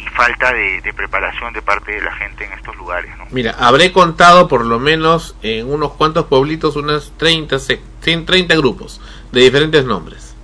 y 0.00 0.08
falta 0.08 0.52
de, 0.52 0.92
preparación 0.96 1.52
de 1.52 1.62
parte 1.62 1.92
de 1.92 2.00
la 2.00 2.12
gente 2.14 2.44
en 2.44 2.52
estos 2.52 2.76
lugares. 2.76 3.10
¿no? 3.18 3.26
Mira, 3.30 3.54
habré 3.58 3.92
contado 3.92 4.48
por 4.48 4.64
lo 4.64 4.78
menos 4.78 5.36
en 5.42 5.70
unos 5.70 5.92
cuantos 5.92 6.26
pueblitos 6.26 6.76
unas 6.76 7.12
30, 7.16 7.56
30 8.00 8.56
grupos 8.56 9.00
de 9.32 9.40
diferentes 9.42 9.84
nombres. 9.84 10.34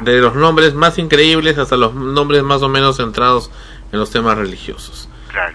De 0.00 0.18
los 0.20 0.34
nombres 0.34 0.74
más 0.74 0.98
increíbles 0.98 1.58
hasta 1.58 1.76
los 1.76 1.94
nombres 1.94 2.42
más 2.42 2.62
o 2.62 2.68
menos 2.68 2.96
centrados 2.96 3.50
en 3.92 4.00
los 4.00 4.10
temas 4.10 4.36
religiosos. 4.36 5.08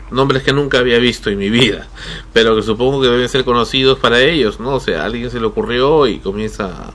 Nombres 0.09 0.43
que 0.43 0.53
nunca 0.53 0.79
había 0.79 0.99
visto 0.99 1.29
en 1.29 1.37
mi 1.37 1.49
vida, 1.49 1.87
pero 2.31 2.55
que 2.55 2.61
supongo 2.61 3.01
que 3.01 3.09
deben 3.09 3.27
ser 3.27 3.43
conocidos 3.43 3.99
para 3.99 4.19
ellos, 4.19 4.59
¿no? 4.59 4.75
O 4.75 4.79
sea, 4.79 5.01
a 5.01 5.05
alguien 5.05 5.29
se 5.29 5.39
le 5.39 5.47
ocurrió 5.47 6.07
y 6.07 6.19
comienza 6.19 6.93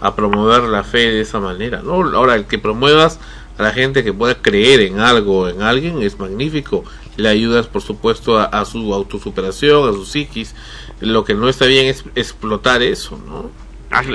a, 0.00 0.06
a 0.06 0.16
promover 0.16 0.62
la 0.62 0.82
fe 0.82 1.10
de 1.10 1.20
esa 1.20 1.40
manera, 1.40 1.82
¿no? 1.82 1.94
Ahora, 2.16 2.34
el 2.34 2.46
que 2.46 2.58
promuevas 2.58 3.20
a 3.58 3.62
la 3.62 3.72
gente 3.72 4.02
que 4.02 4.12
pueda 4.12 4.40
creer 4.40 4.80
en 4.80 5.00
algo, 5.00 5.48
en 5.48 5.62
alguien, 5.62 6.02
es 6.02 6.18
magnífico. 6.18 6.84
Le 7.16 7.28
ayudas, 7.28 7.66
por 7.66 7.82
supuesto, 7.82 8.38
a, 8.38 8.64
su 8.64 8.94
autosuperación, 8.94 9.88
a 9.88 9.92
su 9.92 10.06
psiquis. 10.06 10.54
Lo 11.00 11.24
que 11.24 11.34
no 11.34 11.48
está 11.48 11.66
bien 11.66 11.86
es 11.86 12.04
explotar 12.14 12.82
eso, 12.82 13.20
¿no? 13.26 13.50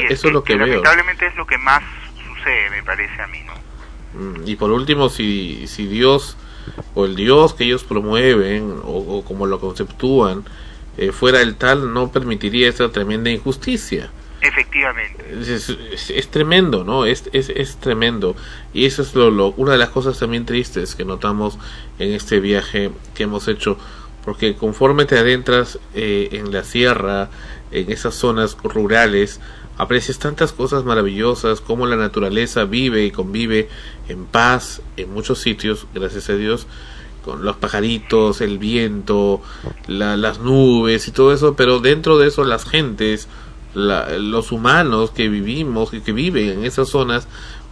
eso 0.09 0.27
es, 0.27 0.33
lo 0.33 0.43
que, 0.43 0.55
veo. 0.55 0.65
Lamentablemente 0.65 1.27
es 1.27 1.35
lo 1.35 1.45
que 1.45 1.57
más 1.59 1.83
sucede, 2.15 2.69
me 2.71 2.81
parece 2.81 3.21
a 3.21 3.27
mí, 3.27 3.39
¿no? 3.45 3.53
Mm, 4.19 4.47
y 4.47 4.55
por 4.55 4.71
último, 4.71 5.09
si, 5.09 5.67
si 5.67 5.85
Dios 5.85 6.35
o 6.95 7.05
el 7.05 7.15
Dios 7.15 7.53
que 7.53 7.65
ellos 7.65 7.83
promueven 7.83 8.81
o, 8.83 9.23
como 9.25 9.45
lo 9.45 9.59
conceptúan 9.59 10.43
eh, 10.97 11.11
fuera 11.11 11.41
el 11.41 11.55
tal, 11.55 11.93
no 11.93 12.11
permitiría 12.11 12.69
esa 12.69 12.91
tremenda 12.91 13.29
injusticia. 13.29 14.09
Efectivamente. 14.41 15.25
Es, 16.09 16.27
tremendo, 16.29 16.83
¿no? 16.83 17.05
Es, 17.05 17.29
es, 17.33 17.49
es 17.49 17.77
tremendo. 17.77 18.35
Y 18.73 18.85
eso 18.85 19.01
es 19.01 19.15
lo, 19.15 19.51
una 19.57 19.71
de 19.71 19.77
las 19.77 19.89
cosas 19.89 20.19
también 20.19 20.45
tristes 20.45 20.95
que 20.95 21.05
notamos 21.05 21.57
en 21.99 22.13
este 22.13 22.39
viaje 22.39 22.91
que 23.15 23.23
hemos 23.23 23.47
hecho. 23.47 23.77
Porque 24.23 24.55
conforme 24.55 25.05
te 25.05 25.17
adentras 25.17 25.79
eh, 25.95 26.29
en 26.33 26.51
la 26.51 26.63
sierra, 26.63 27.29
en 27.71 27.91
esas 27.91 28.13
zonas 28.13 28.57
rurales, 28.61 29.39
aprecias 29.77 30.19
tantas 30.19 30.51
cosas 30.51 30.83
maravillosas, 30.83 31.61
como 31.61 31.85
la 31.85 31.95
naturaleza 31.95 32.65
vive 32.65 33.05
y 33.05 33.11
convive 33.11 33.69
en 34.09 34.25
paz 34.25 34.81
en 34.97 35.13
muchos 35.13 35.39
sitios, 35.39 35.87
gracias 35.93 36.29
a 36.29 36.35
Dios, 36.35 36.67
con 37.23 37.43
los 37.43 37.57
pajaritos, 37.57 38.41
el 38.41 38.57
viento, 38.57 39.41
las 39.87 40.39
nubes 40.39 41.07
y 41.07 41.11
todo 41.11 41.33
eso, 41.33 41.55
pero 41.55 41.79
dentro 41.79 42.17
de 42.17 42.27
eso 42.27 42.43
las 42.43 42.65
gentes, 42.65 43.27
los 43.73 44.51
humanos 44.51 45.11
que 45.11 45.29
vivimos 45.29 45.93
y 45.93 46.01
que 46.01 46.11
viven 46.11 46.49
en 46.49 46.65
esas 46.65 46.89
zonas 46.89 47.27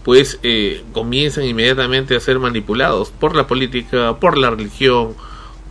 pues 0.05 0.39
eh, 0.43 0.83
comienzan 0.93 1.45
inmediatamente 1.45 2.15
a 2.15 2.19
ser 2.19 2.37
manipulados 2.37 3.09
por 3.09 3.35
la 3.35 3.47
política, 3.47 4.19
por 4.19 4.37
la 4.37 4.51
religión, 4.51 5.15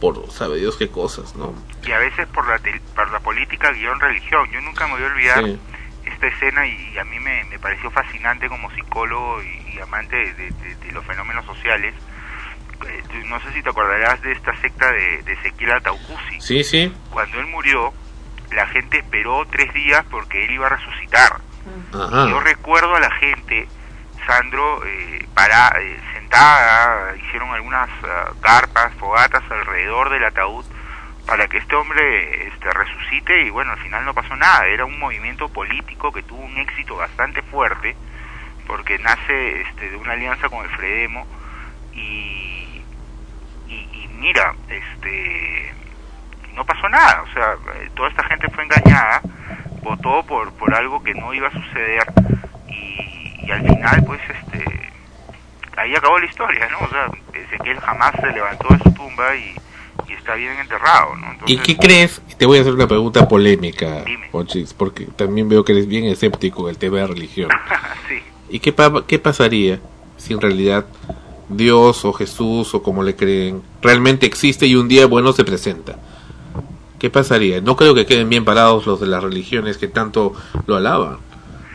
por 0.00 0.28
sabe 0.32 0.58
Dios 0.58 0.76
qué 0.76 0.88
cosas, 0.88 1.36
¿no? 1.36 1.54
Y 1.86 1.92
a 1.92 1.98
veces 1.98 2.26
por 2.28 2.48
la, 2.48 2.60
por 2.96 3.12
la 3.12 3.20
política 3.20 3.70
guion 3.70 4.00
religión. 4.00 4.50
Yo 4.50 4.60
nunca 4.60 4.88
me 4.88 4.94
voy 4.94 5.04
a 5.04 5.06
olvidar 5.06 5.44
esta 6.04 6.26
escena 6.26 6.66
y 6.66 6.98
a 6.98 7.04
mí 7.04 7.20
me, 7.20 7.44
me 7.44 7.60
pareció 7.60 7.92
fascinante 7.92 8.48
como 8.48 8.68
psicólogo 8.72 9.40
y, 9.40 9.78
amante 9.78 10.16
de, 10.16 10.92
los 10.92 11.04
fenómenos 11.04 11.46
sociales. 11.46 11.94
Eh, 12.88 13.22
no 13.26 13.40
sé 13.40 13.52
si 13.52 13.62
te 13.62 13.70
acordarás 13.70 14.20
de 14.22 14.32
esta 14.32 14.54
secta 14.60 14.90
de, 14.90 15.22
de 15.22 15.32
Ezequiel 15.34 15.72
Ataucusi. 15.72 16.40
Sí, 16.40 16.64
sí. 16.64 16.92
Cuando 17.10 17.38
él 17.38 17.46
murió, 17.46 17.92
la 18.54 18.66
gente 18.66 18.98
esperó 18.98 19.46
tres 19.50 19.72
días 19.74 20.04
porque 20.10 20.44
él 20.44 20.52
iba 20.52 20.66
a 20.66 20.70
resucitar. 20.70 21.40
Yo 21.92 22.40
recuerdo 22.40 22.94
a 22.94 23.00
la 23.00 23.10
gente, 23.12 23.66
Sandro, 24.26 24.84
eh, 24.84 25.26
para, 25.34 25.68
eh, 25.80 25.98
sentada, 26.12 27.16
hicieron 27.16 27.50
algunas 27.50 27.88
ah, 28.04 28.32
carpas, 28.40 28.92
fogatas 28.94 29.42
alrededor 29.50 30.10
del 30.10 30.24
ataúd 30.24 30.64
para 31.26 31.48
que 31.48 31.56
este 31.56 31.74
hombre 31.74 32.48
este, 32.48 32.70
resucite 32.70 33.44
y 33.44 33.50
bueno, 33.50 33.72
al 33.72 33.78
final 33.78 34.04
no 34.04 34.12
pasó 34.12 34.36
nada. 34.36 34.66
Era 34.66 34.84
un 34.84 34.98
movimiento 34.98 35.48
político 35.48 36.12
que 36.12 36.22
tuvo 36.22 36.42
un 36.42 36.58
éxito 36.58 36.96
bastante 36.96 37.40
fuerte 37.42 37.96
porque 38.66 38.98
nace 38.98 39.62
este, 39.62 39.90
de 39.90 39.96
una 39.96 40.12
alianza 40.12 40.48
con 40.48 40.64
el 40.64 40.70
Fredemo 40.70 41.26
y, 41.94 42.82
y, 43.68 43.74
y 43.74 44.08
mira, 44.18 44.54
este 44.68 45.74
no 46.54 46.64
pasó 46.64 46.88
nada, 46.88 47.22
o 47.22 47.32
sea, 47.32 47.56
eh, 47.74 47.90
toda 47.94 48.08
esta 48.08 48.24
gente 48.24 48.48
fue 48.50 48.64
engañada, 48.64 49.20
votó 49.82 50.24
por, 50.26 50.52
por 50.54 50.74
algo 50.74 51.02
que 51.02 51.14
no 51.14 51.34
iba 51.34 51.48
a 51.48 51.52
suceder 51.52 52.04
y, 52.68 53.50
al 53.50 53.60
final 53.60 54.02
pues 54.06 54.20
este 54.30 54.64
ahí 55.76 55.94
acabó 55.94 56.18
la 56.18 56.26
historia, 56.26 56.66
¿no? 56.70 56.78
O 56.86 56.88
sea, 56.88 57.10
Ezequiel 57.34 57.78
jamás 57.80 58.14
se 58.18 58.32
levantó 58.32 58.68
de 58.72 58.78
su 58.78 58.94
tumba 58.94 59.36
y, 59.36 59.54
está 60.08 60.34
bien 60.36 60.58
enterrado, 60.58 61.14
¿no? 61.16 61.34
¿Y 61.44 61.58
qué 61.58 61.76
crees? 61.76 62.22
Te 62.38 62.46
voy 62.46 62.56
a 62.56 62.62
hacer 62.62 62.72
una 62.72 62.86
pregunta 62.86 63.28
polémica, 63.28 64.04
porque 64.78 65.04
también 65.16 65.48
veo 65.48 65.64
que 65.64 65.72
eres 65.72 65.86
bien 65.86 66.04
escéptico 66.04 66.66
del 66.66 66.78
tema 66.78 66.98
de 66.98 67.08
religión. 67.08 67.50
sí. 68.08 68.22
¿Y 68.48 68.60
qué, 68.60 68.74
qué 69.06 69.18
pasaría 69.18 69.80
si 70.16 70.32
en 70.32 70.40
realidad 70.40 70.86
Dios 71.48 72.04
o 72.06 72.12
Jesús 72.14 72.74
o 72.74 72.82
como 72.82 73.02
le 73.02 73.16
creen 73.16 73.62
realmente 73.82 74.24
existe 74.24 74.66
y 74.66 74.76
un 74.76 74.88
día 74.88 75.06
bueno 75.06 75.32
se 75.32 75.44
presenta? 75.44 75.98
¿Qué 77.04 77.10
pasaría? 77.10 77.60
No 77.60 77.76
creo 77.76 77.94
que 77.94 78.06
queden 78.06 78.30
bien 78.30 78.46
parados 78.46 78.86
los 78.86 78.98
de 78.98 79.06
las 79.06 79.22
religiones 79.22 79.76
que 79.76 79.88
tanto 79.88 80.32
lo 80.66 80.74
alaban. 80.74 81.18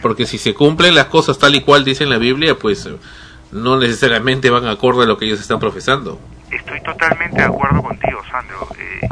Porque 0.01 0.25
si 0.25 0.39
se 0.39 0.55
cumplen 0.55 0.95
las 0.95 1.05
cosas 1.05 1.37
tal 1.37 1.53
y 1.53 1.61
cual 1.61 1.85
dice 1.85 2.03
en 2.03 2.09
la 2.09 2.17
Biblia, 2.17 2.57
pues 2.57 2.87
eh, 2.87 2.97
no 3.51 3.77
necesariamente 3.77 4.49
van 4.49 4.65
acorde 4.65 5.03
a 5.03 5.05
lo 5.05 5.19
que 5.19 5.25
ellos 5.25 5.39
están 5.39 5.59
profesando. 5.59 6.19
Estoy 6.49 6.81
totalmente 6.81 7.37
de 7.37 7.43
acuerdo 7.43 7.83
contigo, 7.83 8.23
Sandro. 8.31 8.69
Eh, 8.79 9.07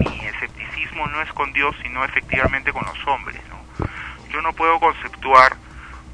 y, 0.00 0.08
mi 0.08 0.20
escepticismo 0.24 1.06
no 1.08 1.20
es 1.20 1.30
con 1.34 1.52
Dios, 1.52 1.76
sino 1.82 2.02
efectivamente 2.02 2.72
con 2.72 2.86
los 2.86 3.06
hombres. 3.06 3.38
¿no? 3.50 3.86
Yo 4.32 4.40
no 4.40 4.54
puedo 4.54 4.80
conceptuar 4.80 5.54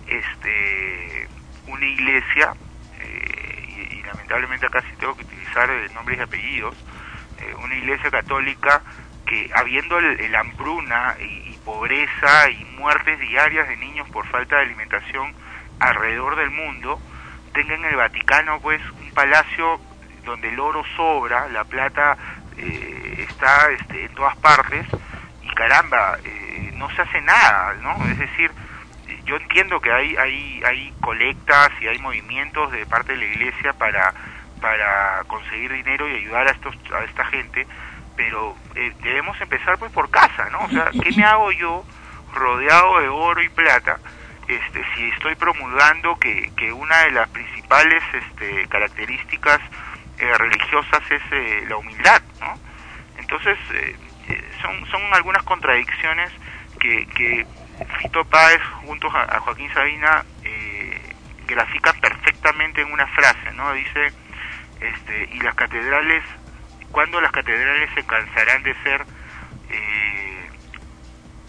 este, 0.09 1.29
una 1.69 1.87
iglesia, 1.87 2.55
eh, 2.99 3.99
y, 4.01 4.03
lamentablemente 4.03 4.67
acá 4.67 4.81
sí 4.81 4.97
tengo 4.99 5.17
que 5.17 5.23
utilizar 5.23 5.71
nombres 5.95 6.19
y 6.19 6.23
apellidos, 6.23 6.75
una 7.63 7.77
iglesia 7.77 8.11
católica 8.11 8.83
que 9.27 9.51
habiendo 9.55 9.99
el, 9.99 10.35
hambruna 10.35 11.17
y, 11.21 11.45
pobreza 11.65 12.51
y 12.51 12.63
muertes 12.77 13.19
diarias 13.21 13.67
de 13.69 13.77
niños 13.79 14.07
por 14.11 14.27
falta 14.27 14.57
de 14.57 14.63
alimentación 14.63 15.35
alrededor 15.81 16.37
del 16.37 16.51
mundo, 16.51 17.01
tenga 17.55 17.75
en 17.75 17.87
el 17.87 17.97
Vaticano 17.97 18.61
pues 18.61 18.83
un 19.01 19.11
palacio 19.13 19.81
donde 20.25 20.51
el 20.51 20.61
oro 20.61 20.83
sobra, 20.95 21.49
la 21.49 21.65
plata 21.65 22.19
eh, 22.59 23.27
está 23.29 23.71
este, 23.71 24.05
en 24.05 24.15
todas 24.15 24.37
partes 24.37 24.87
y 25.43 25.49
caramba, 25.55 26.19
eh, 26.23 26.73
no 26.75 26.91
se 26.91 27.01
hace 27.01 27.21
nada, 27.23 27.75
¿no? 27.81 28.05
Es 28.11 28.19
decir, 28.19 28.51
yo 29.25 29.37
entiendo 29.37 29.81
que 29.81 29.91
hay, 29.91 30.17
hay, 30.17 30.63
hay 30.65 30.93
colectas 31.01 31.71
y 31.81 31.89
hay 31.89 31.99
movimientos 31.99 32.71
de 32.73 32.85
parte 32.87 33.13
de 33.13 33.19
la 33.19 33.25
iglesia 33.25 33.73
para, 33.73 34.13
para 34.61 35.23
conseguir 35.27 35.73
dinero 35.73 36.09
y 36.09 36.17
ayudar 36.17 36.49
a, 36.49 36.51
estos, 36.51 36.75
a 36.93 37.05
esta 37.05 37.25
gente, 37.27 37.67
pero 38.17 38.57
eh, 38.75 38.93
debemos 39.03 39.41
empezar 39.41 39.79
pues 39.79 39.93
por 39.93 40.11
casa, 40.11 40.49
¿no? 40.51 40.65
O 40.65 40.71
sea, 40.71 40.91
¿qué 40.91 41.11
me 41.17 41.25
hago 41.25 41.53
yo 41.53 41.85
rodeado 42.35 43.01
de 43.01 43.09
oro 43.09 43.43
y 43.43 43.49
plata 43.49 43.99
este, 44.49 44.85
si 44.95 45.09
estoy 45.09 45.35
promulgando 45.37 46.17
que, 46.17 46.53
que 46.57 46.73
una 46.73 46.99
de 47.05 47.13
las 47.13 47.29
principales 47.31 48.03
este, 48.13 48.67
características 48.69 49.61
eh, 50.19 50.33
religiosas 50.39 51.03
es 51.11 51.23
eh, 51.33 51.65
la 51.69 51.77
humildad, 51.77 52.23
¿no? 52.41 52.59
Entonces, 53.19 53.59
son, 54.61 54.87
son 54.91 55.03
algunas 55.13 55.43
contradicciones 55.45 56.31
que, 56.79 57.07
que 57.07 57.47
Fito 57.99 58.25
Páez 58.25 58.61
junto 58.87 59.09
a, 59.09 59.41
Joaquín 59.41 59.73
Sabina 59.73 60.25
eh, 60.45 61.01
grafican 61.47 61.99
perfectamente 62.01 62.83
en 62.83 62.93
una 62.93 63.07
frase, 63.09 63.53
¿no? 63.55 63.73
Dice, 63.73 64.13
este, 64.81 65.29
y 65.33 65.41
las 65.41 65.55
catedrales, 65.55 66.23
¿cuándo 66.95 67.21
las 67.21 67.33
catedrales 67.33 67.91
se 67.93 68.07
cansarán 68.07 68.63
de 68.63 68.73
ser 68.85 69.05
eh, 69.69 70.49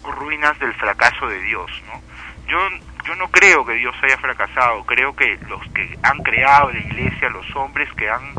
ruinas 0.02 0.58
del 0.58 0.74
fracaso 0.74 1.28
de 1.28 1.40
Dios, 1.40 1.70
¿no? 1.86 2.02
Yo, 2.48 2.58
yo 3.04 3.14
no 3.14 3.28
creo 3.28 3.64
que 3.64 3.74
Dios 3.74 3.94
haya 4.02 4.18
fracasado, 4.18 4.84
creo 4.84 5.14
que 5.14 5.38
los 5.48 5.62
que 5.70 5.96
han 6.02 6.18
creado 6.24 6.72
la 6.72 6.80
iglesia, 6.80 7.28
los 7.28 7.46
hombres 7.54 7.88
que 7.92 8.10
han 8.10 8.34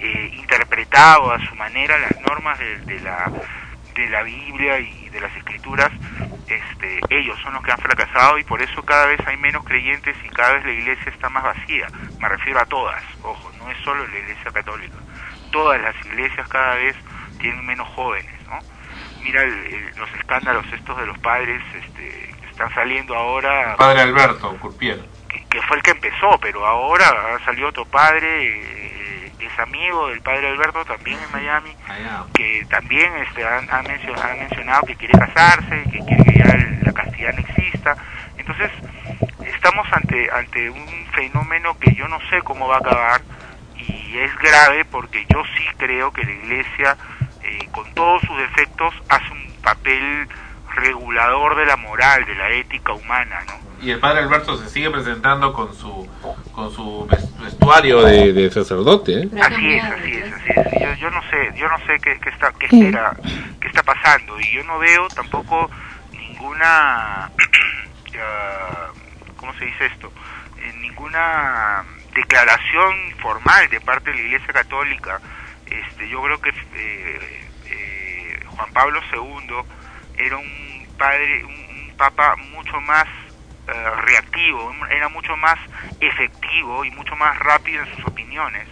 eh, 0.00 0.30
interpretado 0.34 1.32
a 1.32 1.38
su 1.46 1.54
manera 1.54 1.96
las 1.98 2.20
normas 2.22 2.58
de 2.58 3.00
la 3.00 3.30
de 3.94 4.08
la 4.10 4.22
Biblia 4.22 4.78
y 4.78 5.08
de 5.10 5.20
las 5.20 5.34
escrituras, 5.36 5.90
este, 6.46 7.00
ellos 7.10 7.36
son 7.42 7.54
los 7.54 7.64
que 7.64 7.72
han 7.72 7.78
fracasado 7.78 8.38
y 8.38 8.44
por 8.44 8.62
eso 8.62 8.82
cada 8.84 9.06
vez 9.06 9.18
hay 9.26 9.36
menos 9.36 9.64
creyentes 9.64 10.16
y 10.24 10.28
cada 10.28 10.54
vez 10.54 10.64
la 10.64 10.72
iglesia 10.72 11.10
está 11.10 11.28
más 11.28 11.42
vacía. 11.42 11.88
Me 12.20 12.28
refiero 12.28 12.60
a 12.60 12.66
todas, 12.66 13.02
ojo, 13.22 13.50
no 13.58 13.68
es 13.70 13.76
solo 13.78 14.06
la 14.06 14.18
iglesia 14.18 14.52
católica. 14.52 14.96
Todas 15.50 15.80
las 15.80 15.94
iglesias 16.06 16.48
cada 16.48 16.74
vez 16.74 16.96
tienen 17.38 17.64
menos 17.64 17.88
jóvenes, 17.88 18.34
¿no? 18.48 18.58
Mira 19.22 19.44
los 19.96 20.10
escándalos 20.14 20.64
estos 20.72 20.96
de 20.96 21.06
los 21.06 21.18
padres 21.18 21.62
este, 21.74 22.34
que 22.40 22.50
están 22.50 22.72
saliendo 22.74 23.14
ahora. 23.14 23.76
Padre 23.76 24.02
Alberto 24.02 24.56
Curpier. 24.58 25.00
Que, 25.28 25.44
que, 25.46 25.62
fue 25.62 25.76
el 25.76 25.82
que 25.82 25.90
empezó, 25.90 26.38
pero 26.40 26.66
ahora 26.66 27.36
ha 27.36 27.44
salido 27.44 27.68
otro 27.68 27.84
padre 27.84 28.88
es 29.40 29.58
amigo 29.58 30.08
del 30.08 30.20
padre 30.20 30.48
Alberto 30.48 30.84
también 30.84 31.18
en 31.20 31.32
Miami, 31.32 31.70
que 32.34 32.66
también 32.68 33.12
este, 33.18 33.46
han, 33.46 33.66
mencionado, 33.84 34.82
que 34.82 34.96
quiere 34.96 35.18
casarse, 35.18 35.84
que 35.90 35.98
quiere 36.00 36.24
que 36.24 36.38
ya 36.38 36.56
la 36.82 36.92
castidad 36.92 37.32
no 37.34 37.40
exista. 37.40 37.96
Entonces, 38.36 38.70
estamos 39.40 39.86
ante, 39.92 40.28
ante 40.32 40.70
un 40.70 41.06
fenómeno 41.14 41.78
que 41.78 41.94
yo 41.94 42.08
no 42.08 42.18
sé 42.30 42.42
cómo 42.42 42.68
va 42.68 42.76
a 42.76 42.78
acabar 42.78 43.20
y 44.08 44.18
es 44.18 44.36
grave 44.38 44.84
porque 44.84 45.26
yo 45.28 45.42
sí 45.56 45.64
creo 45.76 46.12
que 46.12 46.24
la 46.24 46.32
iglesia, 46.32 46.96
eh, 47.42 47.68
con 47.72 47.92
todos 47.94 48.22
sus 48.22 48.36
defectos, 48.38 48.94
hace 49.08 49.32
un 49.32 49.52
papel 49.62 50.28
regulador 50.74 51.56
de 51.56 51.66
la 51.66 51.76
moral, 51.76 52.24
de 52.24 52.34
la 52.34 52.50
ética 52.50 52.92
humana, 52.92 53.40
¿no? 53.46 53.68
y 53.80 53.90
el 53.90 54.00
padre 54.00 54.20
Alberto 54.20 54.56
se 54.56 54.68
sigue 54.68 54.90
presentando 54.90 55.52
con 55.52 55.74
su 55.74 56.08
con 56.52 56.72
su 56.72 57.06
vestuario 57.40 58.02
de, 58.02 58.50
sacerdote 58.50 59.22
¿eh? 59.22 59.28
así 59.40 59.74
es 59.74 59.84
así 59.84 60.12
es 60.14 60.32
así 60.32 60.50
es 60.50 60.98
yo, 60.98 61.10
no 61.10 61.22
sé 61.30 61.52
yo 61.56 61.68
no 61.68 61.78
sé 61.86 61.98
qué, 62.02 62.18
qué 62.20 62.30
está 62.30 62.52
qué 62.58 62.66
espera 62.66 63.16
qué 63.60 63.68
está 63.68 63.82
pasando 63.82 64.38
y 64.40 64.52
yo 64.52 64.64
no 64.64 64.78
veo 64.78 65.06
tampoco 65.08 65.70
ninguna 66.12 67.30
cómo 69.36 69.52
se 69.54 69.66
dice 69.66 69.86
esto 69.86 70.12
eh, 70.60 70.72
ninguna 70.80 71.84
declaración 72.18 73.12
formal 73.18 73.68
de 73.68 73.80
parte 73.80 74.10
de 74.10 74.16
la 74.16 74.22
Iglesia 74.22 74.52
Católica 74.52 75.20
este 75.70 76.08
yo 76.08 76.22
creo 76.22 76.40
que 76.40 76.50
eh, 76.50 77.50
eh 77.66 78.40
Juan 78.46 78.72
Pablo 78.72 79.00
II 79.12 79.54
era 80.16 80.36
un 80.36 80.86
padre 80.98 81.44
un 81.44 81.92
papa 81.96 82.36
mucho 82.36 82.80
más 82.80 83.06
eh, 83.68 83.90
reactivo, 84.02 84.74
era 84.90 85.08
mucho 85.08 85.36
más 85.36 85.58
efectivo 86.00 86.84
y 86.84 86.90
mucho 86.92 87.14
más 87.16 87.38
rápido 87.40 87.82
en 87.82 87.94
sus 87.96 88.06
opiniones. 88.06 88.66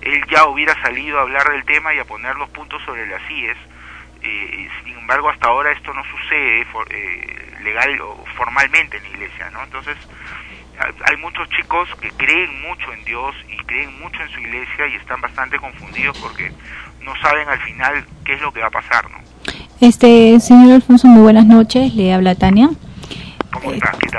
Él 0.00 0.24
ya 0.30 0.46
hubiera 0.46 0.80
salido 0.80 1.18
a 1.18 1.22
hablar 1.22 1.50
del 1.50 1.64
tema 1.64 1.92
y 1.92 1.98
a 1.98 2.04
poner 2.04 2.36
los 2.36 2.48
puntos 2.50 2.82
sobre 2.84 3.06
las 3.06 3.20
IES. 3.30 3.58
Eh, 4.22 4.68
sin 4.84 4.96
embargo, 4.96 5.28
hasta 5.28 5.48
ahora 5.48 5.72
esto 5.72 5.92
no 5.92 6.02
sucede 6.04 6.66
legal 7.62 8.00
o 8.00 8.24
formalmente 8.36 8.96
en 8.96 9.02
la 9.02 9.08
iglesia, 9.10 9.50
¿no? 9.50 9.62
Entonces, 9.64 9.96
hay 10.80 11.16
muchos 11.16 11.48
chicos 11.50 11.88
que 12.00 12.10
creen 12.10 12.62
mucho 12.62 12.92
en 12.92 13.04
Dios 13.04 13.34
y 13.52 13.56
creen 13.64 14.00
mucho 14.00 14.22
en 14.22 14.28
su 14.30 14.40
iglesia 14.40 14.86
y 14.86 14.96
están 14.96 15.20
bastante 15.20 15.58
confundidos 15.58 16.16
porque 16.18 16.52
no 17.02 17.12
saben 17.22 17.48
al 17.48 17.58
final 17.60 18.04
qué 18.24 18.34
es 18.34 18.40
lo 18.40 18.52
que 18.52 18.60
va 18.60 18.68
a 18.68 18.70
pasar, 18.70 19.10
¿no? 19.10 19.18
Este, 19.80 20.38
señor 20.40 20.72
Alfonso, 20.72 21.06
muy 21.06 21.22
buenas 21.22 21.46
noches. 21.46 21.94
Le 21.94 22.12
habla 22.12 22.34
Tania. 22.34 22.70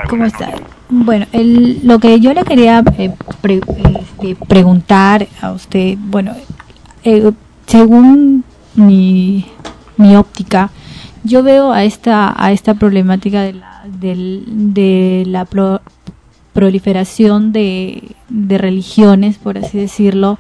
¿Cómo 0.10 0.26
está? 0.26 0.52
Bueno, 0.90 1.28
el, 1.34 1.86
lo 1.86 2.00
que 2.00 2.20
yo 2.20 2.34
le 2.34 2.44
quería 2.44 2.84
eh, 2.98 3.14
este, 3.44 4.36
preguntar 4.48 5.28
a 5.42 5.52
usted, 5.52 5.96
bueno, 6.00 6.36
eh, 7.04 7.32
según 7.68 8.44
mi, 8.76 9.46
mi 9.98 10.16
óptica, 10.16 10.72
yo 11.24 11.44
veo 11.44 11.72
a 11.72 11.84
esta 11.84 12.34
a 12.42 12.52
esta 12.52 12.74
problemática 12.74 13.42
de 13.42 13.54
la, 13.54 13.84
de 13.86 15.24
la 15.28 15.46
proliferación 16.54 17.52
de, 17.52 18.04
de 18.30 18.58
religiones, 18.58 19.38
por 19.38 19.58
así 19.58 19.78
decirlo, 19.78 20.40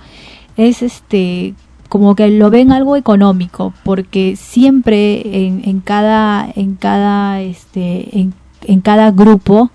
es 0.57 0.81
este 0.81 1.53
como 1.87 2.15
que 2.15 2.29
lo 2.29 2.51
ven 2.51 2.71
algo 2.71 2.95
económico 2.95 3.73
porque 3.83 4.35
siempre 4.35 5.45
en, 5.45 5.61
en 5.65 5.79
cada 5.79 6.47
en 6.55 6.75
cada 6.75 7.41
este 7.41 8.19
en 8.19 8.33
en 8.63 8.81
cada 8.81 9.11
grupo, 9.11 9.69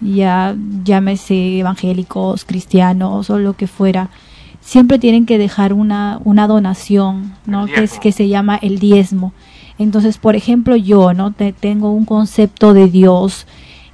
ya 0.00 0.56
llámese 0.84 1.58
evangélicos, 1.58 2.44
cristianos 2.44 3.30
o 3.30 3.38
lo 3.38 3.54
que 3.54 3.66
fuera, 3.66 4.10
siempre 4.60 4.98
tienen 4.98 5.26
que 5.26 5.38
dejar 5.38 5.72
una, 5.72 6.20
una 6.24 6.46
donación, 6.46 7.34
¿no? 7.46 7.66
Que, 7.66 7.84
es, 7.84 7.98
que 7.98 8.12
se 8.12 8.28
llama 8.28 8.56
el 8.56 8.78
diezmo. 8.78 9.32
Entonces, 9.78 10.18
por 10.18 10.36
ejemplo, 10.36 10.76
yo, 10.76 11.12
¿no? 11.12 11.32
Te, 11.32 11.52
tengo 11.52 11.90
un 11.90 12.04
concepto 12.04 12.72
de 12.72 12.88
Dios 12.88 13.46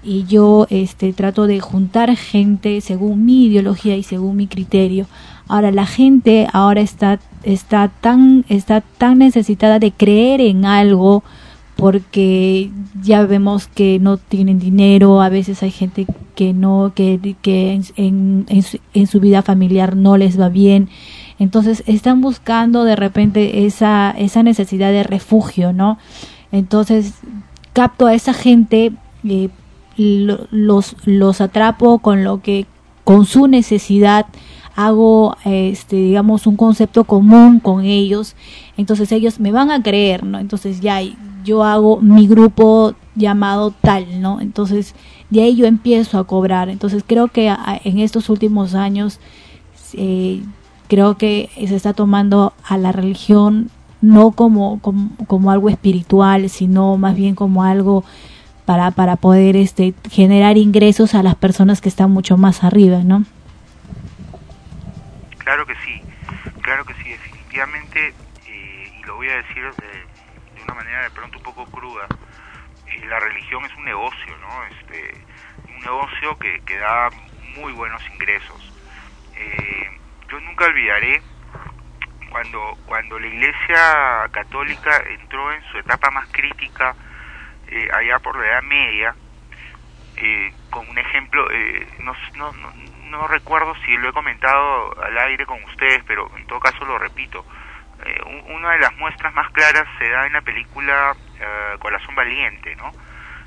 y 0.03 0.25
yo 0.25 0.67
este, 0.71 1.13
trato 1.13 1.47
de 1.47 1.61
juntar 1.61 2.15
gente 2.17 2.81
según 2.81 3.25
mi 3.25 3.47
ideología 3.47 3.97
y 3.97 4.03
según 4.03 4.37
mi 4.37 4.47
criterio. 4.47 5.07
Ahora, 5.49 5.71
la 5.71 5.87
gente 5.87 6.47
ahora 6.53 6.81
está, 6.81 7.21
está, 7.43 7.89
tan, 7.89 8.45
está 8.49 8.81
tan 8.81 9.19
necesitada 9.19 9.79
de 9.79 9.93
creer 9.93 10.41
en 10.41 10.65
algo, 10.65 11.23
porque 11.77 12.71
ya 13.03 13.25
vemos 13.27 13.67
que 13.67 13.99
no 13.99 14.17
tienen 14.17 14.59
dinero, 14.59 15.21
a 15.21 15.29
veces 15.29 15.63
hay 15.63 15.71
gente 15.71 16.07
que 16.35 16.53
no, 16.53 16.93
que, 16.95 17.37
que 17.43 17.81
en, 17.97 18.47
en, 18.49 19.07
su, 19.07 19.21
vida 19.21 19.43
familiar 19.43 19.97
no 19.97 20.17
les 20.17 20.39
va 20.39 20.49
bien, 20.49 20.89
entonces 21.39 21.83
están 21.87 22.21
buscando 22.21 22.85
de 22.85 22.95
repente 22.95 23.67
esa, 23.67 24.13
esa 24.13 24.43
necesidad 24.43 24.93
de 24.93 25.03
refugio, 25.03 25.73
¿no? 25.73 25.99
Entonces 26.53 27.15
capto 27.73 28.07
a 28.07 28.15
esa 28.15 28.33
gente, 28.33 28.93
eh, 29.27 29.49
los, 29.97 30.97
los 31.05 31.41
atrapo 31.41 31.99
con 31.99 32.25
lo 32.25 32.41
que, 32.41 32.67
con 33.05 33.25
su 33.27 33.47
necesidad, 33.47 34.27
hago 34.75 35.37
este 35.45 35.97
digamos 35.97 36.47
un 36.47 36.57
concepto 36.57 37.05
común 37.05 37.61
con 37.61 37.85
ellos 37.85 38.35
entonces 38.79 39.13
ellos 39.13 39.39
me 39.39 39.53
van 39.53 39.71
a 39.71 39.83
creer 39.83 40.25
no 40.25 40.39
entonces 40.39 40.81
ya 40.81 40.99
yo 41.45 41.63
hago 41.63 42.01
mi 42.01 42.27
grupo 42.27 42.95
llamado 43.15 43.73
tal, 43.81 44.21
¿no? 44.21 44.41
Entonces, 44.41 44.95
de 45.31 45.43
ahí 45.43 45.57
yo 45.57 45.67
empiezo 45.67 46.19
a 46.19 46.25
cobrar. 46.25 46.69
Entonces, 46.69 47.05
creo 47.07 47.29
que 47.29 47.55
en 47.85 47.99
estos 47.99 48.29
últimos 48.29 48.75
años, 48.75 49.19
eh, 49.95 50.43
creo 50.89 51.17
que 51.17 51.51
se 51.57 51.75
está 51.75 51.93
tomando 51.93 52.53
a 52.65 52.79
la 52.79 52.93
religión 52.93 53.71
no 54.01 54.33
como, 54.33 54.81
como, 54.81 55.51
algo 55.51 55.69
espiritual, 55.69 56.49
sino 56.49 56.97
más 56.97 57.15
bien 57.15 57.37
como 57.37 57.63
algo 57.63 58.03
para, 58.73 58.91
para 58.91 59.17
poder 59.17 59.55
este, 59.55 59.93
generar 60.11 60.57
ingresos 60.57 61.15
a 61.15 61.23
las 61.23 61.35
personas 61.35 61.83
que 61.83 61.91
están 61.91 62.11
mucho 62.11 62.39
más 62.39 62.65
arriba, 62.65 63.01
¿no? 63.05 63.27
Claro 65.37 65.67
que 65.67 65.75
sí, 65.85 66.01
claro 66.63 66.83
que 66.87 66.95
sí, 66.95 67.11
definitivamente, 67.11 68.15
eh, 68.47 68.93
y 68.99 69.05
lo 69.05 69.17
voy 69.17 69.29
a 69.29 69.37
decir 69.37 69.63
de 69.63 70.63
una 70.65 70.73
manera 70.73 71.03
de 71.03 71.11
pronto 71.11 71.37
un 71.37 71.45
poco 71.45 71.67
cruda, 71.67 72.07
eh, 72.87 73.05
la 73.11 73.21
religión 73.21 73.63
es 73.67 73.77
un 73.77 73.85
negocio, 73.85 74.39
¿no? 74.41 74.65
Este, 74.65 75.23
un 75.69 75.81
negocio 75.83 76.39
que, 76.39 76.63
que 76.65 76.79
da 76.79 77.11
muy 77.59 77.75
buenos 77.75 78.01
ingresos. 78.15 78.73
Eh, 79.37 80.01
yo 80.31 80.41
nunca 80.41 80.65
olvidaré 80.65 81.21
cuando, 82.31 82.79
cuando 82.87 83.19
la 83.19 83.27
Iglesia 83.27 84.31
Católica 84.31 84.97
entró 85.11 85.53
en 85.53 85.63
su 85.71 85.77
etapa 85.77 86.11
más 86.11 86.27
crítica 86.33 86.97
eh, 87.69 87.89
allá 87.93 88.19
por 88.19 88.37
la 88.37 88.47
Edad 88.47 88.63
Media, 88.63 89.15
eh, 90.17 90.53
con 90.71 90.89
un 90.89 90.99
ejemplo, 90.99 91.51
eh, 91.51 91.87
no, 92.01 92.15
no, 92.37 92.53
no, 93.11 93.27
recuerdo 93.29 93.75
si 93.85 93.97
lo 93.97 94.11
he 94.11 94.13
comentado 94.13 95.03
al 95.03 95.17
aire 95.19 95.47
con 95.47 95.63
ustedes, 95.65 96.03
pero 96.07 96.31
en 96.37 96.47
todo 96.47 96.61
caso 96.61 96.85
lo 96.85 96.99
repito. 96.99 97.45
una 98.49 98.73
de 98.73 98.79
las 98.81 98.97
muestras 98.97 99.33
más 99.35 99.51
claras 99.53 99.87
se 99.99 100.09
da 100.09 100.27
en 100.27 100.33
la 100.33 100.41
película 100.41 101.15
Corazón 101.79 102.15
Valiente, 102.15 102.75
¿no? 102.77 102.91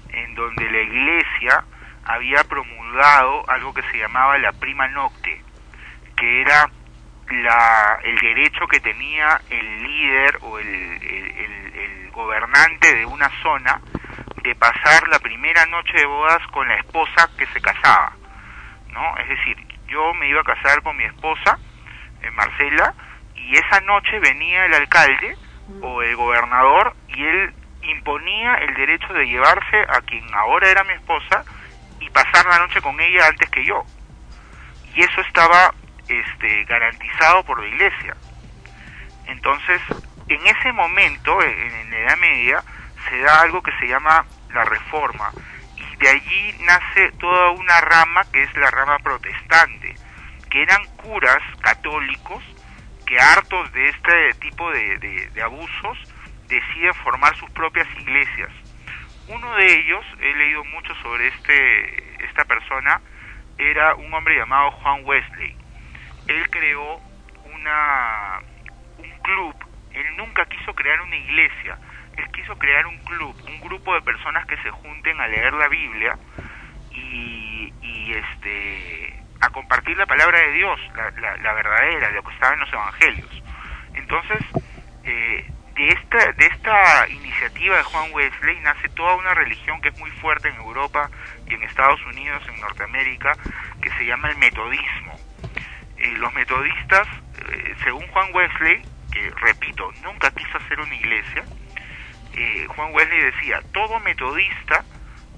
En 0.09 0.33
donde 0.33 0.69
la 0.71 0.79
Iglesia 0.79 1.65
había 2.05 2.43
promulgado 2.43 3.49
algo 3.49 3.73
que 3.73 3.81
se 3.91 3.97
llamaba 3.97 4.37
la 4.37 4.53
prima 4.53 4.87
nocte, 4.87 5.41
que 6.15 6.41
era 6.41 6.69
la, 7.29 7.99
el 8.03 8.17
derecho 8.19 8.67
que 8.67 8.79
tenía 8.79 9.41
el 9.49 9.83
líder 9.83 10.37
o 10.41 10.59
el, 10.59 10.67
el, 10.67 11.55
gobernante 12.11 12.95
de 12.95 13.05
una 13.05 13.29
zona 13.41 13.81
de 14.45 14.53
pasar 14.55 15.07
la 15.09 15.17
primera 15.17 15.65
noche 15.65 15.97
de 15.97 16.05
bodas 16.05 16.45
con 16.51 16.67
la 16.67 16.75
esposa 16.75 17.29
que 17.35 17.47
se 17.47 17.59
casaba, 17.59 18.13
¿no? 18.89 19.17
Es 19.17 19.27
decir, 19.27 19.57
yo 19.87 20.13
me 20.13 20.29
iba 20.29 20.41
a 20.41 20.43
casar 20.43 20.83
con 20.83 20.95
mi 20.95 21.03
esposa, 21.03 21.57
en 22.21 22.33
Marcela, 22.35 22.93
y 23.35 23.57
esa 23.57 23.81
noche 23.81 24.19
venía 24.19 24.65
el 24.65 24.73
alcalde 24.75 25.35
o 25.81 26.03
el 26.03 26.15
gobernador 26.15 26.95
y 27.07 27.23
él 27.23 27.53
imponía 27.81 28.55
el 28.55 28.75
derecho 28.75 29.13
de 29.13 29.25
llevarse 29.25 29.77
a 29.89 30.01
quien 30.01 30.23
ahora 30.33 30.69
era 30.69 30.83
mi 30.83 30.93
esposa 30.93 31.43
y 31.99 32.09
pasar 32.11 32.45
la 32.45 32.59
noche 32.59 32.81
con 32.81 32.99
ella 32.99 33.27
antes 33.27 33.49
que 33.49 33.65
yo. 33.65 33.83
Y 34.93 35.01
eso 35.01 35.21
estaba 35.21 35.73
este, 36.07 36.65
garantizado 36.65 37.43
por 37.43 37.59
la 37.59 37.67
iglesia. 37.67 38.15
Entonces, 39.25 39.81
en 40.27 40.47
ese 40.47 40.71
momento, 40.71 41.41
en, 41.41 41.91
la 41.91 41.97
Edad 41.97 42.17
Media, 42.17 42.63
se 43.09 43.19
da 43.19 43.41
algo 43.41 43.61
que 43.61 43.71
se 43.79 43.87
llama 43.87 44.25
la 44.55 44.65
reforma. 44.65 45.31
Y 45.77 45.95
de 45.97 46.09
allí 46.09 46.55
nace 46.65 47.11
toda 47.19 47.51
una 47.51 47.81
rama 47.81 48.23
que 48.31 48.41
es 48.43 48.57
la 48.57 48.71
rama 48.71 48.97
protestante, 48.99 49.95
que 50.49 50.63
eran 50.63 50.83
curas 50.95 51.43
católicos 51.61 52.43
que 53.05 53.19
hartos 53.19 53.71
de 53.73 53.89
este 53.89 54.33
tipo 54.39 54.71
de, 54.71 55.29
de 55.31 55.41
abusos 55.43 55.97
deciden 56.47 56.93
formar 56.95 57.35
sus 57.37 57.49
propias 57.51 57.87
iglesias. 57.99 58.49
Uno 59.27 59.55
de 59.55 59.79
ellos, 59.79 60.05
he 60.19 60.33
leído 60.35 60.63
mucho 60.65 60.95
sobre 61.03 61.27
este, 61.27 62.25
esta 62.25 62.45
persona, 62.45 63.01
era 63.57 63.95
un 63.95 64.11
hombre 64.13 64.37
llamado 64.37 64.71
Juan 64.71 65.01
Wesley 65.05 65.55
él 66.27 66.49
creó 66.49 66.99
una, 67.53 68.39
un 68.97 69.09
club, 69.21 69.55
él 69.93 70.17
nunca 70.17 70.45
quiso 70.45 70.73
crear 70.73 71.01
una 71.01 71.15
iglesia, 71.15 71.77
él 72.17 72.31
quiso 72.31 72.57
crear 72.57 72.85
un 72.87 72.97
club, 72.99 73.35
un 73.47 73.59
grupo 73.61 73.93
de 73.93 74.01
personas 74.01 74.45
que 74.45 74.57
se 74.57 74.69
junten 74.71 75.19
a 75.19 75.27
leer 75.27 75.53
la 75.53 75.67
Biblia 75.67 76.17
y, 76.91 77.71
este 78.11 79.23
a 79.41 79.49
compartir 79.49 79.97
la 79.97 80.05
palabra 80.05 80.39
de 80.39 80.51
Dios, 80.53 80.79
la, 80.95 81.37
la, 81.37 81.53
verdadera, 81.53 82.11
lo 82.11 82.23
que 82.23 82.33
estaba 82.33 82.53
en 82.53 82.59
los 82.61 82.71
evangelios. 82.71 83.43
Entonces, 83.93 84.39
eh, 85.03 85.51
de 85.75 85.89
esta, 85.89 86.31
de 86.31 86.45
esta 86.45 87.09
iniciativa 87.09 87.75
de 87.75 87.83
Juan 87.83 88.11
Wesley 88.13 88.59
nace 88.61 88.87
toda 88.89 89.15
una 89.15 89.33
religión 89.33 89.81
que 89.81 89.89
es 89.89 89.99
muy 89.99 90.09
fuerte 90.11 90.49
en 90.49 90.55
Europa 90.55 91.09
y 91.47 91.53
en 91.55 91.63
Estados 91.63 91.99
Unidos, 92.05 92.43
en 92.47 92.61
Norteamérica, 92.61 93.33
que 93.81 93.89
se 93.97 94.05
llama 94.05 94.29
el 94.29 94.37
metodismo 94.37 95.19
los 96.13 96.33
metodistas, 96.33 97.07
eh, 97.49 97.75
según 97.83 98.05
Juan 98.07 98.29
Wesley, 98.33 98.81
que 99.11 99.31
repito, 99.41 99.91
nunca 100.03 100.31
quiso 100.31 100.57
hacer 100.57 100.79
una 100.79 100.95
iglesia, 100.95 101.43
eh, 102.35 102.67
Juan 102.67 102.93
Wesley 102.93 103.19
decía, 103.19 103.61
todo 103.73 103.99
metodista 103.99 104.83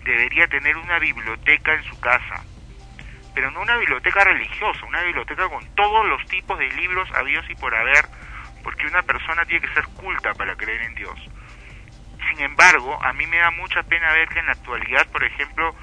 debería 0.03 0.48
tener 0.48 0.78
una 0.78 0.99
biblioteca 0.99 1.74
en 1.74 1.84
su 1.84 1.99
casa, 1.99 2.44
pero 3.36 3.52
no 3.52 3.61
una 3.61 3.78
biblioteca 3.78 4.24
religiosa, 4.24 4.86
una 4.86 5.03
biblioteca 5.03 5.48
con 5.49 5.64
todos 5.76 6.06
los 6.07 6.26
tipos 6.28 6.57
de 6.57 6.69
libros 6.74 7.10
habidos 7.14 7.45
y 7.49 7.56
por 7.56 7.76
haber, 7.76 8.06
porque 8.64 8.88
una 8.88 9.03
persona 9.03 9.45
tiene 9.45 9.68
que 9.68 9.74
ser 9.74 9.86
culta 9.90 10.34
para 10.34 10.56
creer 10.56 10.82
en 10.84 10.95
Dios. 10.95 11.19
Sin 12.30 12.40
embargo, 12.40 12.98
a 13.03 13.14
mí 13.14 13.28
me 13.28 13.38
da 13.38 13.52
mucha 13.52 13.84
pena 13.84 14.11
ver 14.14 14.28
que 14.30 14.40
en 14.40 14.48
la 14.48 14.53
actualidad, 14.53 15.07
por 15.11 15.24
ejemplo, 15.24 15.76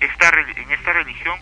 esta, 0.00 0.30
en 0.30 0.70
esta 0.70 0.92
religión 0.92 1.38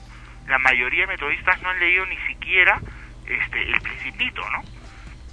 la 0.49 0.59
mayoría 0.59 1.03
de 1.03 1.13
metodistas 1.13 1.63
no 1.63 1.71
han 1.71 1.79
leído 1.79 2.05
ni 2.07 2.17
siquiera 2.27 2.81
este, 3.27 3.63
el 3.63 3.81
principito, 3.81 4.43
¿no? 4.51 4.63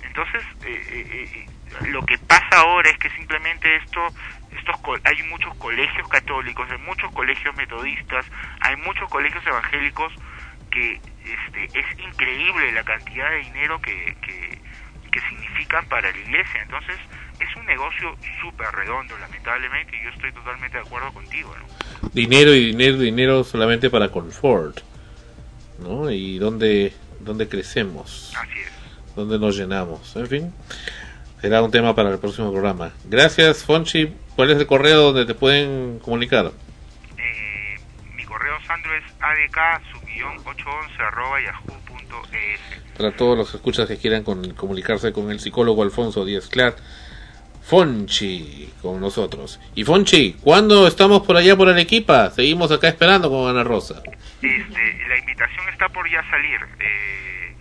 Entonces, 0.03 0.44
eh, 0.64 0.86
eh, 0.90 1.30
eh, 1.34 1.45
lo 1.88 2.02
que 2.06 2.18
pasa 2.18 2.57
ahora 2.57 2.89
es 2.89 2.98
que 2.98 3.10
simplemente 3.11 3.76
esto, 3.77 3.99
estos 4.52 4.76
hay 5.03 5.23
muchos 5.23 5.56
colegios 5.56 6.07
católicos, 6.07 6.68
hay 6.72 6.77
muchos 6.80 7.11
colegios 7.14 7.56
metodistas, 7.56 8.26
hay 8.61 8.76
muchos 8.77 9.10
colegios 9.10 9.45
evangélicos 9.45 10.14
que 10.72 10.94
este, 10.95 11.80
es 11.80 11.99
increíble 11.99 12.72
la 12.72 12.84
cantidad 12.84 13.30
de 13.30 13.38
dinero 13.38 13.81
que, 13.81 14.15
que, 14.22 14.60
que 15.11 15.19
significan 15.30 15.85
para 15.88 16.11
la 16.11 16.18
iglesia. 16.18 16.61
Entonces, 16.64 16.98
es 17.39 17.56
un 17.56 17.65
negocio 17.65 18.15
súper 18.41 18.68
redondo, 18.72 19.18
lamentablemente, 19.18 19.95
y 19.98 20.03
yo 20.03 20.10
estoy 20.10 20.31
totalmente 20.34 20.77
de 20.77 20.84
acuerdo 20.84 21.11
contigo. 21.14 21.56
¿no? 21.57 22.10
Dinero 22.14 22.53
y 22.53 22.68
dinero, 22.68 22.98
dinero 22.98 23.44
solamente 23.44 23.89
para 23.89 24.10
confort. 24.10 24.80
¿no? 25.80 26.10
Y 26.10 26.39
dónde, 26.39 26.94
dónde 27.19 27.48
crecemos, 27.48 28.34
Así 28.35 28.60
es. 28.60 28.72
dónde 29.15 29.38
nos 29.39 29.56
llenamos, 29.56 30.15
en 30.15 30.27
fin. 30.27 30.53
Será 31.41 31.61
un 31.61 31.72
tema 31.72 31.93
para 31.95 32.09
el 32.09 32.18
próximo 32.18 32.51
programa. 32.51 32.93
Gracias, 33.05 33.64
Fonchi. 33.64 34.11
¿Cuál 34.35 34.51
es 34.51 34.57
el 34.57 34.65
correo 34.65 35.11
donde 35.11 35.26
te 35.26 35.35
pueden 35.35 35.99
comunicar? 35.99 36.51
Eh, 37.18 37.76
mi 38.15 38.23
correo, 38.23 38.55
Sandro, 38.65 38.91
es 38.95 39.03
adk-811 39.19 40.99
arroba 40.99 41.41
yahoo.es. 41.41 42.59
Para 42.97 43.15
todos 43.15 43.38
los 43.38 43.53
escuchas 43.53 43.88
que 43.88 43.97
quieran 43.97 44.23
con, 44.23 44.53
comunicarse 44.55 45.14
con 45.14 45.30
el 45.30 45.39
psicólogo 45.39 45.84
Alfonso 45.84 46.26
Díaz 46.26 46.47
Clark, 46.47 46.77
Fonchi 47.61 48.73
con 48.81 48.99
nosotros. 48.99 49.59
Y 49.76 49.84
Fonchi, 49.84 50.38
¿cuándo 50.41 50.88
estamos 50.88 51.22
por 51.22 51.38
allá 51.38 51.55
por 51.55 51.69
Arequipa? 51.69 52.31
Seguimos 52.31 52.72
acá 52.72 52.88
esperando 52.88 53.30
con 53.30 53.47
Ana 53.47 53.64
Rosa. 53.64 54.01
Este, 54.41 55.07
la 55.07 55.18
invitación 55.19 55.69
está 55.69 55.88
por 55.89 56.09
ya 56.09 56.27
salir, 56.31 56.59
eh, 56.80 57.55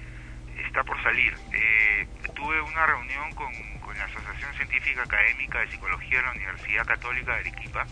está 0.66 0.82
por 0.84 1.02
salir. 1.02 1.34
Eh, 1.52 2.06
tuve 2.36 2.60
una 2.60 2.86
reunión 2.86 3.32
con, 3.32 3.52
con, 3.80 3.98
la 3.98 4.04
Asociación 4.04 4.54
Científica 4.54 5.02
Académica 5.02 5.60
de 5.60 5.70
Psicología 5.70 6.18
de 6.18 6.24
la 6.24 6.32
Universidad 6.32 6.86
Católica 6.86 7.32
de 7.32 7.40
Arequipa 7.40 7.86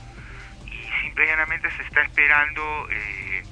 y 0.66 1.02
simplemente 1.02 1.70
se 1.72 1.82
está 1.82 2.02
esperando, 2.02 2.62
eh, 2.90 3.42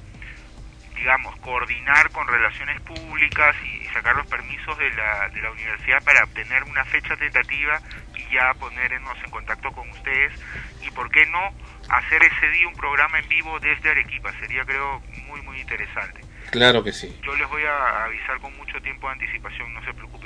digamos, 0.95 1.35
coordinar 1.39 2.11
con 2.11 2.27
relaciones 2.27 2.79
públicas 2.81 3.55
y, 3.65 3.83
sacar 3.93 4.15
los 4.15 4.25
permisos 4.25 4.75
de 4.79 4.89
la, 4.89 5.29
de 5.29 5.39
la 5.39 5.51
universidad 5.51 6.03
para 6.03 6.23
obtener 6.23 6.63
una 6.63 6.83
fecha 6.85 7.15
tentativa 7.15 7.79
y 8.15 8.33
ya 8.33 8.51
ponernos 8.55 9.15
en 9.23 9.29
contacto 9.29 9.71
con 9.71 9.87
ustedes 9.91 10.33
y, 10.81 10.89
¿por 10.91 11.11
qué 11.11 11.27
no?, 11.27 11.53
hacer 11.89 12.23
ese 12.23 12.49
día 12.49 12.67
un 12.67 12.73
programa 12.73 13.19
en 13.19 13.29
vivo 13.29 13.59
desde 13.59 13.91
Arequipa. 13.91 14.31
Sería, 14.39 14.65
creo, 14.65 14.99
muy, 15.27 15.41
muy 15.43 15.59
interesante. 15.61 16.21
Claro 16.49 16.83
que 16.83 16.91
sí. 16.91 17.19
Yo 17.23 17.35
les 17.35 17.47
voy 17.49 17.63
a 17.65 18.05
avisar 18.05 18.39
con 18.39 18.55
mucho 18.57 18.81
tiempo 18.81 19.07
de 19.07 19.13
anticipación, 19.13 19.73
no 19.73 19.83
se 19.83 19.93
preocupen. 19.93 20.22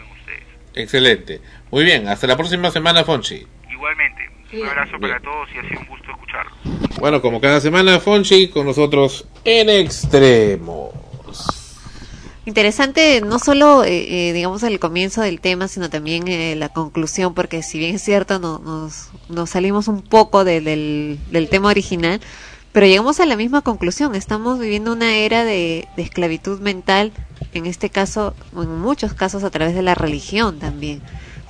Excelente. 0.77 1.41
Muy 1.71 1.83
bien, 1.83 2.07
hasta 2.07 2.27
la 2.27 2.37
próxima 2.37 2.71
semana, 2.71 3.03
Fonchi. 3.03 3.45
Igualmente. 3.69 4.29
Un 4.53 4.65
abrazo 4.65 4.97
para 4.99 5.19
todos 5.19 5.49
y 5.53 5.57
ha 5.57 5.67
sido 5.67 5.81
un 5.81 5.87
gusto 5.87 6.11
escucharlos. 6.11 6.57
Bueno, 6.99 7.21
como 7.21 7.41
cada 7.41 7.59
semana, 7.59 7.99
Fonchi 7.99 8.47
con 8.47 8.65
nosotros 8.65 9.27
en 9.43 9.69
extremos. 9.69 10.93
Interesante 12.45 13.19
no 13.19 13.39
solo, 13.39 13.83
eh, 13.83 14.29
eh, 14.29 14.33
digamos, 14.33 14.63
el 14.63 14.79
comienzo 14.79 15.21
del 15.21 15.41
tema, 15.41 15.67
sino 15.67 15.89
también 15.89 16.29
eh, 16.29 16.55
la 16.55 16.69
conclusión, 16.69 17.33
porque 17.33 17.61
si 17.61 17.77
bien 17.77 17.95
es 17.95 18.01
cierto, 18.01 18.39
nos, 18.39 19.09
nos 19.27 19.49
salimos 19.49 19.89
un 19.89 20.01
poco 20.01 20.45
del, 20.45 20.63
del 21.29 21.49
tema 21.49 21.67
original, 21.67 22.21
pero 22.71 22.85
llegamos 22.85 23.19
a 23.19 23.25
la 23.25 23.35
misma 23.35 23.63
conclusión. 23.63 24.15
Estamos 24.15 24.59
viviendo 24.59 24.93
una 24.93 25.17
era 25.17 25.43
de, 25.43 25.89
de 25.97 26.03
esclavitud 26.03 26.61
mental, 26.61 27.11
en 27.53 27.65
este 27.65 27.89
caso, 27.89 28.35
en 28.55 28.79
muchos 28.79 29.13
casos 29.13 29.43
a 29.43 29.49
través 29.49 29.75
de 29.75 29.81
la 29.81 29.95
religión 29.95 30.59
también 30.59 31.01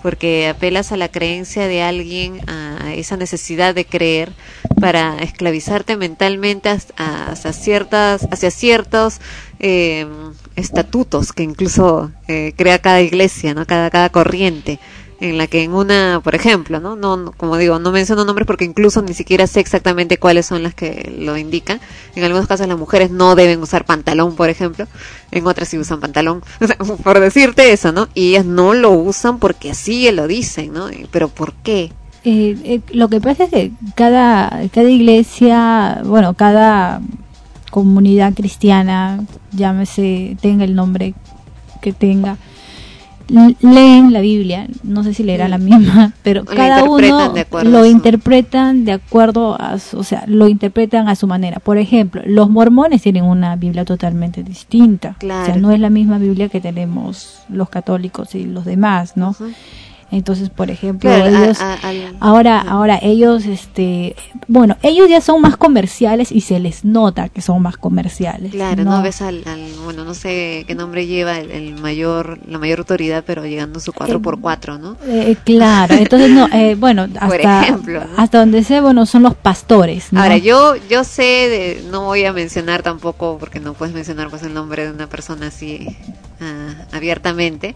porque 0.01 0.47
apelas 0.47 0.91
a 0.91 0.97
la 0.97 1.09
creencia 1.09 1.67
de 1.67 1.81
alguien, 1.81 2.39
a 2.49 2.93
esa 2.93 3.17
necesidad 3.17 3.75
de 3.75 3.85
creer 3.85 4.31
para 4.79 5.17
esclavizarte 5.19 5.97
mentalmente 5.97 6.69
hacia 6.69 7.53
ciertas, 7.53 8.27
hacia 8.31 8.51
ciertos 8.51 9.19
eh, 9.59 10.07
estatutos 10.55 11.33
que 11.33 11.43
incluso 11.43 12.11
eh, 12.27 12.53
crea 12.55 12.79
cada 12.79 13.01
iglesia, 13.01 13.53
no 13.53 13.65
cada 13.65 13.89
cada 13.89 14.09
corriente. 14.09 14.79
En 15.19 15.37
la 15.37 15.47
que 15.47 15.63
en 15.63 15.73
una, 15.73 16.21
por 16.23 16.35
ejemplo, 16.35 16.79
¿no? 16.79 16.95
No, 16.95 17.31
como 17.37 17.57
digo, 17.57 17.79
no 17.79 17.91
menciono 17.91 18.23
nombres 18.25 18.45
porque 18.45 18.65
incluso 18.65 19.01
ni 19.01 19.13
siquiera 19.13 19.47
sé 19.47 19.59
exactamente 19.59 20.17
cuáles 20.17 20.45
son 20.45 20.63
las 20.63 20.75
que 20.75 21.15
lo 21.19 21.37
indican. 21.37 21.79
En 22.15 22.23
algunos 22.23 22.47
casos 22.47 22.67
las 22.67 22.77
mujeres 22.77 23.09
no 23.09 23.35
deben 23.35 23.61
usar 23.61 23.85
pantalón, 23.85 24.35
por 24.35 24.49
ejemplo, 24.49 24.87
en 25.31 25.47
otras 25.47 25.69
sí 25.69 25.77
usan 25.77 25.99
pantalón, 25.99 26.43
por 27.03 27.19
decirte 27.19 27.71
eso, 27.71 27.91
¿no? 27.91 28.07
Y 28.13 28.29
ellas 28.29 28.45
no 28.45 28.73
lo 28.73 28.91
usan 28.91 29.39
porque 29.39 29.71
así 29.71 30.09
lo 30.11 30.27
dicen, 30.27 30.73
¿no? 30.73 30.87
Pero 31.11 31.29
¿por 31.29 31.53
qué? 31.53 31.91
Eh, 32.23 32.57
eh, 32.63 32.81
lo 32.91 33.07
que 33.07 33.21
pasa 33.21 33.45
es 33.45 33.49
que 33.49 33.71
cada, 33.95 34.49
cada 34.73 34.89
iglesia, 34.89 36.01
bueno, 36.03 36.33
cada 36.33 37.01
comunidad 37.71 38.33
cristiana, 38.33 39.23
llámese, 39.51 40.37
tenga 40.41 40.63
el 40.63 40.75
nombre 40.75 41.13
que 41.81 41.93
tenga, 41.93 42.37
leen 43.27 44.13
la 44.13 44.21
Biblia, 44.21 44.67
no 44.83 45.03
sé 45.03 45.13
si 45.13 45.23
leerá 45.23 45.47
la 45.47 45.57
misma, 45.57 46.13
pero 46.23 46.45
cada 46.45 46.83
uno 46.83 47.33
lo 47.63 47.85
interpretan 47.85 48.85
de 48.85 48.93
acuerdo 48.93 49.59
a, 49.59 49.77
o 49.93 50.03
sea, 50.03 50.23
lo 50.27 50.47
interpretan 50.47 51.09
a 51.09 51.15
su 51.15 51.27
manera. 51.27 51.59
Por 51.59 51.77
ejemplo, 51.77 52.21
los 52.25 52.49
mormones 52.49 53.01
tienen 53.01 53.23
una 53.23 53.55
Biblia 53.55 53.85
totalmente 53.85 54.43
distinta, 54.43 55.15
o 55.17 55.45
sea, 55.45 55.55
no 55.55 55.71
es 55.71 55.79
la 55.79 55.89
misma 55.89 56.17
Biblia 56.17 56.49
que 56.49 56.61
tenemos 56.61 57.39
los 57.49 57.69
católicos 57.69 58.35
y 58.35 58.45
los 58.45 58.65
demás, 58.65 59.17
¿no? 59.17 59.35
Entonces, 60.09 60.49
por 60.49 60.71
ejemplo, 60.71 61.13
ellos 61.13 61.59
ahora 62.21 62.61
ahora 62.61 62.97
ellos 63.01 63.45
este 63.45 64.15
bueno, 64.47 64.77
ellos 64.81 65.09
ya 65.09 65.19
son 65.19 65.41
más 65.41 65.57
comerciales 65.57 66.31
y 66.31 66.41
se 66.41 66.61
les 66.61 66.85
nota 66.85 67.27
que 67.27 67.41
son 67.41 67.61
más 67.61 67.75
comerciales. 67.75 68.51
Claro, 68.51 68.85
no, 68.85 69.01
ves 69.01 69.21
al, 69.21 69.43
bueno, 69.83 70.05
no 70.05 70.13
sé 70.13 70.63
qué 70.65 70.75
nombre 70.75 71.07
lleva 71.07 71.39
el, 71.39 71.75
mayor 71.75 72.39
la 72.47 72.57
mayor 72.57 72.79
autoridad, 72.79 73.25
pero 73.27 73.45
llegando 73.45 73.79
a 73.79 73.81
su 73.81 73.91
4x4, 73.91 74.79
¿no? 74.79 74.95
Eh, 75.05 75.35
claro, 75.43 75.95
entonces 75.95 76.31
no 76.31 76.47
eh, 76.53 76.75
bueno, 76.79 77.07
hasta 77.19 77.63
ejemplo, 77.63 78.01
hasta 78.15 78.39
donde 78.39 78.63
sé, 78.63 78.79
bueno, 78.79 79.05
son 79.05 79.23
los 79.23 79.35
pastores, 79.35 80.07
Ahora, 80.15 80.37
yo 80.37 80.75
yo 80.89 81.03
sé 81.03 81.23
de, 81.23 81.83
no 81.91 82.05
voy 82.05 82.23
a 82.23 82.31
mencionar 82.31 82.81
tampoco 82.81 83.37
porque 83.39 83.59
no 83.59 83.73
puedes 83.73 83.93
mencionar 83.93 84.29
pues 84.29 84.43
el 84.43 84.53
nombre 84.53 84.85
de 84.85 84.91
una 84.91 85.07
persona 85.07 85.47
así 85.47 85.97
ah, 86.39 86.75
abiertamente 86.93 87.75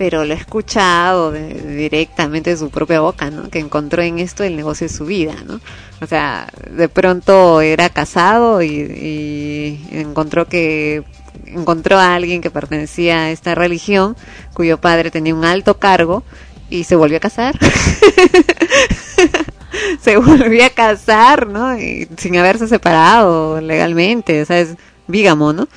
pero 0.00 0.24
lo 0.24 0.32
he 0.32 0.36
escuchado 0.38 1.30
directamente 1.30 2.48
de 2.48 2.56
su 2.56 2.70
propia 2.70 3.02
boca, 3.02 3.30
¿no? 3.30 3.50
Que 3.50 3.58
encontró 3.58 4.00
en 4.00 4.18
esto 4.18 4.44
el 4.44 4.56
negocio 4.56 4.88
de 4.88 4.94
su 4.94 5.04
vida, 5.04 5.34
¿no? 5.46 5.60
O 6.00 6.06
sea, 6.06 6.48
de 6.70 6.88
pronto 6.88 7.60
era 7.60 7.90
casado 7.90 8.62
y, 8.62 9.78
encontró 9.92 10.48
que 10.48 11.02
encontró 11.44 11.98
a 11.98 12.14
alguien 12.14 12.40
que 12.40 12.50
pertenecía 12.50 13.24
a 13.24 13.30
esta 13.30 13.54
religión, 13.54 14.16
cuyo 14.54 14.80
padre 14.80 15.10
tenía 15.10 15.34
un 15.34 15.44
alto 15.44 15.78
cargo 15.78 16.22
y 16.70 16.84
se 16.84 16.96
volvió 16.96 17.18
a 17.18 17.20
casar. 17.20 17.58
se 20.00 20.16
volvió 20.16 20.64
a 20.64 20.70
casar, 20.70 21.46
¿no? 21.46 21.78
Y 21.78 22.08
sin 22.16 22.38
haberse 22.38 22.68
separado 22.68 23.60
legalmente, 23.60 24.40
o 24.40 24.46
sea, 24.46 24.60
es 24.60 24.76
vígamo, 25.08 25.52
¿no? 25.52 25.68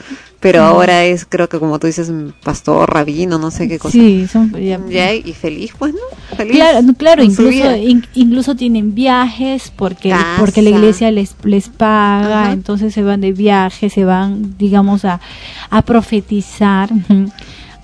Pero 0.44 0.62
ahora 0.62 1.06
es 1.06 1.26
creo 1.26 1.48
que 1.48 1.58
como 1.58 1.80
tú 1.80 1.88
dices 1.88 2.12
pastor 2.44 2.94
rabino 2.94 3.40
no 3.40 3.50
sé 3.50 3.70
qué 3.70 3.80
cosa. 3.80 3.94
Sí 3.94 4.28
son 4.28 4.52
ya, 4.52 5.14
y 5.14 5.32
feliz 5.32 5.72
pues 5.80 5.94
no 5.94 6.36
feliz 6.36 6.58
claro 6.58 6.80
claro 6.98 7.24
incluso 7.24 7.76
incluso 8.14 8.56
tienen 8.56 8.94
viajes 8.94 9.72
porque 9.74 10.14
porque 10.38 10.62
la 10.62 10.72
iglesia 10.72 11.12
les 11.12 11.34
les 11.44 11.70
paga 11.70 12.52
entonces 12.52 12.94
se 12.94 13.04
van 13.04 13.22
de 13.22 13.32
viaje 13.32 13.90
se 13.90 14.04
van 14.04 14.56
digamos 14.58 15.06
a 15.06 15.22
a 15.70 15.82
profetizar 15.82 16.90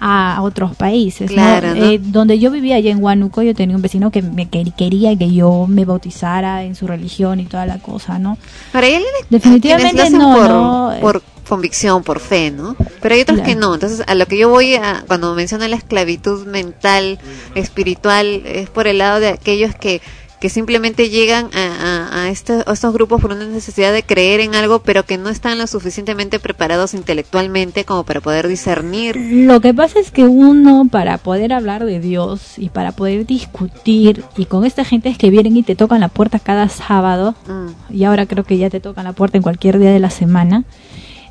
a 0.01 0.39
otros 0.41 0.75
países. 0.75 1.29
Claro, 1.29 1.73
eh, 1.75 1.99
donde 2.01 2.39
yo 2.39 2.51
vivía 2.51 2.77
allá 2.77 2.91
en 2.91 3.03
Huánuco, 3.03 3.41
yo 3.41 3.53
tenía 3.53 3.75
un 3.75 3.81
vecino 3.81 4.11
que 4.11 4.21
me 4.21 4.47
quería 4.47 5.17
que 5.17 5.33
yo 5.33 5.65
me 5.67 5.85
bautizara 5.85 6.63
en 6.63 6.75
su 6.75 6.87
religión 6.87 7.39
y 7.39 7.45
toda 7.45 7.65
la 7.65 7.79
cosa, 7.79 8.17
¿no? 8.17 8.37
Para 8.71 8.87
él, 8.87 9.03
definitivamente 9.29 10.09
no, 10.09 10.93
por, 11.01 11.21
convicción, 11.49 12.03
por 12.03 12.19
fe, 12.21 12.51
¿no? 12.51 12.77
Pero 13.01 13.15
hay 13.15 13.21
otros 13.21 13.41
que 13.41 13.55
no. 13.55 13.73
Entonces, 13.73 14.03
a 14.07 14.15
lo 14.15 14.25
que 14.25 14.37
yo 14.37 14.47
voy 14.47 14.75
a, 14.75 15.03
cuando 15.07 15.35
menciona 15.35 15.67
la 15.67 15.75
esclavitud 15.75 16.45
mental, 16.47 17.19
espiritual, 17.55 18.43
es 18.45 18.69
por 18.69 18.87
el 18.87 18.99
lado 18.99 19.19
de 19.19 19.27
aquellos 19.27 19.75
que 19.75 20.01
que 20.39 20.49
simplemente 20.49 21.09
llegan 21.09 21.49
a, 21.53 22.29
este, 22.29 22.53
a, 22.65 22.71
estos 22.71 22.93
grupos 22.93 23.21
por 23.21 23.33
una 23.33 23.45
necesidad 23.45 23.91
de 23.91 24.03
creer 24.03 24.39
en 24.39 24.55
algo, 24.55 24.79
pero 24.79 25.03
que 25.03 25.17
no 25.17 25.29
están 25.29 25.57
lo 25.57 25.67
suficientemente 25.67 26.39
preparados 26.39 26.93
intelectualmente 26.93 27.83
como 27.83 28.03
para 28.03 28.21
poder 28.21 28.47
discernir. 28.47 29.17
Lo 29.17 29.59
que 29.59 29.73
pasa 29.73 29.99
es 29.99 30.11
que 30.11 30.23
uno, 30.23 30.87
para 30.89 31.17
poder 31.17 31.51
hablar 31.51 31.85
de 31.85 31.99
Dios 31.99 32.57
y 32.57 32.69
para 32.69 32.93
poder 32.93 33.25
discutir, 33.25 34.23
y 34.37 34.45
con 34.45 34.65
esta 34.65 34.85
gente 34.85 35.09
es 35.09 35.17
que 35.17 35.29
vienen 35.29 35.57
y 35.57 35.63
te 35.63 35.75
tocan 35.75 35.99
la 35.99 36.07
puerta 36.07 36.39
cada 36.39 36.69
sábado, 36.69 37.35
mm. 37.47 37.93
y 37.93 38.05
ahora 38.05 38.25
creo 38.25 38.45
que 38.45 38.57
ya 38.57 38.69
te 38.69 38.79
tocan 38.79 39.03
la 39.03 39.13
puerta 39.13 39.37
en 39.37 39.43
cualquier 39.43 39.77
día 39.77 39.91
de 39.91 39.99
la 39.99 40.09
semana, 40.09 40.63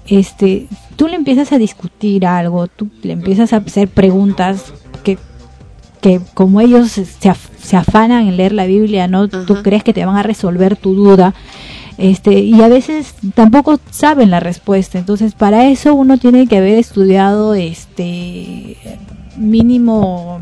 este, 0.09 0.67
tú 0.97 1.09
le 1.09 1.17
empiezas 1.17 1.53
a 1.53 1.59
discutir 1.59 2.27
algo, 2.27 2.67
tú 2.67 2.89
le 3.03 3.13
empiezas 3.13 3.53
a 3.53 3.59
hacer 3.59 3.89
preguntas 3.89 4.73
que, 5.05 5.19
que 6.01 6.21
como 6.35 6.61
ellos 6.61 6.91
se, 6.91 7.05
se 7.05 7.77
afanan 7.77 8.27
en 8.27 8.37
leer 8.37 8.53
la 8.53 8.67
Biblia, 8.67 9.09
¿no? 9.09 9.29
Tú 9.29 9.63
crees 9.63 9.85
que 9.85 9.93
te 9.93 10.05
van 10.05 10.17
a 10.17 10.23
resolver 10.23 10.77
tu 10.77 10.95
duda. 10.95 11.35
Este, 11.99 12.39
y 12.41 12.63
a 12.63 12.69
veces 12.69 13.15
tampoco 13.35 13.81
saben 13.91 14.31
la 14.31 14.41
respuesta. 14.41 14.99
Entonces, 14.99 15.35
para 15.35 15.67
eso 15.67 15.95
uno 15.95 16.17
tiene 16.17 16.47
que 16.47 16.59
haber 16.59 16.79
estudiado 16.79 17.55
este 17.55 18.77
mínimo 19.37 20.41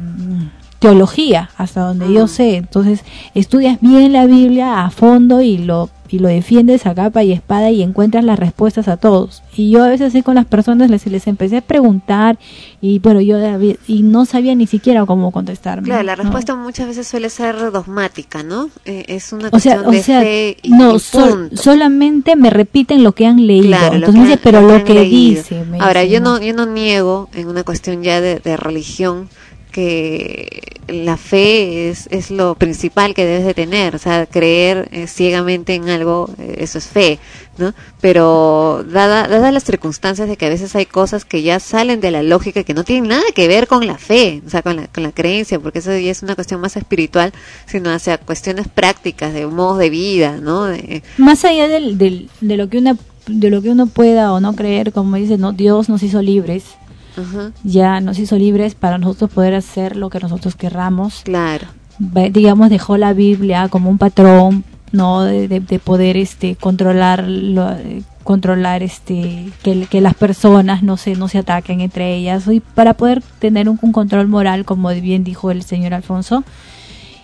teología, 0.78 1.50
hasta 1.56 1.80
donde 1.80 2.12
yo 2.12 2.28
sé. 2.28 2.56
Entonces, 2.56 3.04
estudias 3.34 3.80
bien 3.80 4.12
la 4.12 4.26
Biblia 4.26 4.84
a 4.84 4.90
fondo 4.90 5.40
y 5.40 5.58
lo 5.58 5.90
y 6.08 6.18
lo 6.18 6.28
defiendes 6.28 6.86
a 6.86 6.94
capa 6.94 7.22
y 7.22 7.32
espada 7.32 7.70
y 7.70 7.82
encuentras 7.82 8.24
las 8.24 8.38
respuestas 8.38 8.88
a 8.88 8.96
todos. 8.96 9.42
Y 9.56 9.70
yo 9.70 9.84
a 9.84 9.88
veces 9.88 10.08
así 10.08 10.22
con 10.22 10.34
las 10.34 10.44
personas 10.44 10.90
les, 10.90 11.06
les 11.06 11.26
empecé 11.26 11.58
a 11.58 11.60
preguntar 11.60 12.38
y 12.80 12.98
bueno, 12.98 13.20
yo 13.20 13.38
y 13.86 14.02
no 14.02 14.24
sabía 14.24 14.54
ni 14.54 14.66
siquiera 14.66 15.06
cómo 15.06 15.32
contestarme. 15.32 15.84
Claro, 15.84 16.02
la 16.02 16.14
respuesta 16.14 16.54
muchas 16.54 16.88
veces 16.88 17.06
suele 17.06 17.30
ser 17.30 17.70
dogmática, 17.72 18.42
¿no? 18.42 18.70
Eh, 18.84 19.04
es 19.08 19.32
una 19.32 19.50
cuestión 19.50 19.90
de 19.90 20.02
fe 20.02 20.56
y 20.62 20.70
no, 20.70 20.98
solamente 20.98 22.36
me 22.36 22.50
repiten 22.50 23.02
lo 23.02 23.12
que 23.12 23.26
han 23.26 23.46
leído. 23.46 23.78
Entonces, 23.92 24.38
pero 24.42 24.60
lo, 24.60 24.84
que, 24.84 25.00
dice. 25.00 25.64
Ahora, 25.80 26.04
yo 26.04 26.20
no 26.20 26.40
yo 26.40 26.54
no 26.54 26.66
niego 26.66 27.28
en 27.34 27.48
una 27.48 27.64
cuestión 27.64 28.02
ya 28.02 28.20
de, 28.20 28.38
de 28.38 28.56
religión 28.56 29.28
que 29.76 30.80
la 30.88 31.18
fe 31.18 31.90
es, 31.90 32.08
es 32.10 32.30
lo 32.30 32.54
principal 32.54 33.12
que 33.12 33.26
debes 33.26 33.44
de 33.44 33.52
tener, 33.52 33.94
o 33.94 33.98
sea, 33.98 34.24
creer 34.24 34.88
eh, 34.90 35.06
ciegamente 35.06 35.74
en 35.74 35.90
algo, 35.90 36.30
eh, 36.38 36.56
eso 36.60 36.78
es 36.78 36.86
fe, 36.86 37.18
¿no? 37.58 37.74
Pero 38.00 38.86
dada, 38.90 39.28
dadas 39.28 39.52
las 39.52 39.64
circunstancias 39.64 40.30
de 40.30 40.38
que 40.38 40.46
a 40.46 40.48
veces 40.48 40.74
hay 40.76 40.86
cosas 40.86 41.26
que 41.26 41.42
ya 41.42 41.60
salen 41.60 42.00
de 42.00 42.10
la 42.10 42.22
lógica, 42.22 42.64
que 42.64 42.72
no 42.72 42.84
tienen 42.84 43.10
nada 43.10 43.22
que 43.34 43.48
ver 43.48 43.66
con 43.66 43.86
la 43.86 43.98
fe, 43.98 44.40
o 44.46 44.48
sea, 44.48 44.62
con 44.62 44.76
la, 44.76 44.86
con 44.86 45.02
la 45.02 45.12
creencia, 45.12 45.60
porque 45.60 45.80
eso 45.80 45.90
ya 45.90 46.10
es 46.10 46.22
una 46.22 46.36
cuestión 46.36 46.58
más 46.62 46.74
espiritual, 46.78 47.34
sino 47.66 47.90
hacia 47.90 48.16
cuestiones 48.16 48.66
prácticas, 48.66 49.34
de 49.34 49.46
modos 49.46 49.76
de 49.76 49.90
vida, 49.90 50.38
¿no? 50.40 50.68
más 51.18 51.44
allá 51.44 51.68
del, 51.68 51.98
del, 51.98 52.30
de 52.40 52.56
lo 52.56 52.70
que 52.70 52.78
una 52.78 52.96
de 53.26 53.50
lo 53.50 53.60
que 53.60 53.70
uno 53.70 53.88
pueda 53.88 54.32
o 54.32 54.40
no 54.40 54.54
creer, 54.54 54.92
como 54.92 55.16
dice, 55.16 55.36
no 55.36 55.52
Dios 55.52 55.90
nos 55.90 56.02
hizo 56.02 56.22
libres 56.22 56.64
ya 57.64 58.00
nos 58.00 58.18
hizo 58.18 58.36
libres 58.36 58.74
para 58.74 58.98
nosotros 58.98 59.30
poder 59.30 59.54
hacer 59.54 59.96
lo 59.96 60.10
que 60.10 60.20
nosotros 60.20 60.54
querramos. 60.56 61.22
Claro. 61.24 61.66
Digamos, 61.98 62.70
dejó 62.70 62.96
la 62.96 63.12
Biblia 63.12 63.68
como 63.68 63.88
un 63.88 63.98
patrón, 63.98 64.64
¿no? 64.92 65.22
De, 65.22 65.80
poder 65.82 66.16
este 66.16 66.56
controlar 66.56 67.24
lo, 67.26 67.74
controlar 68.22 68.82
este 68.82 69.50
que, 69.62 69.86
que, 69.86 70.00
las 70.00 70.14
personas 70.14 70.82
no 70.82 70.96
se 70.96 71.14
no 71.14 71.28
se 71.28 71.38
ataquen 71.38 71.80
entre 71.80 72.14
ellas 72.14 72.48
y 72.48 72.60
para 72.60 72.94
poder 72.94 73.22
tener 73.38 73.68
un, 73.68 73.78
un 73.80 73.92
control 73.92 74.26
moral 74.26 74.64
como 74.64 74.88
bien 74.90 75.22
dijo 75.22 75.52
el 75.52 75.62
señor 75.62 75.94
Alfonso 75.94 76.42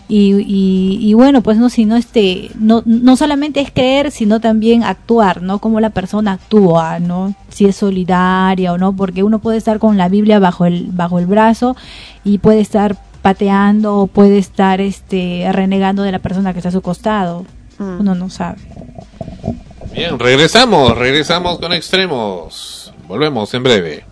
y, 0.09 0.99
y, 1.01 1.15
bueno, 1.15 1.43
pues 1.43 1.57
no, 1.57 1.71
sino 1.71 1.97
este, 1.97 2.51
no, 2.59 2.83
no 2.85 3.17
solamente 3.17 3.61
es 3.61 3.71
creer, 3.71 4.11
sino 4.11 4.41
también 4.41 4.85
actuar, 4.85 5.43
¿no? 5.43 5.59
Como 5.59 5.81
la 5.81 5.91
persona 5.91 6.33
actúa, 6.33 6.99
¿no? 6.99 7.35
Si 7.49 7.65
es 7.65 7.77
solidaria 7.77 8.73
o 8.73 8.79
no, 8.79 8.95
porque 8.95 9.23
uno 9.23 9.39
puede 9.39 9.59
estar 9.59 9.79
con 9.79 9.97
la 9.97 10.09
Biblia 10.09 10.39
bajo 10.39 10.67
el, 10.67 10.89
bajo 10.93 11.19
el 11.19 11.27
brazo 11.27 11.77
y 12.25 12.39
puede 12.39 12.61
estar 12.61 12.97
pateando 13.23 13.97
o 13.99 14.07
puede 14.07 14.39
estar 14.39 14.81
este, 14.81 15.49
renegando 15.53 16.03
de 16.03 16.13
la 16.13 16.19
persona 16.19 16.53
que 16.53 16.59
está 16.59 16.69
a 16.69 16.73
su 16.73 16.83
costado. 16.83 17.47
Mm. 17.79 18.01
Uno 18.01 18.15
no 18.15 18.29
sabe. 18.29 18.59
Bien, 19.95 20.19
regresamos, 20.19 20.97
regresamos 20.97 21.59
con 21.59 21.73
extremos. 21.73 22.93
Volvemos 23.09 23.53
en 23.55 23.63
breve. 23.63 24.12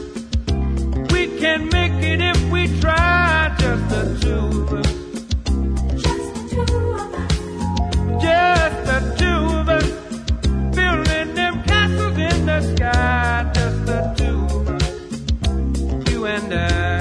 Can 1.41 1.69
make 1.69 2.03
it 2.03 2.21
if 2.21 2.51
we 2.51 2.67
try. 2.79 3.55
Just 3.57 3.89
the 3.89 4.03
two 4.21 4.61
of 4.61 4.73
us. 4.73 4.91
Just 6.03 6.33
the 6.35 6.43
two 6.53 6.75
of 6.93 7.13
us. 7.15 7.33
Just 8.21 8.77
the 8.85 8.99
two 9.17 9.41
of 9.57 9.67
us. 9.67 9.89
Building 10.75 11.33
them 11.33 11.63
castles 11.63 12.17
in 12.19 12.45
the 12.45 12.61
sky. 12.75 13.51
Just 13.55 13.85
the 13.87 14.01
two 14.19 14.39
of 14.55 14.69
us. 14.69 16.11
You 16.11 16.25
and 16.27 16.53
I. 16.53 17.00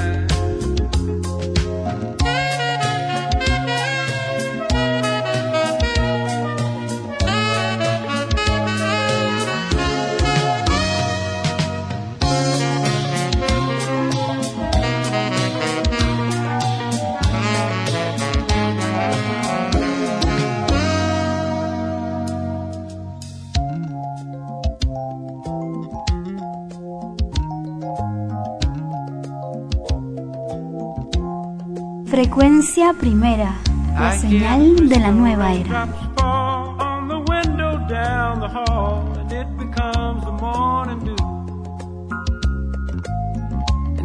Frecuencia 32.11 32.93
primera, 32.93 33.55
la 33.95 34.13
señal 34.13 34.89
de 34.89 34.99
la 34.99 35.13
nueva 35.13 35.53
era. 35.55 35.87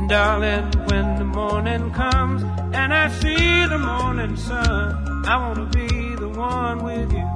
darling, 0.08 0.72
when 0.88 1.16
the 1.16 1.24
morning 1.24 1.92
comes 1.94 2.44
and 2.76 2.94
I 2.94 3.10
see 3.10 3.66
the 3.66 3.80
morning 3.80 4.38
sun, 4.38 5.26
I 5.26 5.36
wanna 5.38 5.66
be 5.66 6.16
the 6.16 6.30
one 6.30 6.84
with 6.84 7.12
you. 7.12 7.28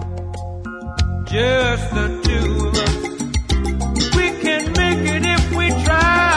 Just 1.25 1.89
the 1.95 2.07
two 2.25 2.67
of 2.67 2.75
us. 2.85 2.95
We 4.15 4.27
can 4.43 4.71
make 4.73 5.03
it 5.15 5.25
if 5.25 5.51
we 5.51 5.69
try. 5.83 6.28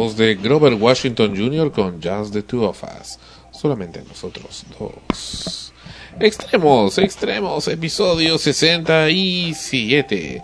Voz 0.00 0.16
de 0.16 0.34
Grover 0.34 0.72
Washington 0.72 1.36
Jr. 1.36 1.70
con 1.70 2.00
Just 2.02 2.32
the 2.32 2.42
Two 2.42 2.66
of 2.66 2.82
Us. 2.82 3.18
Solamente 3.52 4.02
nosotros 4.08 4.64
dos. 4.78 5.74
Extremos, 6.18 6.96
extremos, 6.96 7.68
episodio 7.68 8.38
67. 8.38 10.42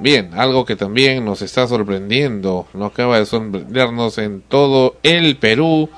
Bien, 0.00 0.34
algo 0.34 0.64
que 0.64 0.74
también 0.74 1.24
nos 1.24 1.40
está 1.40 1.68
sorprendiendo, 1.68 2.66
no 2.74 2.86
acaba 2.86 3.20
de 3.20 3.26
sorprendernos 3.26 4.18
en 4.18 4.40
todo 4.40 4.96
el 5.04 5.36
Perú, 5.36 5.88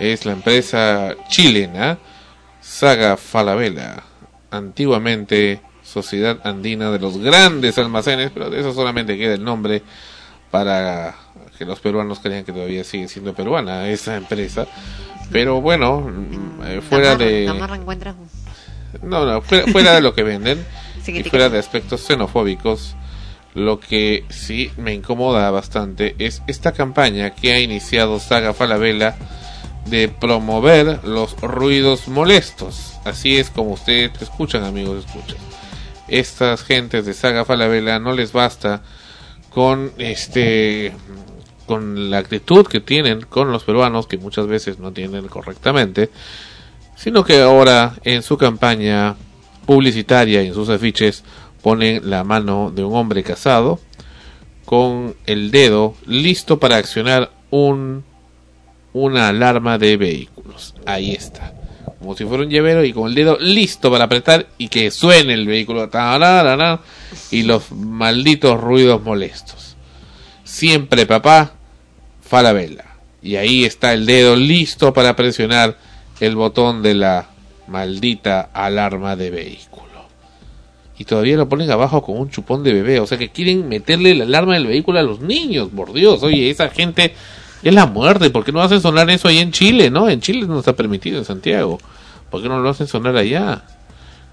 es 0.00 0.26
la 0.26 0.32
empresa 0.32 1.14
chilena 1.28 2.00
Saga 2.60 3.16
Falabella, 3.16 4.02
antiguamente 4.50 5.60
Sociedad 5.84 6.40
Andina 6.42 6.90
de 6.90 6.98
los 6.98 7.18
Grandes 7.18 7.78
Almacenes, 7.78 8.32
pero 8.34 8.50
de 8.50 8.58
eso 8.58 8.74
solamente 8.74 9.16
queda 9.16 9.34
el 9.34 9.44
nombre 9.44 9.84
para 10.50 11.14
que 11.58 11.64
los 11.64 11.80
peruanos 11.80 12.20
crean 12.20 12.44
que 12.44 12.52
todavía 12.52 12.84
sigue 12.84 13.08
siendo 13.08 13.34
peruana 13.34 13.88
esa 13.88 14.16
empresa. 14.16 14.66
Pero 15.32 15.60
bueno, 15.60 16.10
eh, 16.64 16.80
fuera 16.80 17.16
de... 17.16 17.46
No, 19.02 19.26
no, 19.26 19.42
fuera, 19.42 19.66
fuera 19.70 19.94
de 19.94 20.00
lo 20.00 20.14
que 20.14 20.22
venden 20.22 20.64
y 21.06 21.22
fuera 21.24 21.48
de 21.48 21.58
aspectos 21.58 22.00
xenofóbicos, 22.06 22.94
lo 23.54 23.80
que 23.80 24.24
sí 24.30 24.70
me 24.76 24.94
incomoda 24.94 25.50
bastante 25.50 26.14
es 26.18 26.42
esta 26.46 26.72
campaña 26.72 27.34
que 27.34 27.52
ha 27.52 27.60
iniciado 27.60 28.20
Saga 28.20 28.54
Falabella 28.54 29.16
de 29.86 30.08
promover 30.08 31.04
los 31.04 31.38
ruidos 31.40 32.08
molestos. 32.08 32.94
Así 33.04 33.36
es 33.36 33.50
como 33.50 33.72
ustedes 33.72 34.10
escuchan, 34.20 34.64
amigos, 34.64 35.04
escuchan. 35.04 35.38
Estas 36.08 36.62
gentes 36.62 37.04
de 37.04 37.14
Saga 37.14 37.44
Falabella 37.44 37.98
no 37.98 38.12
les 38.12 38.32
basta 38.32 38.82
con 39.50 39.92
este 39.98 40.92
con 41.68 42.10
la 42.10 42.18
actitud 42.18 42.66
que 42.66 42.80
tienen 42.80 43.20
con 43.20 43.52
los 43.52 43.62
peruanos 43.62 44.08
que 44.08 44.18
muchas 44.18 44.48
veces 44.48 44.80
no 44.80 44.92
tienen 44.92 45.28
correctamente 45.28 46.10
sino 46.96 47.22
que 47.22 47.40
ahora 47.40 47.94
en 48.02 48.24
su 48.24 48.36
campaña 48.36 49.14
publicitaria 49.66 50.42
y 50.42 50.48
en 50.48 50.54
sus 50.54 50.68
afiches 50.68 51.22
ponen 51.62 52.10
la 52.10 52.24
mano 52.24 52.72
de 52.74 52.82
un 52.82 52.96
hombre 52.96 53.22
casado 53.22 53.78
con 54.64 55.14
el 55.26 55.52
dedo 55.52 55.94
listo 56.06 56.58
para 56.58 56.76
accionar 56.76 57.30
un 57.50 58.04
una 58.92 59.28
alarma 59.28 59.78
de 59.78 59.96
vehículos. 59.96 60.74
Ahí 60.86 61.12
está. 61.12 61.54
Como 61.98 62.16
si 62.16 62.24
fuera 62.24 62.44
un 62.44 62.50
llavero 62.50 62.84
y 62.84 62.92
con 62.92 63.08
el 63.08 63.14
dedo 63.14 63.38
listo 63.38 63.90
para 63.90 64.04
apretar 64.04 64.46
y 64.56 64.68
que 64.68 64.90
suene 64.90 65.34
el 65.34 65.46
vehículo. 65.46 65.88
Y 67.30 67.42
los 67.42 67.72
malditos 67.72 68.60
ruidos 68.60 69.02
molestos. 69.02 69.76
Siempre 70.44 71.06
papá, 71.06 71.54
Falabella. 72.28 72.84
Y 73.22 73.36
ahí 73.36 73.64
está 73.64 73.92
el 73.92 74.06
dedo 74.06 74.36
listo 74.36 74.92
para 74.92 75.16
presionar 75.16 75.76
el 76.20 76.36
botón 76.36 76.82
de 76.82 76.94
la 76.94 77.30
maldita 77.66 78.50
alarma 78.52 79.16
de 79.16 79.30
vehículo. 79.30 79.88
y 81.00 81.04
todavía 81.04 81.36
lo 81.36 81.48
ponen 81.48 81.70
abajo 81.70 82.02
con 82.02 82.18
un 82.18 82.28
chupón 82.28 82.64
de 82.64 82.72
bebé. 82.72 82.98
O 82.98 83.06
sea 83.06 83.18
que 83.18 83.28
quieren 83.28 83.68
meterle 83.68 84.16
la 84.16 84.24
alarma 84.24 84.54
del 84.54 84.66
vehículo 84.66 84.98
a 84.98 85.02
los 85.02 85.20
niños, 85.20 85.68
por 85.74 85.92
Dios. 85.92 86.22
Oye, 86.24 86.50
esa 86.50 86.70
gente 86.70 87.14
es 87.62 87.72
la 87.72 87.86
muerte. 87.86 88.30
¿Por 88.30 88.44
qué 88.44 88.50
no 88.50 88.60
hacen 88.60 88.80
sonar 88.80 89.08
eso 89.08 89.28
ahí 89.28 89.38
en 89.38 89.52
Chile, 89.52 89.90
no? 89.90 90.08
En 90.08 90.20
Chile 90.20 90.46
no 90.46 90.58
está 90.58 90.72
permitido, 90.72 91.18
en 91.18 91.24
Santiago. 91.24 91.78
¿Por 92.30 92.42
qué 92.42 92.48
no 92.48 92.58
lo 92.58 92.68
hacen 92.68 92.88
sonar 92.88 93.16
allá? 93.16 93.62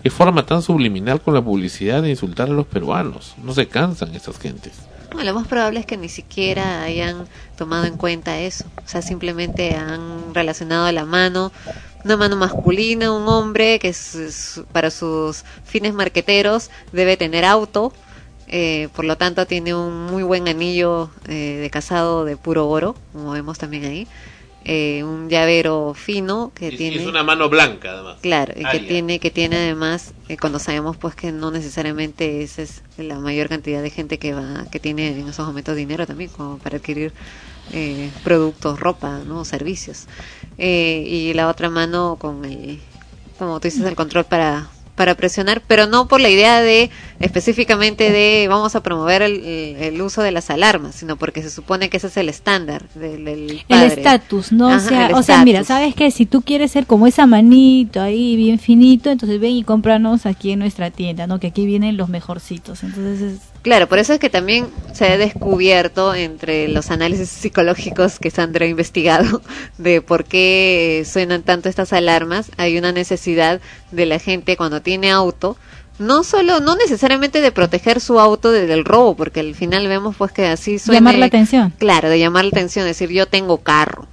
Qué 0.05 0.11
forma 0.11 0.45
tan 0.45 0.61
subliminal 0.61 1.19
con 1.19 1.33
la 1.33 1.41
publicidad 1.41 2.03
de 2.03 2.11
insultar 2.11 2.47
a 2.47 2.53
los 2.53 2.67
peruanos. 2.67 3.33
No 3.43 3.55
se 3.55 3.67
cansan 3.67 4.13
esas 4.13 4.37
gentes. 4.37 4.73
lo 5.11 5.33
más 5.33 5.47
probable 5.47 5.79
es 5.79 5.87
que 5.87 5.97
ni 5.97 6.09
siquiera 6.09 6.83
hayan 6.83 7.25
tomado 7.57 7.85
en 7.85 7.97
cuenta 7.97 8.37
eso. 8.37 8.65
O 8.85 8.87
sea, 8.87 9.01
simplemente 9.01 9.73
han 9.75 10.35
relacionado 10.35 10.91
la 10.91 11.05
mano, 11.05 11.51
una 12.03 12.17
mano 12.17 12.35
masculina, 12.35 13.11
un 13.11 13.27
hombre 13.27 13.79
que 13.79 13.95
para 14.71 14.91
sus 14.91 15.43
fines 15.63 15.95
marqueteros 15.95 16.69
debe 16.91 17.17
tener 17.17 17.43
auto. 17.43 17.91
Eh, 18.47 18.89
por 18.95 19.05
lo 19.05 19.17
tanto, 19.17 19.47
tiene 19.47 19.73
un 19.73 20.05
muy 20.05 20.21
buen 20.21 20.47
anillo 20.47 21.09
eh, 21.27 21.57
de 21.59 21.69
casado 21.71 22.25
de 22.25 22.37
puro 22.37 22.69
oro, 22.69 22.95
como 23.11 23.31
vemos 23.31 23.57
también 23.57 23.85
ahí. 23.85 24.07
Eh, 24.67 25.03
un 25.03 25.29
llavero 25.29 25.93
fino 25.93 26.51
que 26.55 26.71
tiene 26.71 26.97
es 26.97 27.05
una 27.05 27.21
mano 27.21 27.49
blanca 27.49 27.91
además. 27.91 28.17
Claro 28.21 28.51
y 28.57 28.65
que 28.65 28.79
tiene 28.79 29.19
que 29.19 29.29
tiene 29.29 29.57
además 29.57 30.15
eh, 30.27 30.37
cuando 30.37 30.57
sabemos 30.57 30.97
pues 30.97 31.13
que 31.13 31.31
no 31.31 31.51
necesariamente 31.51 32.41
esa 32.41 32.63
es 32.63 32.81
la 32.97 33.19
mayor 33.19 33.47
cantidad 33.47 33.83
de 33.83 33.91
gente 33.91 34.17
que 34.17 34.33
va 34.33 34.65
que 34.71 34.79
tiene 34.79 35.09
en 35.09 35.27
esos 35.27 35.45
momentos 35.45 35.75
dinero 35.75 36.07
también 36.07 36.31
como 36.31 36.57
para 36.57 36.77
adquirir 36.77 37.13
eh, 37.73 38.09
productos 38.23 38.79
ropa 38.79 39.19
no 39.19 39.45
servicios. 39.45 40.07
Y 40.57 41.31
la 41.33 41.47
otra 41.47 41.69
mano 41.69 42.17
con 42.19 42.43
el 42.43 42.79
como 43.37 43.59
tú 43.59 43.67
dices 43.67 43.85
el 43.85 43.95
control 43.95 44.25
para 44.25 44.69
para 44.95 45.15
presionar, 45.15 45.61
pero 45.67 45.87
no 45.87 46.07
por 46.07 46.21
la 46.21 46.29
idea 46.29 46.61
de 46.61 46.89
específicamente 47.19 48.11
de 48.11 48.47
vamos 48.49 48.75
a 48.75 48.81
promover 48.81 49.21
el, 49.21 50.01
uso 50.01 50.21
de 50.21 50.31
las 50.31 50.49
alarmas, 50.49 50.95
sino 50.95 51.17
porque 51.17 51.41
se 51.41 51.49
supone 51.49 51.89
que 51.89 51.97
ese 51.97 52.07
es 52.07 52.17
el 52.17 52.29
estándar 52.29 52.87
del, 52.95 53.63
El 53.67 53.83
estatus, 53.83 54.51
¿no? 54.51 54.67
o 54.67 54.79
sea, 54.79 55.09
o 55.13 55.23
sea, 55.23 55.43
mira, 55.43 55.63
¿sabes 55.63 55.95
que 55.95 56.11
Si 56.11 56.25
tú 56.25 56.41
quieres 56.41 56.71
ser 56.71 56.85
como 56.85 57.07
esa 57.07 57.25
manito 57.25 58.01
ahí 58.01 58.35
bien 58.35 58.59
finito, 58.59 59.09
entonces 59.09 59.39
ven 59.39 59.51
y 59.51 59.63
cómpranos 59.63 60.25
aquí 60.25 60.51
en 60.51 60.59
nuestra 60.59 60.91
tienda, 60.91 61.27
¿no? 61.27 61.39
Que 61.39 61.47
aquí 61.47 61.65
vienen 61.65 61.97
los 61.97 62.09
mejorcitos. 62.09 62.83
Entonces 62.83 63.21
es 63.21 63.54
Claro, 63.65 63.89
por 63.89 63.97
eso 63.97 64.13
es 64.13 64.19
que 64.19 64.29
también 64.29 64.67
se 64.93 65.05
ha 65.05 65.17
descubierto 65.17 66.13
entre 66.13 66.67
los 66.67 66.91
análisis 66.91 67.29
psicológicos 67.29 68.19
que 68.19 68.29
Sandra 68.29 68.67
ha 68.67 68.69
investigado 68.69 69.41
de 69.79 70.03
por 70.03 70.23
qué 70.23 71.03
suenan 71.11 71.41
tanto 71.41 71.67
estas 71.67 71.91
alarmas, 71.91 72.51
hay 72.57 72.77
una 72.77 72.91
necesidad 72.91 73.59
de 73.89 74.05
la 74.05 74.19
gente 74.19 74.55
cuando 74.55 74.83
tiene 74.83 75.09
auto, 75.09 75.57
no 75.97 76.23
solo, 76.23 76.59
no 76.59 76.75
necesariamente 76.75 77.41
de 77.41 77.51
proteger 77.51 78.01
su 78.01 78.19
auto 78.19 78.51
del 78.51 78.85
robo, 78.85 79.15
porque 79.15 79.39
al 79.39 79.55
final 79.55 79.87
vemos 79.87 80.15
pues 80.15 80.31
que 80.31 80.45
así 80.45 80.77
suena. 80.77 80.99
Llamar 80.99 81.15
la 81.15 81.25
atención. 81.25 81.73
Claro, 81.79 82.07
de 82.07 82.19
llamar 82.19 82.43
la 82.45 82.49
atención, 82.49 82.85
decir 82.85 83.09
yo 83.09 83.25
tengo 83.25 83.63
carro, 83.63 84.05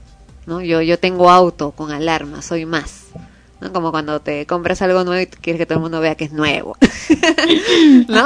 ¿no? 0.46 0.62
Yo, 0.62 0.80
yo 0.80 0.98
tengo 0.98 1.30
auto 1.30 1.72
con 1.72 1.92
alarma, 1.92 2.40
soy 2.40 2.64
más. 2.64 3.01
Como 3.70 3.90
cuando 3.90 4.20
te 4.20 4.46
compras 4.46 4.82
algo 4.82 5.04
nuevo 5.04 5.22
y 5.22 5.26
quieres 5.26 5.58
que 5.58 5.66
todo 5.66 5.76
el 5.76 5.82
mundo 5.82 6.00
vea 6.00 6.14
que 6.14 6.24
es 6.24 6.32
nuevo. 6.32 6.76
¿No? 8.08 8.24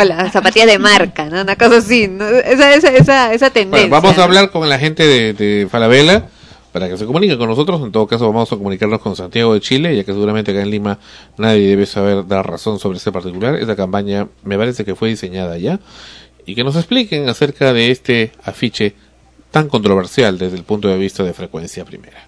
o 0.00 0.04
las 0.04 0.32
zapatillas 0.32 0.66
de 0.68 0.78
marca, 0.78 1.26
¿no? 1.26 1.42
Una 1.42 1.56
cosa 1.56 1.78
así, 1.78 2.10
esa, 2.44 2.74
esa, 2.74 2.90
esa, 2.90 3.34
esa 3.34 3.50
tendencia. 3.50 3.90
vamos 3.90 4.18
a 4.18 4.24
hablar 4.24 4.50
con 4.50 4.68
la 4.68 4.78
gente 4.78 5.06
de, 5.06 5.32
de 5.32 5.68
Falabella 5.70 6.28
para 6.74 6.88
que 6.88 6.96
se 6.96 7.06
comunique 7.06 7.38
con 7.38 7.48
nosotros. 7.48 7.80
En 7.82 7.92
todo 7.92 8.08
caso, 8.08 8.26
vamos 8.26 8.52
a 8.52 8.56
comunicarnos 8.56 9.00
con 9.00 9.14
Santiago 9.14 9.54
de 9.54 9.60
Chile, 9.60 9.94
ya 9.94 10.02
que 10.02 10.12
seguramente 10.12 10.50
acá 10.50 10.60
en 10.60 10.70
Lima 10.70 10.98
nadie 11.38 11.68
debe 11.68 11.86
saber 11.86 12.26
dar 12.26 12.50
razón 12.50 12.80
sobre 12.80 12.98
este 12.98 13.12
particular. 13.12 13.54
Esta 13.54 13.76
campaña 13.76 14.26
me 14.42 14.58
parece 14.58 14.84
que 14.84 14.96
fue 14.96 15.08
diseñada 15.08 15.56
ya. 15.56 15.78
Y 16.46 16.56
que 16.56 16.64
nos 16.64 16.74
expliquen 16.74 17.28
acerca 17.28 17.72
de 17.72 17.92
este 17.92 18.32
afiche 18.42 18.96
tan 19.52 19.68
controversial 19.68 20.36
desde 20.36 20.56
el 20.56 20.64
punto 20.64 20.88
de 20.88 20.98
vista 20.98 21.22
de 21.22 21.32
frecuencia 21.32 21.84
primera. 21.84 22.26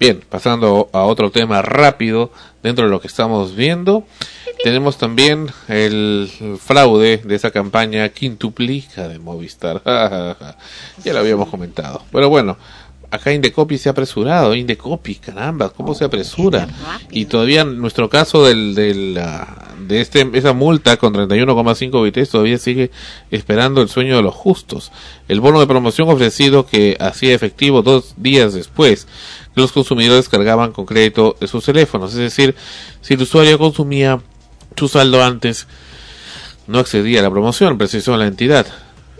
Bien, 0.00 0.24
pasando 0.26 0.88
a 0.94 1.02
otro 1.02 1.30
tema 1.30 1.60
rápido 1.60 2.32
dentro 2.62 2.86
de 2.86 2.90
lo 2.90 3.02
que 3.02 3.06
estamos 3.06 3.54
viendo, 3.54 4.04
tenemos 4.64 4.96
también 4.96 5.48
el 5.68 6.30
fraude 6.58 7.18
de 7.18 7.34
esa 7.34 7.50
campaña 7.50 8.08
quintuplica 8.08 9.08
de 9.08 9.18
Movistar. 9.18 9.82
ya 11.04 11.12
lo 11.12 11.18
habíamos 11.18 11.50
comentado. 11.50 12.02
Pero 12.10 12.30
bueno, 12.30 12.56
acá 13.10 13.34
Indecopi 13.34 13.76
se 13.76 13.90
ha 13.90 13.92
apresurado, 13.92 14.54
Indecopi, 14.54 15.16
caramba, 15.16 15.68
¿cómo 15.68 15.94
se 15.94 16.04
apresura? 16.04 16.66
Y 17.10 17.26
todavía 17.26 17.64
nuestro 17.64 18.08
caso 18.08 18.46
del, 18.46 18.74
del, 18.74 19.20
de 19.86 20.00
este, 20.00 20.28
esa 20.32 20.52
multa 20.52 20.96
con 20.96 21.12
31,5 21.12 22.10
BTs 22.10 22.30
todavía 22.30 22.56
sigue 22.56 22.90
esperando 23.30 23.82
el 23.82 23.88
sueño 23.88 24.16
de 24.16 24.22
los 24.22 24.34
justos. 24.34 24.92
El 25.28 25.40
bono 25.40 25.60
de 25.60 25.66
promoción 25.66 26.08
ofrecido 26.08 26.64
que 26.64 26.96
hacía 27.00 27.34
efectivo 27.34 27.82
dos 27.82 28.14
días 28.16 28.54
después 28.54 29.06
los 29.54 29.72
consumidores 29.72 30.28
cargaban 30.28 30.72
con 30.72 30.86
crédito 30.86 31.36
de 31.40 31.46
sus 31.46 31.64
teléfonos. 31.64 32.12
Es 32.12 32.18
decir, 32.18 32.54
si 33.00 33.14
el 33.14 33.22
usuario 33.22 33.58
consumía 33.58 34.20
su 34.76 34.88
saldo 34.88 35.22
antes, 35.22 35.66
no 36.66 36.78
accedía 36.78 37.20
a 37.20 37.22
la 37.22 37.30
promoción, 37.30 37.78
precisó 37.78 38.16
la 38.16 38.26
entidad. 38.26 38.66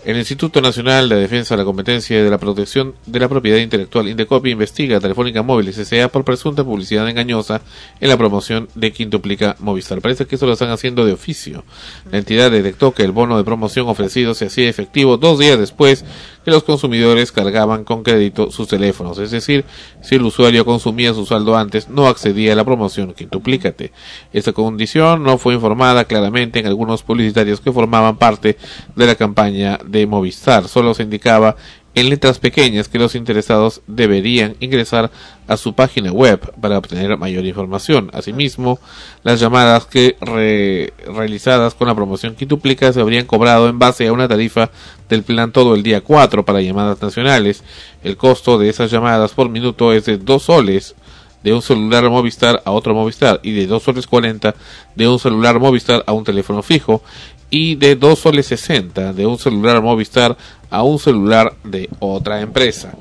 El 0.03 0.17
Instituto 0.17 0.61
Nacional 0.61 1.09
de 1.09 1.17
Defensa 1.17 1.53
de 1.53 1.59
la 1.59 1.65
Competencia 1.65 2.17
y 2.17 2.23
de 2.23 2.29
la 2.31 2.39
Protección 2.39 2.95
de 3.05 3.19
la 3.19 3.29
Propiedad 3.29 3.59
Intelectual, 3.59 4.07
Indecopi, 4.07 4.49
investiga 4.49 4.97
a 4.97 4.99
Telefónica 4.99 5.43
Móviles 5.43 5.77
S.A. 5.77 6.07
por 6.07 6.23
presunta 6.23 6.63
publicidad 6.63 7.07
engañosa 7.07 7.61
en 7.99 8.09
la 8.09 8.17
promoción 8.17 8.67
de 8.73 8.91
Quintuplica 8.93 9.55
Movistar. 9.59 10.01
Parece 10.01 10.25
que 10.25 10.37
eso 10.37 10.47
lo 10.47 10.53
están 10.53 10.71
haciendo 10.71 11.05
de 11.05 11.13
oficio. 11.13 11.65
La 12.11 12.17
entidad 12.17 12.49
detectó 12.49 12.95
que 12.95 13.03
el 13.03 13.11
bono 13.11 13.37
de 13.37 13.43
promoción 13.43 13.87
ofrecido 13.89 14.33
se 14.33 14.47
hacía 14.47 14.69
efectivo 14.69 15.17
dos 15.17 15.37
días 15.37 15.59
después 15.59 16.03
que 16.43 16.51
los 16.51 16.63
consumidores 16.63 17.31
cargaban 17.31 17.83
con 17.83 18.03
crédito 18.03 18.51
sus 18.51 18.67
teléfonos. 18.67 19.17
Es 19.19 19.31
decir, 19.31 19.65
si 20.01 20.15
el 20.15 20.23
usuario 20.23 20.65
consumía 20.65 21.13
su 21.13 21.25
saldo 21.25 21.55
antes, 21.57 21.89
no 21.89 22.07
accedía 22.07 22.53
a 22.53 22.55
la 22.55 22.65
promoción 22.65 23.13
Quintuplícate. 23.13 23.91
Esta 24.33 24.53
condición 24.53 25.23
no 25.23 25.37
fue 25.37 25.53
informada 25.53 26.05
claramente 26.05 26.59
en 26.59 26.67
algunos 26.67 27.03
publicitarios 27.03 27.61
que 27.61 27.71
formaban 27.71 28.17
parte 28.17 28.57
de 28.95 29.05
la 29.05 29.15
campaña 29.15 29.79
de 29.85 30.07
Movistar. 30.07 30.67
Solo 30.67 30.93
se 30.93 31.03
indicaba 31.03 31.55
en 31.93 32.09
letras 32.09 32.39
pequeñas 32.39 32.87
que 32.87 32.99
los 32.99 33.15
interesados 33.15 33.81
deberían 33.85 34.55
ingresar 34.59 35.11
a 35.47 35.57
su 35.57 35.73
página 35.73 36.11
web 36.11 36.39
para 36.61 36.77
obtener 36.77 37.17
mayor 37.17 37.45
información. 37.45 38.09
Asimismo, 38.13 38.79
las 39.23 39.39
llamadas 39.39 39.85
que 39.85 40.15
realizadas 41.05 41.75
con 41.75 41.87
la 41.87 41.95
promoción 41.95 42.35
quintuplica 42.35 42.93
se 42.93 43.01
habrían 43.01 43.25
cobrado 43.25 43.67
en 43.67 43.77
base 43.77 44.07
a 44.07 44.13
una 44.13 44.29
tarifa 44.29 44.71
del 45.09 45.23
plan 45.23 45.51
todo 45.51 45.75
el 45.75 45.83
día 45.83 46.01
4 46.01 46.45
para 46.45 46.61
llamadas 46.61 47.01
nacionales. 47.01 47.63
El 48.03 48.15
costo 48.15 48.57
de 48.57 48.69
esas 48.69 48.89
llamadas 48.89 49.31
por 49.31 49.49
minuto 49.49 49.91
es 49.91 50.05
de 50.05 50.17
2 50.17 50.41
soles 50.41 50.95
de 51.43 51.53
un 51.53 51.61
celular 51.61 52.09
Movistar 52.09 52.61
a 52.65 52.71
otro 52.71 52.93
Movistar 52.93 53.39
y 53.43 53.51
de 53.51 53.67
2 53.67 53.83
soles 53.83 54.07
40 54.07 54.55
de 54.95 55.07
un 55.07 55.19
celular 55.19 55.59
Movistar 55.59 56.03
a 56.07 56.13
un 56.13 56.23
teléfono 56.23 56.61
fijo 56.61 57.01
y 57.51 57.75
de 57.75 57.95
2 57.95 58.17
soles 58.17 58.47
60 58.47 59.13
de 59.13 59.27
un 59.27 59.37
celular 59.37 59.81
Movistar 59.81 60.35
a 60.71 60.81
un 60.81 60.97
celular 60.97 61.53
de 61.63 61.89
otra 61.99 62.41
empresa. 62.41 62.93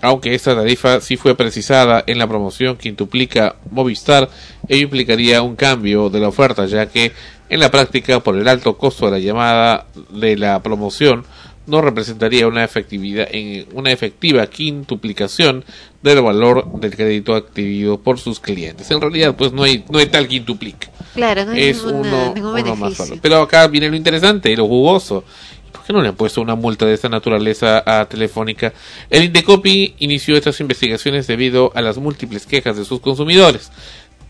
Aunque 0.00 0.34
esta 0.34 0.54
tarifa 0.54 1.00
sí 1.00 1.16
fue 1.16 1.34
precisada 1.34 2.04
en 2.06 2.18
la 2.18 2.28
promoción 2.28 2.76
que 2.76 2.84
quintuplica 2.84 3.56
Movistar, 3.70 4.30
ello 4.68 4.84
implicaría 4.84 5.42
un 5.42 5.56
cambio 5.56 6.08
de 6.08 6.20
la 6.20 6.28
oferta, 6.28 6.66
ya 6.66 6.86
que 6.86 7.12
en 7.50 7.60
la 7.60 7.70
práctica, 7.70 8.20
por 8.20 8.36
el 8.36 8.46
alto 8.46 8.76
costo 8.76 9.06
de 9.06 9.12
la 9.12 9.18
llamada 9.18 9.86
de 10.10 10.36
la 10.36 10.62
promoción, 10.62 11.24
no 11.68 11.80
representaría 11.80 12.48
una 12.48 12.64
efectividad 12.64 13.28
en 13.30 13.66
una 13.74 13.92
efectiva 13.92 14.46
quintuplicación 14.46 15.64
del 16.02 16.22
valor 16.22 16.80
del 16.80 16.96
crédito 16.96 17.34
adquirido 17.34 18.00
por 18.00 18.18
sus 18.18 18.40
clientes. 18.40 18.90
En 18.90 19.00
realidad, 19.00 19.36
pues 19.36 19.52
no 19.52 19.62
hay 19.62 19.84
no 19.90 19.98
hay 19.98 20.06
tal 20.06 20.26
quintuplica. 20.26 20.88
Claro, 21.14 21.44
no 21.44 21.52
hay 21.52 21.64
es 21.64 21.82
uno, 21.82 22.34
más 22.76 22.94
solo. 22.94 23.16
Pero 23.20 23.42
acá 23.42 23.66
viene 23.68 23.90
lo 23.90 23.96
interesante, 23.96 24.56
lo 24.56 24.66
jugoso. 24.66 25.24
¿Por 25.72 25.84
qué 25.84 25.92
no 25.92 26.00
le 26.00 26.08
han 26.08 26.16
puesto 26.16 26.40
una 26.40 26.54
multa 26.54 26.86
de 26.86 26.94
esta 26.94 27.08
naturaleza 27.08 27.82
a 27.84 28.06
Telefónica? 28.06 28.72
El 29.10 29.24
Indecopi 29.24 29.94
inició 29.98 30.36
estas 30.36 30.60
investigaciones 30.60 31.26
debido 31.26 31.72
a 31.74 31.82
las 31.82 31.98
múltiples 31.98 32.46
quejas 32.46 32.76
de 32.76 32.84
sus 32.84 33.00
consumidores. 33.00 33.70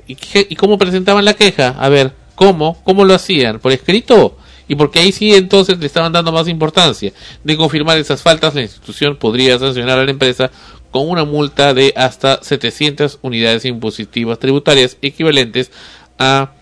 ¿Y, 0.07 0.17
¿Y 0.35 0.57
cómo 0.57 0.79
presentaban 0.79 1.25
la 1.25 1.35
queja? 1.35 1.77
A 1.79 1.89
ver, 1.89 2.13
¿cómo? 2.35 2.81
¿Cómo 2.83 3.05
lo 3.05 3.15
hacían? 3.15 3.61
¿Por 3.61 3.73
escrito? 3.73 4.37
Y 4.69 4.77
porque 4.77 5.01
ahí 5.01 5.13
sí 5.13 5.35
entonces 5.35 5.79
le 5.79 5.87
estaban 5.87 6.13
dando 6.13 6.31
más 6.31 6.47
importancia. 6.47 7.13
De 7.43 7.57
confirmar 7.57 7.99
esas 7.99 8.23
faltas, 8.23 8.55
la 8.55 8.63
institución 8.63 9.17
podría 9.17 9.59
sancionar 9.59 9.99
a 9.99 10.05
la 10.05 10.11
empresa 10.11 10.51
con 10.91 11.09
una 11.09 11.25
multa 11.25 11.73
de 11.75 11.93
hasta 11.97 12.43
700 12.43 13.19
unidades 13.23 13.65
impositivas 13.65 14.39
tributarias 14.39 14.97
equivalentes 15.03 15.73
a 16.19 16.53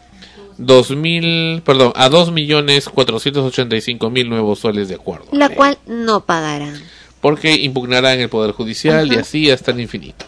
2000, 0.58 1.62
perdón, 1.62 1.92
a 1.96 2.08
2.485.000 2.08 4.28
nuevos 4.28 4.60
soles 4.60 4.88
de 4.88 4.94
acuerdo. 4.94 5.26
La 5.32 5.50
cual 5.50 5.76
no 5.86 6.24
pagarán. 6.24 6.80
Porque 7.20 7.54
impugnarán 7.54 8.20
el 8.20 8.28
Poder 8.28 8.52
Judicial 8.52 9.12
y 9.12 9.16
así 9.16 9.50
hasta 9.50 9.72
el 9.72 9.80
infinito. 9.80 10.26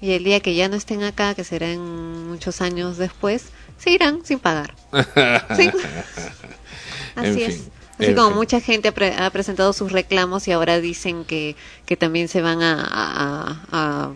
Y 0.00 0.12
el 0.12 0.24
día 0.24 0.40
que 0.40 0.54
ya 0.54 0.68
no 0.68 0.76
estén 0.76 1.02
acá, 1.02 1.34
que 1.34 1.44
será 1.44 1.70
en 1.70 2.30
muchos 2.30 2.62
años 2.62 2.96
después, 2.96 3.48
se 3.78 3.90
irán 3.90 4.24
sin 4.24 4.38
pagar. 4.38 4.74
¿Sí? 5.56 5.70
Así 7.14 7.42
es. 7.42 7.68
Así 7.98 8.14
como 8.14 8.30
mucha 8.30 8.60
gente 8.60 8.92
ha, 9.18 9.30
presentado 9.30 9.72
sus 9.72 9.92
reclamos 9.92 10.48
y 10.48 10.52
ahora 10.52 10.80
dicen 10.80 11.24
que, 11.24 11.54
que 11.84 11.96
también 11.96 12.28
se 12.28 12.40
van 12.40 12.60
a, 12.62 14.12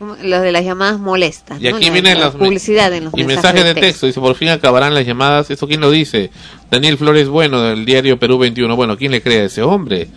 los 0.00 0.42
de 0.42 0.52
las 0.52 0.64
llamadas 0.64 0.98
molestas. 0.98 1.60
Y 1.60 1.68
aquí 1.68 1.90
vienen 1.90 2.20
las 2.20 2.34
publicidad 2.34 2.92
en 2.94 3.04
los 3.04 3.14
y 3.16 3.24
mensajes, 3.24 3.64
de, 3.64 3.74
texto. 3.74 4.06
Dice, 4.06 4.20
por 4.20 4.34
fin 4.34 4.48
acabarán 4.48 4.94
las 4.94 5.06
llamadas. 5.06 5.50
¿Eso 5.50 5.66
quién 5.66 5.80
lo 5.80 5.90
dice? 5.90 6.30
Daniel 6.70 6.96
Flores 6.96 7.28
Bueno, 7.28 7.60
del 7.62 7.84
diario 7.84 8.18
Perú 8.18 8.38
21. 8.38 8.74
Bueno, 8.76 8.96
¿quién 8.96 9.12
le 9.12 9.20
cree 9.20 9.42
a 9.42 9.44
ese 9.44 9.62
hombre? 9.62 10.08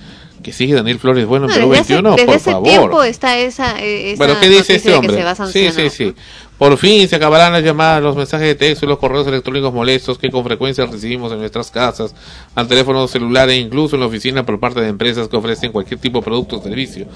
que 0.41 0.52
sigue 0.52 0.73
Daniel 0.73 0.99
Flores 0.99 1.26
bueno 1.26 1.48
en 1.48 1.53
Perú 1.53 1.69
21, 1.69 2.11
desde 2.11 2.26
por 2.26 2.35
ese 2.35 2.52
favor. 2.52 2.68
tiempo 2.68 3.03
está 3.03 3.38
esa, 3.38 3.76
eh, 3.80 4.15
bueno, 4.18 4.39
¿qué 4.39 4.49
dice 4.49 4.76
este 4.76 4.93
hombre? 4.93 5.23
sí, 5.52 5.69
sí, 5.72 5.89
sí. 5.89 6.15
Por 6.61 6.77
fin 6.77 7.09
se 7.09 7.15
acabarán 7.15 7.53
las 7.53 7.63
llamadas, 7.63 8.03
los 8.03 8.15
mensajes 8.15 8.45
de 8.45 8.53
texto 8.53 8.85
y 8.85 8.89
los 8.89 8.99
correos 8.99 9.25
electrónicos 9.25 9.73
molestos 9.73 10.19
que 10.19 10.29
con 10.29 10.43
frecuencia 10.43 10.85
recibimos 10.85 11.31
en 11.31 11.39
nuestras 11.39 11.71
casas, 11.71 12.13
al 12.53 12.67
teléfono 12.67 13.07
celular 13.07 13.49
e 13.49 13.55
incluso 13.55 13.95
en 13.95 14.01
la 14.01 14.05
oficina 14.05 14.45
por 14.45 14.59
parte 14.59 14.79
de 14.79 14.88
empresas 14.88 15.27
que 15.27 15.35
ofrecen 15.35 15.71
cualquier 15.71 15.99
tipo 15.99 16.19
de 16.19 16.23
producto 16.25 16.57
o 16.57 16.61
servicio. 16.61 17.07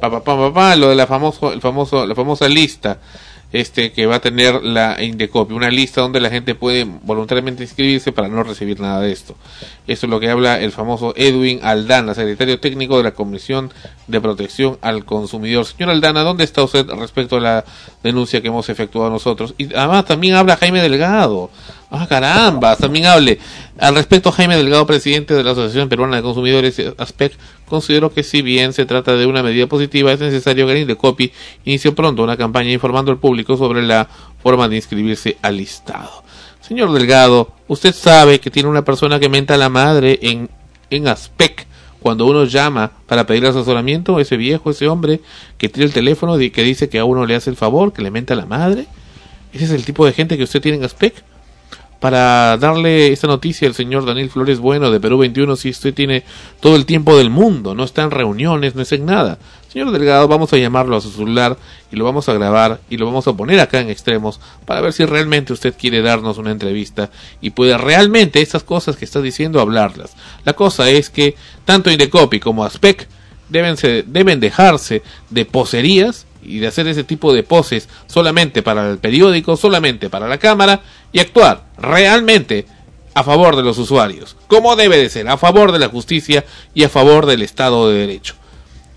Pa, 0.00 0.08
pa, 0.22 0.52
pa, 0.52 0.76
lo 0.76 0.88
de 0.88 0.94
la 0.94 1.08
famoso, 1.08 1.52
el 1.52 1.60
famoso, 1.60 2.06
la 2.06 2.14
famosa 2.14 2.46
lista 2.46 2.98
este 3.52 3.92
que 3.92 4.06
va 4.06 4.16
a 4.16 4.20
tener 4.20 4.62
la 4.62 5.02
Indecopy, 5.02 5.54
una 5.54 5.70
lista 5.70 6.00
donde 6.00 6.20
la 6.20 6.30
gente 6.30 6.54
puede 6.54 6.84
voluntariamente 6.84 7.62
inscribirse 7.62 8.12
para 8.12 8.28
no 8.28 8.42
recibir 8.42 8.80
nada 8.80 9.00
de 9.00 9.12
esto. 9.12 9.34
Esto 9.86 10.06
es 10.06 10.10
lo 10.10 10.20
que 10.20 10.30
habla 10.30 10.60
el 10.60 10.72
famoso 10.72 11.12
Edwin 11.16 11.60
Aldana, 11.62 12.14
secretario 12.14 12.58
técnico 12.60 12.96
de 12.96 13.04
la 13.04 13.12
Comisión 13.12 13.70
de 14.06 14.20
Protección 14.20 14.78
al 14.80 15.04
Consumidor. 15.04 15.66
Señor 15.66 15.90
Aldana, 15.90 16.22
¿dónde 16.22 16.44
está 16.44 16.62
usted 16.62 16.86
respecto 16.90 17.36
a 17.36 17.40
la 17.40 17.64
denuncia 18.02 18.40
que 18.40 18.48
hemos 18.48 18.68
efectuado 18.68 19.10
nosotros? 19.10 19.54
Y 19.58 19.74
además 19.74 20.06
también 20.06 20.34
habla 20.34 20.56
Jaime 20.56 20.80
Delgado. 20.80 21.50
Ah, 21.94 22.06
caramba, 22.08 22.74
también 22.76 23.04
hable. 23.04 23.38
Al 23.78 23.94
respecto, 23.94 24.32
Jaime 24.32 24.56
Delgado, 24.56 24.86
presidente 24.86 25.34
de 25.34 25.44
la 25.44 25.50
Asociación 25.50 25.90
Peruana 25.90 26.16
de 26.16 26.22
Consumidores, 26.22 26.80
ASPEC, 26.96 27.34
considero 27.66 28.10
que 28.14 28.22
si 28.22 28.40
bien 28.40 28.72
se 28.72 28.86
trata 28.86 29.14
de 29.14 29.26
una 29.26 29.42
medida 29.42 29.66
positiva, 29.66 30.10
es 30.10 30.18
necesario 30.18 30.66
que 30.66 30.80
el 30.80 30.96
Copy 30.96 31.30
inicie 31.66 31.92
pronto 31.92 32.22
una 32.22 32.38
campaña 32.38 32.70
informando 32.70 33.12
al 33.12 33.18
público 33.18 33.58
sobre 33.58 33.82
la 33.82 34.08
forma 34.42 34.70
de 34.70 34.76
inscribirse 34.76 35.36
al 35.42 35.58
listado. 35.58 36.24
Señor 36.62 36.92
Delgado, 36.92 37.52
usted 37.68 37.94
sabe 37.94 38.40
que 38.40 38.50
tiene 38.50 38.70
una 38.70 38.86
persona 38.86 39.20
que 39.20 39.28
menta 39.28 39.52
a 39.52 39.58
la 39.58 39.68
madre 39.68 40.18
en, 40.22 40.48
en 40.88 41.08
ASPEC 41.08 41.66
cuando 42.00 42.24
uno 42.24 42.44
llama 42.44 42.90
para 43.06 43.26
pedir 43.26 43.44
asesoramiento, 43.44 44.18
ese 44.18 44.38
viejo, 44.38 44.70
ese 44.70 44.88
hombre 44.88 45.20
que 45.58 45.68
tiene 45.68 45.88
el 45.88 45.92
teléfono 45.92 46.40
y 46.40 46.48
que 46.48 46.62
dice 46.62 46.88
que 46.88 46.98
a 46.98 47.04
uno 47.04 47.26
le 47.26 47.34
hace 47.34 47.50
el 47.50 47.56
favor, 47.56 47.92
que 47.92 48.00
le 48.00 48.10
menta 48.10 48.32
a 48.32 48.38
la 48.38 48.46
madre. 48.46 48.86
¿Ese 49.52 49.66
es 49.66 49.72
el 49.72 49.84
tipo 49.84 50.06
de 50.06 50.14
gente 50.14 50.38
que 50.38 50.44
usted 50.44 50.62
tiene 50.62 50.78
en 50.78 50.84
ASPEC? 50.84 51.31
Para 52.02 52.56
darle 52.56 53.12
esta 53.12 53.28
noticia 53.28 53.68
al 53.68 53.76
señor 53.76 54.04
Daniel 54.04 54.28
Flores 54.28 54.58
Bueno 54.58 54.90
de 54.90 54.98
Perú 54.98 55.18
21 55.18 55.54
si 55.54 55.70
usted 55.70 55.94
tiene 55.94 56.24
todo 56.58 56.74
el 56.74 56.84
tiempo 56.84 57.16
del 57.16 57.30
mundo, 57.30 57.76
no 57.76 57.84
está 57.84 58.02
en 58.02 58.10
reuniones, 58.10 58.74
no 58.74 58.82
es 58.82 58.90
en 58.90 59.06
nada. 59.06 59.38
Señor 59.68 59.92
Delgado, 59.92 60.26
vamos 60.26 60.52
a 60.52 60.56
llamarlo 60.56 60.96
a 60.96 61.00
su 61.00 61.12
celular 61.12 61.56
y 61.92 61.96
lo 61.96 62.04
vamos 62.04 62.28
a 62.28 62.32
grabar 62.32 62.80
y 62.90 62.96
lo 62.96 63.06
vamos 63.06 63.28
a 63.28 63.34
poner 63.34 63.60
acá 63.60 63.78
en 63.78 63.88
extremos 63.88 64.40
para 64.66 64.80
ver 64.80 64.92
si 64.92 65.04
realmente 65.04 65.52
usted 65.52 65.74
quiere 65.78 66.02
darnos 66.02 66.38
una 66.38 66.50
entrevista 66.50 67.08
y 67.40 67.50
puede 67.50 67.78
realmente 67.78 68.42
esas 68.42 68.64
cosas 68.64 68.96
que 68.96 69.04
está 69.04 69.20
diciendo 69.20 69.60
hablarlas. 69.60 70.16
La 70.44 70.54
cosa 70.54 70.90
es 70.90 71.08
que 71.08 71.36
tanto 71.64 71.88
Indecopy 71.88 72.40
como 72.40 72.64
Aspec 72.64 73.06
deben, 73.48 73.76
deben 74.08 74.40
dejarse 74.40 75.04
de 75.30 75.44
poserías 75.44 76.26
y 76.42 76.58
de 76.58 76.66
hacer 76.66 76.88
ese 76.88 77.04
tipo 77.04 77.32
de 77.32 77.44
poses 77.44 77.88
solamente 78.06 78.62
para 78.62 78.90
el 78.90 78.98
periódico, 78.98 79.56
solamente 79.56 80.10
para 80.10 80.26
la 80.26 80.38
cámara 80.38 80.82
y 81.12 81.20
actuar 81.20 81.66
realmente 81.78 82.66
a 83.14 83.22
favor 83.22 83.56
de 83.56 83.62
los 83.62 83.78
usuarios, 83.78 84.36
como 84.48 84.76
debe 84.76 84.96
de 84.96 85.10
ser, 85.10 85.28
a 85.28 85.36
favor 85.36 85.72
de 85.72 85.78
la 85.78 85.88
justicia 85.88 86.44
y 86.74 86.84
a 86.84 86.88
favor 86.88 87.26
del 87.26 87.42
Estado 87.42 87.90
de 87.90 87.98
Derecho. 87.98 88.34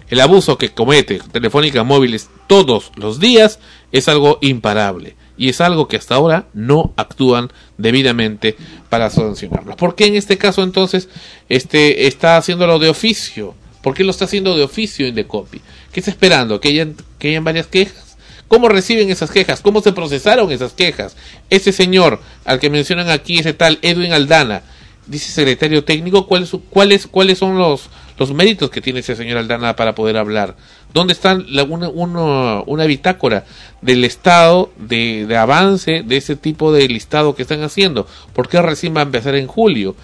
El 0.10 0.22
abuso 0.22 0.58
que 0.58 0.70
comete 0.70 1.20
Telefónica 1.32 1.84
Móviles 1.84 2.30
todos 2.48 2.92
los 2.96 3.20
días 3.20 3.60
es 3.92 4.08
algo 4.08 4.38
imparable 4.42 5.16
y 5.38 5.50
es 5.50 5.62
algo 5.62 5.88
que 5.88 5.98
hasta 5.98 6.16
ahora 6.16 6.48
no 6.54 6.94
actúan 6.96 7.52
debidamente 7.78 8.56
para 8.90 9.10
sancionarlo. 9.10 9.76
¿Por 9.76 9.96
qué 9.96 10.06
en 10.06 10.16
este 10.16 10.38
caso 10.38 10.64
entonces 10.64 11.10
este 11.50 12.08
está 12.08 12.38
haciéndolo 12.38 12.80
de 12.80 12.90
oficio? 12.90 13.56
¿Por 13.82 13.94
qué 13.94 14.04
lo 14.04 14.12
está 14.12 14.26
haciendo 14.26 14.56
de 14.56 14.64
oficio 14.64 15.08
en 15.08 15.22
copy? 15.24 15.62
¿Qué 15.92 16.00
está 16.00 16.12
esperando? 16.12 16.60
¿Que 16.60 16.70
hayan, 16.70 16.96
que 17.20 17.30
hayan 17.30 17.44
varias 17.44 17.68
quejas? 17.68 18.05
¿Cómo 18.48 18.70
reciben 18.70 19.10
esas 19.10 19.32
quejas? 19.32 19.62
¿Cómo 19.62 19.82
se 19.82 19.92
procesaron 19.92 20.52
esas 20.52 20.74
quejas? 20.74 21.16
Ese 21.50 21.72
señor 21.72 22.22
al 22.46 22.60
que 22.60 22.70
mencionan 22.70 23.10
aquí, 23.10 23.40
ese 23.40 23.54
tal 23.54 23.80
Edwin 23.82 24.14
Aldana, 24.14 24.62
dice 25.08 25.32
secretario 25.32 25.84
técnico, 25.84 26.28
¿cuáles, 26.28 26.52
cuáles, 26.70 27.08
cuáles 27.08 27.40
son 27.40 27.58
los, 27.58 27.90
méritos 28.34 28.70
que 28.70 28.82
tiene 28.82 29.00
ese 29.00 29.16
señor 29.16 29.38
Aldana 29.38 29.76
para 29.76 29.96
poder 29.96 30.18
hablar? 30.18 30.56
¿Dónde 30.94 31.14
está 31.14 31.36
la, 31.36 31.64
una, 31.64 31.90
una, 31.90 32.86
bitácora 32.86 33.46
del 33.82 34.06
estado 34.06 34.72
de, 34.78 35.26
de 35.26 35.38
avance 35.38 36.04
de 36.06 36.18
ese 36.18 36.36
tipo 36.36 36.72
de 36.72 36.88
listado 36.88 37.36
que 37.36 37.42
están 37.42 37.64
haciendo? 37.64 38.08
¿Por 38.34 38.48
qué 38.48 38.62
recién 38.62 38.96
va 38.96 39.00
a 39.00 39.04
empezar 39.04 39.36
en 39.36 39.48
julio? 39.48 39.96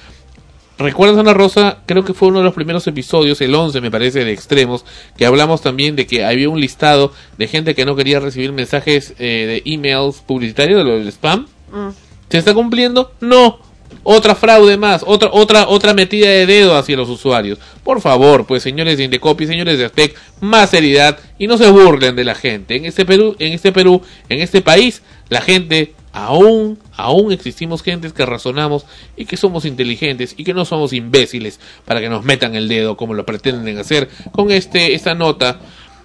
¿Recuerdas, 0.82 1.20
Ana 1.20 1.34
Rosa? 1.34 1.78
Creo 1.86 2.04
que 2.04 2.14
fue 2.14 2.30
uno 2.30 2.40
de 2.40 2.46
los 2.46 2.54
primeros 2.54 2.88
episodios, 2.88 3.40
el 3.42 3.54
11 3.54 3.82
me 3.82 3.92
parece, 3.92 4.26
de 4.26 4.32
Extremos, 4.32 4.84
que 5.16 5.26
hablamos 5.26 5.62
también 5.62 5.96
de 5.96 6.08
que 6.08 6.26
había 6.26 6.50
un 6.50 6.60
listado 6.60 7.14
de 7.38 7.48
gente 7.48 7.76
que 7.76 7.86
no 7.86 7.96
quería 7.96 8.20
recibir 8.20 8.52
mensajes 8.52 9.14
eh, 9.20 9.62
de 9.64 9.72
emails 9.72 10.22
publicitarios, 10.26 10.80
de 10.80 10.84
lo 10.84 10.98
del 10.98 11.08
spam. 11.10 11.48
Mm. 11.72 11.90
¿Se 12.30 12.38
está 12.38 12.54
cumpliendo? 12.54 13.12
No. 13.20 13.60
Otra 14.04 14.34
fraude 14.34 14.78
más, 14.78 15.04
otra, 15.06 15.30
otra, 15.32 15.68
otra 15.68 15.94
metida 15.94 16.28
de 16.28 16.46
dedo 16.48 16.76
hacia 16.76 16.98
los 16.98 17.10
usuarios. 17.10 17.60
Por 17.84 18.02
favor, 18.02 18.48
pues 18.48 18.64
señores 18.64 18.98
de 18.98 19.04
Indecopy, 19.04 19.46
señores 19.46 19.78
de 19.78 19.86
Aspect, 19.86 20.18
más 20.40 20.72
seriedad 20.72 21.20
y 21.38 21.46
no 21.46 21.58
se 21.58 21.70
burlen 21.70 22.16
de 22.16 22.24
la 22.24 22.34
gente. 22.34 22.76
En 22.76 22.86
este 22.86 23.06
Perú, 23.06 23.36
en 23.38 23.54
este 23.54 23.72
Perú, 23.72 24.02
en 24.30 24.40
este 24.40 24.62
país, 24.62 25.04
la 25.30 25.42
gente 25.42 25.94
aún, 26.14 26.80
aún 26.96 27.32
existimos 27.32 27.84
gentes 27.84 28.14
que 28.14 28.26
razonamos 28.26 28.86
y 29.16 29.26
que 29.26 29.38
somos 29.38 29.66
inteligentes 29.66 30.34
y 30.38 30.44
que 30.44 30.54
no 30.54 30.66
somos 30.66 30.94
imbéciles 30.94 31.60
para 31.86 32.02
que 32.02 32.10
nos 32.10 32.24
metan 32.24 32.56
el 32.56 32.68
dedo 32.68 32.98
como 32.98 33.14
lo 33.14 33.26
pretenden 33.26 33.78
hacer 33.78 34.10
con 34.32 34.52
este, 34.52 34.94
esta 34.94 35.14
nota 35.14 35.60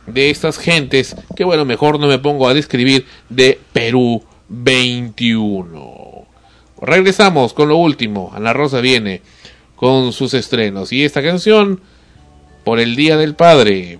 de 0.07 0.31
estas 0.31 0.59
gentes 0.59 1.17
que 1.35 1.45
bueno, 1.45 1.65
mejor 1.65 1.99
no 1.99 2.07
me 2.07 2.19
pongo 2.19 2.49
a 2.49 2.55
describir 2.55 3.07
de 3.29 3.59
Perú 3.73 4.23
21. 4.49 6.27
Regresamos 6.81 7.55
con 7.55 7.69
lo 7.69 7.77
último. 7.79 8.31
Ana 8.35 8.53
Rosa 8.53 8.81
viene 8.81 9.23
con 9.75 10.13
sus 10.13 10.35
estrenos 10.35 10.93
y 10.93 11.05
esta 11.05 11.23
canción 11.23 11.81
por 12.65 12.79
el 12.81 12.97
Día 12.97 13.17
del 13.17 13.35
Padre 13.35 13.99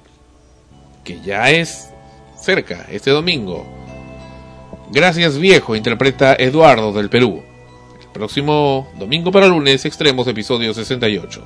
que 1.05 1.21
ya 1.25 1.51
es 1.51 1.91
cerca 2.37 2.87
este 2.91 3.11
domingo 3.11 3.76
Gracias 4.93 5.39
viejo, 5.39 5.75
interpreta 5.75 6.37
Eduardo 6.39 6.93
del 6.93 7.11
Perú. 7.11 7.43
El 8.01 8.07
próximo 8.13 8.89
domingo 8.97 9.33
para 9.33 9.49
lunes, 9.49 9.85
Extremos, 9.85 10.29
episodio 10.29 10.73
68. 10.73 11.43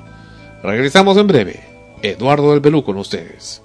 Regresamos 0.62 1.17
en 1.17 1.27
breve. 1.27 1.61
Eduardo 2.03 2.53
del 2.53 2.61
Perú 2.61 2.85
con 2.85 2.99
ustedes. 2.99 3.62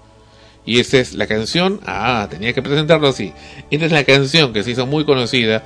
Y 0.66 0.80
esta 0.80 0.98
es 1.00 1.14
la 1.14 1.28
canción, 1.28 1.82
ah, 1.86 2.26
tenía 2.30 2.54
que 2.54 2.62
presentarlo 2.62 3.10
así. 3.10 3.34
Esta 3.70 3.86
es 3.86 3.92
la 3.92 4.06
canción 4.06 4.54
que 4.54 4.64
se 4.64 4.72
hizo 4.72 4.86
muy 4.86 5.04
conocida 5.04 5.62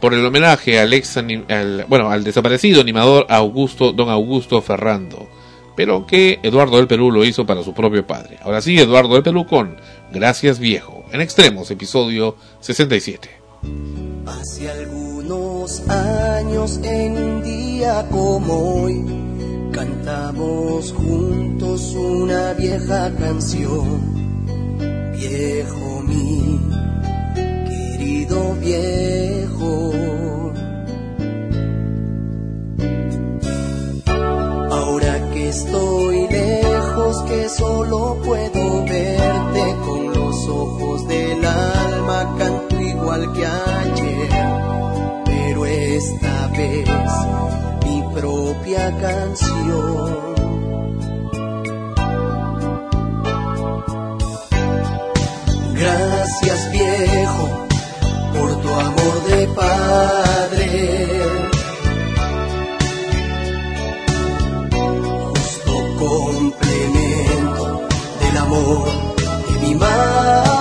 por 0.00 0.14
el 0.14 0.26
homenaje 0.26 0.80
al 0.80 0.92
ex 0.92 1.16
al, 1.16 1.86
bueno, 1.88 2.10
al 2.10 2.24
desaparecido 2.24 2.80
animador 2.80 3.24
Augusto, 3.28 3.92
don 3.92 4.10
Augusto 4.10 4.60
Ferrando, 4.62 5.28
pero 5.76 6.06
que 6.06 6.40
Eduardo 6.42 6.76
del 6.76 6.88
Perú 6.88 7.12
lo 7.12 7.24
hizo 7.24 7.46
para 7.46 7.62
su 7.62 7.72
propio 7.72 8.04
padre. 8.04 8.36
Ahora 8.42 8.60
sí, 8.60 8.76
Eduardo 8.76 9.14
del 9.14 9.22
Perú 9.22 9.46
con 9.46 9.76
Gracias 10.12 10.58
viejo, 10.58 11.04
en 11.12 11.20
extremos, 11.20 11.70
episodio 11.70 12.36
67. 12.60 13.43
Hace 14.26 14.70
algunos 14.70 15.80
años 15.88 16.80
en 16.82 17.16
un 17.16 17.42
día 17.42 18.06
como 18.10 18.82
hoy 18.82 19.04
cantamos 19.72 20.92
juntos 20.92 21.94
una 21.94 22.52
vieja 22.54 23.10
canción. 23.18 24.14
Viejo 25.12 26.02
mi 26.06 26.60
querido 27.68 28.54
viejo. 28.54 29.92
Ahora 34.70 35.30
que 35.32 35.48
estoy 35.48 36.28
lejos, 36.28 37.22
que 37.22 37.48
solo 37.48 38.18
puedo 38.24 38.84
verte 38.84 39.53
ojos 40.48 41.06
del 41.06 41.44
alma 41.44 42.34
cantar 42.38 42.80
igual 42.80 43.32
que 43.32 43.46
ayer, 43.46 44.28
pero 45.24 45.66
esta 45.66 46.48
vez 46.48 46.88
mi 47.84 48.02
propia 48.14 48.90
canción. 49.00 50.34
Gracias 55.74 56.72
viejo, 56.72 57.66
por 58.32 58.50
tu 58.62 58.68
amor 58.68 59.24
de 59.28 59.46
padre. 59.48 60.70
Justo 65.34 65.72
complemento 65.98 67.64
del 68.20 68.36
amor 68.38 69.03
de 69.84 70.53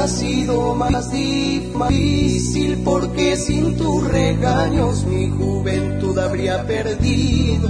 habría 0.00 0.16
sido 0.16 0.74
más 0.74 1.12
difícil 1.12 2.78
porque 2.84 3.36
sin 3.36 3.76
tus 3.76 4.08
regaños 4.08 5.04
mi 5.04 5.28
juventud 5.28 6.18
habría 6.18 6.66
perdido 6.66 7.68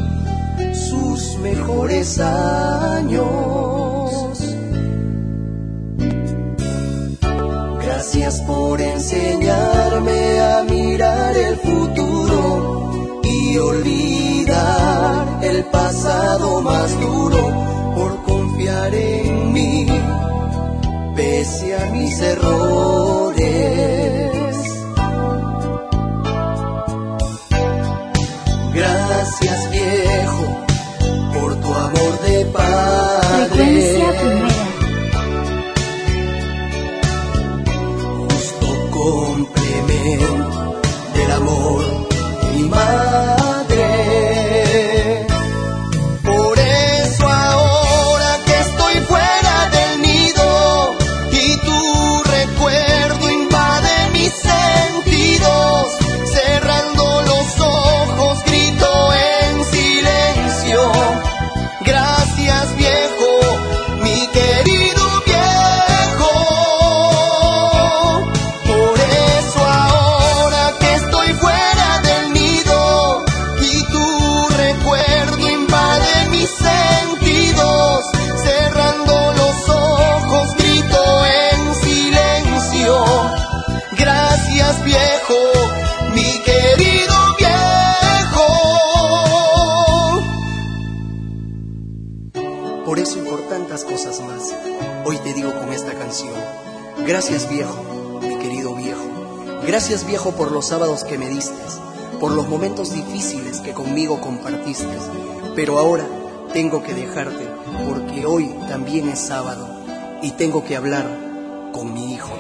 sus 0.73 1.39
mejores 1.39 2.21
años. 2.21 3.25
Gracias 7.83 8.41
por 8.43 8.81
enseñarme 8.81 10.41
a 10.41 10.63
mirar 10.71 11.37
el 11.37 11.57
futuro 11.57 13.21
y 13.25 13.59
olvidar 13.59 15.41
el 15.43 15.65
pasado 15.65 16.63
más 16.63 17.01
duro 17.01 17.93
por 17.97 18.23
confiar 18.23 18.95
en 18.95 19.30
pese 21.21 21.77
a 21.77 21.85
mis 21.91 22.19
errores. 22.21 23.41
Gracias 28.73 29.71
viejo 29.71 30.47
por 31.35 31.61
tu 31.61 31.75
amor 31.75 32.21
de 32.27 32.47
padre. 32.47 32.90
Pero 105.61 105.79
ahora 105.79 106.07
tengo 106.55 106.83
que 106.83 106.95
dejarte 106.95 107.47
porque 107.87 108.25
hoy 108.25 108.51
también 108.67 109.11
es 109.11 109.19
sábado 109.19 109.69
y 110.23 110.31
tengo 110.31 110.65
que 110.65 110.75
hablar 110.75 111.05
con 111.71 111.93
mi 111.93 112.15
hijo. 112.15 112.33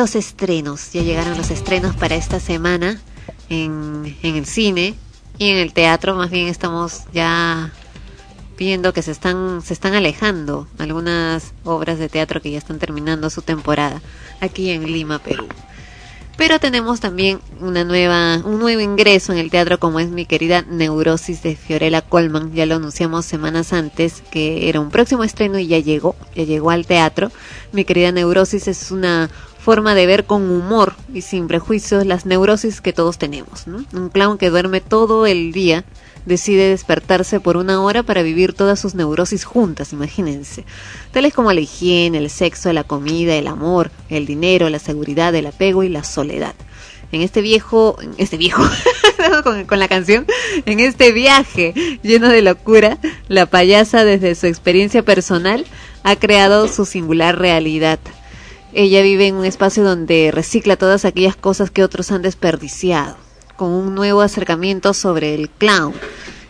Los 0.00 0.16
estrenos, 0.16 0.92
ya 0.92 1.02
llegaron 1.02 1.36
los 1.36 1.50
estrenos 1.50 1.94
para 1.94 2.14
esta 2.14 2.40
semana 2.40 2.98
en, 3.50 4.16
el 4.22 4.46
cine 4.46 4.94
y 5.36 5.50
en 5.50 5.58
el 5.58 5.74
teatro 5.74 6.14
más 6.14 6.30
bien 6.30 6.48
estamos 6.48 7.02
ya 7.12 7.70
viendo 8.56 8.94
que 8.94 9.02
se 9.02 9.10
están 9.10 9.60
se 9.60 9.74
están 9.74 9.92
alejando 9.92 10.66
algunas 10.78 11.52
obras 11.64 11.98
de 11.98 12.08
teatro 12.08 12.40
que 12.40 12.50
ya 12.50 12.56
están 12.56 12.78
terminando 12.78 13.28
su 13.28 13.42
temporada 13.42 14.00
aquí 14.40 14.70
en 14.70 14.90
Lima, 14.90 15.18
Perú. 15.18 15.46
Pero 16.38 16.58
tenemos 16.58 17.00
también 17.00 17.38
una 17.60 17.84
nueva, 17.84 18.38
un 18.38 18.58
nuevo 18.58 18.80
ingreso 18.80 19.32
en 19.32 19.38
el 19.38 19.50
teatro 19.50 19.78
como 19.78 20.00
es 20.00 20.08
mi 20.08 20.24
querida 20.24 20.62
Neurosis 20.62 21.42
de 21.42 21.54
Fiorella 21.54 22.00
Colman. 22.00 22.54
Ya 22.54 22.64
lo 22.64 22.76
anunciamos 22.76 23.26
semanas 23.26 23.74
antes 23.74 24.22
que 24.30 24.70
era 24.70 24.80
un 24.80 24.88
próximo 24.90 25.22
estreno 25.22 25.58
y 25.58 25.66
ya 25.66 25.78
llegó, 25.80 26.16
ya 26.34 26.44
llegó 26.44 26.70
al 26.70 26.86
teatro. 26.86 27.30
Mi 27.72 27.84
querida 27.84 28.10
Neurosis 28.10 28.68
es 28.68 28.90
una 28.90 29.28
forma 29.60 29.94
de 29.94 30.06
ver 30.06 30.24
con 30.24 30.50
humor 30.50 30.94
y 31.12 31.22
sin 31.22 31.46
prejuicios 31.46 32.06
las 32.06 32.26
neurosis 32.26 32.80
que 32.80 32.92
todos 32.92 33.18
tenemos. 33.18 33.66
Un 33.66 34.08
clown 34.08 34.38
que 34.38 34.50
duerme 34.50 34.80
todo 34.80 35.26
el 35.26 35.52
día 35.52 35.84
decide 36.26 36.68
despertarse 36.68 37.40
por 37.40 37.56
una 37.56 37.82
hora 37.82 38.02
para 38.02 38.22
vivir 38.22 38.52
todas 38.52 38.80
sus 38.80 38.94
neurosis 38.94 39.44
juntas, 39.44 39.92
imagínense. 39.92 40.64
Tales 41.12 41.34
como 41.34 41.52
la 41.52 41.60
higiene, 41.60 42.18
el 42.18 42.30
sexo, 42.30 42.72
la 42.72 42.84
comida, 42.84 43.34
el 43.34 43.46
amor, 43.46 43.90
el 44.08 44.26
dinero, 44.26 44.68
la 44.68 44.78
seguridad, 44.78 45.34
el 45.34 45.46
apego 45.46 45.82
y 45.82 45.88
la 45.88 46.04
soledad. 46.04 46.54
En 47.12 47.22
este 47.22 47.42
viejo, 47.42 47.96
este 48.18 48.36
viejo, 48.36 48.62
con 49.66 49.78
la 49.78 49.88
canción, 49.88 50.26
en 50.64 50.80
este 50.80 51.12
viaje 51.12 51.74
lleno 52.02 52.28
de 52.28 52.40
locura, 52.40 52.98
la 53.28 53.46
payasa 53.46 54.04
desde 54.04 54.34
su 54.34 54.46
experiencia 54.46 55.02
personal 55.02 55.66
ha 56.02 56.16
creado 56.16 56.68
su 56.68 56.86
singular 56.86 57.38
realidad. 57.38 57.98
Ella 58.72 59.02
vive 59.02 59.26
en 59.26 59.34
un 59.34 59.44
espacio 59.44 59.82
donde 59.82 60.30
recicla 60.32 60.76
todas 60.76 61.04
aquellas 61.04 61.36
cosas 61.36 61.70
que 61.70 61.82
otros 61.82 62.12
han 62.12 62.22
desperdiciado, 62.22 63.16
con 63.56 63.70
un 63.70 63.94
nuevo 63.94 64.20
acercamiento 64.20 64.94
sobre 64.94 65.34
el 65.34 65.50
clown. 65.50 65.92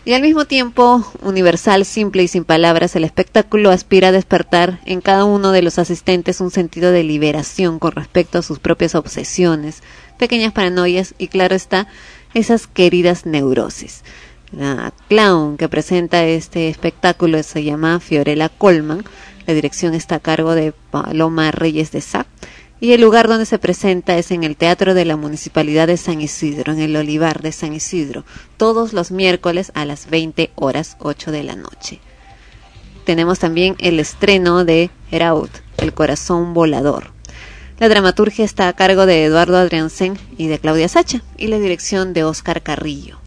Y 0.03 0.13
al 0.13 0.21
mismo 0.21 0.45
tiempo, 0.45 1.05
universal, 1.21 1.85
simple 1.85 2.23
y 2.23 2.27
sin 2.27 2.43
palabras, 2.43 2.95
el 2.95 3.03
espectáculo 3.03 3.69
aspira 3.69 4.07
a 4.07 4.11
despertar 4.11 4.79
en 4.85 5.01
cada 5.01 5.25
uno 5.25 5.51
de 5.51 5.61
los 5.61 5.77
asistentes 5.77 6.41
un 6.41 6.49
sentido 6.49 6.91
de 6.91 7.03
liberación 7.03 7.77
con 7.77 7.91
respecto 7.91 8.39
a 8.39 8.41
sus 8.41 8.59
propias 8.59 8.95
obsesiones, 8.95 9.83
pequeñas 10.17 10.53
paranoias 10.53 11.13
y, 11.17 11.27
claro 11.27 11.55
está, 11.55 11.87
esas 12.33 12.65
queridas 12.67 13.25
neurosis. 13.25 14.03
La 14.51 14.93
clown 15.07 15.55
que 15.55 15.69
presenta 15.69 16.25
este 16.25 16.67
espectáculo 16.67 17.41
se 17.41 17.63
llama 17.63 17.99
Fiorella 17.99 18.49
Colman. 18.49 19.03
La 19.45 19.53
dirección 19.53 19.93
está 19.93 20.15
a 20.15 20.19
cargo 20.19 20.55
de 20.55 20.73
Paloma 20.91 21.51
Reyes 21.51 21.91
de 21.91 22.01
Sá. 22.01 22.25
Y 22.79 22.93
el 22.93 23.01
lugar 23.01 23.27
donde 23.27 23.45
se 23.45 23.59
presenta 23.59 24.17
es 24.17 24.31
en 24.31 24.43
el 24.43 24.55
Teatro 24.57 24.95
de 24.95 25.05
la 25.05 25.15
Municipalidad 25.15 25.85
de 25.85 25.97
San 25.97 26.19
Isidro, 26.19 26.73
en 26.73 26.79
el 26.79 26.95
Olivar 26.95 27.41
de 27.41 27.51
San 27.51 27.73
Isidro, 27.73 28.25
todos 28.57 28.91
los 28.91 29.11
miércoles 29.11 29.71
a 29.75 29.85
las 29.85 30.09
20 30.09 30.49
horas 30.55 30.97
8 30.99 31.31
de 31.31 31.43
la 31.43 31.55
noche. 31.55 31.99
Tenemos 33.05 33.37
también 33.37 33.75
el 33.77 33.99
estreno 33.99 34.65
de 34.65 34.89
Heraut, 35.11 35.51
El 35.77 35.93
Corazón 35.93 36.55
Volador. 36.55 37.11
La 37.77 37.87
dramaturgia 37.87 38.45
está 38.45 38.67
a 38.67 38.73
cargo 38.73 39.05
de 39.05 39.25
Eduardo 39.25 39.57
Adriansen 39.57 40.17
y 40.37 40.47
de 40.47 40.57
Claudia 40.57 40.87
Sacha, 40.87 41.21
y 41.37 41.47
la 41.47 41.59
dirección 41.59 42.13
de 42.13 42.23
Oscar 42.23 42.63
Carrillo. 42.63 43.20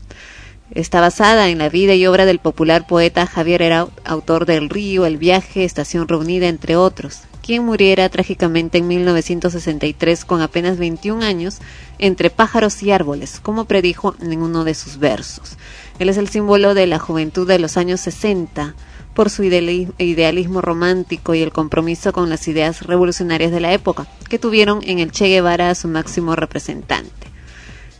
Está 0.70 1.02
basada 1.02 1.50
en 1.50 1.58
la 1.58 1.68
vida 1.68 1.94
y 1.94 2.06
obra 2.06 2.24
del 2.24 2.38
popular 2.38 2.86
poeta 2.86 3.26
Javier 3.26 3.60
Heraut, 3.60 3.92
autor 4.06 4.46
del 4.46 4.70
Río, 4.70 5.04
El 5.04 5.18
viaje, 5.18 5.62
Estación 5.62 6.08
reunida, 6.08 6.48
entre 6.48 6.74
otros, 6.74 7.20
quien 7.42 7.66
muriera 7.66 8.08
trágicamente 8.08 8.78
en 8.78 8.88
1963 8.88 10.24
con 10.24 10.40
apenas 10.40 10.78
21 10.78 11.22
años 11.22 11.58
entre 11.98 12.30
pájaros 12.30 12.82
y 12.82 12.92
árboles, 12.92 13.40
como 13.40 13.66
predijo 13.66 14.16
en 14.22 14.40
uno 14.40 14.64
de 14.64 14.72
sus 14.72 14.98
versos. 14.98 15.58
Él 15.98 16.08
es 16.08 16.16
el 16.16 16.28
símbolo 16.28 16.72
de 16.72 16.86
la 16.86 16.98
juventud 16.98 17.46
de 17.46 17.58
los 17.58 17.76
años 17.76 18.00
60 18.00 18.74
por 19.12 19.28
su 19.28 19.44
idealismo 19.44 20.62
romántico 20.62 21.34
y 21.34 21.42
el 21.42 21.52
compromiso 21.52 22.12
con 22.14 22.30
las 22.30 22.48
ideas 22.48 22.82
revolucionarias 22.82 23.52
de 23.52 23.60
la 23.60 23.74
época, 23.74 24.06
que 24.30 24.38
tuvieron 24.38 24.80
en 24.82 24.98
el 24.98 25.12
Che 25.12 25.28
Guevara 25.28 25.68
a 25.68 25.74
su 25.74 25.88
máximo 25.88 26.34
representante. 26.34 27.33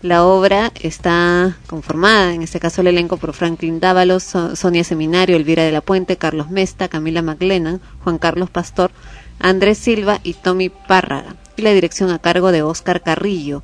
La 0.05 0.27
obra 0.27 0.71
está 0.83 1.57
conformada, 1.67 2.35
en 2.35 2.43
este 2.43 2.61
caso 2.61 2.83
el 2.83 2.89
elenco, 2.89 3.17
por 3.17 3.33
Franklin 3.33 3.81
Dávalos, 3.81 4.35
Sonia 4.53 4.85
Seminario, 4.85 5.35
Elvira 5.35 5.63
de 5.63 5.73
la 5.73 5.81
Puente, 5.81 6.19
Carlos 6.19 6.51
Mesta, 6.51 6.89
Camila 6.89 7.23
McLennan, 7.23 7.81
Juan 8.01 8.19
Carlos 8.19 8.51
Pastor, 8.51 8.91
Andrés 9.39 9.79
Silva 9.79 10.21
y 10.23 10.35
Tommy 10.35 10.69
Párraga, 10.69 11.37
y 11.57 11.63
la 11.63 11.73
dirección 11.73 12.11
a 12.11 12.19
cargo 12.19 12.53
de 12.53 12.63
Oscar 12.63 13.01
Carrillo. 13.01 13.63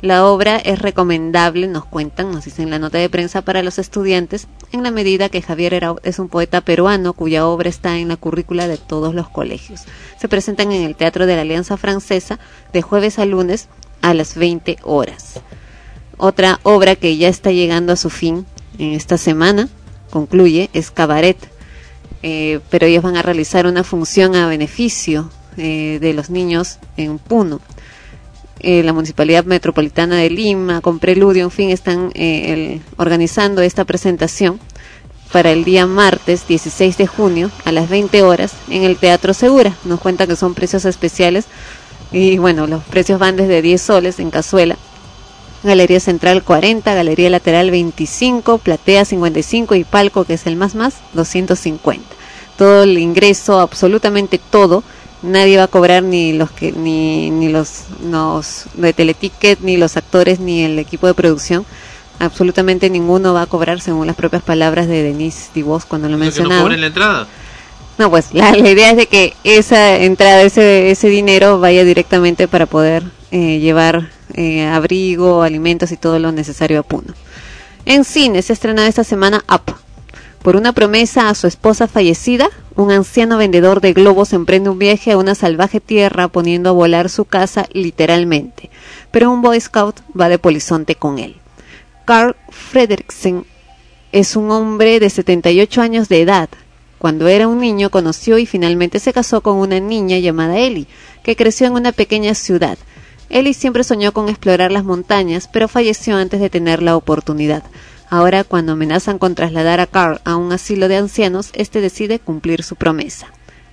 La 0.00 0.24
obra 0.24 0.56
es 0.56 0.78
recomendable, 0.78 1.68
nos 1.68 1.84
cuentan, 1.84 2.32
nos 2.32 2.46
dicen 2.46 2.70
la 2.70 2.78
nota 2.78 2.96
de 2.96 3.10
prensa 3.10 3.42
para 3.42 3.62
los 3.62 3.78
estudiantes, 3.78 4.48
en 4.72 4.82
la 4.84 4.92
medida 4.92 5.28
que 5.28 5.42
Javier 5.42 5.74
Era 5.74 5.94
es 6.04 6.18
un 6.18 6.30
poeta 6.30 6.62
peruano 6.62 7.12
cuya 7.12 7.46
obra 7.46 7.68
está 7.68 7.98
en 7.98 8.08
la 8.08 8.16
currícula 8.16 8.66
de 8.66 8.78
todos 8.78 9.14
los 9.14 9.28
colegios. 9.28 9.82
Se 10.18 10.26
presentan 10.26 10.72
en 10.72 10.84
el 10.84 10.96
Teatro 10.96 11.26
de 11.26 11.36
la 11.36 11.42
Alianza 11.42 11.76
Francesa 11.76 12.38
de 12.72 12.80
jueves 12.80 13.18
a 13.18 13.26
lunes 13.26 13.68
a 14.00 14.14
las 14.14 14.36
20 14.36 14.78
horas. 14.84 15.42
Otra 16.16 16.60
obra 16.62 16.96
que 16.96 17.16
ya 17.16 17.28
está 17.28 17.50
llegando 17.50 17.92
a 17.92 17.96
su 17.96 18.10
fin 18.10 18.46
en 18.78 18.92
esta 18.92 19.18
semana, 19.18 19.68
concluye, 20.10 20.70
es 20.72 20.90
Cabaret, 20.90 21.36
eh, 22.22 22.60
pero 22.70 22.86
ellos 22.86 23.02
van 23.02 23.16
a 23.16 23.22
realizar 23.22 23.66
una 23.66 23.82
función 23.82 24.36
a 24.36 24.46
beneficio 24.46 25.30
eh, 25.56 25.98
de 26.00 26.14
los 26.14 26.30
niños 26.30 26.78
en 26.96 27.18
Puno. 27.18 27.60
Eh, 28.60 28.82
la 28.84 28.92
Municipalidad 28.92 29.44
Metropolitana 29.44 30.16
de 30.16 30.30
Lima, 30.30 30.80
con 30.80 31.00
Preludio, 31.00 31.42
en 31.44 31.50
fin, 31.50 31.70
están 31.70 32.12
organizando 32.96 33.60
esta 33.60 33.84
presentación 33.84 34.60
para 35.32 35.50
el 35.50 35.64
día 35.64 35.86
martes 35.86 36.46
16 36.46 36.98
de 36.98 37.06
junio 37.06 37.50
a 37.64 37.72
las 37.72 37.88
20 37.88 38.22
horas 38.22 38.52
en 38.68 38.84
el 38.84 38.96
Teatro 38.96 39.34
Segura. 39.34 39.74
Nos 39.84 39.98
cuentan 39.98 40.28
que 40.28 40.36
son 40.36 40.54
precios 40.54 40.84
especiales 40.84 41.46
y 42.12 42.38
bueno, 42.38 42.66
los 42.66 42.84
precios 42.84 43.18
van 43.18 43.36
desde 43.36 43.62
10 43.62 43.80
soles 43.80 44.20
en 44.20 44.30
cazuela, 44.30 44.76
Galería 45.62 46.00
Central 46.00 46.42
40, 46.42 46.92
Galería 46.94 47.30
Lateral 47.30 47.70
25, 47.70 48.58
Platea 48.58 49.04
55 49.04 49.74
y 49.76 49.84
Palco, 49.84 50.24
que 50.24 50.34
es 50.34 50.46
el 50.46 50.56
más 50.56 50.74
más, 50.74 50.96
250. 51.14 52.04
Todo 52.56 52.82
el 52.82 52.98
ingreso, 52.98 53.60
absolutamente 53.60 54.38
todo, 54.38 54.82
nadie 55.22 55.56
va 55.58 55.64
a 55.64 55.68
cobrar 55.68 56.02
ni 56.02 56.32
los 56.32 56.50
que 56.50 56.72
ni, 56.72 57.30
ni 57.30 57.48
los, 57.48 57.84
los 58.04 58.64
de 58.74 58.92
Teleticket, 58.92 59.60
ni 59.60 59.76
los 59.76 59.96
actores, 59.96 60.40
ni 60.40 60.64
el 60.64 60.78
equipo 60.78 61.06
de 61.06 61.14
producción. 61.14 61.64
Absolutamente 62.18 62.90
ninguno 62.90 63.32
va 63.32 63.42
a 63.42 63.46
cobrar, 63.46 63.80
según 63.80 64.06
las 64.06 64.16
propias 64.16 64.42
palabras 64.42 64.88
de 64.88 65.02
Denise 65.02 65.50
Divos 65.54 65.84
cuando 65.86 66.08
lo 66.08 66.18
mencionaba. 66.18 66.68
no 66.68 66.76
la 66.76 66.86
entrada? 66.86 67.26
No, 67.98 68.10
pues 68.10 68.32
la, 68.32 68.56
idea 68.56 68.90
es 68.90 68.96
de 68.96 69.06
que 69.06 69.36
esa 69.44 69.96
entrada, 69.96 70.42
ese, 70.42 70.90
ese 70.90 71.08
dinero 71.08 71.60
vaya 71.60 71.84
directamente 71.84 72.48
para 72.48 72.66
poder 72.66 73.04
eh, 73.32 73.60
llevar 73.60 74.10
eh, 74.34 74.66
abrigo, 74.66 75.42
alimentos 75.42 75.90
y 75.90 75.96
todo 75.96 76.18
lo 76.18 76.32
necesario 76.32 76.78
a 76.78 76.82
Puno. 76.82 77.14
En 77.86 78.04
cine 78.04 78.42
se 78.42 78.52
estrena 78.52 78.86
esta 78.86 79.04
semana 79.04 79.42
Up. 79.50 79.74
Por 80.42 80.54
una 80.54 80.74
promesa 80.74 81.30
a 81.30 81.34
su 81.34 81.46
esposa 81.46 81.88
fallecida, 81.88 82.50
un 82.76 82.90
anciano 82.90 83.38
vendedor 83.38 83.80
de 83.80 83.94
globos 83.94 84.34
emprende 84.34 84.68
un 84.68 84.78
viaje 84.78 85.12
a 85.12 85.16
una 85.16 85.34
salvaje 85.34 85.80
tierra 85.80 86.28
poniendo 86.28 86.68
a 86.68 86.72
volar 86.72 87.08
su 87.08 87.24
casa 87.24 87.66
literalmente, 87.72 88.68
pero 89.10 89.30
un 89.30 89.40
Boy 89.40 89.58
Scout 89.58 90.00
va 90.18 90.28
de 90.28 90.38
polizonte 90.38 90.94
con 90.94 91.18
él. 91.18 91.36
Carl 92.04 92.36
Fredricksen 92.50 93.46
es 94.12 94.36
un 94.36 94.50
hombre 94.50 95.00
de 95.00 95.08
78 95.08 95.80
años 95.80 96.10
de 96.10 96.20
edad. 96.20 96.50
Cuando 96.98 97.28
era 97.28 97.48
un 97.48 97.60
niño 97.60 97.88
conoció 97.88 98.36
y 98.36 98.44
finalmente 98.44 98.98
se 98.98 99.14
casó 99.14 99.40
con 99.40 99.56
una 99.56 99.80
niña 99.80 100.18
llamada 100.18 100.58
Ellie, 100.58 100.86
que 101.22 101.34
creció 101.34 101.66
en 101.66 101.72
una 101.72 101.92
pequeña 101.92 102.34
ciudad, 102.34 102.76
Ellie 103.32 103.54
siempre 103.54 103.82
soñó 103.82 104.12
con 104.12 104.28
explorar 104.28 104.70
las 104.70 104.84
montañas, 104.84 105.48
pero 105.50 105.66
falleció 105.66 106.16
antes 106.16 106.38
de 106.38 106.50
tener 106.50 106.82
la 106.82 106.96
oportunidad. 106.96 107.64
Ahora, 108.10 108.44
cuando 108.44 108.72
amenazan 108.72 109.18
con 109.18 109.34
trasladar 109.34 109.80
a 109.80 109.86
Carl 109.86 110.20
a 110.24 110.36
un 110.36 110.52
asilo 110.52 110.86
de 110.86 110.98
ancianos, 110.98 111.50
este 111.54 111.80
decide 111.80 112.18
cumplir 112.18 112.62
su 112.62 112.76
promesa. 112.76 113.28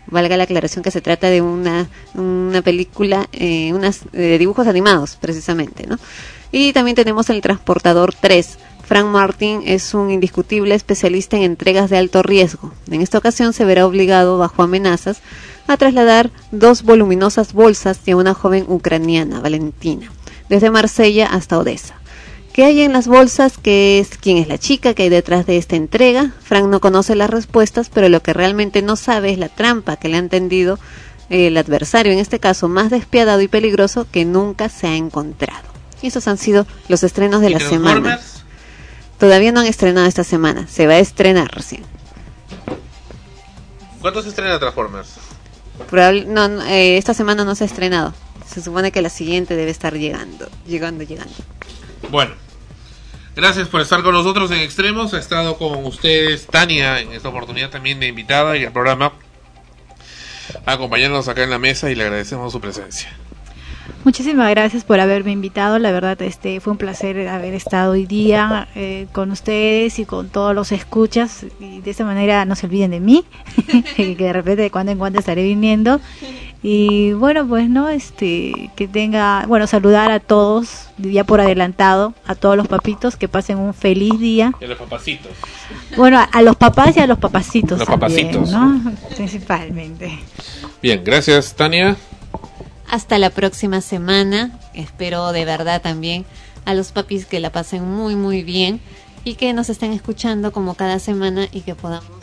Valga 0.08 0.38
la 0.38 0.46
aclaración 0.46 0.82
que 0.82 0.92
se 0.92 1.02
trata 1.02 1.30
de 1.30 1.42
una, 1.42 1.90
una 2.14 2.62
película, 2.62 3.28
eh, 3.34 3.74
unas, 3.74 4.10
de 4.14 4.38
dibujos 4.38 4.66
animados, 4.66 5.18
precisamente, 5.18 5.86
¿no? 5.88 6.00
Y 6.54 6.72
también 6.72 6.96
tenemos 6.96 7.30
El 7.30 7.42
Transportador 7.42 8.16
3. 8.16 8.58
Frank 8.86 9.08
Martin 9.08 9.62
es 9.66 9.94
un 9.94 10.10
indiscutible 10.10 10.74
especialista 10.74 11.36
en 11.36 11.44
entregas 11.44 11.90
de 11.90 11.98
alto 11.98 12.24
riesgo. 12.24 12.72
En 12.90 13.02
esta 13.02 13.18
ocasión 13.18 13.52
se 13.52 13.66
verá 13.66 13.86
obligado, 13.86 14.38
bajo 14.38 14.64
amenazas, 14.64 15.22
a 15.74 15.78
trasladar 15.78 16.32
dos 16.52 16.84
voluminosas 16.84 17.54
bolsas 17.54 18.04
de 18.04 18.16
una 18.16 18.34
joven 18.34 18.66
ucraniana, 18.68 19.40
Valentina, 19.40 20.12
desde 20.50 20.72
Marsella 20.72 21.28
hasta 21.28 21.60
Odessa. 21.60 21.96
¿Qué 22.54 22.64
hay 22.66 22.82
en 22.82 22.92
las 22.92 23.08
bolsas? 23.08 23.58
¿Qué 23.58 24.00
es, 24.00 24.18
¿Quién 24.18 24.38
es 24.38 24.48
la 24.48 24.58
chica 24.58 24.94
que 24.94 25.04
hay 25.04 25.10
detrás 25.10 25.46
de 25.46 25.58
esta 25.58 25.76
entrega? 25.76 26.34
Frank 26.42 26.66
no 26.66 26.82
conoce 26.82 27.16
las 27.16 27.30
respuestas, 27.30 27.90
pero 27.90 28.10
lo 28.10 28.22
que 28.22 28.34
realmente 28.34 28.82
no 28.82 28.96
sabe 28.96 29.32
es 29.32 29.38
la 29.38 29.50
trampa 29.50 29.98
que 29.98 30.10
le 30.10 30.16
ha 30.16 30.20
entendido 30.20 30.80
el 31.30 31.56
adversario, 31.56 32.12
en 32.12 32.20
este 32.20 32.40
caso 32.40 32.68
más 32.68 32.90
despiadado 32.90 33.40
y 33.42 33.48
peligroso 33.48 34.08
que 34.12 34.26
nunca 34.26 34.70
se 34.70 34.88
ha 34.88 34.96
encontrado. 34.96 35.70
Y 36.02 36.08
esos 36.08 36.28
han 36.28 36.40
sido 36.40 36.66
los 36.88 37.04
estrenos 37.04 37.42
de 37.42 37.52
la 37.52 37.60
semana. 37.60 38.20
Todavía 39.20 39.52
no 39.52 39.60
han 39.60 39.68
estrenado 39.68 40.08
esta 40.08 40.24
semana, 40.24 40.68
se 40.68 40.88
va 40.88 40.94
a 40.94 41.00
estrenar 41.00 41.54
recién. 41.54 41.84
¿Cuánto 44.02 44.24
se 44.24 44.30
estrena 44.30 44.58
Transformers? 44.58 45.29
No, 46.28 46.62
eh, 46.64 46.98
esta 46.98 47.14
semana 47.14 47.46
no 47.46 47.56
se 47.56 47.64
ha 47.64 47.68
estrenado. 47.68 48.14
Se 48.48 48.62
supone 48.62 48.92
que 48.92 49.02
la 49.02 49.10
siguiente 49.10 49.56
debe 49.56 49.72
estar 49.72 49.94
llegando, 49.94 50.50
llegando, 50.66 51.04
llegando. 51.04 51.34
Bueno, 52.10 52.34
gracias 53.36 53.68
por 53.68 53.82
estar 53.82 54.02
con 54.02 54.14
nosotros 54.14 54.50
en 54.52 54.60
Extremos. 54.60 55.14
Ha 55.14 55.20
estado 55.20 55.58
con 55.58 55.86
ustedes 55.86 56.48
Tania 56.48 57.00
en 57.00 57.12
esta 57.12 57.30
oportunidad 57.30 57.70
también 57.70 58.00
de 58.00 58.08
invitada 58.08 58.58
y 58.58 58.64
el 58.64 58.72
programa 58.72 59.14
acompañándonos 60.66 61.28
acá 61.28 61.44
en 61.44 61.52
la 61.52 61.60
mesa 61.60 61.92
y 61.92 61.96
le 61.96 62.04
agradecemos 62.04 62.52
su 62.52 62.60
presencia. 62.60 63.16
Muchísimas 64.06 64.50
gracias 64.52 64.84
por 64.86 65.00
haberme 65.00 65.32
invitado. 65.32 65.78
La 65.78 65.92
verdad, 65.92 66.22
este 66.22 66.60
fue 66.62 66.72
un 66.72 66.78
placer 66.78 67.28
haber 67.28 67.54
estado 67.54 67.92
hoy 67.94 68.06
día 68.06 68.68
eh, 68.76 69.08
con 69.12 69.32
ustedes 69.32 70.00
y 70.00 70.06
con 70.06 70.30
todos 70.30 70.56
los 70.56 70.72
escuchas. 70.72 71.46
Y 71.60 71.82
de 71.82 71.92
esta 71.92 72.06
manera 72.06 72.46
no 72.46 72.56
se 72.56 72.66
olviden 72.66 72.92
de 72.92 73.02
mí, 73.02 73.26
que 73.96 74.16
de 74.16 74.34
repente 74.34 74.64
de 74.64 74.72
cuando 74.72 74.94
en 74.94 74.98
cuando 74.98 75.20
estaré 75.20 75.44
viniendo. 75.44 76.00
Y 76.62 77.14
bueno, 77.14 77.48
pues 77.48 77.70
no, 77.70 77.88
este, 77.88 78.70
que 78.76 78.88
tenga, 78.88 79.46
bueno, 79.48 79.66
saludar 79.66 80.12
a 80.12 80.20
todos, 80.20 80.90
ya 80.98 81.24
por 81.24 81.40
adelantado, 81.40 82.14
a 82.26 82.36
todos 82.36 82.58
los 82.58 82.68
papitos, 82.68 83.16
que 83.16 83.30
pasen 83.30 83.58
un 83.58 83.74
feliz 83.74 84.20
día. 84.20 84.54
Y 84.60 84.66
a 84.66 84.68
los 84.68 84.78
papacitos. 84.78 85.32
Bueno, 85.96 86.20
a, 86.20 86.42
los 86.42 86.58
papás 86.58 86.98
y 86.98 87.00
a 87.00 87.08
los 87.08 87.18
papacitos. 87.18 87.80
Los 87.80 87.88
papacitos. 87.88 88.50
¿no? 88.52 88.82
Principalmente. 89.16 90.20
Bien, 90.82 91.02
gracias, 91.04 91.56
Tania. 91.56 91.96
Hasta 92.90 93.18
la 93.18 93.30
próxima 93.30 93.82
semana. 93.82 94.60
Espero 94.74 95.32
de 95.32 95.46
verdad 95.46 95.82
también 95.82 96.26
a 96.66 96.74
los 96.74 96.92
papis 96.92 97.26
que 97.26 97.40
la 97.40 97.52
pasen 97.52 97.84
muy 97.84 98.16
muy 98.16 98.44
bien 98.44 98.82
y 99.24 99.36
que 99.36 99.54
nos 99.54 99.70
estén 99.70 99.94
escuchando 99.94 100.52
como 100.52 100.74
cada 100.76 101.00
semana 101.00 101.48
y 101.52 101.62
que 101.62 101.76
podamos 101.76 102.20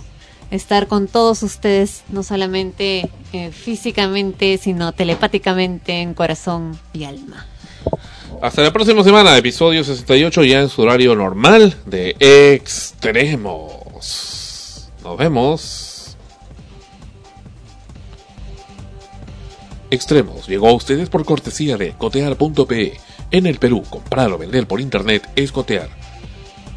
estar 0.51 0.87
con 0.87 1.09
todos 1.09 1.43
ustedes, 1.43 2.05
no 2.09 2.23
solamente 2.23 3.11
eh, 3.33 3.51
físicamente, 3.51 4.59
sino 4.59 4.93
telepáticamente 4.93 6.03
en 6.03 6.15
corazón 6.15 6.79
y 6.93 7.05
alma. 7.05 7.47
Hasta 8.43 8.63
la 8.63 8.73
próxima 8.73 9.03
semana, 9.03 9.37
episodio 9.37 9.83
68 9.83 10.45
ya 10.45 10.61
en 10.61 10.69
su 10.69 10.83
horario 10.83 11.17
normal 11.17 11.75
de 11.87 12.15
Extremos. 12.21 13.71
Nos 15.03 15.17
vemos. 15.17 15.96
Extremos 19.97 20.47
llegó 20.47 20.69
a 20.69 20.75
ustedes 20.75 21.09
por 21.09 21.25
cortesía 21.25 21.79
de 21.79 21.95
cotear.pe. 21.95 23.01
En 23.31 23.47
el 23.47 23.59
Perú, 23.59 23.83
comprar 23.89 24.31
o 24.31 24.37
vender 24.37 24.69
por 24.69 24.79
internet 24.79 25.27
es 25.37 25.53
cotear. 25.53 25.89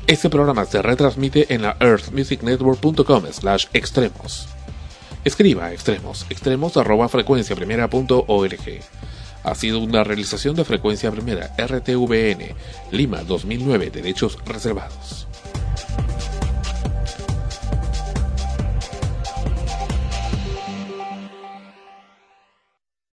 Este 0.07 0.29
programa 0.29 0.63
se 0.63 0.81
retransmite 0.81 1.53
en 1.53 1.63
la 1.63 1.75
earthmusicnetwork.com 1.81 3.23
slash 3.29 3.65
extremos. 3.73 4.47
Escriba 5.25 5.73
extremos, 5.73 6.27
extremos 6.29 6.77
arroba 6.77 7.09
frecuencia 7.09 7.57
Ha 9.43 9.55
sido 9.55 9.79
una 9.79 10.05
realización 10.05 10.55
de 10.55 10.63
frecuencia 10.63 11.11
primera 11.11 11.53
RTVN, 11.57 12.55
Lima 12.91 13.23
2009, 13.23 13.89
derechos 13.89 14.37
reservados. 14.45 15.27